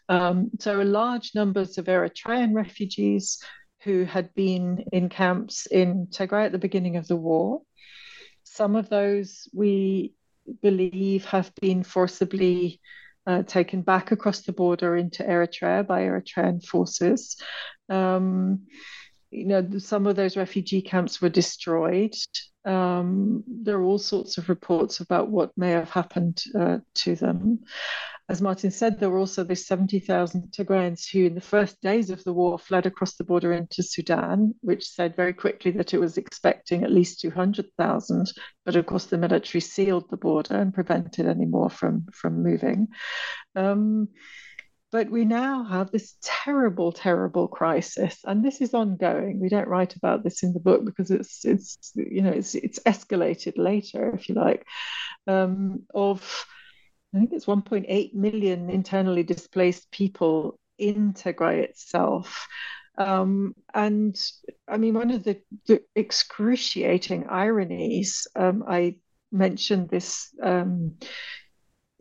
Um, 0.09 0.51
so, 0.59 0.81
large 0.81 1.33
numbers 1.33 1.77
of 1.77 1.85
Eritrean 1.85 2.53
refugees 2.53 3.41
who 3.83 4.05
had 4.05 4.33
been 4.33 4.85
in 4.91 5.09
camps 5.09 5.65
in 5.65 6.07
Tigray 6.07 6.45
at 6.45 6.51
the 6.51 6.57
beginning 6.57 6.97
of 6.97 7.07
the 7.07 7.15
war. 7.15 7.61
Some 8.43 8.75
of 8.75 8.89
those 8.89 9.47
we 9.53 10.13
believe 10.61 11.25
have 11.25 11.51
been 11.61 11.83
forcibly 11.83 12.79
uh, 13.25 13.43
taken 13.43 13.81
back 13.81 14.11
across 14.11 14.41
the 14.41 14.51
border 14.51 14.95
into 14.97 15.23
Eritrea 15.23 15.87
by 15.87 16.01
Eritrean 16.01 16.63
forces. 16.65 17.37
Um, 17.89 18.67
you 19.31 19.45
know, 19.45 19.67
some 19.79 20.05
of 20.05 20.15
those 20.15 20.37
refugee 20.37 20.81
camps 20.81 21.21
were 21.21 21.29
destroyed. 21.29 22.13
Um, 22.65 23.43
there 23.47 23.77
are 23.77 23.83
all 23.83 23.97
sorts 23.97 24.37
of 24.37 24.47
reports 24.47 24.99
about 24.99 25.29
what 25.29 25.51
may 25.57 25.71
have 25.71 25.89
happened 25.89 26.41
uh, 26.55 26.79
to 26.95 27.15
them 27.15 27.59
as 28.29 28.41
Martin 28.41 28.71
said, 28.71 28.99
there 28.99 29.09
were 29.09 29.19
also 29.19 29.43
these 29.43 29.67
70,000 29.67 30.51
Tigrayans 30.51 31.09
who, 31.11 31.25
in 31.25 31.35
the 31.35 31.41
first 31.41 31.81
days 31.81 32.09
of 32.09 32.23
the 32.23 32.31
war, 32.31 32.57
fled 32.57 32.85
across 32.85 33.15
the 33.15 33.25
border 33.25 33.51
into 33.51 33.83
Sudan, 33.83 34.55
which 34.61 34.87
said 34.87 35.15
very 35.15 35.33
quickly 35.33 35.71
that 35.71 35.93
it 35.93 35.99
was 35.99 36.17
expecting 36.17 36.83
at 36.83 36.91
least 36.91 37.19
200,000. 37.19 38.31
But 38.65 38.77
of 38.77 38.85
course, 38.85 39.07
the 39.07 39.17
military 39.17 39.59
sealed 39.59 40.09
the 40.09 40.17
border 40.17 40.55
and 40.55 40.73
prevented 40.73 41.27
any 41.27 41.45
more 41.45 41.69
from, 41.69 42.05
from 42.13 42.41
moving. 42.41 42.87
Um, 43.55 44.07
but 44.93 45.09
we 45.09 45.25
now 45.25 45.63
have 45.63 45.89
this 45.89 46.13
terrible, 46.21 46.91
terrible 46.91 47.47
crisis, 47.47 48.19
and 48.25 48.45
this 48.45 48.61
is 48.61 48.75
ongoing. 48.75 49.39
We 49.39 49.49
don't 49.49 49.67
write 49.67 49.95
about 49.95 50.23
this 50.23 50.43
in 50.43 50.53
the 50.53 50.59
book 50.59 50.85
because 50.85 51.09
it's 51.09 51.43
it's 51.43 51.91
you 51.95 52.21
know 52.21 52.29
it's 52.29 52.53
it's 52.53 52.77
escalated 52.85 53.57
later, 53.57 54.13
if 54.13 54.29
you 54.29 54.35
like, 54.35 54.67
um, 55.25 55.81
of 55.95 56.45
I 57.11 57.17
think 57.17 57.31
it's 57.33 57.47
1.8 57.47 58.13
million 58.13 58.69
internally 58.69 59.23
displaced 59.23 59.89
people 59.89 60.59
in 60.77 61.13
Tigray 61.13 61.63
itself. 61.63 62.47
Um, 62.95 63.55
and 63.73 64.15
I 64.67 64.77
mean, 64.77 64.93
one 64.93 65.09
of 65.09 65.23
the, 65.23 65.41
the 65.65 65.81
excruciating 65.95 67.27
ironies, 67.29 68.27
um, 68.35 68.63
I 68.67 68.97
mentioned 69.31 69.89
this 69.89 70.29
um, 70.41 70.97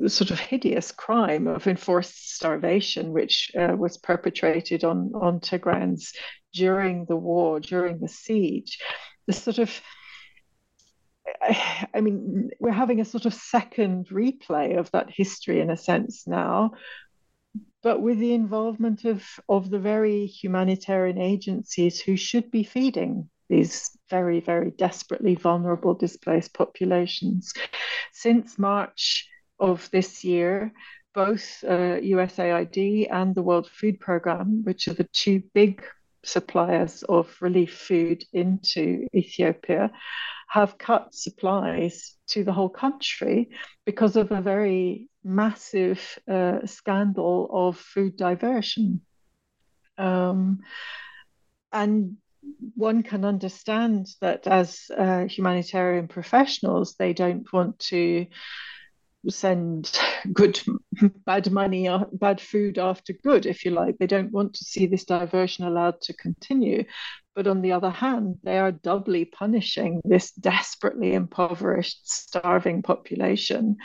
sort 0.08 0.30
of 0.30 0.40
hideous 0.40 0.92
crime 0.92 1.46
of 1.46 1.66
enforced 1.66 2.34
starvation, 2.34 3.12
which 3.12 3.52
uh, 3.58 3.74
was 3.76 3.98
perpetrated 3.98 4.84
on, 4.84 5.12
on 5.14 5.40
Tigrayans 5.40 6.14
during 6.52 7.04
the 7.06 7.16
war, 7.16 7.60
during 7.60 7.98
the 7.98 8.08
siege. 8.08 8.78
The 9.26 9.32
sort 9.32 9.58
of 9.58 9.80
I 11.94 12.00
mean, 12.00 12.50
we're 12.58 12.72
having 12.72 13.00
a 13.00 13.04
sort 13.04 13.26
of 13.26 13.34
second 13.34 14.08
replay 14.08 14.78
of 14.78 14.90
that 14.92 15.10
history 15.10 15.60
in 15.60 15.70
a 15.70 15.76
sense 15.76 16.26
now, 16.26 16.72
but 17.82 18.00
with 18.00 18.18
the 18.18 18.34
involvement 18.34 19.04
of, 19.04 19.24
of 19.48 19.70
the 19.70 19.78
very 19.78 20.26
humanitarian 20.26 21.18
agencies 21.18 22.00
who 22.00 22.16
should 22.16 22.50
be 22.50 22.62
feeding 22.62 23.28
these 23.48 23.90
very, 24.08 24.40
very 24.40 24.70
desperately 24.70 25.34
vulnerable 25.34 25.94
displaced 25.94 26.54
populations. 26.54 27.52
Since 28.12 28.58
March 28.58 29.28
of 29.62 29.88
this 29.92 30.24
year, 30.24 30.72
both 31.14 31.64
uh, 31.64 32.00
USAID 32.00 33.08
and 33.10 33.34
the 33.34 33.42
World 33.42 33.68
Food 33.70 34.00
Programme, 34.00 34.64
which 34.64 34.88
are 34.88 34.94
the 34.94 35.08
two 35.12 35.42
big 35.54 35.84
suppliers 36.24 37.02
of 37.04 37.34
relief 37.40 37.74
food 37.74 38.24
into 38.32 39.06
Ethiopia, 39.14 39.90
have 40.48 40.78
cut 40.78 41.14
supplies 41.14 42.14
to 42.28 42.44
the 42.44 42.52
whole 42.52 42.68
country 42.68 43.50
because 43.86 44.16
of 44.16 44.32
a 44.32 44.42
very 44.42 45.08
massive 45.24 46.18
uh, 46.28 46.66
scandal 46.66 47.48
of 47.50 47.78
food 47.78 48.16
diversion. 48.16 49.00
Um, 49.96 50.60
and 51.72 52.16
one 52.74 53.02
can 53.02 53.24
understand 53.24 54.08
that 54.20 54.46
as 54.46 54.90
uh, 54.96 55.24
humanitarian 55.24 56.08
professionals, 56.08 56.96
they 56.98 57.12
don't 57.12 57.50
want 57.52 57.78
to 57.78 58.26
send 59.30 59.98
good 60.32 60.60
bad 61.24 61.50
money 61.50 61.88
or 61.88 62.06
bad 62.12 62.40
food 62.40 62.78
after 62.78 63.12
good 63.12 63.46
if 63.46 63.64
you 63.64 63.70
like. 63.70 63.98
They 63.98 64.06
don't 64.06 64.32
want 64.32 64.54
to 64.54 64.64
see 64.64 64.86
this 64.86 65.04
diversion 65.04 65.64
allowed 65.64 66.00
to 66.02 66.14
continue. 66.14 66.84
But 67.34 67.46
on 67.46 67.62
the 67.62 67.72
other 67.72 67.90
hand 67.90 68.38
they 68.42 68.58
are 68.58 68.72
doubly 68.72 69.24
punishing 69.24 70.02
this 70.04 70.32
desperately 70.32 71.14
impoverished 71.14 72.10
starving 72.10 72.82
population 72.82 73.76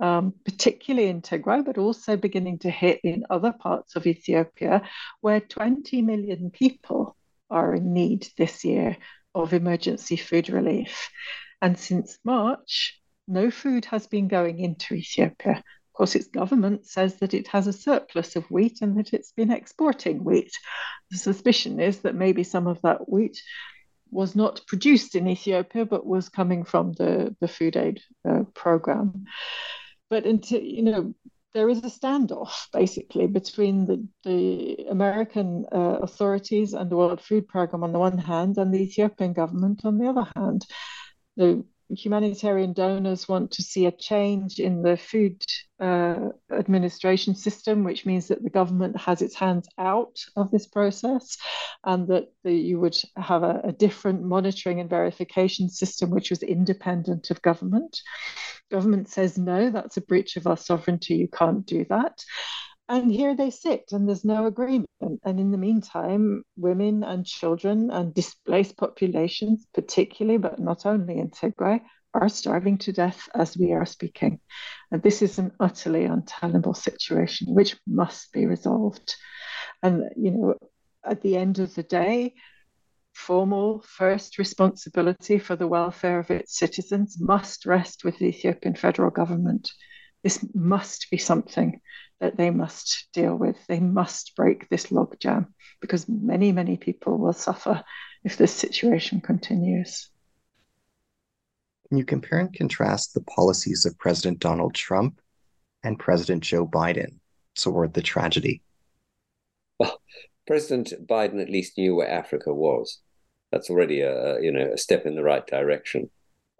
um, 0.00 0.34
particularly 0.44 1.08
in 1.08 1.22
tigray 1.22 1.64
but 1.64 1.78
also 1.78 2.16
beginning 2.16 2.58
to 2.60 2.70
hit 2.70 2.98
in 3.04 3.22
other 3.30 3.52
parts 3.52 3.94
of 3.94 4.08
ethiopia 4.08 4.82
where 5.20 5.38
20 5.38 6.02
million 6.02 6.50
people 6.50 7.16
are 7.48 7.74
in 7.74 7.92
need 7.92 8.26
this 8.36 8.64
year 8.64 8.96
of 9.36 9.52
emergency 9.52 10.16
food 10.16 10.48
relief. 10.48 11.10
And 11.62 11.78
since 11.78 12.18
march 12.24 13.00
no 13.28 13.50
food 13.50 13.84
has 13.86 14.06
been 14.06 14.28
going 14.28 14.58
into 14.60 14.94
Ethiopia. 14.94 15.52
Of 15.56 15.92
course, 15.92 16.14
its 16.14 16.28
government 16.28 16.86
says 16.86 17.16
that 17.16 17.34
it 17.34 17.48
has 17.48 17.66
a 17.66 17.72
surplus 17.72 18.36
of 18.36 18.50
wheat 18.50 18.82
and 18.82 18.98
that 18.98 19.14
it's 19.14 19.32
been 19.32 19.50
exporting 19.50 20.24
wheat. 20.24 20.52
The 21.10 21.18
suspicion 21.18 21.80
is 21.80 22.00
that 22.00 22.14
maybe 22.14 22.44
some 22.44 22.66
of 22.66 22.82
that 22.82 23.08
wheat 23.08 23.40
was 24.10 24.36
not 24.36 24.66
produced 24.66 25.14
in 25.14 25.26
Ethiopia 25.26 25.84
but 25.84 26.06
was 26.06 26.28
coming 26.28 26.64
from 26.64 26.92
the, 26.92 27.34
the 27.40 27.48
food 27.48 27.76
aid 27.76 28.00
uh, 28.28 28.44
program. 28.54 29.24
But 30.10 30.26
until, 30.26 30.60
you 30.62 30.82
know, 30.82 31.14
there 31.54 31.68
is 31.70 31.78
a 31.78 31.88
standoff 31.88 32.70
basically 32.72 33.26
between 33.26 33.86
the, 33.86 34.06
the 34.24 34.86
American 34.90 35.64
uh, 35.72 35.98
authorities 36.02 36.74
and 36.74 36.90
the 36.90 36.96
World 36.96 37.22
Food 37.22 37.48
Program 37.48 37.82
on 37.82 37.92
the 37.92 37.98
one 37.98 38.18
hand 38.18 38.58
and 38.58 38.72
the 38.72 38.82
Ethiopian 38.82 39.32
government 39.32 39.80
on 39.84 39.96
the 39.96 40.06
other 40.06 40.30
hand. 40.36 40.66
The 41.38 41.64
humanitarian 41.90 42.72
donors 42.72 43.28
want 43.28 43.52
to 43.52 43.62
see 43.62 43.86
a 43.86 43.92
change 43.92 44.58
in 44.58 44.82
the 44.82 44.96
food 44.96 45.42
uh, 45.78 46.30
administration 46.50 47.34
system, 47.34 47.84
which 47.84 48.06
means 48.06 48.28
that 48.28 48.42
the 48.42 48.50
government 48.50 48.96
has 48.96 49.22
its 49.22 49.34
hands 49.34 49.68
out 49.78 50.18
of 50.36 50.50
this 50.50 50.66
process 50.66 51.36
and 51.84 52.08
that 52.08 52.28
the, 52.44 52.52
you 52.52 52.80
would 52.80 52.96
have 53.16 53.42
a, 53.42 53.60
a, 53.64 53.72
different 53.72 54.22
monitoring 54.22 54.80
and 54.80 54.90
verification 54.90 55.68
system 55.68 56.10
which 56.10 56.30
was 56.30 56.42
independent 56.42 57.30
of 57.30 57.42
government. 57.42 58.00
Government 58.70 59.08
says, 59.08 59.38
no, 59.38 59.70
that's 59.70 59.96
a 59.96 60.00
breach 60.02 60.36
of 60.36 60.46
our 60.46 60.56
sovereignty, 60.56 61.14
you 61.16 61.28
can't 61.28 61.66
do 61.66 61.84
that. 61.90 62.24
And 62.88 63.10
here 63.10 63.34
they 63.34 63.50
sit, 63.50 63.90
and 63.90 64.06
there's 64.06 64.24
no 64.24 64.46
agreement. 64.46 64.88
And 65.00 65.40
in 65.40 65.50
the 65.50 65.58
meantime, 65.58 66.44
women 66.56 67.02
and 67.02 67.26
children 67.26 67.90
and 67.90 68.14
displaced 68.14 68.76
populations, 68.76 69.66
particularly, 69.74 70.38
but 70.38 70.60
not 70.60 70.86
only 70.86 71.18
in 71.18 71.30
Tigray, 71.30 71.80
are 72.14 72.28
starving 72.28 72.78
to 72.78 72.92
death 72.92 73.28
as 73.34 73.58
we 73.58 73.72
are 73.72 73.86
speaking. 73.86 74.40
And 74.90 75.02
this 75.02 75.20
is 75.20 75.38
an 75.38 75.52
utterly 75.58 76.04
untenable 76.04 76.74
situation 76.74 77.54
which 77.54 77.76
must 77.86 78.32
be 78.32 78.46
resolved. 78.46 79.16
And, 79.82 80.04
you 80.16 80.30
know, 80.30 80.54
at 81.04 81.22
the 81.22 81.36
end 81.36 81.58
of 81.58 81.74
the 81.74 81.82
day, 81.82 82.34
formal 83.14 83.82
first 83.82 84.38
responsibility 84.38 85.38
for 85.38 85.56
the 85.56 85.66
welfare 85.66 86.20
of 86.20 86.30
its 86.30 86.56
citizens 86.56 87.16
must 87.20 87.66
rest 87.66 88.04
with 88.04 88.18
the 88.18 88.26
Ethiopian 88.26 88.76
federal 88.76 89.10
government. 89.10 89.70
This 90.26 90.44
must 90.56 91.08
be 91.08 91.18
something 91.18 91.80
that 92.18 92.36
they 92.36 92.50
must 92.50 93.06
deal 93.12 93.36
with. 93.36 93.64
They 93.68 93.78
must 93.78 94.34
break 94.34 94.68
this 94.68 94.86
logjam 94.86 95.46
because 95.80 96.08
many, 96.08 96.50
many 96.50 96.76
people 96.76 97.16
will 97.16 97.32
suffer 97.32 97.84
if 98.24 98.36
this 98.36 98.50
situation 98.50 99.20
continues. 99.20 100.10
Can 101.88 101.98
you 101.98 102.04
compare 102.04 102.40
and 102.40 102.52
contrast 102.52 103.14
the 103.14 103.20
policies 103.20 103.86
of 103.86 103.96
President 104.00 104.40
Donald 104.40 104.74
Trump 104.74 105.20
and 105.84 105.96
President 105.96 106.42
Joe 106.42 106.66
Biden 106.66 107.20
toward 107.54 107.94
the 107.94 108.02
tragedy? 108.02 108.62
Well, 109.78 110.00
President 110.48 110.92
Biden 111.06 111.40
at 111.40 111.50
least 111.50 111.78
knew 111.78 111.94
where 111.94 112.10
Africa 112.10 112.52
was. 112.52 112.98
That's 113.52 113.70
already 113.70 114.00
a 114.00 114.40
you 114.40 114.50
know 114.50 114.72
a 114.72 114.76
step 114.76 115.06
in 115.06 115.14
the 115.14 115.22
right 115.22 115.46
direction, 115.46 116.10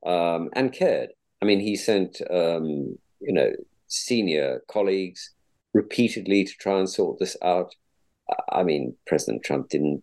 um, 0.06 0.50
and 0.52 0.72
cared. 0.72 1.10
I 1.42 1.46
mean, 1.46 1.58
he 1.58 1.74
sent 1.74 2.20
um, 2.30 2.96
you 3.20 3.32
know 3.32 3.50
senior 3.88 4.62
colleagues 4.68 5.30
repeatedly 5.72 6.44
to 6.44 6.52
try 6.58 6.78
and 6.78 6.88
sort 6.88 7.18
this 7.18 7.36
out. 7.42 7.74
I 8.50 8.62
mean, 8.64 8.96
President 9.06 9.44
Trump 9.44 9.68
didn't, 9.68 10.02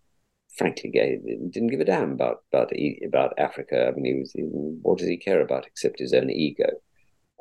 frankly, 0.58 0.92
didn't 0.92 1.68
give 1.70 1.82
a 1.82 1.86
damn 1.86 2.14
about 2.14 2.44
about 2.52 2.72
about 3.06 3.34
Africa. 3.38 3.88
I 3.88 3.92
mean, 3.92 4.06
he 4.06 4.20
was 4.20 4.34
what 4.82 5.00
does 5.00 5.08
he 5.08 5.18
care 5.18 5.42
about 5.42 5.68
except 5.68 6.00
his 6.00 6.14
own 6.14 6.30
ego? 6.30 6.70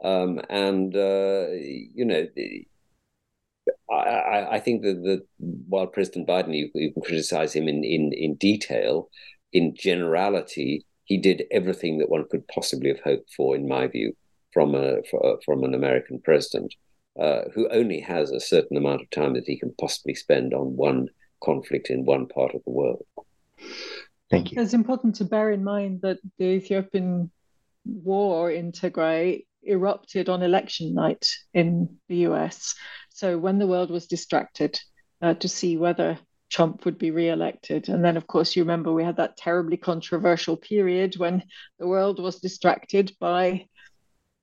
Um, 0.03 0.40
and 0.51 0.97
uh, 0.97 1.47
you 1.53 2.05
know, 2.05 2.27
I, 3.90 4.57
I, 4.57 4.61
think 4.61 4.82
that, 4.82 5.01
that 5.05 5.23
while 5.69 5.86
President 5.86 6.27
Biden, 6.27 6.57
you, 6.57 6.70
you 6.74 6.93
can 6.93 7.03
criticize 7.03 7.55
him 7.55 7.69
in, 7.69 7.85
in 7.85 8.12
in 8.12 8.35
detail, 8.35 9.09
in 9.53 9.77
generality, 9.77 10.85
he 11.05 11.19
did 11.19 11.44
everything 11.53 11.99
that 11.99 12.11
one 12.11 12.24
could 12.28 12.49
possibly 12.49 12.89
have 12.89 13.01
hoped 13.05 13.31
for, 13.36 13.55
in 13.55 13.69
my 13.69 13.86
view, 13.86 14.16
from 14.53 14.74
a 14.74 15.03
from 15.45 15.65
an 15.65 15.74
American 15.74 16.20
president 16.20 16.74
uh, 17.20 17.43
who 17.55 17.69
only 17.69 18.01
has 18.01 18.31
a 18.31 18.41
certain 18.41 18.77
amount 18.77 19.03
of 19.03 19.11
time 19.11 19.35
that 19.35 19.47
he 19.47 19.59
can 19.59 19.74
possibly 19.79 20.15
spend 20.15 20.55
on 20.55 20.77
one 20.77 21.09
conflict 21.43 21.91
in 21.91 22.05
one 22.05 22.27
part 22.27 22.55
of 22.55 22.62
the 22.65 22.70
world. 22.70 23.05
Thank 24.31 24.53
you. 24.53 24.62
It's 24.62 24.73
important 24.73 25.16
to 25.16 25.24
bear 25.24 25.51
in 25.51 25.62
mind 25.62 26.01
that 26.03 26.19
the 26.39 26.45
Ethiopian 26.45 27.31
war 27.85 28.51
in 28.51 28.73
Tigray 28.73 29.45
erupted 29.62 30.29
on 30.29 30.43
election 30.43 30.95
night 30.95 31.29
in 31.53 31.99
the 32.09 32.29
US. 32.29 32.74
So 33.11 33.39
when 33.39 33.59
the 33.59 33.66
world 33.66 33.91
was 33.91 34.07
distracted 34.07 34.81
uh, 35.20 35.35
to 35.35 35.49
see 35.49 35.77
whether 35.77 36.19
Trump 36.53 36.85
would 36.85 36.99
be 36.99 37.11
re-elected. 37.11 37.89
And 37.89 38.05
then, 38.05 38.19
of 38.19 38.27
course, 38.27 38.55
you 38.55 38.62
remember 38.62 38.93
we 38.93 39.05
had 39.05 39.16
that 39.16 39.39
terribly 39.39 39.79
controversial 39.79 40.57
period 40.57 41.16
when 41.16 41.43
the 41.79 41.87
world 41.87 42.20
was 42.20 42.41
distracted 42.41 43.12
by 43.19 43.69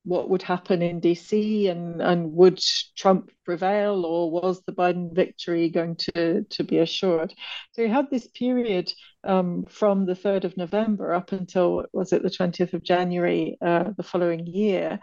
what 0.10 0.30
would 0.30 0.42
happen 0.42 0.82
in 0.82 1.00
DC 1.00 1.70
and, 1.70 2.02
and 2.02 2.34
would 2.34 2.60
Trump 2.98 3.32
prevail 3.46 4.06
or 4.06 4.32
was 4.32 4.62
the 4.66 4.72
Biden 4.72 5.14
victory 5.14 5.70
going 5.70 5.96
to, 5.96 6.44
to 6.50 6.64
be 6.64 6.80
assured? 6.80 7.34
So 7.74 7.84
you 7.84 7.90
had 7.90 8.10
this 8.10 8.28
period 8.28 8.92
um, 9.24 9.66
from 9.70 10.06
the 10.08 10.16
3rd 10.16 10.46
of 10.46 10.58
November 10.58 11.14
up 11.14 11.32
until, 11.32 11.86
was 11.94 12.12
it 12.12 12.24
the 12.24 12.30
20th 12.30 12.74
of 12.74 12.84
January 12.84 13.58
uh, 13.62 13.92
the 13.96 14.04
following 14.04 14.48
year, 14.48 15.00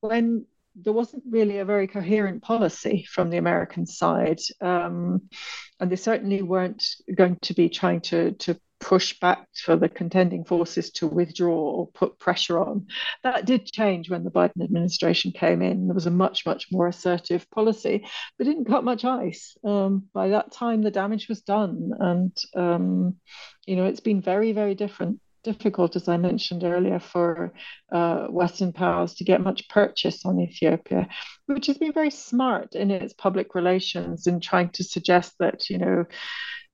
when 0.00 0.44
there 0.76 0.92
wasn't 0.92 1.24
really 1.28 1.58
a 1.58 1.64
very 1.64 1.86
coherent 1.86 2.42
policy 2.42 3.06
from 3.10 3.30
the 3.30 3.38
American 3.38 3.86
side. 3.86 4.40
Um, 4.60 5.22
and 5.80 5.90
they 5.90 5.96
certainly 5.96 6.42
weren't 6.42 6.84
going 7.14 7.38
to 7.42 7.54
be 7.54 7.68
trying 7.68 8.02
to, 8.02 8.32
to 8.32 8.60
push 8.80 9.18
back 9.20 9.46
for 9.64 9.76
the 9.76 9.88
contending 9.88 10.44
forces 10.44 10.90
to 10.90 11.06
withdraw 11.06 11.54
or 11.54 11.86
put 11.88 12.18
pressure 12.18 12.58
on. 12.58 12.86
That 13.22 13.44
did 13.44 13.66
change 13.66 14.10
when 14.10 14.24
the 14.24 14.30
Biden 14.30 14.64
administration 14.64 15.32
came 15.32 15.62
in. 15.62 15.86
There 15.86 15.94
was 15.94 16.06
a 16.06 16.10
much, 16.10 16.46
much 16.46 16.66
more 16.72 16.88
assertive 16.88 17.48
policy, 17.50 18.06
but 18.36 18.44
didn't 18.44 18.64
cut 18.64 18.84
much 18.84 19.04
ice. 19.04 19.56
Um, 19.64 20.04
by 20.12 20.28
that 20.28 20.52
time, 20.52 20.82
the 20.82 20.90
damage 20.90 21.28
was 21.28 21.42
done. 21.42 21.92
And, 21.98 22.36
um, 22.56 23.16
you 23.66 23.76
know, 23.76 23.84
it's 23.84 24.00
been 24.00 24.22
very, 24.22 24.52
very 24.52 24.74
different 24.74 25.20
difficult, 25.42 25.96
as 25.96 26.08
I 26.08 26.16
mentioned 26.16 26.64
earlier, 26.64 27.00
for 27.00 27.52
uh, 27.92 28.26
Western 28.26 28.72
powers 28.72 29.14
to 29.14 29.24
get 29.24 29.40
much 29.40 29.68
purchase 29.68 30.24
on 30.24 30.40
Ethiopia, 30.40 31.08
which 31.46 31.66
has 31.66 31.78
been 31.78 31.92
very 31.92 32.10
smart 32.10 32.74
in 32.74 32.90
its 32.90 33.14
public 33.14 33.54
relations 33.54 34.26
in 34.26 34.40
trying 34.40 34.70
to 34.70 34.84
suggest 34.84 35.34
that, 35.38 35.70
you 35.70 35.78
know, 35.78 36.04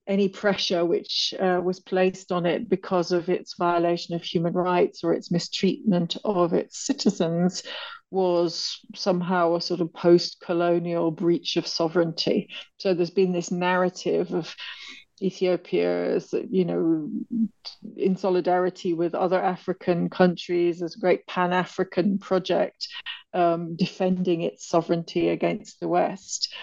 any 0.06 0.28
pressure 0.28 0.84
which 0.84 1.34
uh, 1.40 1.60
was 1.62 1.80
placed 1.80 2.30
on 2.30 2.46
it 2.46 2.68
because 2.68 3.12
of 3.12 3.28
its 3.28 3.56
violation 3.56 4.14
of 4.14 4.22
human 4.22 4.52
rights 4.52 5.02
or 5.02 5.12
its 5.12 5.30
mistreatment 5.30 6.16
of 6.24 6.52
its 6.52 6.86
citizens 6.86 7.62
was 8.10 8.80
somehow 8.94 9.56
a 9.56 9.60
sort 9.60 9.80
of 9.80 9.92
post 9.92 10.40
colonial 10.40 11.10
breach 11.10 11.56
of 11.56 11.66
sovereignty. 11.66 12.48
So 12.78 12.94
there's 12.94 13.10
been 13.10 13.32
this 13.32 13.50
narrative 13.50 14.32
of 14.32 14.54
Ethiopia, 15.20 16.20
you 16.50 16.64
know, 16.64 17.10
in 17.96 18.16
solidarity 18.16 18.92
with 18.92 19.14
other 19.14 19.42
African 19.42 20.10
countries 20.10 20.82
as 20.82 20.94
a 20.94 21.00
great 21.00 21.26
Pan 21.26 21.52
African 21.52 22.18
project, 22.18 22.86
um, 23.32 23.76
defending 23.76 24.42
its 24.42 24.68
sovereignty 24.68 25.30
against 25.30 25.80
the 25.80 25.88
West 25.88 26.54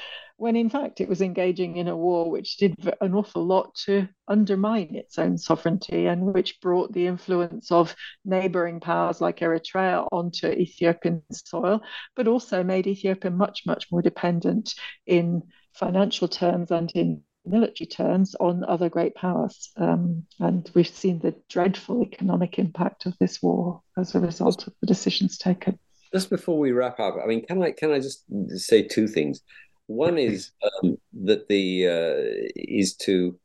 when 0.43 0.57
in 0.57 0.69
fact 0.69 0.99
it 0.99 1.07
was 1.07 1.21
engaging 1.21 1.77
in 1.77 1.87
a 1.87 1.95
war 1.95 2.29
which 2.29 2.57
did 2.57 2.75
an 2.99 3.15
awful 3.15 3.45
lot 3.45 3.73
to 3.75 4.05
undermine 4.27 4.93
its 4.93 5.17
own 5.17 5.37
sovereignty 5.37 6.05
and 6.05 6.21
which 6.21 6.59
brought 6.59 6.91
the 6.91 7.07
influence 7.07 7.71
of 7.71 7.95
neighboring 8.25 8.81
powers 8.81 9.21
like 9.21 9.39
Eritrea 9.39 10.05
onto 10.11 10.47
Ethiopian 10.47 11.23
soil, 11.31 11.81
but 12.17 12.27
also 12.27 12.61
made 12.61 12.87
Ethiopia 12.87 13.31
much, 13.31 13.61
much 13.65 13.89
more 13.89 14.01
dependent 14.01 14.73
in 15.07 15.43
financial 15.71 16.27
terms 16.27 16.71
and 16.71 16.91
in 16.93 17.21
military 17.45 17.87
terms 17.87 18.35
on 18.37 18.65
other 18.65 18.89
great 18.89 19.15
powers. 19.15 19.71
Um, 19.77 20.25
and 20.41 20.69
we've 20.73 20.85
seen 20.85 21.19
the 21.19 21.35
dreadful 21.47 22.01
economic 22.03 22.59
impact 22.59 23.05
of 23.05 23.17
this 23.17 23.41
war 23.41 23.81
as 23.97 24.13
a 24.13 24.19
result 24.19 24.67
of 24.67 24.73
the 24.81 24.87
decisions 24.87 25.37
taken. 25.37 25.79
Just 26.11 26.29
before 26.29 26.59
we 26.59 26.73
wrap 26.73 26.99
up, 26.99 27.15
I 27.23 27.27
mean, 27.27 27.45
can 27.45 27.63
I 27.63 27.71
can 27.71 27.91
I 27.93 27.99
just 27.99 28.25
say 28.57 28.83
two 28.83 29.07
things? 29.07 29.39
One 29.87 30.17
is 30.17 30.51
um, 30.83 30.97
that 31.25 31.47
the 31.47 31.87
uh, 31.87 32.49
is 32.55 32.95
to 32.97 33.39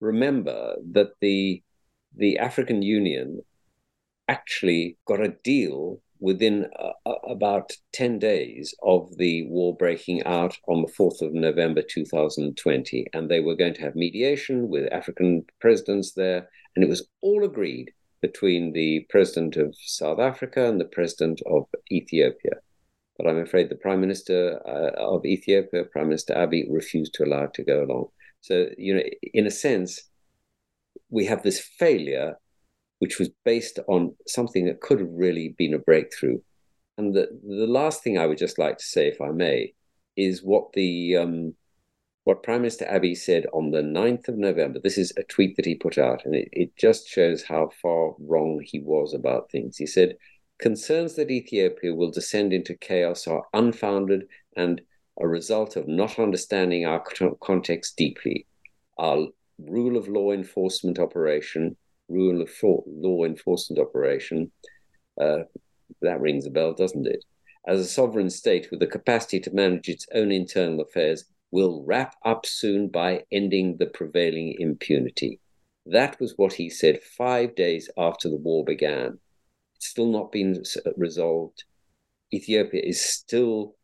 remember 0.00 0.76
that 0.92 1.12
the 1.20 1.62
the 2.16 2.38
African 2.38 2.82
Union 2.82 3.40
actually 4.28 4.96
got 5.06 5.20
a 5.20 5.34
deal 5.44 6.00
within 6.20 6.66
uh, 6.78 7.12
about 7.28 7.72
10 7.92 8.18
days 8.18 8.74
of 8.82 9.14
the 9.18 9.46
war 9.48 9.76
breaking 9.76 10.24
out 10.24 10.56
on 10.68 10.80
the 10.80 10.92
4th 10.92 11.20
of 11.20 11.34
November 11.34 11.82
2020. 11.82 13.06
And 13.12 13.28
they 13.28 13.40
were 13.40 13.56
going 13.56 13.74
to 13.74 13.82
have 13.82 13.94
mediation 13.94 14.68
with 14.68 14.90
African 14.92 15.44
presidents 15.60 16.12
there. 16.12 16.48
And 16.74 16.84
it 16.84 16.88
was 16.88 17.06
all 17.20 17.44
agreed 17.44 17.90
between 18.22 18.72
the 18.72 19.06
president 19.10 19.56
of 19.56 19.76
South 19.78 20.18
Africa 20.18 20.66
and 20.66 20.80
the 20.80 20.86
president 20.86 21.42
of 21.46 21.66
Ethiopia. 21.92 22.52
But 23.16 23.28
I'm 23.28 23.38
afraid 23.38 23.68
the 23.68 23.76
Prime 23.76 24.00
Minister 24.00 24.60
uh, 24.66 25.00
of 25.00 25.24
Ethiopia, 25.24 25.84
Prime 25.84 26.08
Minister 26.08 26.34
Abiy, 26.34 26.66
refused 26.68 27.14
to 27.14 27.24
allow 27.24 27.44
it 27.44 27.54
to 27.54 27.64
go 27.64 27.84
along. 27.84 28.08
So, 28.40 28.66
you 28.76 28.94
know, 28.94 29.02
in 29.32 29.46
a 29.46 29.50
sense, 29.50 30.02
we 31.10 31.26
have 31.26 31.42
this 31.42 31.60
failure 31.60 32.36
which 32.98 33.18
was 33.18 33.30
based 33.44 33.78
on 33.88 34.14
something 34.26 34.66
that 34.66 34.80
could 34.80 35.00
have 35.00 35.10
really 35.10 35.54
been 35.58 35.74
a 35.74 35.78
breakthrough. 35.78 36.38
And 36.96 37.14
the, 37.14 37.28
the 37.42 37.66
last 37.66 38.02
thing 38.02 38.18
I 38.18 38.26
would 38.26 38.38
just 38.38 38.58
like 38.58 38.78
to 38.78 38.84
say, 38.84 39.08
if 39.08 39.20
I 39.20 39.30
may, 39.30 39.74
is 40.16 40.42
what 40.42 40.72
the 40.74 41.16
um, 41.16 41.54
what 42.24 42.42
Prime 42.42 42.62
Minister 42.62 42.86
Abiy 42.86 43.16
said 43.16 43.46
on 43.52 43.70
the 43.70 43.82
9th 43.82 44.28
of 44.28 44.38
November. 44.38 44.80
This 44.82 44.96
is 44.96 45.12
a 45.18 45.24
tweet 45.24 45.56
that 45.56 45.66
he 45.66 45.74
put 45.74 45.98
out, 45.98 46.24
and 46.24 46.34
it, 46.34 46.48
it 46.52 46.76
just 46.76 47.06
shows 47.06 47.42
how 47.42 47.70
far 47.82 48.14
wrong 48.18 48.60
he 48.64 48.80
was 48.80 49.12
about 49.12 49.50
things. 49.50 49.76
He 49.76 49.86
said, 49.86 50.16
Concerns 50.64 51.14
that 51.16 51.30
Ethiopia 51.30 51.94
will 51.94 52.10
descend 52.10 52.50
into 52.54 52.74
chaos 52.74 53.26
are 53.26 53.44
unfounded 53.52 54.26
and 54.56 54.80
a 55.20 55.28
result 55.28 55.76
of 55.76 55.86
not 55.86 56.18
understanding 56.18 56.86
our 56.86 57.04
context 57.42 57.98
deeply. 57.98 58.46
Our 58.96 59.26
rule 59.58 59.98
of 59.98 60.08
law 60.08 60.30
enforcement 60.30 60.98
operation, 60.98 61.76
rule 62.08 62.40
of 62.40 62.50
law 62.62 63.24
enforcement 63.24 63.78
operation, 63.78 64.52
uh, 65.20 65.40
that 66.00 66.22
rings 66.22 66.46
a 66.46 66.50
bell, 66.50 66.72
doesn't 66.72 67.06
it? 67.06 67.22
As 67.68 67.78
a 67.78 67.84
sovereign 67.84 68.30
state 68.30 68.70
with 68.70 68.80
the 68.80 68.86
capacity 68.86 69.40
to 69.40 69.54
manage 69.54 69.90
its 69.90 70.06
own 70.14 70.32
internal 70.32 70.80
affairs, 70.80 71.26
will 71.50 71.84
wrap 71.86 72.14
up 72.24 72.46
soon 72.46 72.88
by 72.88 73.24
ending 73.30 73.76
the 73.76 73.88
prevailing 73.88 74.56
impunity. 74.58 75.40
That 75.84 76.18
was 76.18 76.38
what 76.38 76.54
he 76.54 76.70
said 76.70 77.02
five 77.02 77.54
days 77.54 77.90
after 77.98 78.30
the 78.30 78.38
war 78.38 78.64
began 78.64 79.18
still 79.84 80.06
not 80.06 80.32
been 80.32 80.62
resolved. 80.96 81.64
Ethiopia 82.32 82.82
is 82.82 83.00
still 83.00 83.76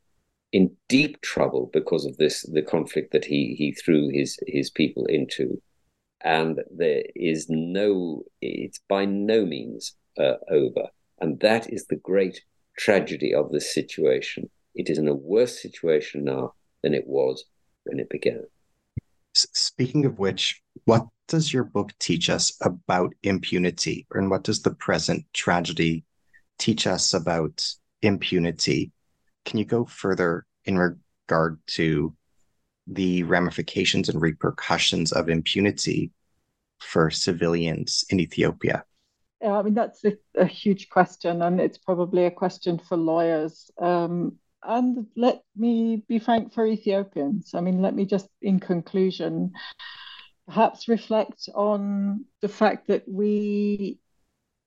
in 0.53 0.77
deep 0.89 1.21
trouble 1.21 1.71
because 1.73 2.05
of 2.05 2.17
this 2.17 2.43
the 2.43 2.63
conflict 2.63 3.13
that 3.13 3.25
he 3.25 3.55
he 3.57 3.73
threw 3.73 4.09
his 4.09 4.39
his 4.47 4.71
people 4.71 5.07
into, 5.07 5.61
and 6.23 6.61
there 6.77 7.05
is 7.15 7.47
no 7.49 8.25
it's 8.41 8.81
by 8.89 9.05
no 9.05 9.47
means 9.47 9.95
uh, 10.19 10.35
over, 10.51 10.89
and 11.21 11.41
that 11.41 11.73
is 11.73 11.87
the 11.87 11.97
great 11.97 12.43
tragedy 12.77 13.35
of 13.35 13.53
this 13.53 13.73
situation. 13.73 14.51
It 14.75 14.89
is 14.89 14.99
in 14.99 15.09
a 15.09 15.15
worse 15.15 15.61
situation 15.61 16.25
now 16.25 16.55
than 16.83 16.95
it 16.95 17.07
was 17.07 17.45
when 17.85 18.01
it 18.01 18.09
began. 18.09 18.45
Speaking 19.35 20.05
of 20.07 20.19
which, 20.19 20.61
what 20.85 21.07
does 21.29 21.53
your 21.53 21.65
book 21.65 21.93
teach 21.99 22.29
us 22.29 22.53
about 22.63 23.13
impunity, 23.23 24.07
and 24.13 24.31
what 24.31 24.43
does 24.43 24.63
the 24.63 24.75
present 24.75 25.25
tragedy 25.33 26.05
teach 26.59 26.87
us 26.87 27.15
about 27.15 27.65
impunity? 28.03 28.93
Can 29.45 29.59
you 29.59 29.65
go 29.65 29.85
further 29.85 30.47
in 30.65 30.77
regard 30.77 31.61
to 31.69 32.15
the 32.87 33.23
ramifications 33.23 34.09
and 34.09 34.21
repercussions 34.21 35.13
of 35.13 35.29
impunity 35.29 36.11
for 36.81 37.11
civilians 37.11 38.05
in 38.11 38.19
Ethiopia? 38.19 38.85
Yeah, 39.41 39.59
I 39.59 39.63
mean, 39.63 39.75
that's 39.75 40.05
a, 40.05 40.15
a 40.35 40.45
huge 40.45 40.89
question, 40.91 41.41
and 41.41 41.61
it's 41.61 41.79
probably 41.79 42.27
a 42.27 42.31
question 42.31 42.79
for 42.79 42.97
lawyers. 42.97 43.71
Um, 43.81 44.37
and 44.63 45.07
let 45.17 45.43
me 45.57 46.05
be 46.09 46.19
frank 46.19 46.53
for 46.53 46.67
Ethiopians. 46.67 47.53
I 47.55 47.61
mean, 47.61 47.81
let 47.83 47.95
me 47.95 48.05
just, 48.05 48.29
in 48.43 48.61
conclusion, 48.61 49.53
perhaps 50.47 50.89
reflect 50.89 51.49
on 51.55 52.25
the 52.41 52.49
fact 52.49 52.89
that 52.89 53.05
we 53.09 53.99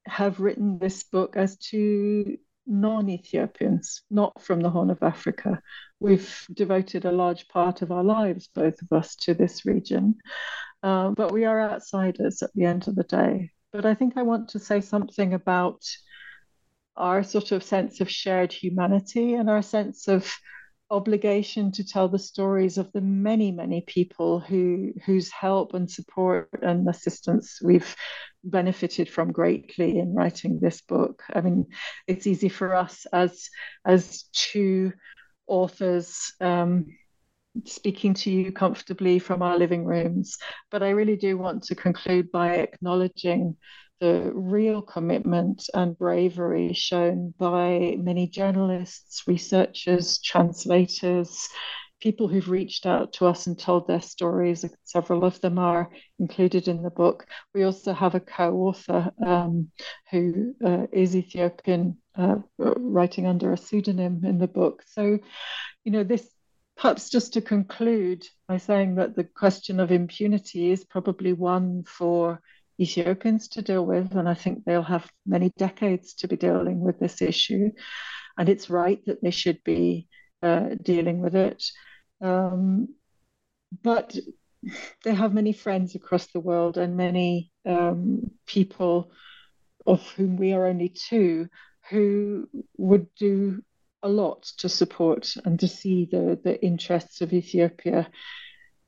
have 0.05 0.39
written 0.39 0.79
this 0.79 1.03
book 1.03 1.35
as 1.37 1.57
two 1.57 2.37
non 2.65 3.09
Ethiopians, 3.09 4.01
not 4.09 4.41
from 4.41 4.61
the 4.61 4.69
Horn 4.69 4.89
of 4.89 5.03
Africa. 5.03 5.61
We've 5.99 6.45
devoted 6.53 7.05
a 7.05 7.11
large 7.11 7.47
part 7.47 7.81
of 7.81 7.91
our 7.91 8.03
lives, 8.03 8.49
both 8.53 8.81
of 8.81 8.91
us, 8.91 9.15
to 9.17 9.33
this 9.33 9.65
region, 9.65 10.15
uh, 10.81 11.11
but 11.11 11.31
we 11.31 11.45
are 11.45 11.61
outsiders 11.61 12.41
at 12.41 12.53
the 12.55 12.65
end 12.65 12.87
of 12.87 12.95
the 12.95 13.03
day. 13.03 13.51
But 13.71 13.85
I 13.85 13.95
think 13.95 14.17
I 14.17 14.23
want 14.23 14.49
to 14.49 14.59
say 14.59 14.81
something 14.81 15.33
about 15.33 15.83
our 16.95 17.23
sort 17.23 17.51
of 17.51 17.63
sense 17.63 18.01
of 18.01 18.09
shared 18.09 18.51
humanity 18.51 19.33
and 19.33 19.49
our 19.49 19.61
sense 19.61 20.07
of 20.07 20.31
obligation 20.91 21.71
to 21.71 21.83
tell 21.83 22.07
the 22.07 22.19
stories 22.19 22.77
of 22.77 22.91
the 22.91 23.01
many 23.01 23.51
many 23.51 23.81
people 23.81 24.39
who 24.39 24.93
whose 25.05 25.31
help 25.31 25.73
and 25.73 25.89
support 25.89 26.49
and 26.61 26.87
assistance 26.87 27.59
we've 27.63 27.95
benefited 28.43 29.09
from 29.09 29.31
greatly 29.31 29.97
in 29.97 30.13
writing 30.13 30.59
this 30.59 30.81
book. 30.81 31.23
I 31.33 31.41
mean 31.41 31.67
it's 32.05 32.27
easy 32.27 32.49
for 32.49 32.75
us 32.75 33.07
as 33.11 33.49
as 33.85 34.25
two 34.33 34.93
authors 35.47 36.33
um, 36.41 36.85
speaking 37.65 38.13
to 38.15 38.31
you 38.31 38.51
comfortably 38.51 39.19
from 39.19 39.41
our 39.41 39.57
living 39.57 39.85
rooms 39.85 40.37
but 40.71 40.81
i 40.81 40.89
really 40.89 41.15
do 41.15 41.37
want 41.37 41.61
to 41.63 41.75
conclude 41.75 42.31
by 42.31 42.55
acknowledging 42.55 43.55
the 44.03 44.33
real 44.35 44.81
commitment 44.81 45.69
and 45.73 45.97
bravery 45.97 46.73
shown 46.73 47.33
by 47.39 47.95
many 47.97 48.27
journalists, 48.27 49.23
researchers, 49.27 50.19
translators, 50.19 51.47
people 52.01 52.27
who've 52.27 52.49
reached 52.49 52.85
out 52.85 53.13
to 53.13 53.25
us 53.25 53.47
and 53.47 53.57
told 53.57 53.87
their 53.87 54.01
stories. 54.01 54.65
Several 54.83 55.23
of 55.23 55.39
them 55.39 55.57
are 55.57 55.89
included 56.19 56.67
in 56.67 56.83
the 56.83 56.89
book. 56.89 57.25
We 57.53 57.63
also 57.63 57.93
have 57.93 58.13
a 58.13 58.19
co 58.19 58.53
author 58.67 59.09
um, 59.25 59.71
who 60.11 60.53
uh, 60.61 60.87
is 60.91 61.15
Ethiopian, 61.15 61.95
uh, 62.17 62.39
writing 62.57 63.25
under 63.25 63.53
a 63.53 63.57
pseudonym 63.57 64.25
in 64.25 64.37
the 64.37 64.49
book. 64.49 64.83
So, 64.85 65.17
you 65.85 65.91
know, 65.93 66.03
this 66.03 66.29
perhaps 66.75 67.09
just 67.09 67.31
to 67.33 67.41
conclude 67.41 68.25
by 68.49 68.57
saying 68.57 68.95
that 68.95 69.15
the 69.15 69.23
question 69.23 69.79
of 69.79 69.93
impunity 69.93 70.71
is 70.71 70.83
probably 70.83 71.31
one 71.31 71.83
for 71.83 72.41
Ethiopians 72.79 73.47
to 73.49 73.61
deal 73.61 73.85
with, 73.85 74.13
and 74.15 74.27
I 74.27 74.33
think 74.33 74.63
they'll 74.63 74.81
have 74.81 75.09
many 75.25 75.51
decades 75.57 76.15
to 76.15 76.27
be 76.27 76.35
dealing 76.35 76.79
with 76.79 76.99
this 76.99 77.21
issue. 77.21 77.71
And 78.37 78.49
it's 78.49 78.69
right 78.69 79.03
that 79.05 79.21
they 79.21 79.31
should 79.31 79.63
be 79.63 80.07
uh, 80.41 80.69
dealing 80.81 81.19
with 81.19 81.35
it. 81.35 81.63
Um, 82.21 82.89
but 83.83 84.15
they 85.03 85.13
have 85.13 85.33
many 85.33 85.53
friends 85.53 85.95
across 85.95 86.27
the 86.27 86.39
world 86.39 86.77
and 86.77 86.97
many 86.97 87.51
um, 87.65 88.31
people 88.47 89.11
of 89.85 90.01
whom 90.11 90.37
we 90.37 90.53
are 90.53 90.65
only 90.65 90.89
two 90.89 91.47
who 91.89 92.47
would 92.77 93.07
do 93.15 93.61
a 94.01 94.09
lot 94.09 94.43
to 94.57 94.69
support 94.69 95.33
and 95.45 95.59
to 95.59 95.67
see 95.67 96.07
the, 96.09 96.39
the 96.43 96.61
interests 96.63 97.21
of 97.21 97.33
Ethiopia 97.33 98.09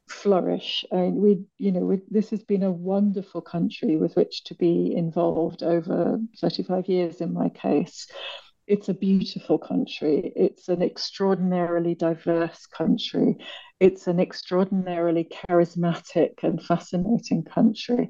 flourish. 0.09 0.85
And 0.91 1.15
we, 1.15 1.43
you 1.57 1.71
know, 1.71 1.81
we, 1.81 2.01
this 2.09 2.29
has 2.29 2.43
been 2.43 2.63
a 2.63 2.71
wonderful 2.71 3.41
country 3.41 3.97
with 3.97 4.15
which 4.15 4.43
to 4.45 4.55
be 4.55 4.93
involved 4.95 5.63
over 5.63 6.19
35 6.39 6.87
years 6.87 7.21
in 7.21 7.33
my 7.33 7.49
case. 7.49 8.07
It's 8.67 8.89
a 8.89 8.95
beautiful 8.95 9.59
country. 9.59 10.33
It's 10.35 10.69
an 10.69 10.81
extraordinarily 10.81 11.93
diverse 11.93 12.65
country. 12.65 13.37
It's 13.79 14.07
an 14.07 14.19
extraordinarily 14.19 15.29
charismatic 15.47 16.41
and 16.41 16.63
fascinating 16.63 17.43
country. 17.43 18.09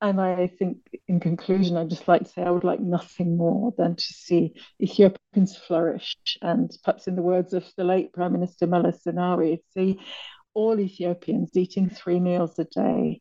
And 0.00 0.18
I 0.18 0.46
think, 0.46 0.78
in 1.06 1.20
conclusion, 1.20 1.76
I'd 1.76 1.90
just 1.90 2.08
like 2.08 2.22
to 2.22 2.28
say 2.28 2.42
I 2.42 2.50
would 2.50 2.64
like 2.64 2.80
nothing 2.80 3.36
more 3.36 3.74
than 3.76 3.96
to 3.96 4.02
see 4.02 4.54
Ethiopians 4.80 5.56
flourish. 5.66 6.16
And 6.40 6.70
perhaps, 6.82 7.06
in 7.06 7.16
the 7.16 7.22
words 7.22 7.52
of 7.52 7.64
the 7.76 7.84
late 7.84 8.14
Prime 8.14 8.32
Minister 8.32 8.66
Meles 8.66 9.02
Zenawi, 9.06 9.58
see 9.74 10.00
all 10.54 10.78
Ethiopians 10.78 11.56
eating 11.56 11.88
three 11.88 12.20
meals 12.20 12.58
a 12.58 12.64
day, 12.64 13.20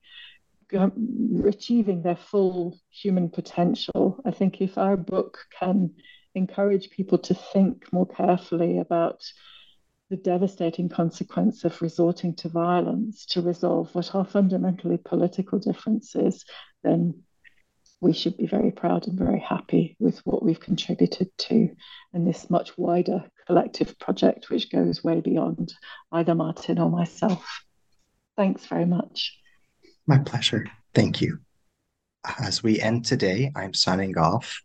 um, 0.77 1.43
achieving 1.47 2.01
their 2.01 2.15
full 2.15 2.79
human 2.89 3.29
potential. 3.29 4.21
I 4.25 4.31
think 4.31 4.61
if 4.61 4.77
our 4.77 4.97
book 4.97 5.39
can 5.59 5.93
encourage 6.35 6.89
people 6.89 7.17
to 7.17 7.33
think 7.33 7.91
more 7.91 8.07
carefully 8.07 8.79
about 8.79 9.21
the 10.09 10.17
devastating 10.17 10.89
consequence 10.89 11.63
of 11.63 11.81
resorting 11.81 12.35
to 12.35 12.49
violence 12.49 13.25
to 13.27 13.41
resolve 13.41 13.93
what 13.93 14.13
are 14.15 14.25
fundamentally 14.25 14.97
political 14.97 15.59
differences, 15.59 16.45
then 16.83 17.23
we 18.01 18.13
should 18.13 18.37
be 18.37 18.47
very 18.47 18.71
proud 18.71 19.07
and 19.07 19.19
very 19.19 19.39
happy 19.39 19.95
with 19.99 20.19
what 20.19 20.43
we've 20.43 20.59
contributed 20.59 21.29
to 21.37 21.69
in 22.13 22.25
this 22.25 22.49
much 22.49 22.77
wider 22.77 23.23
collective 23.49 23.97
project, 23.97 24.51
which 24.51 24.71
goes 24.71 25.03
way 25.03 25.21
beyond 25.21 25.73
either 26.11 26.35
Martin 26.35 26.77
or 26.77 26.87
myself. 26.87 27.63
Thanks 28.37 28.67
very 28.67 28.85
much. 28.85 29.35
My 30.05 30.19
pleasure. 30.19 30.67
Thank 30.93 31.19
you. 31.19 31.39
As 32.39 32.61
we 32.61 32.79
end 32.79 33.05
today, 33.05 33.51
I'm 33.55 33.73
signing 33.73 34.15
off 34.19 34.61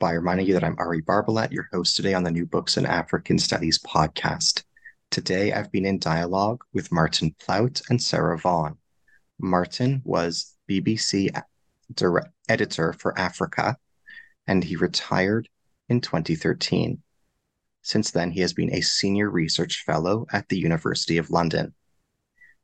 by 0.00 0.12
reminding 0.12 0.46
you 0.46 0.54
that 0.54 0.64
I'm 0.64 0.76
Ari 0.78 1.02
Barbalat, 1.02 1.52
your 1.52 1.68
host 1.70 1.96
today 1.96 2.14
on 2.14 2.24
the 2.24 2.30
New 2.30 2.46
Books 2.46 2.78
in 2.78 2.86
African 2.86 3.38
Studies 3.38 3.78
podcast. 3.78 4.62
Today, 5.10 5.52
I've 5.52 5.70
been 5.70 5.84
in 5.84 5.98
dialogue 5.98 6.64
with 6.72 6.90
Martin 6.90 7.34
Plaut 7.38 7.82
and 7.90 8.02
Sarah 8.02 8.38
Vaughan. 8.38 8.78
Martin 9.38 10.00
was 10.02 10.56
BBC 10.66 11.30
editor 12.48 12.92
for 12.94 13.18
Africa, 13.18 13.76
and 14.46 14.64
he 14.64 14.76
retired 14.76 15.46
in 15.90 16.00
2013. 16.00 17.02
Since 17.86 18.10
then, 18.10 18.32
he 18.32 18.40
has 18.40 18.52
been 18.52 18.74
a 18.74 18.80
senior 18.80 19.30
research 19.30 19.84
fellow 19.86 20.26
at 20.32 20.48
the 20.48 20.58
University 20.58 21.18
of 21.18 21.30
London. 21.30 21.72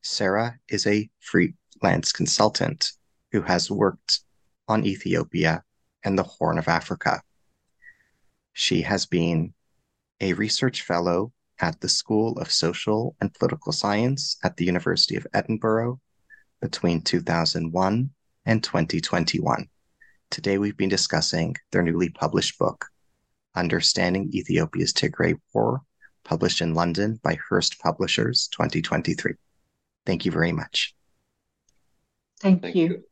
Sarah 0.03 0.59
is 0.69 0.85
a 0.85 1.09
freelance 1.21 2.11
consultant 2.11 2.91
who 3.31 3.43
has 3.43 3.71
worked 3.71 4.19
on 4.67 4.85
Ethiopia 4.85 5.63
and 6.03 6.19
the 6.19 6.25
Horn 6.25 6.59
of 6.59 6.67
Africa. 6.67 7.23
She 8.53 8.83
has 8.83 9.07
been 9.07 9.55
a 10.21 10.33
research 10.33 10.83
fellow 10.83 11.33
at 11.61 11.81
the 11.81 11.89
School 11.89 12.37
of 12.41 12.51
Social 12.51 13.15
and 13.21 13.33
Political 13.33 13.71
Science 13.71 14.39
at 14.43 14.57
the 14.57 14.65
University 14.65 15.15
of 15.15 15.25
Edinburgh 15.33 16.01
between 16.61 17.01
2001 17.01 18.11
and 18.45 18.65
2021. 18.65 19.69
Today, 20.31 20.59
we've 20.59 20.77
been 20.77 20.89
discussing 20.89 21.55
their 21.71 21.85
newly 21.85 22.09
published 22.09 22.59
book, 22.59 22.87
Understanding 23.55 24.31
Ethiopia's 24.33 24.93
Tigray 24.93 25.39
War, 25.53 25.83
published 26.25 26.61
in 26.61 26.75
London 26.75 27.21
by 27.23 27.39
Hurst 27.49 27.79
Publishers 27.79 28.49
2023. 28.53 29.35
Thank 30.07 30.25
you 30.25 30.33
very 30.33 30.53
much. 30.53 30.95
Thank, 32.41 32.63
Thank 32.63 32.75
you. 32.75 32.89
you. 32.89 33.05